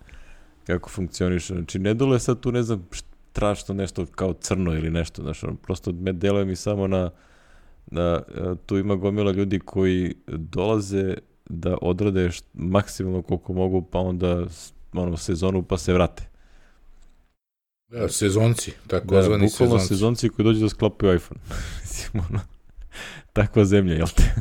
kako 0.66 0.90
funkcioniše. 0.90 1.54
Znači, 1.54 1.78
ne 1.78 1.94
dole 1.94 2.18
sad 2.18 2.40
tu, 2.40 2.52
ne 2.52 2.62
znam, 2.62 2.88
strašno 3.32 3.74
nešto 3.74 4.06
kao 4.06 4.32
crno 4.32 4.74
ili 4.74 4.90
nešto, 4.90 5.22
znači, 5.22 5.46
ono, 5.46 5.56
prosto 5.56 5.92
me 5.92 6.12
deluje 6.12 6.44
mi 6.44 6.56
samo 6.56 6.86
na, 6.86 7.10
na, 7.86 8.22
tu 8.66 8.78
ima 8.78 8.94
gomila 8.94 9.32
ljudi 9.32 9.58
koji 9.58 10.14
dolaze 10.26 11.14
da 11.48 11.76
odrade 11.82 12.30
maksimalno 12.54 13.22
koliko 13.22 13.52
mogu, 13.52 13.82
pa 13.82 13.98
onda 13.98 14.46
ono, 14.92 15.16
sezonu 15.16 15.62
pa 15.62 15.78
se 15.78 15.92
vrate. 15.92 16.28
Da, 17.88 18.08
sezonci, 18.08 18.72
tako 18.86 19.14
da, 19.14 19.22
zvani 19.22 19.48
sezonci. 19.48 19.82
Da, 19.82 19.86
sezonci 19.86 20.28
koji 20.28 20.44
dođu 20.44 20.60
da 20.60 20.68
sklapaju 20.68 21.14
iPhone. 21.14 21.40
Mislim, 21.82 22.24
ono, 22.30 22.40
takva 23.32 23.64
zemlja, 23.64 23.94
jel 23.94 24.08
te? 24.16 24.34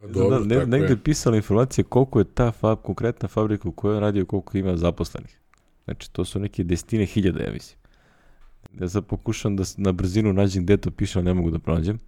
Pa 0.00 0.06
dobro, 0.06 0.40
ne, 0.40 0.66
negde 0.66 0.92
je 0.92 1.02
pisala 1.02 1.36
informacija 1.36 1.84
koliko 1.84 2.18
je 2.18 2.24
ta 2.24 2.52
fab, 2.52 2.78
konkretna 2.82 3.28
fabrika 3.28 3.68
u 3.68 3.72
kojoj 3.72 4.00
radio, 4.00 4.26
koliko 4.26 4.58
ima 4.58 4.76
zaposlenih. 4.76 5.40
Znači, 5.84 6.12
to 6.12 6.24
su 6.24 6.40
neke 6.40 6.64
desetine 6.64 7.06
hiljada, 7.06 7.42
ja 7.42 7.52
mislim. 7.52 7.78
Ja 8.80 8.88
sad 8.88 9.06
pokušam 9.06 9.56
da 9.56 9.64
na 9.76 9.92
brzinu 9.92 10.32
nađem 10.32 10.62
gde 10.64 10.76
to 10.76 10.90
piše, 10.90 11.18
ali 11.18 11.24
ne 11.24 11.34
mogu 11.34 11.50
da 11.50 11.58
pronađem. 11.58 11.98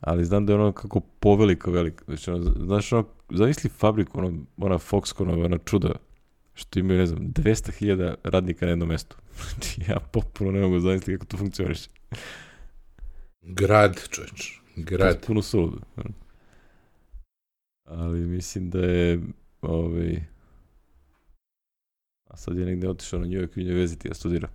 Ali 0.00 0.24
znam 0.24 0.46
da 0.46 0.52
je 0.52 0.58
ono 0.58 0.72
kako 0.72 1.00
poveliko 1.00 1.70
veliko. 1.70 2.04
Znači, 2.04 2.30
ono, 2.30 2.52
znaš, 2.66 2.92
ono, 2.92 3.04
zamisli 3.30 3.70
fabriku, 3.70 4.18
ono, 4.18 4.38
ona 4.56 4.78
Foxconn, 4.78 5.44
ona 5.44 5.58
čuda, 5.58 5.92
što 6.54 6.78
imaju, 6.78 6.98
ne 6.98 7.06
znam, 7.06 7.20
200.000 7.20 8.14
radnika 8.24 8.66
na 8.66 8.70
jednom 8.70 8.88
mestu. 8.88 9.16
Znači, 9.50 9.80
ja 9.88 9.98
popuno 10.12 10.50
ne 10.50 10.60
mogu 10.60 10.80
zamisliti 10.80 11.18
kako 11.18 11.26
to 11.26 11.36
funkcioniš. 11.36 11.80
Grad, 13.42 14.00
čovječ. 14.10 14.60
Grad. 14.76 15.26
Puno 15.26 15.42
suludo. 15.42 15.78
Ali 17.84 18.20
mislim 18.20 18.70
da 18.70 18.78
je, 18.78 19.20
ovaj, 19.62 20.22
a 22.28 22.36
sad 22.36 22.58
je 22.58 22.66
negde 22.66 22.88
otišao 22.88 23.20
na 23.20 23.26
New 23.26 23.40
York 23.40 23.56
University 23.56 24.08
da 24.08 24.14
studira. 24.14 24.48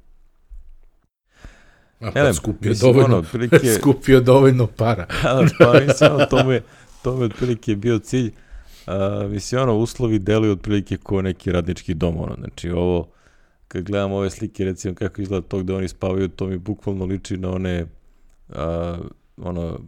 A 1.99 2.11
pa 2.11 2.33
skupio, 2.33 2.69
mislim, 2.69 2.93
dovoljno, 2.93 3.17
ono, 3.17 3.27
prilike... 3.31 3.59
skupio 3.79 4.21
dovoljno 4.21 4.67
para. 4.67 5.07
pa 5.59 5.79
mislim, 5.87 6.11
ono, 6.13 6.25
to 6.25 6.43
mu 6.43 6.51
je, 6.51 6.63
to 7.03 7.15
mu 7.15 7.21
je 7.21 7.25
otprilike 7.25 7.75
bio 7.75 7.99
cilj. 7.99 8.27
Uh, 8.27 8.46
mislim, 9.29 9.61
ono, 9.61 9.75
uslovi 9.75 10.19
deluju 10.19 10.51
otprilike 10.51 10.97
kao 10.97 11.21
neki 11.21 11.51
radnički 11.51 11.93
dom, 11.93 12.17
ono, 12.17 12.35
znači 12.35 12.69
ovo, 12.69 13.07
kad 13.67 13.83
gledam 13.83 14.11
ove 14.11 14.29
slike, 14.29 14.65
recimo 14.65 14.95
kako 14.95 15.21
izgleda 15.21 15.47
to 15.47 15.59
gde 15.59 15.73
oni 15.73 15.87
spavaju, 15.87 16.27
to 16.27 16.47
mi 16.47 16.57
bukvalno 16.57 17.05
liči 17.05 17.37
na 17.37 17.51
one, 17.51 17.85
uh, 18.49 18.55
ono, 19.37 19.79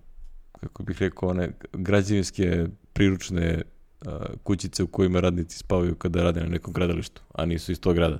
kako 0.59 0.83
bih 0.83 1.01
rekao, 1.01 1.29
one 1.29 1.51
građevinske 1.73 2.65
priručne 2.93 3.61
uh, 4.05 4.11
kućice 4.43 4.83
u 4.83 4.87
kojima 4.87 5.19
radnici 5.19 5.57
spavaju 5.57 5.95
kada 5.95 6.23
rade 6.23 6.41
na 6.41 6.47
nekom 6.47 6.73
gradalištu, 6.73 7.21
a 7.33 7.45
nisu 7.45 7.71
iz 7.71 7.79
tog 7.79 7.95
grada. 7.95 8.19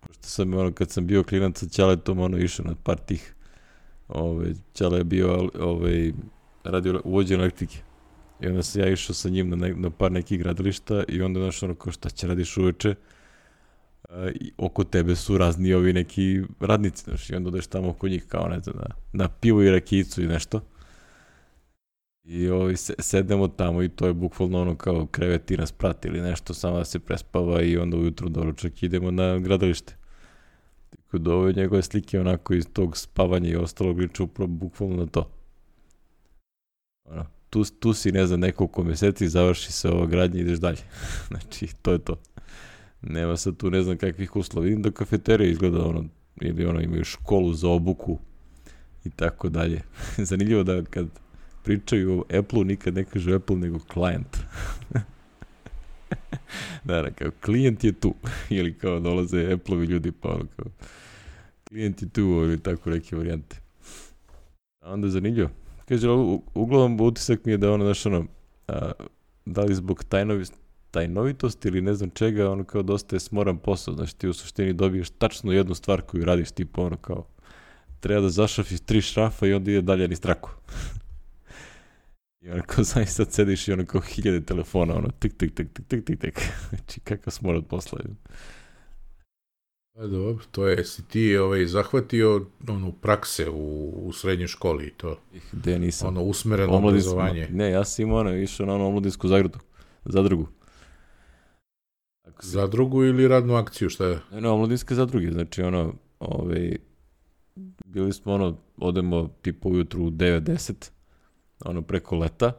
Pošto 0.00 0.22
sam, 0.22 0.54
ono, 0.54 0.72
kad 0.72 0.90
sam 0.90 1.06
bio 1.06 1.24
klinac 1.24 1.58
sa 1.58 1.66
Ćaletom, 1.68 2.18
ono, 2.18 2.38
išao 2.38 2.66
na 2.66 2.74
par 2.82 2.98
tih, 2.98 3.34
ove, 4.08 4.52
Ćale 4.74 4.98
je 4.98 5.04
bio, 5.04 5.50
ovaj, 5.60 6.12
radio 6.64 7.00
uvođenje 7.04 7.40
elektrike. 7.40 7.78
I 8.40 8.46
onda 8.46 8.62
sam 8.62 8.82
ja 8.82 8.88
išao 8.88 9.14
sa 9.14 9.28
njim 9.28 9.48
na, 9.48 9.56
ne, 9.56 9.74
na 9.74 9.90
par 9.90 10.12
nekih 10.12 10.38
gradilišta 10.38 11.04
i 11.08 11.22
onda 11.22 11.40
znaš 11.40 11.62
ono 11.62 11.74
kao 11.74 11.92
šta 11.92 12.10
će 12.10 12.26
radiš 12.26 12.56
uveče 12.56 12.90
uh, 12.90 14.16
i 14.34 14.52
oko 14.56 14.84
tebe 14.84 15.16
su 15.16 15.38
razni 15.38 15.74
ovi 15.74 15.92
neki 15.92 16.42
radnici, 16.60 17.04
znaš, 17.04 17.30
i 17.30 17.34
onda 17.34 17.48
odeš 17.48 17.66
tamo 17.66 17.88
oko 17.88 18.08
njih 18.08 18.26
kao 18.28 18.48
ne 18.48 18.60
znam, 18.60 18.76
na, 18.76 18.94
na 19.12 19.28
pivu 19.28 19.62
i 19.62 19.70
rakicu 19.70 20.22
i 20.22 20.26
nešto. 20.26 20.60
I 22.24 22.48
ovaj, 22.48 22.74
sedemo 22.98 23.48
tamo 23.48 23.82
i 23.82 23.88
to 23.88 24.06
je 24.06 24.12
bukvalno 24.12 24.60
ono 24.60 24.76
kao 24.76 25.06
krevet 25.06 25.44
ti 25.44 25.56
nas 25.56 25.72
prati 25.72 26.08
ili 26.08 26.20
nešto, 26.20 26.54
samo 26.54 26.78
da 26.78 26.84
se 26.84 26.98
prespava 26.98 27.62
i 27.62 27.76
onda 27.76 27.96
ujutru 27.96 28.28
doručak 28.28 28.82
idemo 28.82 29.10
na 29.10 29.38
gradalište. 29.38 29.96
Tako 30.90 31.18
da 31.18 31.34
ove 31.34 31.52
njegove 31.52 31.82
slike 31.82 32.20
onako 32.20 32.54
iz 32.54 32.66
tog 32.72 32.96
spavanja 32.96 33.50
i 33.50 33.56
ostalog 33.56 33.98
liče 33.98 34.22
upravo 34.22 34.46
bukvalno 34.46 34.96
na 34.96 35.06
to. 35.06 35.37
Tu, 37.50 37.64
tu 37.64 37.94
si, 37.94 38.12
ne 38.12 38.26
znam, 38.26 38.40
nekoliko 38.40 38.84
meseci, 38.84 39.28
završi 39.28 39.72
se 39.72 39.88
ova 39.88 40.06
gradnja 40.06 40.38
i 40.38 40.42
ideš 40.42 40.58
dalje. 40.58 40.78
znači, 41.28 41.68
to 41.82 41.92
je 41.92 41.98
to. 41.98 42.16
Nema 43.02 43.36
sad 43.36 43.56
tu 43.56 43.70
ne 43.70 43.82
znam 43.82 43.96
kakvih 43.96 44.36
uslova. 44.36 44.64
Vidim 44.64 44.82
da 44.82 44.90
kafeterija 44.90 45.50
izgleda 45.50 45.84
ono, 45.84 46.04
ili 46.40 46.66
ono 46.66 46.80
imaju 46.80 47.04
školu 47.04 47.54
za 47.54 47.68
obuku 47.68 48.18
i 49.04 49.10
tako 49.10 49.48
dalje. 49.48 49.82
Zanimljivo 50.30 50.62
da 50.62 50.84
kad 50.84 51.06
pričaju 51.64 52.18
o 52.18 52.38
Apple-u 52.38 52.64
nikad 52.64 52.94
ne 52.94 53.04
kažu 53.04 53.34
Apple 53.34 53.56
nego 53.56 53.78
klijent. 53.78 54.36
da, 56.84 57.10
kao 57.10 57.30
klijent 57.44 57.84
je 57.84 57.92
tu. 57.92 58.14
ili 58.50 58.78
kao 58.78 59.00
dolaze 59.00 59.52
Apple-ovi 59.52 59.86
ljudi 59.86 60.12
pa 60.12 60.28
ono 60.28 60.46
kao 60.56 60.66
klijent 61.68 62.02
je 62.02 62.08
tu 62.08 62.20
ili 62.20 62.62
tako 62.62 62.90
neke 62.90 63.16
varijante. 63.16 63.56
A 64.80 64.92
onda 64.92 65.06
je 65.06 65.10
zanimljivo. 65.10 65.48
Kaže, 65.88 66.08
uglavnom 66.54 67.00
utisak 67.00 67.44
mi 67.44 67.52
je 67.52 67.58
da 67.58 67.72
ono, 67.72 67.84
znaš, 67.84 68.06
ono, 68.06 68.26
a, 68.68 68.92
da 69.44 69.62
li 69.62 69.74
zbog 69.74 70.04
tajnovi, 70.04 70.44
tajnovitosti 70.90 71.68
ili 71.68 71.80
ne 71.80 71.94
znam 71.94 72.10
čega, 72.10 72.50
ono 72.50 72.64
kao 72.64 72.82
dosta 72.82 73.16
je 73.16 73.20
smoran 73.20 73.58
posao, 73.58 73.94
znaš, 73.94 74.12
ti 74.12 74.28
u 74.28 74.32
suštini 74.32 74.72
dobiješ 74.72 75.10
tačno 75.10 75.52
jednu 75.52 75.74
stvar 75.74 76.02
koju 76.02 76.24
radiš, 76.24 76.50
tipa 76.50 76.82
ono 76.82 76.96
kao, 76.96 77.26
treba 78.00 78.20
da 78.20 78.28
zašafiš 78.28 78.80
tri 78.80 79.00
šrafa 79.00 79.46
i 79.46 79.52
onda 79.52 79.70
ide 79.70 79.82
dalje 79.82 80.08
ni 80.08 80.16
straku. 80.16 80.50
I 82.42 82.50
ono 82.50 82.62
kao, 82.66 82.84
znaš, 82.90 83.08
sad 83.08 83.32
sediš 83.32 83.68
i 83.68 83.72
ono 83.72 83.86
kao 83.86 84.00
hiljade 84.00 84.40
telefona, 84.40 84.96
ono, 84.96 85.10
tik, 85.10 85.36
tik, 85.36 85.54
tik, 85.54 85.68
tik, 85.72 85.86
tik, 85.88 86.04
tik, 86.04 86.20
tik. 86.20 86.40
Znači, 86.68 87.00
kakav 87.00 87.30
smor 87.30 87.54
od 87.54 87.66
posla. 87.66 88.00
A 89.98 90.06
dobro, 90.06 90.44
to 90.50 90.66
je, 90.66 90.84
si 90.84 91.08
ti 91.08 91.36
ovaj, 91.36 91.66
zahvatio 91.66 92.46
ono, 92.68 92.92
prakse 92.92 93.50
u, 93.50 93.92
u 94.06 94.12
srednjoj 94.12 94.48
školi 94.48 94.86
i 94.86 94.90
to? 94.90 95.18
Gde 95.52 95.78
nisam? 95.78 96.08
Ono, 96.08 96.22
usmereno 96.22 96.72
Omladis, 96.72 97.06
obrazovanje. 97.06 97.48
Ne, 97.50 97.70
ja 97.70 97.84
sam 97.84 98.02
imao 98.02 98.18
ono, 98.18 98.36
išao 98.36 98.66
na 98.66 98.74
ono 98.74 98.86
omladinsku 98.86 99.28
zagradu, 99.28 99.58
zadrugu. 100.04 100.48
Ako 102.28 102.42
se... 102.42 102.50
Zadrugu 102.50 103.04
ili 103.04 103.28
radnu 103.28 103.54
akciju, 103.54 103.90
šta 103.90 104.06
je? 104.06 104.18
Ne, 104.32 104.40
ne, 104.40 104.48
omladinske 104.48 104.94
zadruge, 104.94 105.32
znači 105.32 105.62
ono, 105.62 105.94
ovaj, 106.20 106.76
bili 107.84 108.12
smo 108.12 108.34
ono, 108.34 108.56
odemo 108.76 109.30
tipa 109.42 109.68
ujutru 109.68 110.04
u 110.04 110.10
9-10, 110.10 110.90
ono 111.64 111.82
preko 111.82 112.16
leta, 112.16 112.52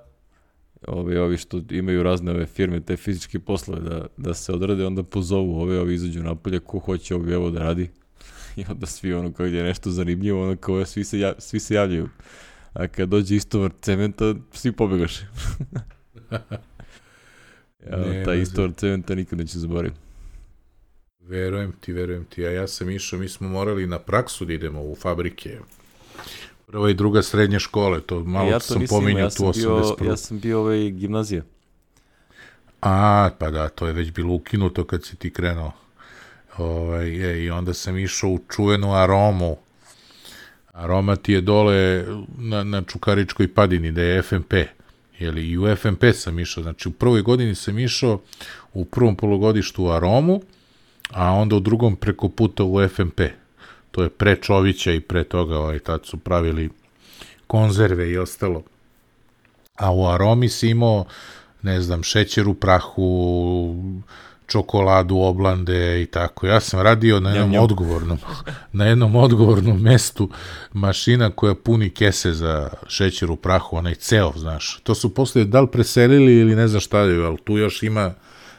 ovi, 0.88 1.18
ovi 1.18 1.38
što 1.38 1.62
imaju 1.70 2.04
razne 2.04 2.32
ove 2.32 2.46
firme, 2.46 2.80
te 2.80 2.98
fizičke 2.98 3.40
poslove 3.40 3.82
da, 3.82 4.08
da 4.18 4.34
se 4.34 4.54
odrade, 4.54 4.86
onda 4.86 5.04
pozovu 5.04 5.62
ove, 5.62 5.80
ovi 5.80 5.94
izađu 5.94 6.24
napolje, 6.24 6.60
ko 6.60 6.80
hoće 6.80 7.16
ovi 7.16 7.34
evo 7.34 7.52
da 7.52 7.60
radi. 7.60 7.90
I 8.58 8.64
onda 8.70 8.86
svi 8.86 9.14
ono 9.14 9.34
kao 9.34 9.46
je 9.46 9.64
nešto 9.64 9.92
zanimljivo, 9.92 10.44
ono 10.44 10.56
kao 10.56 10.86
svi 10.86 11.04
se, 11.04 11.20
ja, 11.20 11.34
svi 11.38 11.60
se 11.60 11.76
javljaju. 11.76 12.10
A 12.74 12.88
kad 12.88 13.10
dođe 13.10 13.36
istovar 13.36 13.72
cementa, 13.82 14.36
svi 14.52 14.72
pobegaše. 14.72 15.26
ja, 17.90 17.98
ne, 17.98 18.24
taj 18.26 18.42
istovar 18.42 18.72
cementa 18.78 19.16
nikad 19.16 19.40
neće 19.40 19.60
zaboraviti. 19.60 20.00
Verujem 21.20 21.72
ti, 21.72 21.94
verujem 21.94 22.26
ti. 22.26 22.46
A 22.46 22.52
ja 22.52 22.68
sam 22.68 22.90
išao, 22.90 23.20
mi 23.20 23.30
smo 23.30 23.50
morali 23.50 23.88
na 23.88 24.00
praksu 24.00 24.46
da 24.46 24.54
idemo 24.54 24.82
u 24.82 24.96
fabrike 24.96 25.60
prva 26.72 26.90
i 26.90 26.94
druga 26.94 27.22
srednje 27.22 27.60
škole, 27.60 28.02
to 28.02 28.24
malo 28.24 28.50
ja 28.50 28.60
to 28.60 28.66
sam 28.66 28.82
pominjao 28.90 29.26
ja 29.26 29.30
tu 29.30 29.44
81. 29.44 30.10
Ja 30.10 30.18
sam 30.18 30.40
bio 30.40 30.60
ovaj 30.60 30.90
gimnazija. 30.92 31.42
A, 32.82 33.30
pa 33.40 33.52
da, 33.52 33.70
to 33.70 33.88
je 33.88 33.94
već 33.94 34.12
bilo 34.12 34.34
ukinuto 34.34 34.84
kad 34.84 35.06
si 35.06 35.16
ti 35.16 35.34
krenuo. 35.34 35.72
Ovaj, 36.58 37.10
je, 37.10 37.46
I 37.46 37.50
onda 37.50 37.74
sam 37.74 37.98
išao 37.98 38.30
u 38.30 38.40
čuvenu 38.50 38.94
aromu. 38.94 39.58
Aroma 40.74 41.16
ti 41.16 41.34
je 41.34 41.42
dole 41.42 42.06
na, 42.38 42.64
na 42.64 42.82
Čukaričkoj 42.82 43.54
padini, 43.54 43.92
da 43.92 44.02
je 44.02 44.22
FMP. 44.22 44.54
Jeli, 45.20 45.48
I 45.48 45.58
u 45.58 45.76
FMP 45.76 46.04
sam 46.14 46.40
išao. 46.40 46.64
Znači, 46.64 46.90
u 46.90 46.92
prvoj 46.92 47.22
godini 47.22 47.56
sam 47.56 47.80
išao 47.80 48.22
u 48.74 48.86
prvom 48.86 49.16
polugodištu 49.16 49.84
u 49.84 49.90
aromu, 49.90 50.42
a 51.12 51.32
onda 51.32 51.56
u 51.56 51.60
drugom 51.60 51.96
preko 51.96 52.30
puta 52.30 52.64
u 52.64 52.88
FMP 52.88 53.22
to 53.92 54.04
je 54.04 54.10
pre 54.10 54.36
Čovića 54.36 54.92
i 54.92 55.00
pre 55.00 55.24
toga, 55.24 55.58
ovaj, 55.58 55.80
tad 55.80 56.06
su 56.06 56.18
pravili 56.18 56.70
konzerve 57.48 58.10
i 58.12 58.18
ostalo. 58.18 58.64
A 59.76 59.92
u 59.92 60.08
aromi 60.08 60.50
si 60.50 60.70
imao, 60.70 61.06
ne 61.62 61.82
znam, 61.82 62.04
šećer 62.04 62.48
u 62.48 62.54
prahu, 62.54 63.76
čokoladu, 64.48 65.18
oblande 65.18 66.02
i 66.02 66.06
tako. 66.06 66.48
Ja 66.48 66.60
sam 66.60 66.82
radio 66.82 67.20
na 67.20 67.30
jednom 67.30 67.50
njom, 67.50 67.64
odgovornom, 67.64 68.18
na 68.72 68.86
jednom 68.86 69.16
odgovornom 69.16 69.82
mestu 69.82 70.30
mašina 70.74 71.32
koja 71.32 71.56
puni 71.56 71.90
kese 71.90 72.34
za 72.34 72.70
šećer 72.88 73.32
u 73.32 73.36
prahu, 73.36 73.78
onaj 73.78 73.96
ceo, 73.96 74.34
znaš. 74.36 74.80
To 74.84 74.96
su 74.96 75.14
posle 75.14 75.46
da 75.46 75.62
li 75.62 75.68
preselili 75.68 76.36
ili 76.36 76.56
ne 76.56 76.68
znam 76.68 76.82
šta 76.82 77.00
je, 77.00 77.26
ali 77.26 77.38
tu 77.38 77.58
još 77.58 77.84
ima, 77.84 78.14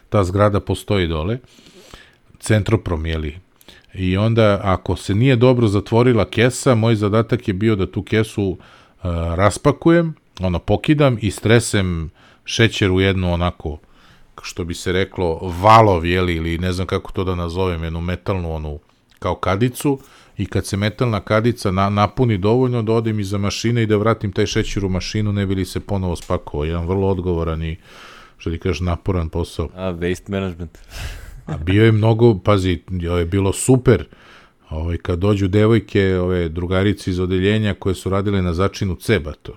ta 0.09 0.25
zgrada 0.25 0.61
postoji 0.61 1.07
dole. 1.07 1.39
Centroprom, 2.41 3.07
I 3.95 4.17
onda, 4.17 4.61
ako 4.63 4.97
se 4.97 5.15
nije 5.15 5.37
dobro 5.37 5.69
zatvorila 5.69 6.25
kesa, 6.25 6.75
moj 6.75 6.95
zadatak 6.95 7.49
je 7.49 7.55
bio 7.55 7.77
da 7.77 7.91
tu 7.91 8.03
kesu 8.03 8.45
uh, 8.45 8.57
raspakujem, 9.35 10.15
ono, 10.41 10.59
pokidam 10.59 11.19
i 11.21 11.31
stresem 11.31 12.11
šećer 12.45 12.91
u 12.91 13.01
jednu 13.01 13.33
onako, 13.33 13.79
što 14.43 14.65
bi 14.65 14.75
se 14.75 14.93
reklo, 14.93 15.39
valov, 15.63 16.07
jeli, 16.07 16.35
ili 16.35 16.59
ne 16.59 16.73
znam 16.73 16.87
kako 16.87 17.13
to 17.13 17.25
da 17.25 17.35
nazovem, 17.35 17.85
jednu 17.85 18.01
metalnu 18.01 18.55
onu, 18.55 18.79
kao 19.19 19.35
kadicu, 19.35 19.99
i 20.41 20.47
kad 20.47 20.67
se 20.67 20.77
metalna 20.77 21.21
kadica 21.21 21.71
na, 21.71 21.89
napuni 21.89 22.39
dovoljno 22.39 22.83
da 22.83 22.93
odem 22.93 23.21
iza 23.21 23.39
mašine 23.39 23.83
i 23.83 23.87
da 23.87 23.97
vratim 23.97 24.33
taj 24.33 24.47
šećer 24.47 24.85
u 24.85 24.89
mašinu, 24.89 25.33
ne 25.33 25.47
bi 25.47 25.55
li 25.55 25.65
se 25.65 25.81
ponovo 25.81 26.17
spakovao. 26.17 26.65
Jedan 26.65 26.87
vrlo 26.87 27.09
odgovoran 27.09 27.63
i, 27.63 27.77
što 28.39 28.51
ti 28.51 28.59
kažeš, 28.59 28.81
naporan 28.81 29.29
posao. 29.29 29.69
A, 29.75 29.93
waste 29.93 30.31
management. 30.31 30.79
A 31.47 31.57
bio 31.57 31.85
je 31.85 31.93
mnogo, 31.93 32.39
pazi, 32.39 32.83
je 32.91 33.25
bilo 33.25 33.53
super. 33.53 34.05
Ovaj, 34.71 34.97
kad 34.97 35.19
dođu 35.19 35.49
devojke, 35.49 36.19
ove 36.19 36.49
drugarice 36.49 37.11
iz 37.11 37.21
odeljenja 37.21 37.75
koje 37.75 37.95
su 37.95 38.11
radile 38.11 38.43
na 38.43 38.55
začinu 38.55 38.95
cebato. 38.95 39.55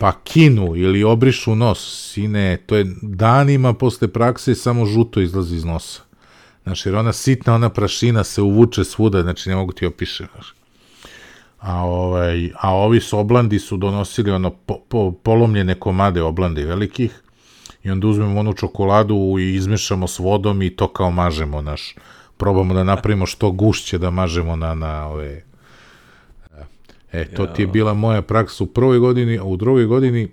Pa 0.00 0.12
kinu 0.24 0.76
ili 0.76 1.04
obrišu 1.04 1.54
nos, 1.54 2.10
sine, 2.12 2.56
to 2.66 2.76
je 2.76 2.86
danima 3.02 3.74
posle 3.74 4.08
prakse 4.08 4.54
samo 4.54 4.86
žuto 4.86 5.20
izlazi 5.20 5.56
iz 5.56 5.64
nosa. 5.64 6.00
Znači, 6.62 6.88
jer 6.88 6.96
ona 6.96 7.12
sitna, 7.12 7.54
ona 7.54 7.68
prašina 7.68 8.24
se 8.24 8.42
uvuče 8.42 8.84
svuda, 8.84 9.22
znači 9.22 9.48
ne 9.48 9.56
mogu 9.56 9.72
ti. 9.72 9.90
Znači. 9.96 10.52
A, 11.58 11.84
ovaj, 11.84 12.50
a 12.60 12.74
ovi 12.74 13.00
su 13.00 13.18
oblandi 13.18 13.58
su 13.58 13.76
donosili 13.76 14.30
ono 14.30 14.50
po, 14.50 14.78
po, 14.88 15.12
polomljene 15.12 15.74
komade 15.74 16.22
oblande 16.22 16.64
velikih 16.64 17.22
i 17.82 17.90
onda 17.90 18.06
uzmemo 18.06 18.40
onu 18.40 18.52
čokoladu 18.52 19.36
i 19.40 19.54
izmešamo 19.54 20.08
s 20.08 20.18
vodom 20.18 20.62
i 20.62 20.76
to 20.76 20.88
kao 20.88 21.10
mažemo 21.10 21.62
naš. 21.62 21.94
Probamo 22.36 22.74
da 22.74 22.84
napravimo 22.84 23.26
što 23.26 23.50
gušće 23.50 23.98
da 23.98 24.10
mažemo 24.10 24.56
na, 24.56 24.74
na 24.74 25.08
ove 25.08 25.44
e, 27.12 27.34
to 27.34 27.46
ti 27.46 27.62
je 27.62 27.66
bila 27.66 27.94
moja 27.94 28.22
praksa 28.22 28.64
u 28.64 28.66
prvoj 28.66 28.98
godini 28.98 29.38
a 29.38 29.44
u 29.44 29.56
drugoj 29.56 29.84
godini 29.84 30.28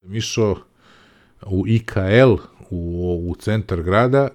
sam 0.00 0.14
išao 0.14 0.56
u 1.46 1.68
IKL 1.68 2.34
u, 2.70 3.20
u 3.30 3.34
centar 3.38 3.82
grada. 3.82 4.28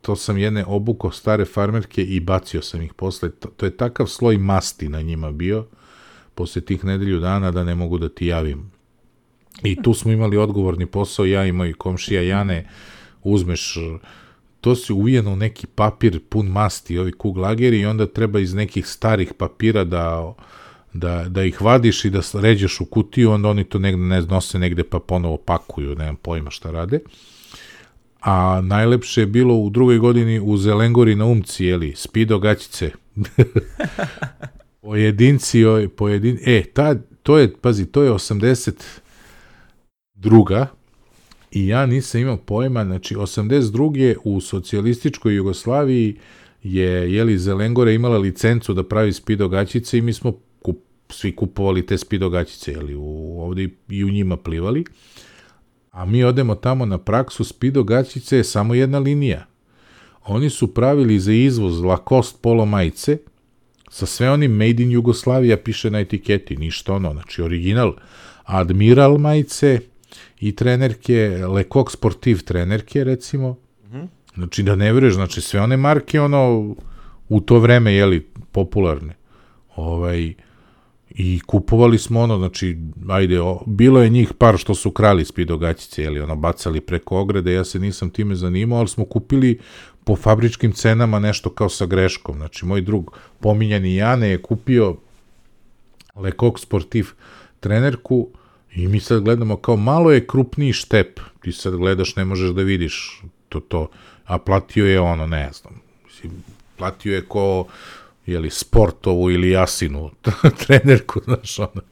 To 0.00 0.16
sam 0.16 0.38
jedne 0.38 0.64
obuko 0.66 1.10
stare 1.10 1.44
farmerke 1.44 2.02
i 2.02 2.20
bacio 2.20 2.62
sam 2.62 2.82
ih 2.82 2.94
posle. 2.94 3.30
To, 3.30 3.48
to 3.48 3.66
je 3.66 3.76
takav 3.76 4.06
sloj 4.06 4.38
masti 4.38 4.88
na 4.88 5.02
njima 5.02 5.32
bio. 5.32 5.66
Posle 6.34 6.62
tih 6.62 6.84
nedelju 6.84 7.20
dana 7.20 7.50
da 7.50 7.64
ne 7.64 7.74
mogu 7.74 7.98
da 7.98 8.08
ti 8.08 8.26
javim 8.26 8.71
I 9.62 9.82
tu 9.82 9.94
smo 9.94 10.12
imali 10.12 10.36
odgovorni 10.36 10.86
posao, 10.86 11.24
ja 11.24 11.46
i 11.46 11.52
moj 11.52 11.72
komšija 11.72 12.22
Jane, 12.22 12.68
uzmeš, 13.22 13.78
to 14.60 14.74
se 14.74 14.92
uvijeno 14.92 15.32
u 15.32 15.36
neki 15.36 15.66
papir 15.66 16.20
pun 16.28 16.46
masti, 16.46 16.98
ovi 16.98 17.12
kuglageri, 17.12 17.80
i 17.80 17.86
onda 17.86 18.06
treba 18.06 18.40
iz 18.40 18.54
nekih 18.54 18.86
starih 18.86 19.32
papira 19.38 19.84
da, 19.84 20.34
da, 20.92 21.24
da 21.28 21.44
ih 21.44 21.62
vadiš 21.62 22.04
i 22.04 22.10
da 22.10 22.20
ređeš 22.34 22.80
u 22.80 22.84
kutiju, 22.84 23.30
onda 23.30 23.48
oni 23.48 23.64
to 23.64 23.78
negde 23.78 24.02
ne 24.02 24.20
nose 24.22 24.58
negde 24.58 24.84
pa 24.84 24.98
ponovo 24.98 25.36
pakuju, 25.36 25.94
nemam 25.94 26.16
pojma 26.16 26.50
šta 26.50 26.70
rade. 26.70 27.00
A 28.20 28.60
najlepše 28.64 29.20
je 29.20 29.26
bilo 29.26 29.54
u 29.54 29.70
drugoj 29.70 29.98
godini 29.98 30.40
u 30.40 30.56
Zelengori 30.56 31.14
na 31.14 31.24
umci, 31.24 31.64
jeli, 31.64 31.94
spido 31.96 32.38
gaćice. 32.38 32.90
pojedinci, 34.82 35.64
pojedin, 35.96 36.38
e, 36.46 36.62
ta, 36.74 36.94
to 37.22 37.38
je, 37.38 37.52
pazi, 37.60 37.86
to 37.86 38.02
je 38.02 38.10
80, 38.10 38.72
druga 40.22 40.66
i 41.50 41.66
ja 41.66 41.86
nisam 41.86 42.20
imao 42.20 42.36
pojma, 42.36 42.84
znači 42.84 43.14
82. 43.14 44.14
u 44.24 44.40
socijalističkoj 44.40 45.34
Jugoslaviji 45.34 46.16
je 46.62 47.14
jeli 47.14 47.38
Zelengore 47.38 47.94
imala 47.94 48.18
licencu 48.18 48.74
da 48.74 48.88
pravi 48.88 49.12
spido 49.12 49.48
gaćice 49.48 49.98
i 49.98 50.02
mi 50.02 50.12
smo 50.12 50.32
svi 51.12 51.36
kupovali 51.36 51.86
te 51.86 51.98
spidogaćice, 51.98 52.72
jeli, 52.72 52.94
u, 52.94 53.36
ovde 53.40 53.68
i 53.88 54.04
u 54.04 54.10
njima 54.10 54.36
plivali, 54.36 54.84
a 55.90 56.04
mi 56.04 56.24
odemo 56.24 56.54
tamo 56.54 56.86
na 56.86 56.98
praksu, 56.98 57.44
spidogaćice 57.44 58.36
je 58.36 58.44
samo 58.44 58.74
jedna 58.74 58.98
linija. 58.98 59.46
Oni 60.24 60.50
su 60.50 60.74
pravili 60.74 61.18
za 61.20 61.32
izvoz 61.32 61.80
Lacoste 61.80 62.38
polo 62.42 62.64
majice, 62.64 63.18
sa 63.90 64.06
sve 64.06 64.30
onim 64.30 64.52
Made 64.52 64.82
in 64.82 64.90
Jugoslavia 64.90 65.56
piše 65.56 65.90
na 65.90 66.00
etiketi, 66.00 66.56
ništa 66.56 66.94
ono, 66.94 67.12
znači 67.12 67.42
original 67.42 67.94
Admiral 68.44 69.18
majice 69.18 69.80
i 70.42 70.52
trenerke, 70.56 71.38
Lecoq 71.46 71.92
Sportiv 71.92 72.42
trenerke, 72.42 73.04
recimo, 73.04 73.50
mm 73.50 73.92
-hmm. 73.92 74.06
znači 74.34 74.62
da 74.62 74.76
ne 74.76 74.92
veruješ, 74.92 75.14
znači 75.14 75.40
sve 75.40 75.60
one 75.60 75.76
marke, 75.76 76.20
ono, 76.20 76.74
u 77.28 77.40
to 77.40 77.58
vreme, 77.58 77.94
jeli, 77.94 78.26
popularne, 78.52 79.14
ovaj, 79.76 80.34
i 81.10 81.40
kupovali 81.46 81.98
smo 81.98 82.20
ono, 82.20 82.38
znači, 82.38 82.78
ajde, 83.08 83.40
o, 83.40 83.62
bilo 83.66 84.02
je 84.02 84.08
njih 84.08 84.32
par 84.38 84.58
što 84.58 84.74
su 84.74 84.90
krali 84.90 85.24
spidogaćice, 85.24 86.02
jeli, 86.02 86.20
ono, 86.20 86.36
bacali 86.36 86.80
preko 86.80 87.20
ograde, 87.20 87.52
ja 87.52 87.64
se 87.64 87.78
nisam 87.78 88.10
time 88.10 88.34
zanimao, 88.34 88.78
ali 88.78 88.88
smo 88.88 89.04
kupili 89.04 89.60
po 90.04 90.16
fabričkim 90.16 90.72
cenama 90.72 91.18
nešto 91.18 91.50
kao 91.50 91.68
sa 91.68 91.86
greškom. 91.86 92.36
Znači, 92.36 92.66
moj 92.66 92.80
drug 92.80 93.18
pominjani 93.40 93.94
Jane 93.94 94.28
je 94.28 94.42
kupio 94.42 94.96
Lekok 96.16 96.58
Sportiv 96.58 97.08
trenerku 97.60 98.28
i 98.74 98.88
mi 98.88 99.00
sad 99.00 99.22
gledamo 99.22 99.56
kao 99.56 99.76
malo 99.76 100.12
je 100.12 100.26
krupniji 100.26 100.72
štep. 100.72 101.20
Ti 101.42 101.52
sad 101.52 101.76
gledaš, 101.76 102.16
ne 102.16 102.24
možeš 102.24 102.50
da 102.50 102.62
vidiš 102.62 103.22
to, 103.48 103.60
to. 103.60 103.90
A 104.24 104.38
platio 104.38 104.86
je 104.86 105.00
ono, 105.00 105.26
ne 105.26 105.50
znam, 105.52 105.80
mislim, 106.04 106.32
platio 106.76 107.14
je 107.14 107.24
ko 107.24 107.66
jeli, 108.26 108.50
sportovu 108.50 109.30
ili 109.30 109.50
jasinu 109.50 110.10
trenerku, 110.66 111.20
znaš, 111.24 111.58
ono, 111.58 111.82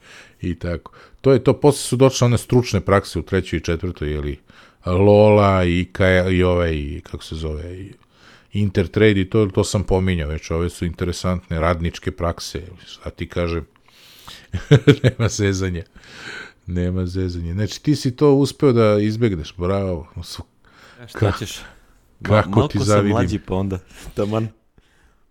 i 0.41 0.55
tako. 0.55 0.93
To 1.21 1.33
je 1.33 1.45
to, 1.45 1.53
posle 1.61 1.79
su 1.79 1.97
došle 1.97 2.27
one 2.27 2.39
stručne 2.39 2.81
prakse 2.81 3.19
u 3.19 3.23
trećoj 3.23 3.57
i 3.57 3.61
četvrtoj, 3.61 4.11
jeli, 4.11 4.39
Lola 4.87 5.65
i, 5.65 5.89
Kaja, 5.93 6.29
i 6.29 6.43
ove, 6.43 6.77
i, 6.77 7.01
kako 7.01 7.25
se 7.25 7.35
zove, 7.35 7.77
i 7.77 7.93
Intertrade 8.53 9.21
i 9.21 9.31
to, 9.31 9.47
to 9.47 9.65
sam 9.65 9.85
pominjao 9.85 10.29
već, 10.29 10.51
ove 10.51 10.71
su 10.71 10.85
interesantne 10.85 11.61
radničke 11.61 12.11
prakse, 12.11 12.63
šta 12.87 13.11
ti 13.11 13.29
kažem, 13.29 13.67
nema 15.03 15.29
zezanja, 15.29 15.83
nema 16.71 17.07
zezanja. 17.07 17.53
Znači, 17.53 17.83
ti 17.83 17.97
si 17.97 18.17
to 18.17 18.35
uspeo 18.35 18.73
da 18.73 18.99
izbegneš, 19.01 19.55
bravo. 19.57 20.09
Ja, 21.01 21.09
šta 21.09 21.33
ćeš? 21.39 21.61
Kako 22.23 22.61
Ma, 22.61 22.69
ti 22.69 22.79
zavidim. 22.79 23.11
Malko 23.11 23.23
mlađi 23.23 23.39
pa 23.39 23.55
onda, 23.55 23.79
taman. 24.15 24.49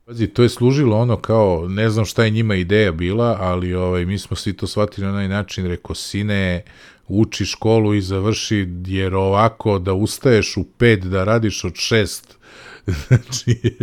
Pazi, 0.06 0.28
to 0.28 0.44
je 0.44 0.50
služilo 0.50 0.98
ono 0.98 1.18
kao, 1.18 1.68
ne 1.68 1.90
znam 1.90 2.06
šta 2.06 2.24
je 2.24 2.30
njima 2.30 2.56
ideja 2.56 2.92
bila, 2.92 3.38
ali 3.40 3.74
ovaj, 3.74 4.06
mi 4.06 4.20
smo 4.20 4.36
svi 4.36 4.54
to 4.54 4.68
shvatili 4.68 5.08
na 5.08 5.14
onaj 5.14 5.28
način, 5.28 5.66
reko, 5.68 5.96
sine, 5.96 6.64
uči 7.08 7.46
školu 7.46 7.94
i 7.94 8.02
završi, 8.02 8.68
jer 8.86 9.16
ovako 9.16 9.80
da 9.80 9.94
ustaješ 9.94 10.58
u 10.58 10.64
pet, 10.64 11.04
da 11.04 11.24
radiš 11.24 11.64
od 11.64 11.76
šest, 11.76 12.38
znači, 13.08 13.78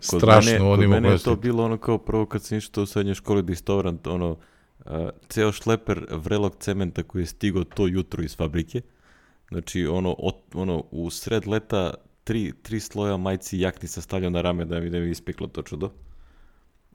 strašno 0.00 0.52
mene, 0.52 0.64
oni 0.64 0.86
mogu... 0.86 0.94
Kod 0.94 1.02
mene 1.02 1.14
je 1.14 1.18
to 1.18 1.36
bilo 1.36 1.64
ono 1.64 1.76
kao 1.76 1.98
prvo 1.98 2.26
kad 2.26 2.42
sam 2.42 2.58
išao 2.58 2.82
u 2.82 2.86
srednjoj 2.86 3.14
školi 3.14 3.42
distorant, 3.42 4.06
ono, 4.06 4.36
ceo 5.28 5.52
šleper 5.52 6.06
vrelog 6.10 6.56
cementa 6.60 7.02
koji 7.02 7.22
je 7.22 7.26
stigao 7.26 7.64
to 7.64 7.86
jutro 7.86 8.22
iz 8.22 8.36
fabrike, 8.36 8.80
znači 9.48 9.86
ono, 9.86 10.12
od, 10.12 10.34
ono 10.54 10.84
u 10.90 11.10
sred 11.10 11.46
leta 11.46 11.94
tri, 12.24 12.52
tri 12.62 12.80
sloja 12.80 13.16
majci 13.16 13.58
jakni 13.58 13.88
stavljao 13.88 14.30
na 14.30 14.42
rame 14.42 14.64
da 14.64 14.80
mi 14.80 14.90
ne 14.90 15.00
bi 15.00 15.10
ispeklo 15.10 15.46
to 15.46 15.62
čudo. 15.62 15.92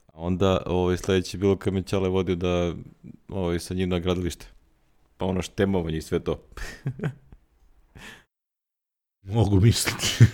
A 0.07 0.21
onda 0.21 0.61
ovaj, 0.65 0.97
sledeće 0.97 1.37
bilo 1.37 1.55
kad 1.55 1.73
me 1.73 1.83
Ćale 1.83 2.09
vodio 2.09 2.35
da 2.35 2.73
ovaj, 3.27 3.59
sa 3.59 3.73
njim 3.73 3.89
na 3.89 3.99
gradilište. 3.99 4.45
Pa 5.17 5.25
ono 5.25 5.41
štemovanje 5.41 5.97
i 5.97 6.01
sve 6.01 6.19
to. 6.19 6.43
Mogu 9.23 9.59
misliti. 9.59 10.25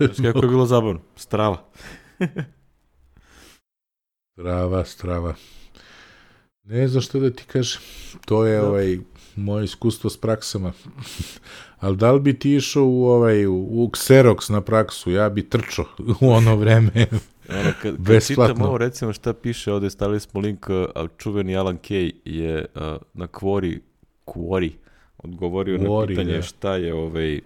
Znaš 0.00 0.16
kako 0.22 0.44
je 0.44 0.48
bilo 0.48 0.66
zabavno? 0.66 1.00
Strava. 1.16 1.64
strava, 4.32 4.84
strava. 4.84 5.34
Ne 6.66 6.88
znam 6.88 7.02
što 7.02 7.20
da 7.20 7.30
ti 7.30 7.44
kažem. 7.44 7.80
To 8.24 8.46
je 8.46 8.62
ovaj 8.62 8.98
moje 9.36 9.64
iskustvo 9.64 10.10
s 10.10 10.16
praksama. 10.16 10.72
Ali 11.80 11.96
da 11.96 12.12
li 12.12 12.20
bi 12.20 12.38
ti 12.38 12.54
išao 12.54 12.84
u, 12.84 13.04
ovaj, 13.04 13.46
u, 13.46 13.54
u 13.54 13.90
Xerox 13.90 14.52
na 14.52 14.60
praksu? 14.60 15.10
Ja 15.10 15.28
bi 15.28 15.48
trčao 15.48 15.84
u 16.20 16.30
ono 16.30 16.56
vreme. 16.56 17.06
Ono, 17.48 17.72
kad, 17.82 17.96
kad 18.06 18.26
čitam 18.26 18.62
ovo, 18.62 18.78
recimo 18.78 19.12
šta 19.12 19.32
piše, 19.32 19.72
ovde 19.72 19.90
stavili 19.90 20.20
smo 20.20 20.40
link, 20.40 20.70
a 20.70 21.06
čuveni 21.18 21.56
Alan 21.56 21.78
Kay 21.78 22.12
je 22.24 22.64
uh, 22.74 22.82
na 23.14 23.26
Quori, 23.26 23.78
Quori 24.26 24.70
odgovorio 25.18 25.78
Quori, 25.78 26.00
na 26.00 26.06
pitanje 26.06 26.32
da. 26.32 26.42
šta 26.42 26.76
je 26.76 26.94
ovaj, 26.94 27.40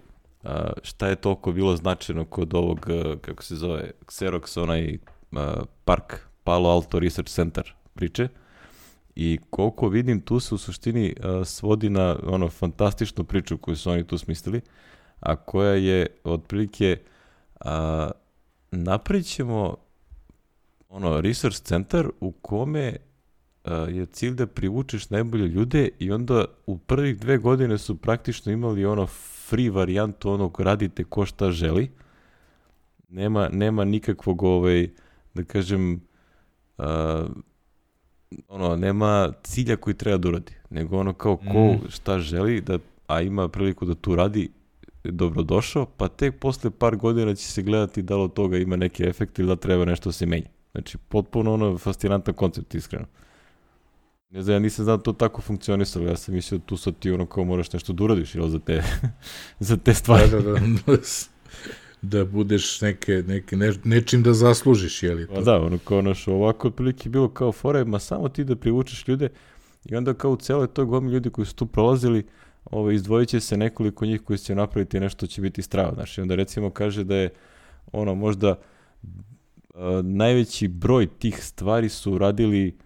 a, 0.44 0.72
šta 0.82 1.08
je 1.08 1.16
toliko 1.16 1.52
bilo 1.52 1.76
značajno 1.76 2.24
kod 2.24 2.54
ovog, 2.54 2.86
kako 3.20 3.42
se 3.42 3.56
zove, 3.56 3.90
Xerox, 4.06 4.62
onaj 4.62 4.98
a, 5.32 5.62
park, 5.84 6.20
Palo 6.44 6.70
Alto 6.70 6.98
Research 6.98 7.32
Center 7.32 7.74
priče. 7.94 8.28
I 9.16 9.38
koliko 9.50 9.88
vidim, 9.88 10.20
tu 10.20 10.40
se 10.40 10.54
u 10.54 10.58
suštini 10.58 11.14
a, 11.22 11.44
svodi 11.44 11.90
na 11.90 12.16
ono 12.22 12.48
fantastičnu 12.48 13.24
priču 13.24 13.58
koju 13.58 13.76
su 13.76 13.90
oni 13.90 14.06
tu 14.06 14.18
smislili, 14.18 14.60
a 15.20 15.36
koja 15.36 15.74
je 15.74 16.06
otprilike 16.24 16.98
a, 17.60 18.10
napravit 18.70 19.26
ćemo 19.26 19.76
ono, 20.88 21.20
research 21.20 21.62
centar 21.62 22.08
u 22.20 22.32
kome 22.32 22.96
a, 23.64 23.74
je 23.74 24.06
cilj 24.06 24.34
da 24.34 24.46
privučeš 24.46 25.10
najbolje 25.10 25.48
ljude 25.48 25.88
i 25.98 26.12
onda 26.12 26.44
u 26.66 26.78
prvih 26.78 27.18
dve 27.18 27.38
godine 27.38 27.78
su 27.78 27.96
praktično 27.96 28.52
imali 28.52 28.84
ono 28.84 29.06
free 29.50 29.70
varijantu 29.70 30.30
onog 30.30 30.60
radite 30.60 31.04
ko 31.04 31.26
šta 31.26 31.50
želi. 31.50 31.90
Nema, 33.08 33.48
nema 33.48 33.84
nikakvog, 33.84 34.42
ovaj, 34.42 34.88
da 35.34 35.44
kažem, 35.44 36.00
uh, 36.78 36.84
ono, 38.48 38.76
nema 38.76 39.32
cilja 39.42 39.76
koji 39.76 39.94
treba 39.94 40.18
da 40.18 40.28
uradi, 40.28 40.52
nego 40.70 40.98
ono 40.98 41.12
kao 41.12 41.36
ko 41.36 41.72
mm. 41.72 41.88
šta 41.88 42.18
želi, 42.18 42.60
da, 42.60 42.78
a 43.06 43.20
ima 43.20 43.48
priliku 43.48 43.84
da 43.84 43.94
tu 43.94 44.16
radi, 44.16 44.50
dobrodošao, 45.04 45.86
pa 45.86 46.08
tek 46.08 46.38
posle 46.38 46.70
par 46.70 46.96
godina 46.96 47.34
će 47.34 47.44
se 47.44 47.62
gledati 47.62 48.02
da 48.02 48.16
li 48.16 48.22
od 48.22 48.32
toga 48.32 48.58
ima 48.58 48.76
neki 48.76 49.04
efekt 49.04 49.38
ili 49.38 49.48
da 49.48 49.56
treba 49.56 49.84
nešto 49.84 50.08
da 50.08 50.12
se 50.12 50.26
menja. 50.26 50.48
Znači, 50.72 50.98
potpuno 50.98 51.54
ono 51.54 51.78
fascinantan 51.78 52.34
koncept, 52.34 52.74
iskreno. 52.74 53.06
Ne 54.30 54.42
znam, 54.42 54.54
ja 54.54 54.58
nisam 54.58 54.84
znao 54.84 54.96
da 54.96 55.02
to 55.02 55.12
tako 55.12 55.40
funkcionisalo, 55.40 56.06
ja 56.06 56.16
sam 56.16 56.34
mislio 56.34 56.58
da 56.58 56.64
tu 56.64 56.76
sad 56.76 56.98
ti 56.98 57.10
ono 57.10 57.26
kao 57.26 57.44
moraš 57.44 57.72
nešto 57.72 57.92
da 57.92 58.04
uradiš, 58.04 58.34
jel, 58.34 58.48
za 58.48 58.58
te, 58.58 58.82
za 59.68 59.76
te 59.76 59.94
stvari. 59.94 60.30
Da, 60.30 60.40
da, 60.40 60.52
da, 60.52 60.58
da 62.02 62.24
budeš 62.24 62.80
neke, 62.80 63.22
neke, 63.26 63.56
ne, 63.56 63.72
nečim 63.84 64.22
da 64.22 64.32
zaslužiš, 64.32 65.02
jel? 65.02 65.26
Pa 65.34 65.40
da, 65.40 65.60
ono 65.60 65.78
kao 65.78 66.02
naš, 66.02 66.28
ovako 66.28 66.68
otprilike 66.68 67.08
bilo 67.08 67.28
kao 67.28 67.52
fore, 67.52 67.84
ma 67.84 67.98
samo 67.98 68.28
ti 68.28 68.44
da 68.44 68.56
privučeš 68.56 69.08
ljude 69.08 69.28
i 69.84 69.96
onda 69.96 70.14
kao 70.14 70.30
u 70.30 70.36
celoj 70.36 70.66
toj 70.66 70.84
gomi 70.84 71.12
ljudi 71.12 71.30
koji 71.30 71.46
su 71.46 71.54
tu 71.54 71.66
prolazili, 71.66 72.26
ovaj, 72.64 72.94
izdvojit 72.94 73.28
će 73.28 73.40
se 73.40 73.56
nekoliko 73.56 74.06
njih 74.06 74.20
koji 74.20 74.38
će 74.38 74.54
napraviti 74.54 75.00
nešto 75.00 75.26
će 75.26 75.40
biti 75.40 75.62
strava, 75.62 75.94
znaš, 75.94 76.18
i 76.18 76.20
onda 76.20 76.34
recimo 76.34 76.70
kaže 76.70 77.04
da 77.04 77.16
je 77.16 77.30
ono 77.92 78.14
možda 78.14 78.50
uh, 78.50 79.80
najveći 80.02 80.68
broj 80.68 81.06
tih 81.06 81.44
stvari 81.44 81.88
su 81.88 82.18
radili 82.18 82.76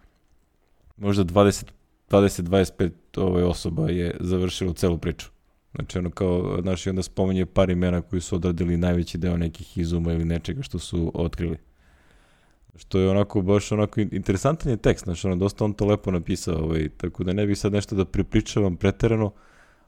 možda 0.96 1.24
20 1.24 1.64
20-25 2.10 2.90
ovaj 3.16 3.42
osoba 3.42 3.90
je 3.90 4.16
završilo 4.20 4.72
celu 4.72 4.98
priču. 4.98 5.33
Znači 5.74 5.98
ono 5.98 6.10
kao, 6.10 6.58
znaš, 6.62 6.86
i 6.86 6.90
onda 6.90 7.02
spomenje 7.02 7.46
par 7.46 7.70
imena 7.70 8.00
koji 8.02 8.20
su 8.20 8.36
odradili 8.36 8.76
najveći 8.76 9.18
deo 9.18 9.36
nekih 9.36 9.78
izuma 9.78 10.12
ili 10.12 10.24
nečega 10.24 10.62
što 10.62 10.78
su 10.78 11.12
otkrili. 11.14 11.56
Što 12.76 12.98
je 12.98 13.10
onako, 13.10 13.42
baš 13.42 13.72
onako 13.72 14.00
interesantan 14.00 14.70
je 14.70 14.76
tekst, 14.76 15.04
znači 15.04 15.26
ono, 15.26 15.36
dosta 15.36 15.64
on 15.64 15.72
to 15.72 15.86
lepo 15.86 16.10
napisao, 16.10 16.58
ovaj, 16.58 16.88
tako 16.88 17.24
da 17.24 17.32
ne 17.32 17.46
bih 17.46 17.58
sad 17.58 17.72
nešto 17.72 17.96
da 17.96 18.04
pripričavam 18.04 18.76
preterano, 18.76 19.32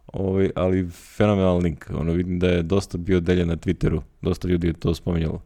ovaj, 0.07 0.51
ali 0.55 0.89
fenomenal 1.17 1.59
link, 1.59 1.91
ono, 1.95 2.13
vidim 2.13 2.39
da 2.39 2.49
je 2.49 2.63
dosta 2.63 2.99
bio 2.99 3.21
deljen 3.21 3.49
na 3.49 3.57
Twitteru, 3.57 4.01
dosta 4.23 4.49
ljudi 4.49 4.67
je 4.67 4.73
to 4.73 4.95
spominjalo. 4.95 5.43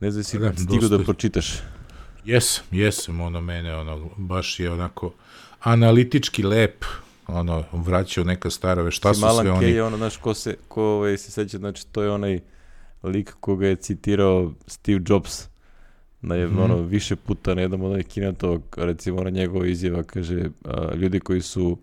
Ne 0.00 0.10
znam 0.10 0.24
si 0.24 0.38
da, 0.38 0.52
stigo 0.56 0.88
da 0.88 1.04
pročitaš. 1.04 1.54
Jesam, 2.24 2.64
jesam, 2.70 3.20
ono 3.20 3.40
mene, 3.40 3.76
ono, 3.76 4.10
baš 4.16 4.60
je 4.60 4.70
onako 4.70 5.12
analitički 5.60 6.42
lep, 6.42 6.84
ono, 7.34 7.64
vraćao 7.72 8.24
neka 8.24 8.50
starove, 8.50 8.90
šta 8.90 9.14
su 9.14 9.20
sve 9.40 9.50
oni... 9.50 9.70
je 9.70 9.82
ono, 9.84 9.96
znaš, 9.96 10.16
ko 10.16 10.34
se, 10.34 10.56
ko 10.68 10.82
ovaj, 10.82 11.18
se 11.18 11.30
seća, 11.30 11.58
znači, 11.58 11.86
to 11.86 12.02
je 12.02 12.10
onaj 12.10 12.40
lik 13.02 13.34
koga 13.40 13.66
je 13.66 13.76
citirao 13.76 14.52
Steve 14.66 15.00
Jobs, 15.08 15.48
na 16.20 16.34
je, 16.34 16.46
mm 16.46 16.50
-hmm. 16.50 16.64
ono, 16.64 16.76
više 16.82 17.16
puta 17.16 17.54
na 17.54 17.62
jednom 17.62 17.82
onaj 17.82 18.02
kinetog, 18.02 18.62
recimo, 18.76 19.20
ona 19.20 19.30
njegova 19.30 19.66
izjava, 19.66 20.02
kaže, 20.02 20.50
a, 20.64 20.94
ljudi 20.94 21.20
koji 21.20 21.40
su 21.40 21.78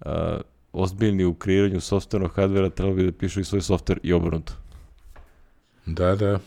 a, 0.00 0.40
ozbiljni 0.72 1.24
u 1.24 1.34
kreiranju 1.34 1.80
softvernog 1.80 2.32
hardvera 2.34 2.70
trebali 2.70 2.96
bi 2.96 3.10
da 3.10 3.18
pišu 3.18 3.40
i 3.40 3.44
svoj 3.44 3.60
softver 3.60 4.00
i 4.02 4.12
obrnuto. 4.12 4.52
Da, 5.86 6.16
da 6.16 6.38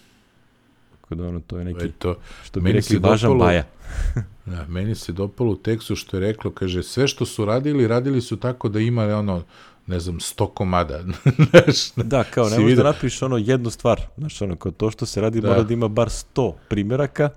Tako 1.12 1.22
da 1.22 1.28
ono, 1.28 1.40
to 1.40 1.58
je 1.58 1.66
neki, 1.66 1.80
To 1.80 1.86
je 1.86 1.92
to. 1.92 2.16
što 2.44 2.60
bi 2.60 2.72
rekli, 2.72 2.98
važan 3.00 3.32
dopalo- 3.32 3.40
baja. 3.40 3.64
Da, 4.46 4.66
meni 4.68 4.96
se 4.96 5.12
dopalo 5.12 5.52
u 5.52 5.56
tekstu 5.56 5.96
što 5.96 6.18
je 6.18 6.22
reklo, 6.22 6.52
kaže, 6.52 6.84
sve 6.84 7.08
što 7.08 7.26
su 7.26 7.46
radili, 7.46 7.88
radili 7.88 8.22
su 8.22 8.38
tako 8.38 8.70
da 8.70 8.80
ima 8.80 9.04
ono, 9.04 9.44
ne 9.88 10.00
znam, 10.00 10.20
sto 10.20 10.48
komada. 10.48 11.04
Znaš, 11.52 11.92
Da, 11.96 12.24
kao, 12.24 12.50
ne 12.50 12.60
možeš 12.60 12.78
da 12.78 12.84
napišeš 12.84 13.22
ono 13.22 13.38
jednu 13.38 13.70
stvar. 13.70 14.02
Znaš, 14.18 14.42
ono, 14.42 14.56
kao 14.56 14.72
to 14.72 14.92
što 14.92 15.06
se 15.06 15.22
radi 15.22 15.42
Da. 15.42 15.48
mora 15.50 15.64
da 15.64 15.74
ima 15.74 15.88
bar 15.88 16.08
100 16.08 16.54
primjeraka, 16.70 17.30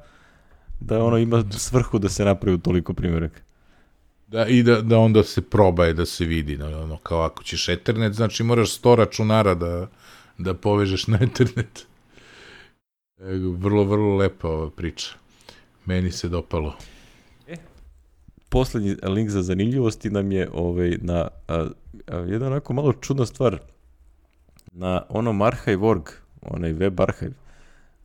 da 0.80 1.05
ono 1.05 1.18
ima 1.18 1.44
svrhu 1.51 1.98
da 1.98 2.09
se 2.09 2.24
napravi 2.24 2.59
toliko 2.59 2.94
primjeraka. 2.94 3.40
Da, 4.26 4.46
i 4.46 4.62
da, 4.62 4.80
da 4.80 4.98
onda 4.98 5.22
se 5.22 5.42
probaje 5.42 5.92
da 5.94 6.06
se 6.06 6.24
vidi, 6.24 6.56
no, 6.56 6.82
ono, 6.82 6.96
kao 6.96 7.20
ako 7.20 7.42
ćeš 7.42 7.68
Ethernet, 7.68 8.12
znači 8.12 8.42
moraš 8.42 8.70
100 8.72 8.94
računara 8.94 9.55
da, 9.55 9.86
da 10.38 10.55
povežeš 10.55 11.06
na 11.06 11.18
Ethernet. 11.22 11.86
E, 13.24 13.38
vrlo, 13.38 13.84
vrlo 13.84 14.16
lepa 14.16 14.48
ova 14.48 14.70
priča. 14.70 15.16
Meni 15.84 16.10
se 16.12 16.28
dopalo. 16.28 16.74
Poslednji 18.48 18.96
link 19.02 19.30
za 19.30 19.42
zanimljivosti 19.42 20.10
nam 20.10 20.32
je 20.32 20.48
ovaj, 20.52 20.98
na 21.01 21.28
a, 21.48 21.66
a, 22.06 22.16
jedna 22.16 22.46
onako 22.46 22.72
malo 22.72 22.92
čudna 22.92 23.26
stvar. 23.26 23.59
Na 24.72 25.02
onom 25.09 25.42
Archive.org, 25.42 26.02
onaj 26.42 26.72
web 26.72 27.01
archive, 27.01 27.32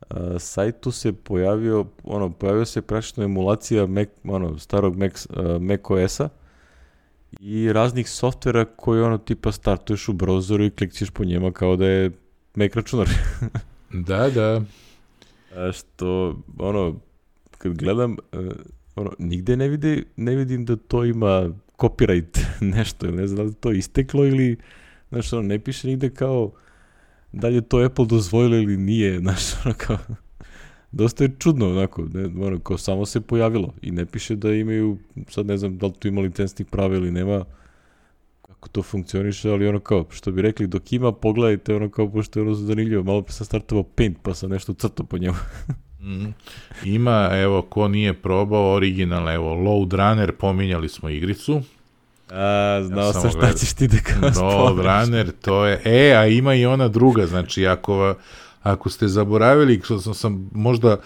a, 0.10 0.40
sajtu 0.40 0.92
se 0.92 1.14
pojavio, 1.14 1.86
ono, 2.04 2.30
pojavio 2.30 2.66
se 2.66 2.82
praktično 2.82 3.24
emulacija 3.24 3.88
Mac, 3.88 4.10
ono, 4.24 4.58
starog 4.58 4.98
Mac, 4.98 5.28
a, 5.30 5.58
Mac 5.62 5.80
OS-a 5.84 6.30
i 7.40 7.74
raznih 7.74 8.10
softvera 8.10 8.66
koji 8.66 9.02
ono 9.02 9.18
tipa 9.18 9.52
startuješ 9.52 10.10
u 10.10 10.14
browseru 10.14 10.68
i 10.68 10.76
klikćeš 10.76 11.10
po 11.10 11.24
njima 11.24 11.52
kao 11.52 11.76
da 11.76 11.86
je 11.86 12.12
Mac 12.56 12.76
računar. 12.76 13.10
Da, 13.92 14.30
da. 14.30 14.62
A 15.56 15.72
što, 15.72 16.40
ono, 16.58 17.00
kad 17.58 17.74
gledam, 17.74 18.18
e, 18.32 18.38
ono, 18.96 19.12
nigde 19.20 19.58
ne, 19.58 19.68
vide, 19.68 20.04
ne 20.16 20.36
vidim 20.36 20.66
da 20.66 20.76
to 20.76 21.06
ima 21.06 21.52
copyright 21.78 22.40
nešto, 22.76 23.12
ne 23.12 23.28
znam 23.28 23.48
da 23.48 23.54
to 23.54 23.72
isteklo 23.72 24.26
ili, 24.26 24.58
znaš, 25.10 25.34
ono, 25.34 25.42
ne 25.42 25.60
piše 25.60 25.88
nigde 25.88 26.10
kao 26.10 26.52
da 27.32 27.48
li 27.48 27.56
je 27.56 27.62
to 27.62 27.78
Apple 27.78 28.06
dozvojilo 28.06 28.56
ili 28.56 28.78
nije, 28.78 29.20
znaš, 29.24 29.66
ono, 29.66 29.76
kao, 29.78 29.98
dosta 30.92 31.24
je 31.24 31.36
čudno, 31.40 31.70
onako, 31.70 32.06
ne, 32.14 32.46
ono, 32.46 32.60
kao 32.60 32.78
samo 32.78 33.06
se 33.06 33.22
pojavilo 33.22 33.74
i 33.82 33.92
ne 33.92 34.06
piše 34.06 34.36
da 34.36 34.54
imaju, 34.54 34.98
sad 35.30 35.46
ne 35.46 35.58
znam 35.58 35.78
da 35.78 35.86
li 35.86 35.94
tu 35.94 36.08
ima 36.08 36.22
licencnih 36.22 36.68
prava 36.68 36.96
ili 36.96 37.12
nema, 37.12 37.46
kako 38.60 38.68
to 38.68 38.84
funkcioniše, 38.84 39.50
ali 39.50 39.68
ono 39.68 39.80
kao, 39.80 40.06
što 40.10 40.32
bi 40.32 40.42
rekli, 40.42 40.68
dok 40.68 40.94
ima, 40.94 41.12
pogledajte, 41.12 41.76
ono 41.76 41.90
kao, 41.90 42.12
pošto 42.12 42.40
je 42.40 42.44
ono 42.44 42.54
zanimljivo, 42.54 43.04
malo 43.04 43.22
pa 43.22 43.32
sam 43.32 43.46
startovao 43.46 43.84
Paint, 43.84 44.18
pa 44.22 44.34
sam 44.34 44.50
nešto 44.50 44.74
crtao 44.74 45.06
po 45.06 45.18
njemu. 45.18 45.38
Mhm. 46.02 46.26
Ima, 46.86 47.30
evo, 47.34 47.62
ko 47.62 47.88
nije 47.88 48.14
probao, 48.14 48.74
original, 48.74 49.30
evo, 49.30 49.54
Load 49.54 49.94
Runner, 49.94 50.32
pominjali 50.32 50.90
smo 50.90 51.10
igricu. 51.10 51.62
A, 52.32 52.82
znao 52.84 53.14
samo 53.14 53.22
sam 53.22 53.32
šta 53.32 53.54
ćeš 53.54 53.74
ti 53.74 53.88
da 53.88 53.98
kao 53.98 54.64
Load. 54.64 54.78
Runner, 54.78 55.32
to 55.42 55.66
je, 55.66 55.82
e, 55.86 56.16
a 56.16 56.28
ima 56.28 56.56
i 56.56 56.66
ona 56.66 56.88
druga, 56.88 57.26
znači, 57.26 57.68
ako, 57.68 58.16
ako 58.64 58.90
ste 58.90 59.08
zaboravili, 59.08 59.82
što 59.84 60.00
sam, 60.00 60.14
sam 60.14 60.50
možda 60.54 60.98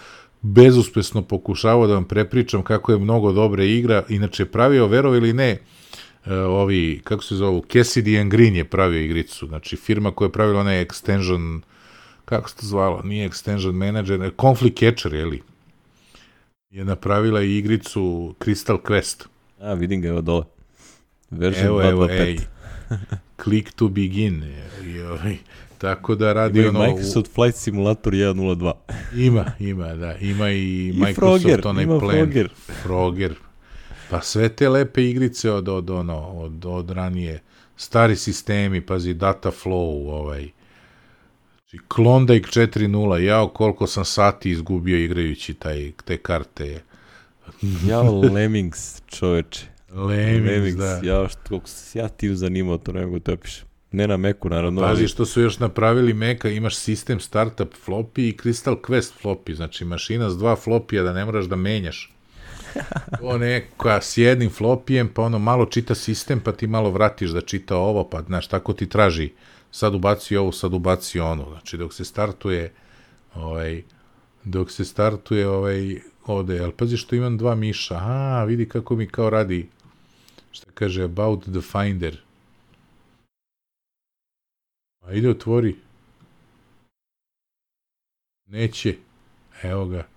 bezuspesno 0.42 1.22
pokušavao 1.22 1.86
da 1.86 1.94
vam 1.94 2.04
prepričam 2.04 2.62
kako 2.62 2.92
je 2.92 2.98
mnogo 2.98 3.32
dobra 3.32 3.64
igra, 3.64 4.02
inače 4.08 4.44
pravio, 4.44 4.86
verovi 4.86 5.18
ili 5.18 5.32
ne, 5.32 5.50
e, 5.50 5.58
ovi, 6.32 7.00
kako 7.04 7.22
se 7.22 7.34
zovu, 7.34 7.64
Cassidy 7.68 8.20
and 8.20 8.30
Green 8.30 8.56
je 8.56 8.64
pravio 8.64 9.00
igricu, 9.00 9.46
znači 9.46 9.76
firma 9.76 10.10
koja 10.10 10.26
je 10.26 10.32
pravila 10.32 10.60
onaj 10.60 10.84
extension, 10.84 11.60
kako 12.24 12.48
se 12.50 12.56
to 12.56 12.66
zvalo, 12.66 13.02
nije 13.02 13.28
extension 13.28 13.72
manager, 13.72 14.20
ne, 14.20 14.30
Conflict 14.40 14.78
Catcher, 14.78 15.14
je 15.14 15.26
li? 15.26 15.42
Je 16.70 16.84
napravila 16.84 17.42
i 17.42 17.58
igricu 17.58 18.34
Crystal 18.40 18.78
Quest. 18.82 19.24
A, 19.60 19.74
vidim 19.74 20.00
ga, 20.00 20.08
evo 20.08 20.20
dole. 20.20 20.44
Version 21.30 21.66
Evo, 21.66 21.82
evo, 21.82 22.06
225. 22.06 22.20
ej, 22.20 22.38
click 23.42 23.72
to 23.72 23.88
begin. 23.88 24.42
je, 24.42 24.90
I, 24.90 25.00
ovaj, 25.00 25.36
tako 25.78 26.14
da 26.14 26.32
radi 26.32 26.58
Ima 26.58 26.66
i 26.66 26.68
ono... 26.68 26.86
Microsoft 26.86 27.34
Flight 27.34 27.56
Simulator 27.56 28.12
1.02. 28.12 28.72
Ima, 29.16 29.44
ima, 29.60 29.94
da. 29.94 30.16
Ima 30.16 30.50
i, 30.50 30.88
I 30.88 30.92
Microsoft 30.92 31.42
Frogger, 31.42 31.66
onaj 31.66 31.84
ima 31.84 31.98
plan. 31.98 32.16
Frogger. 32.16 32.48
Frogger. 32.82 33.34
Pa 34.14 34.20
sve 34.20 34.48
te 34.48 34.68
lepe 34.68 35.04
igrice 35.04 35.50
od, 35.50 35.68
od, 35.68 35.90
ono, 35.90 36.18
od, 36.18 36.64
od 36.66 36.90
ranije. 36.90 37.42
Stari 37.76 38.16
sistemi, 38.16 38.80
pazi, 38.80 39.14
data 39.14 39.50
flow, 39.50 40.10
ovaj. 40.10 40.48
Znači, 41.58 41.84
Klondike 41.88 42.48
4.0, 42.48 43.16
jao 43.16 43.48
koliko 43.48 43.86
sam 43.86 44.04
sati 44.04 44.50
izgubio 44.50 44.98
igrajući 44.98 45.54
taj, 45.54 45.92
te 46.04 46.16
karte. 46.16 46.82
Jao, 47.88 48.20
Lemmings, 48.20 49.02
čoveče. 49.06 49.66
Lemmings, 49.92 50.76
da. 50.76 51.00
Jao, 51.02 51.28
što, 51.28 51.40
koliko 51.48 51.68
se 51.68 51.98
ja 51.98 52.08
tim 52.08 52.36
zanimao, 52.36 52.78
to 52.78 52.92
ne 52.92 53.06
mogu 53.06 53.18
da 53.18 53.24
te 53.24 53.32
opišem. 53.32 53.66
Ne 53.92 54.08
na 54.08 54.16
Meku, 54.16 54.48
naravno. 54.48 54.80
Pazi 54.80 55.02
ali- 55.02 55.08
što 55.08 55.26
su 55.26 55.40
još 55.40 55.58
napravili 55.58 56.12
Meka, 56.12 56.48
imaš 56.48 56.76
sistem 56.76 57.20
startup 57.20 57.74
floppy 57.86 58.28
i 58.28 58.36
Crystal 58.42 58.80
Quest 58.80 59.12
floppy, 59.22 59.54
znači 59.54 59.84
mašina 59.84 60.30
s 60.30 60.38
dva 60.38 60.56
flopija 60.56 61.02
da 61.02 61.12
ne 61.12 61.24
moraš 61.24 61.44
da 61.44 61.56
menjaš. 61.56 62.13
To 63.20 63.38
neka 63.38 64.00
s 64.00 64.16
jednim 64.16 64.50
flopijem, 64.50 65.08
pa 65.08 65.22
ono 65.22 65.38
malo 65.38 65.66
čita 65.66 65.94
sistem, 65.94 66.40
pa 66.40 66.52
ti 66.52 66.66
malo 66.66 66.90
vratiš 66.90 67.30
da 67.30 67.40
čita 67.40 67.76
ovo, 67.76 68.04
pa 68.04 68.22
znaš, 68.22 68.48
tako 68.48 68.72
ti 68.72 68.88
traži. 68.88 69.32
Sad 69.70 69.94
ubaci 69.94 70.36
ovo, 70.36 70.52
sad 70.52 70.74
ubaci 70.74 71.20
ono. 71.20 71.50
Znači, 71.50 71.76
dok 71.76 71.94
se 71.94 72.04
startuje, 72.04 72.72
ovaj, 73.34 73.82
dok 74.44 74.70
se 74.70 74.84
startuje, 74.84 75.48
ovaj, 75.48 76.00
ode, 76.26 76.60
ali 76.60 76.72
pazi 76.72 76.96
što 76.96 77.16
imam 77.16 77.38
dva 77.38 77.54
miša. 77.54 77.94
A, 78.00 78.44
vidi 78.44 78.68
kako 78.68 78.96
mi 78.96 79.06
kao 79.06 79.30
radi, 79.30 79.68
šta 80.52 80.66
kaže, 80.74 81.02
about 81.02 81.42
the 81.42 81.60
finder. 81.60 82.20
Ajde, 85.06 85.30
otvori. 85.30 85.76
Neće. 88.46 88.96
Evo 89.62 89.86
ga. 89.86 90.13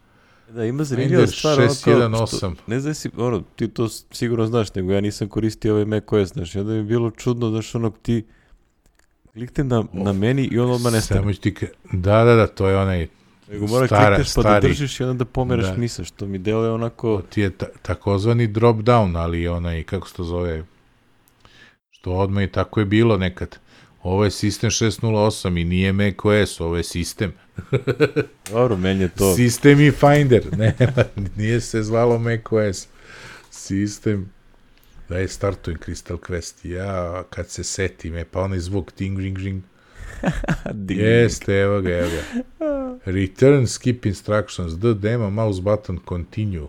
Da, 0.53 0.65
ima 0.65 0.83
zanimljiva 0.83 1.27
stvar, 1.27 1.59
ono 1.59 1.67
kao, 1.83 1.93
618. 1.93 2.37
što, 2.37 2.53
ne 2.67 2.79
znam 2.79 2.93
si, 2.93 3.09
ono, 3.17 3.43
ti 3.55 3.67
to 3.67 3.89
sigurno 4.11 4.45
znaš, 4.45 4.75
nego 4.75 4.91
ja 4.91 5.01
nisam 5.01 5.27
koristio 5.27 5.73
ovaj 5.73 5.85
Mac 5.85 6.03
OS, 6.11 6.29
znaš, 6.29 6.55
i 6.55 6.59
onda 6.59 6.71
mi 6.71 6.77
je 6.77 6.83
bilo 6.83 7.11
čudno, 7.11 7.49
znaš, 7.49 7.75
ono, 7.75 7.89
ti 7.89 8.25
klikte 9.33 9.63
na, 9.63 9.83
na 9.93 10.13
meni 10.13 10.43
i 10.43 10.59
on 10.59 10.71
odmah 10.71 10.93
nestane. 10.93 11.21
Samo 11.21 11.33
ti. 11.33 11.55
Da, 11.91 12.23
da, 12.23 12.35
da, 12.35 12.47
to 12.47 12.67
je 12.69 12.77
onaj... 12.77 13.07
Nego 13.51 13.67
mora 13.67 13.87
stara- 13.87 14.15
klikneš 14.15 14.35
pa 14.35 14.41
da 14.41 14.49
stari. 14.49 14.67
držiš 14.67 14.99
i 14.99 15.03
onda 15.03 15.13
da 15.13 15.25
pomeraš 15.25 15.65
Da. 15.65 15.77
misa, 15.77 16.03
što 16.03 16.25
mi 16.25 16.37
deluje 16.37 16.71
onako... 16.71 17.17
To 17.17 17.27
ti 17.29 17.41
je 17.41 17.49
ta, 17.49 17.65
takozvani 17.81 18.47
drop 18.47 18.77
down, 18.77 19.17
ali 19.17 19.47
onaj, 19.47 19.83
kako 19.83 20.07
se 20.07 20.15
to 20.15 20.23
zove, 20.23 20.63
što 21.89 22.11
odmah 22.11 22.43
i 22.43 22.47
tako 22.51 22.79
je 22.79 22.85
bilo 22.85 23.17
nekad. 23.17 23.57
Ovo 24.03 24.23
je 24.23 24.31
sistem 24.31 24.69
608 24.69 25.61
i 25.61 25.63
nije 25.63 25.93
Mac 25.93 26.15
OS, 26.23 26.61
ovo 26.61 26.77
je 26.77 26.83
sistem. 26.83 27.33
Dobro, 28.51 28.77
meni 28.77 29.01
je 29.01 29.09
to... 29.09 29.35
Sistem 29.35 29.81
i 29.81 29.91
Finder. 29.91 30.45
Ne, 30.57 30.75
nije 31.35 31.61
se 31.61 31.83
zvalo 31.83 32.19
Mac 32.19 32.41
OS. 32.51 32.87
Sistem. 33.51 34.29
Da 35.09 35.17
je 35.17 35.27
startujem 35.27 35.79
Crystal 35.85 36.17
Quest. 36.17 36.65
Ja, 36.65 37.23
kad 37.29 37.49
se 37.49 37.63
setim, 37.63 38.15
e, 38.15 38.25
pa 38.25 38.41
onaj 38.41 38.59
zvuk 38.59 38.91
ting, 38.91 39.19
ring, 39.19 39.37
ring. 39.37 39.63
Ding. 40.73 40.99
Jeste, 40.99 41.53
evo 41.53 41.81
ga, 41.81 41.89
evo 41.89 42.09
ga. 42.09 42.43
Return, 43.11 43.67
skip 43.67 44.05
instructions, 44.05 44.79
the 44.79 44.93
demo, 44.93 45.29
mouse 45.29 45.61
button, 45.61 45.99
continue. 46.07 46.67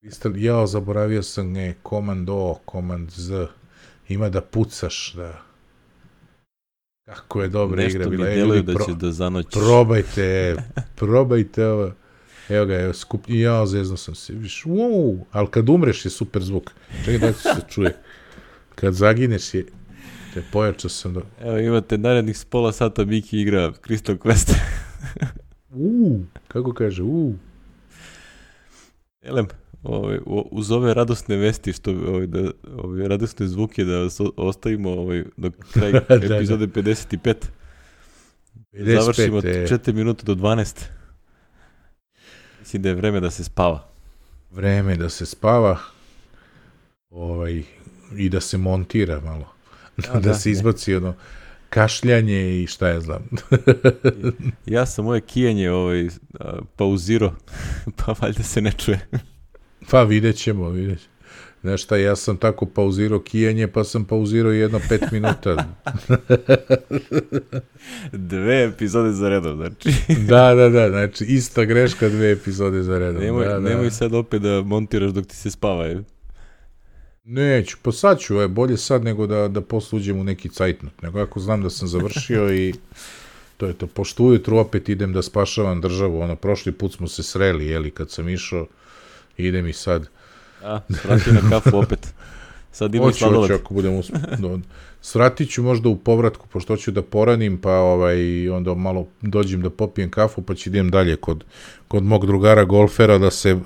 Crystal, 0.00 0.36
jao, 0.36 0.66
zaboravio 0.66 1.22
sam, 1.22 1.52
ne, 1.52 1.74
command 1.88 2.30
O, 2.30 2.58
command 2.72 3.10
Z. 3.10 3.46
Ima 4.08 4.28
da 4.28 4.40
pucaš, 4.40 5.12
da. 5.16 5.49
Kako 7.14 7.42
je 7.42 7.48
dobra 7.48 7.82
Nešto 7.82 7.98
igra 7.98 8.10
mi 8.10 8.16
bila. 8.16 8.28
E, 8.28 8.34
deluje 8.34 8.56
ljudi, 8.56 8.72
da 8.72 8.84
će 8.84 8.94
da 8.94 9.12
zanoćiš. 9.12 9.60
Probajte, 9.60 10.56
probajte 10.96 11.66
ovo. 11.66 11.92
Evo 12.48 12.66
ga, 12.66 12.74
evo, 12.74 12.92
skup... 12.92 13.24
Ja, 13.28 13.66
zezno 13.66 13.96
sam 13.96 14.14
se. 14.14 14.32
Viš, 14.32 14.64
wow, 14.64 15.18
ali 15.32 15.46
kad 15.46 15.68
umreš 15.68 16.04
je 16.04 16.10
super 16.10 16.42
zvuk. 16.42 16.70
Čekaj 17.04 17.18
da 17.28 17.32
se 17.32 17.60
čuje. 17.68 17.96
Kad 18.74 18.94
zagineš 18.94 19.54
je... 19.54 19.66
Te 20.34 20.42
pojačao 20.52 20.88
sam 20.88 21.14
do... 21.14 21.22
Evo 21.40 21.58
imate 21.58 21.98
narednih 21.98 22.38
s 22.38 22.44
pola 22.44 22.72
sata 22.72 23.04
Miki 23.04 23.40
igra 23.40 23.72
Crystal 23.72 24.18
Quest. 24.18 24.54
Uuu, 25.70 26.20
kako 26.48 26.72
kaže, 26.72 27.02
uuu. 27.02 27.34
Elem, 29.22 29.46
ovaj, 29.82 30.18
uz 30.50 30.70
ove 30.70 30.94
radosne 30.94 31.36
vesti, 31.36 31.72
što, 31.72 31.90
ovaj, 31.90 32.26
da, 32.26 32.50
ove 32.76 33.08
radosne 33.08 33.46
zvuke 33.48 33.84
da 33.84 34.06
ostavimo 34.36 34.90
ovaj, 34.90 35.24
do 35.36 35.50
kraja 35.72 36.00
Da, 36.08 36.18
da. 36.18 36.36
epizode 36.36 36.66
55. 36.66 37.34
55, 38.72 39.00
Završimo 39.00 39.38
e, 39.38 39.40
4 39.42 39.92
minuta 39.92 40.24
do 40.24 40.34
12. 40.34 40.84
Mislim 42.60 42.82
da 42.82 42.88
je 42.88 42.94
vreme 42.94 43.20
da 43.20 43.30
se 43.30 43.44
spava. 43.44 43.88
vreme 44.50 44.96
da 44.96 45.08
se 45.08 45.26
spava 45.26 45.78
ovaj, 47.10 47.62
i 48.16 48.28
da 48.28 48.40
se 48.40 48.58
montira 48.58 49.20
malo. 49.20 49.52
Da, 49.96 50.12
A, 50.12 50.20
da 50.20 50.20
da, 50.20 50.34
se 50.34 50.48
ne. 50.48 50.52
izbaci 50.52 50.94
ono 50.94 51.14
kašljanje 51.68 52.62
i 52.62 52.66
šta 52.66 52.88
ja 52.88 53.00
znam. 53.00 53.28
ja 54.66 54.86
sam 54.86 55.04
moje 55.04 55.20
kijanje 55.20 55.70
ovaj, 55.70 56.08
pauziro, 56.76 57.34
pa 57.96 58.14
valjda 58.22 58.42
se 58.42 58.60
ne 58.60 58.72
čuje. 58.72 59.08
Pa 59.90 60.02
vidjet 60.02 60.36
ćemo, 60.36 60.68
vidjet 60.68 60.98
ćemo. 61.00 61.10
Znaš 61.62 61.82
šta, 61.82 61.96
ja 61.96 62.16
sam 62.16 62.36
tako 62.36 62.66
pauzirao 62.66 63.20
kijanje, 63.20 63.68
pa 63.68 63.84
sam 63.84 64.04
pauzirao 64.04 64.52
jedno 64.52 64.80
pet 64.88 65.02
minuta. 65.12 65.64
dve 68.12 68.64
epizode 68.64 69.12
za 69.12 69.28
redom, 69.28 69.56
znači. 69.56 69.90
da, 70.28 70.54
da, 70.54 70.68
da, 70.68 70.88
znači 70.88 71.24
ista 71.24 71.64
greška, 71.64 72.08
dve 72.08 72.30
epizode 72.30 72.82
za 72.82 72.98
redom. 72.98 73.22
Nemoj, 73.22 73.46
da, 73.46 73.52
da. 73.52 73.60
nemoj 73.60 73.90
sad 73.90 74.14
opet 74.14 74.42
da 74.42 74.62
montiraš 74.62 75.10
dok 75.10 75.26
ti 75.26 75.36
se 75.36 75.50
spava, 75.50 75.84
je. 75.84 76.02
Neću, 77.24 77.76
pa 77.82 77.92
sad 77.92 78.18
ću, 78.18 78.34
je, 78.34 78.48
bolje 78.48 78.76
sad 78.76 79.04
nego 79.04 79.26
da, 79.26 79.48
da 79.48 79.60
posle 79.60 79.96
uđem 79.96 80.20
u 80.20 80.24
neki 80.24 80.48
cajtnut, 80.48 81.02
nego 81.02 81.20
ako 81.20 81.40
znam 81.40 81.62
da 81.62 81.70
sam 81.70 81.88
završio 81.88 82.54
i 82.54 82.74
to 83.56 83.66
je 83.66 83.72
to. 83.72 83.86
Pošto 83.86 84.24
ujutru 84.24 84.56
opet 84.56 84.88
idem 84.88 85.12
da 85.12 85.22
spašavam 85.22 85.80
državu, 85.80 86.20
ono, 86.20 86.36
prošli 86.36 86.72
put 86.72 86.92
smo 86.92 87.08
se 87.08 87.22
sreli, 87.22 87.66
jeli, 87.66 87.90
kad 87.90 88.10
sam 88.10 88.28
išao, 88.28 88.66
idem 89.44 89.66
i 89.66 89.72
sad 89.72 90.08
A, 90.62 90.80
svrati 90.90 91.32
na 91.32 91.40
kafu 91.50 91.78
opet. 91.78 92.14
Sad 92.72 92.94
ima 92.94 93.12
sladoled. 93.12 93.50
Hoću, 93.50 93.62
ako 93.62 93.74
budem 93.74 93.94
uspio. 93.94 94.18
Svratit 95.00 95.50
ću 95.50 95.62
možda 95.62 95.88
u 95.88 95.96
povratku, 95.96 96.46
pošto 96.46 96.76
ću 96.76 96.90
da 96.90 97.02
poranim, 97.02 97.58
pa 97.58 97.72
ovaj, 97.72 98.48
onda 98.48 98.74
malo 98.74 99.06
dođem 99.20 99.62
da 99.62 99.70
popijem 99.70 100.10
kafu, 100.10 100.42
pa 100.42 100.54
ću 100.54 100.68
idem 100.68 100.90
dalje 100.90 101.16
kod, 101.16 101.44
kod 101.88 102.02
mog 102.02 102.26
drugara 102.26 102.64
golfera 102.64 103.18
da 103.18 103.30
se 103.30 103.58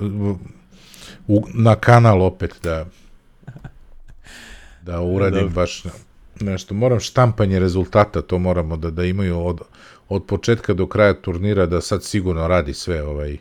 u, 1.28 1.46
na 1.54 1.76
kanal 1.76 2.22
opet 2.22 2.54
da 2.62 2.86
da 4.82 5.00
uradim 5.14 5.40
Dobre. 5.40 5.54
baš 5.54 5.82
nešto. 6.40 6.74
Moram 6.74 7.00
štampanje 7.00 7.58
rezultata, 7.58 8.22
to 8.22 8.38
moramo 8.38 8.76
da, 8.76 8.90
da 8.90 9.04
imaju 9.04 9.46
od, 9.46 9.60
od 10.08 10.24
početka 10.26 10.74
do 10.74 10.86
kraja 10.86 11.14
turnira, 11.14 11.66
da 11.66 11.80
sad 11.80 12.04
sigurno 12.04 12.48
radi 12.48 12.74
sve 12.74 13.02
ovaj 13.02 13.36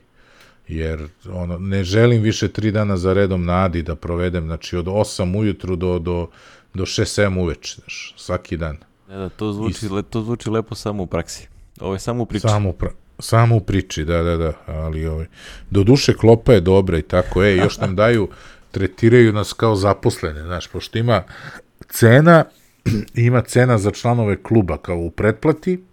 jer 0.67 1.07
ono, 1.29 1.57
ne 1.57 1.83
želim 1.83 2.21
više 2.21 2.47
tri 2.47 2.71
dana 2.71 2.97
za 2.97 3.13
redom 3.13 3.45
na 3.45 3.65
Adi 3.65 3.83
da 3.83 3.95
provedem, 3.95 4.45
znači 4.45 4.77
od 4.77 4.85
8 4.85 5.37
ujutru 5.37 5.75
do, 5.75 5.99
do, 5.99 6.27
do 6.73 6.83
6-7 6.83 7.39
uveč, 7.41 7.75
znaš, 7.75 8.13
svaki 8.17 8.57
dan. 8.57 8.77
Ne, 9.09 9.15
da, 9.17 9.29
to 9.29 9.53
zvuči, 9.53 9.85
I, 9.85 9.89
le, 9.89 10.03
to 10.03 10.21
zvuči 10.21 10.49
lepo 10.49 10.75
samo 10.75 11.03
u 11.03 11.07
praksi. 11.07 11.47
Ovo 11.79 11.93
je 11.93 11.99
samo 11.99 12.23
u 12.23 12.25
priči. 12.25 12.47
Samo 12.47 12.69
u, 12.69 12.73
pra, 12.73 12.89
samo 13.19 13.55
u 13.55 13.59
priči, 13.59 14.05
da, 14.05 14.23
da, 14.23 14.37
da, 14.37 14.53
ali 14.65 15.05
ovaj, 15.05 15.25
do 15.69 15.83
duše 15.83 16.13
klopa 16.13 16.53
je 16.53 16.61
dobra 16.61 16.97
i 16.97 17.01
tako, 17.01 17.43
e, 17.43 17.55
još 17.55 17.77
nam 17.77 17.95
daju, 17.95 18.27
tretiraju 18.71 19.33
nas 19.33 19.53
kao 19.53 19.75
zaposlene, 19.75 20.41
znaš, 20.43 20.67
pošto 20.67 20.97
ima 20.97 21.23
cena, 21.89 22.45
ima 23.15 23.41
cena 23.41 23.77
za 23.77 23.91
članove 23.91 24.43
kluba 24.43 24.77
kao 24.77 24.97
u 24.97 25.11
pretplati, 25.11 25.83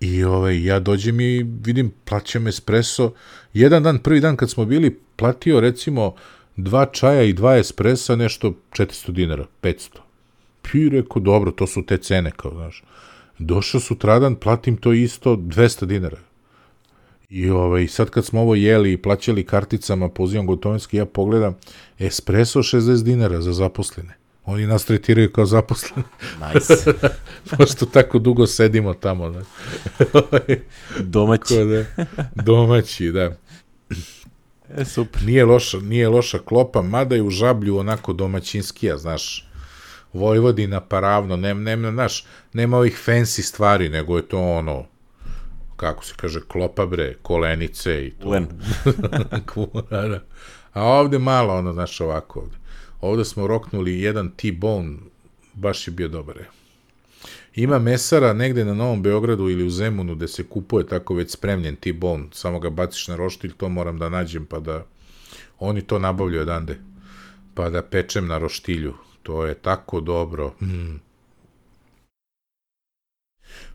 I 0.00 0.24
ovaj, 0.24 0.64
ja 0.64 0.80
dođem 0.80 1.20
i 1.20 1.46
vidim, 1.64 1.92
plaćam 2.04 2.46
espresso. 2.46 3.12
Jedan 3.52 3.82
dan, 3.82 3.98
prvi 3.98 4.20
dan 4.20 4.36
kad 4.36 4.50
smo 4.50 4.64
bili, 4.64 4.98
platio 5.16 5.60
recimo 5.60 6.14
dva 6.56 6.86
čaja 6.86 7.22
i 7.22 7.32
dva 7.32 7.56
espresa, 7.56 8.16
nešto 8.16 8.54
400 8.72 9.10
dinara, 9.10 9.46
500. 9.62 9.98
I 10.74 10.88
rekao, 10.88 11.22
dobro, 11.22 11.50
to 11.50 11.66
su 11.66 11.86
te 11.86 11.98
cene, 11.98 12.30
kao, 12.36 12.52
znaš. 12.54 12.84
Došao 13.38 13.80
sutradan, 13.80 14.34
platim 14.34 14.76
to 14.76 14.92
isto 14.92 15.36
200 15.36 15.84
dinara. 15.84 16.18
I 17.28 17.50
ovaj, 17.50 17.88
sad 17.88 18.10
kad 18.10 18.24
smo 18.24 18.40
ovo 18.40 18.54
jeli 18.54 18.92
i 18.92 18.96
plaćali 18.96 19.44
karticama, 19.44 20.08
pozivam 20.08 20.46
gotovinski, 20.46 20.96
ja 20.96 21.06
pogledam, 21.06 21.56
espresso 21.98 22.58
60 22.58 23.02
dinara 23.02 23.40
za 23.40 23.52
zaposlene. 23.52 24.14
Oni 24.48 24.66
nas 24.66 24.84
tretiraju 24.84 25.32
kao 25.32 25.46
zaposleni. 25.46 26.02
Nice. 26.54 26.74
Pošto 27.56 27.86
tako 27.86 28.18
dugo 28.18 28.46
sedimo 28.46 28.94
tamo. 28.94 29.28
Ne? 29.28 29.40
Domaći. 30.98 31.54
da, 31.64 32.04
domaći, 32.34 33.12
da. 33.12 33.36
E, 34.76 34.84
super. 34.84 35.22
Nije 35.22 35.44
loša, 35.44 35.78
nije 35.78 36.08
loša 36.08 36.38
klopa, 36.38 36.82
mada 36.82 37.14
je 37.14 37.22
u 37.22 37.30
žablju 37.30 37.78
onako 37.78 38.12
domaćinskija, 38.12 38.96
znaš. 38.96 39.48
Vojvodina, 40.12 40.80
paravno, 40.80 41.36
nema, 41.36 41.60
nema, 41.60 41.90
znaš, 41.90 42.24
nema 42.52 42.76
ovih 42.76 43.02
fancy 43.06 43.42
stvari, 43.42 43.88
nego 43.88 44.16
je 44.16 44.28
to 44.28 44.40
ono, 44.40 44.84
kako 45.76 46.04
se 46.04 46.14
kaže, 46.16 46.40
klopa 46.48 46.86
bre, 46.86 47.14
kolenice 47.22 48.06
i 48.06 48.10
to. 48.10 48.28
Len. 48.28 48.48
Da, 49.90 50.08
da. 50.08 50.20
A 50.72 50.82
ovde 50.84 51.18
malo, 51.18 51.54
ono, 51.54 51.72
znaš, 51.72 52.00
ovako 52.00 52.40
ovde. 52.40 52.57
Ovde 53.00 53.24
smo 53.24 53.46
roknuli 53.46 54.00
jedan 54.00 54.30
T-bone, 54.30 54.96
baš 55.54 55.88
je 55.88 55.92
bio 55.92 56.08
dobar. 56.08 56.38
Ima 57.54 57.78
mesara 57.78 58.32
negde 58.32 58.64
na 58.64 58.74
Novom 58.74 59.02
Beogradu 59.02 59.48
ili 59.48 59.64
u 59.64 59.70
Zemunu 59.70 60.14
gde 60.14 60.28
se 60.28 60.44
kupuje 60.44 60.86
tako 60.86 61.14
već 61.14 61.30
spremljen 61.30 61.76
T-bone, 61.76 62.24
samo 62.32 62.60
ga 62.60 62.70
baciš 62.70 63.08
na 63.08 63.16
roštilj, 63.16 63.52
to 63.56 63.68
moram 63.68 63.98
da 63.98 64.08
nađem 64.08 64.46
pa 64.46 64.60
da 64.60 64.86
oni 65.58 65.82
to 65.82 65.98
nabavljaju 65.98 66.42
odande, 66.42 66.78
pa 67.54 67.70
da 67.70 67.82
pečem 67.82 68.26
na 68.26 68.38
roštilju. 68.38 68.94
To 69.22 69.46
je 69.46 69.54
tako 69.54 70.00
dobro. 70.00 70.54
Mm. 70.62 71.00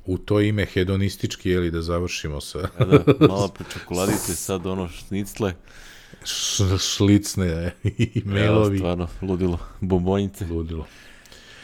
U 0.06 0.18
to 0.18 0.42
ime 0.42 0.66
hedonistički, 0.66 1.50
jeli, 1.50 1.72
da 1.72 1.82
završimo 1.82 2.42
sa... 2.42 2.60
da, 2.80 2.86
da, 2.86 3.28
malo 3.28 3.48
po 3.48 3.64
čokoladice, 3.74 4.36
sad 4.36 4.66
ono 4.66 4.88
šnicle 4.88 5.54
šlicne 6.80 7.72
i 7.98 8.22
mailovi. 8.26 8.78
Evo, 8.78 8.78
stvarno, 8.78 9.08
ludilo. 9.22 9.58
Bombonice. 9.80 10.46
Ludilo. 10.46 10.86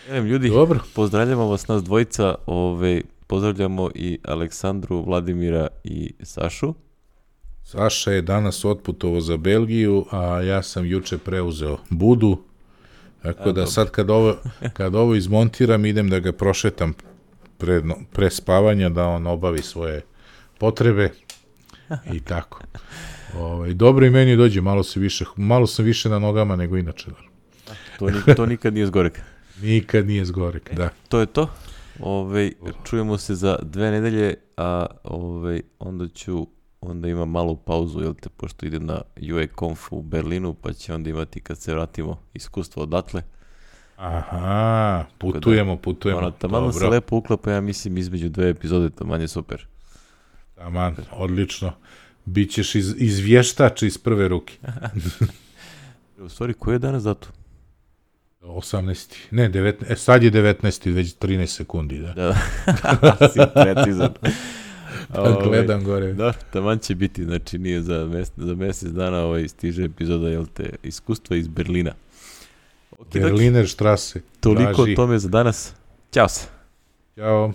Evo, 0.10 0.26
ljudi, 0.26 0.50
Dobro. 0.50 0.80
pozdravljamo 0.96 1.48
vas 1.48 1.68
nas 1.68 1.84
dvojica. 1.84 2.36
Ove, 2.46 3.02
pozdravljamo 3.28 3.90
i 3.96 4.20
Aleksandru, 4.24 5.04
Vladimira 5.04 5.68
i 5.84 6.14
Sašu. 6.22 6.74
Saša 7.64 8.12
je 8.12 8.22
danas 8.22 8.66
otputovo 8.66 9.22
za 9.22 9.38
Belgiju, 9.38 10.06
a 10.12 10.42
ja 10.42 10.64
sam 10.64 10.86
juče 10.86 11.18
preuzeo 11.18 11.78
Budu. 11.90 12.38
Tako 13.22 13.42
a, 13.42 13.46
da 13.46 13.52
dobro. 13.52 13.66
sad 13.66 13.92
kad 13.92 14.10
ovo, 14.10 14.36
kad 14.74 14.96
ovo 14.96 15.16
izmontiram, 15.16 15.86
idem 15.86 16.10
da 16.10 16.20
ga 16.20 16.32
prošetam 16.32 16.94
pre, 17.58 17.82
pre 18.12 18.30
spavanja, 18.30 18.90
da 18.90 19.06
on 19.06 19.28
obavi 19.28 19.62
svoje 19.62 20.02
potrebe 20.58 21.12
i 22.14 22.20
tako. 22.20 22.62
Ovaj, 23.38 23.74
dobro 23.74 24.06
i 24.06 24.10
meni 24.10 24.36
dođe, 24.36 24.62
malo, 24.62 24.84
se 24.84 25.00
više, 25.00 25.26
malo 25.36 25.68
sam 25.68 25.86
više 25.86 26.10
na 26.10 26.20
nogama 26.20 26.56
nego 26.56 26.78
inače. 26.78 27.06
To, 28.00 28.10
nikad, 28.10 28.36
to 28.36 28.46
nikad 28.46 28.74
nije 28.74 28.86
zgorek. 28.86 29.22
nikad 29.62 30.08
nije 30.08 30.26
zgorek, 30.26 30.74
da. 30.74 30.90
To 31.10 31.20
je 31.20 31.26
to. 31.26 31.50
Ove, 32.00 32.52
čujemo 32.84 33.18
se 33.18 33.36
za 33.36 33.58
dve 33.62 33.92
nedelje, 33.92 34.34
a 34.58 34.86
ove, 35.04 35.62
onda 35.80 36.08
ću 36.08 36.48
onda 36.82 37.08
ima 37.08 37.26
malu 37.26 37.56
pauzu, 37.56 38.02
jel 38.02 38.14
te, 38.14 38.30
pošto 38.30 38.66
idem 38.66 38.86
na 38.86 39.02
UA 39.34 39.46
Conf 39.60 39.92
u 39.92 40.02
Berlinu, 40.02 40.54
pa 40.54 40.74
će 40.74 40.94
onda 40.94 41.10
imati 41.10 41.42
kad 41.42 41.58
se 41.58 41.74
vratimo 41.74 42.22
iskustvo 42.34 42.84
odatle. 42.84 43.24
Aha, 43.98 45.06
putujemo, 45.18 45.76
da, 45.76 45.82
putujemo. 45.82 46.20
Ono, 46.20 46.32
tamo 46.32 46.72
se 46.72 46.88
lepo 46.88 47.18
uklapa, 47.18 47.52
ja 47.52 47.62
mislim, 47.62 47.98
između 47.98 48.30
dve 48.30 48.50
epizode, 48.50 48.90
to 48.90 49.06
manje 49.06 49.28
super. 49.28 49.68
Taman, 50.56 50.96
odlično. 51.12 51.72
Bićeš 52.30 52.76
iz, 52.76 52.96
izvještač 52.98 53.82
iz 53.84 53.98
prve 53.98 54.28
ruke. 54.28 54.58
U 56.26 56.30
stvari, 56.30 56.54
koji 56.54 56.76
je 56.76 56.80
danas 56.80 57.04
datum? 57.04 57.32
18. 58.42 59.16
Ne, 59.32 59.50
19. 59.50 59.74
E, 59.90 59.96
sad 59.96 60.24
je 60.24 60.32
19. 60.32 60.94
već 60.94 61.16
13 61.16 61.46
sekundi, 61.46 62.00
da. 62.00 62.14
Da, 62.14 62.36
si 63.34 63.40
precizan. 63.54 64.14
Pa 65.14 65.42
gledam 65.44 65.84
gore. 65.84 66.14
Da, 66.14 66.34
taman 66.34 66.80
će 66.80 66.96
biti, 66.96 67.24
znači 67.24 67.58
nije 67.58 67.82
za, 67.82 68.06
mes, 68.06 68.32
za 68.38 68.56
mesec 68.56 68.90
dana 68.90 69.18
ovaj 69.18 69.48
stiže 69.48 69.84
epizoda, 69.84 70.30
jel 70.30 70.46
te, 70.54 70.70
iskustva 70.84 71.36
iz 71.36 71.48
Berlina. 71.48 71.94
Okay, 72.92 73.22
Berliner 73.22 73.68
štrase. 73.68 74.22
Toliko 74.40 74.82
o 74.82 74.88
tome 74.96 75.20
za 75.20 75.30
danas. 75.30 75.74
Ćao 76.12 76.28
se. 76.28 76.48
Ćao. 77.16 77.54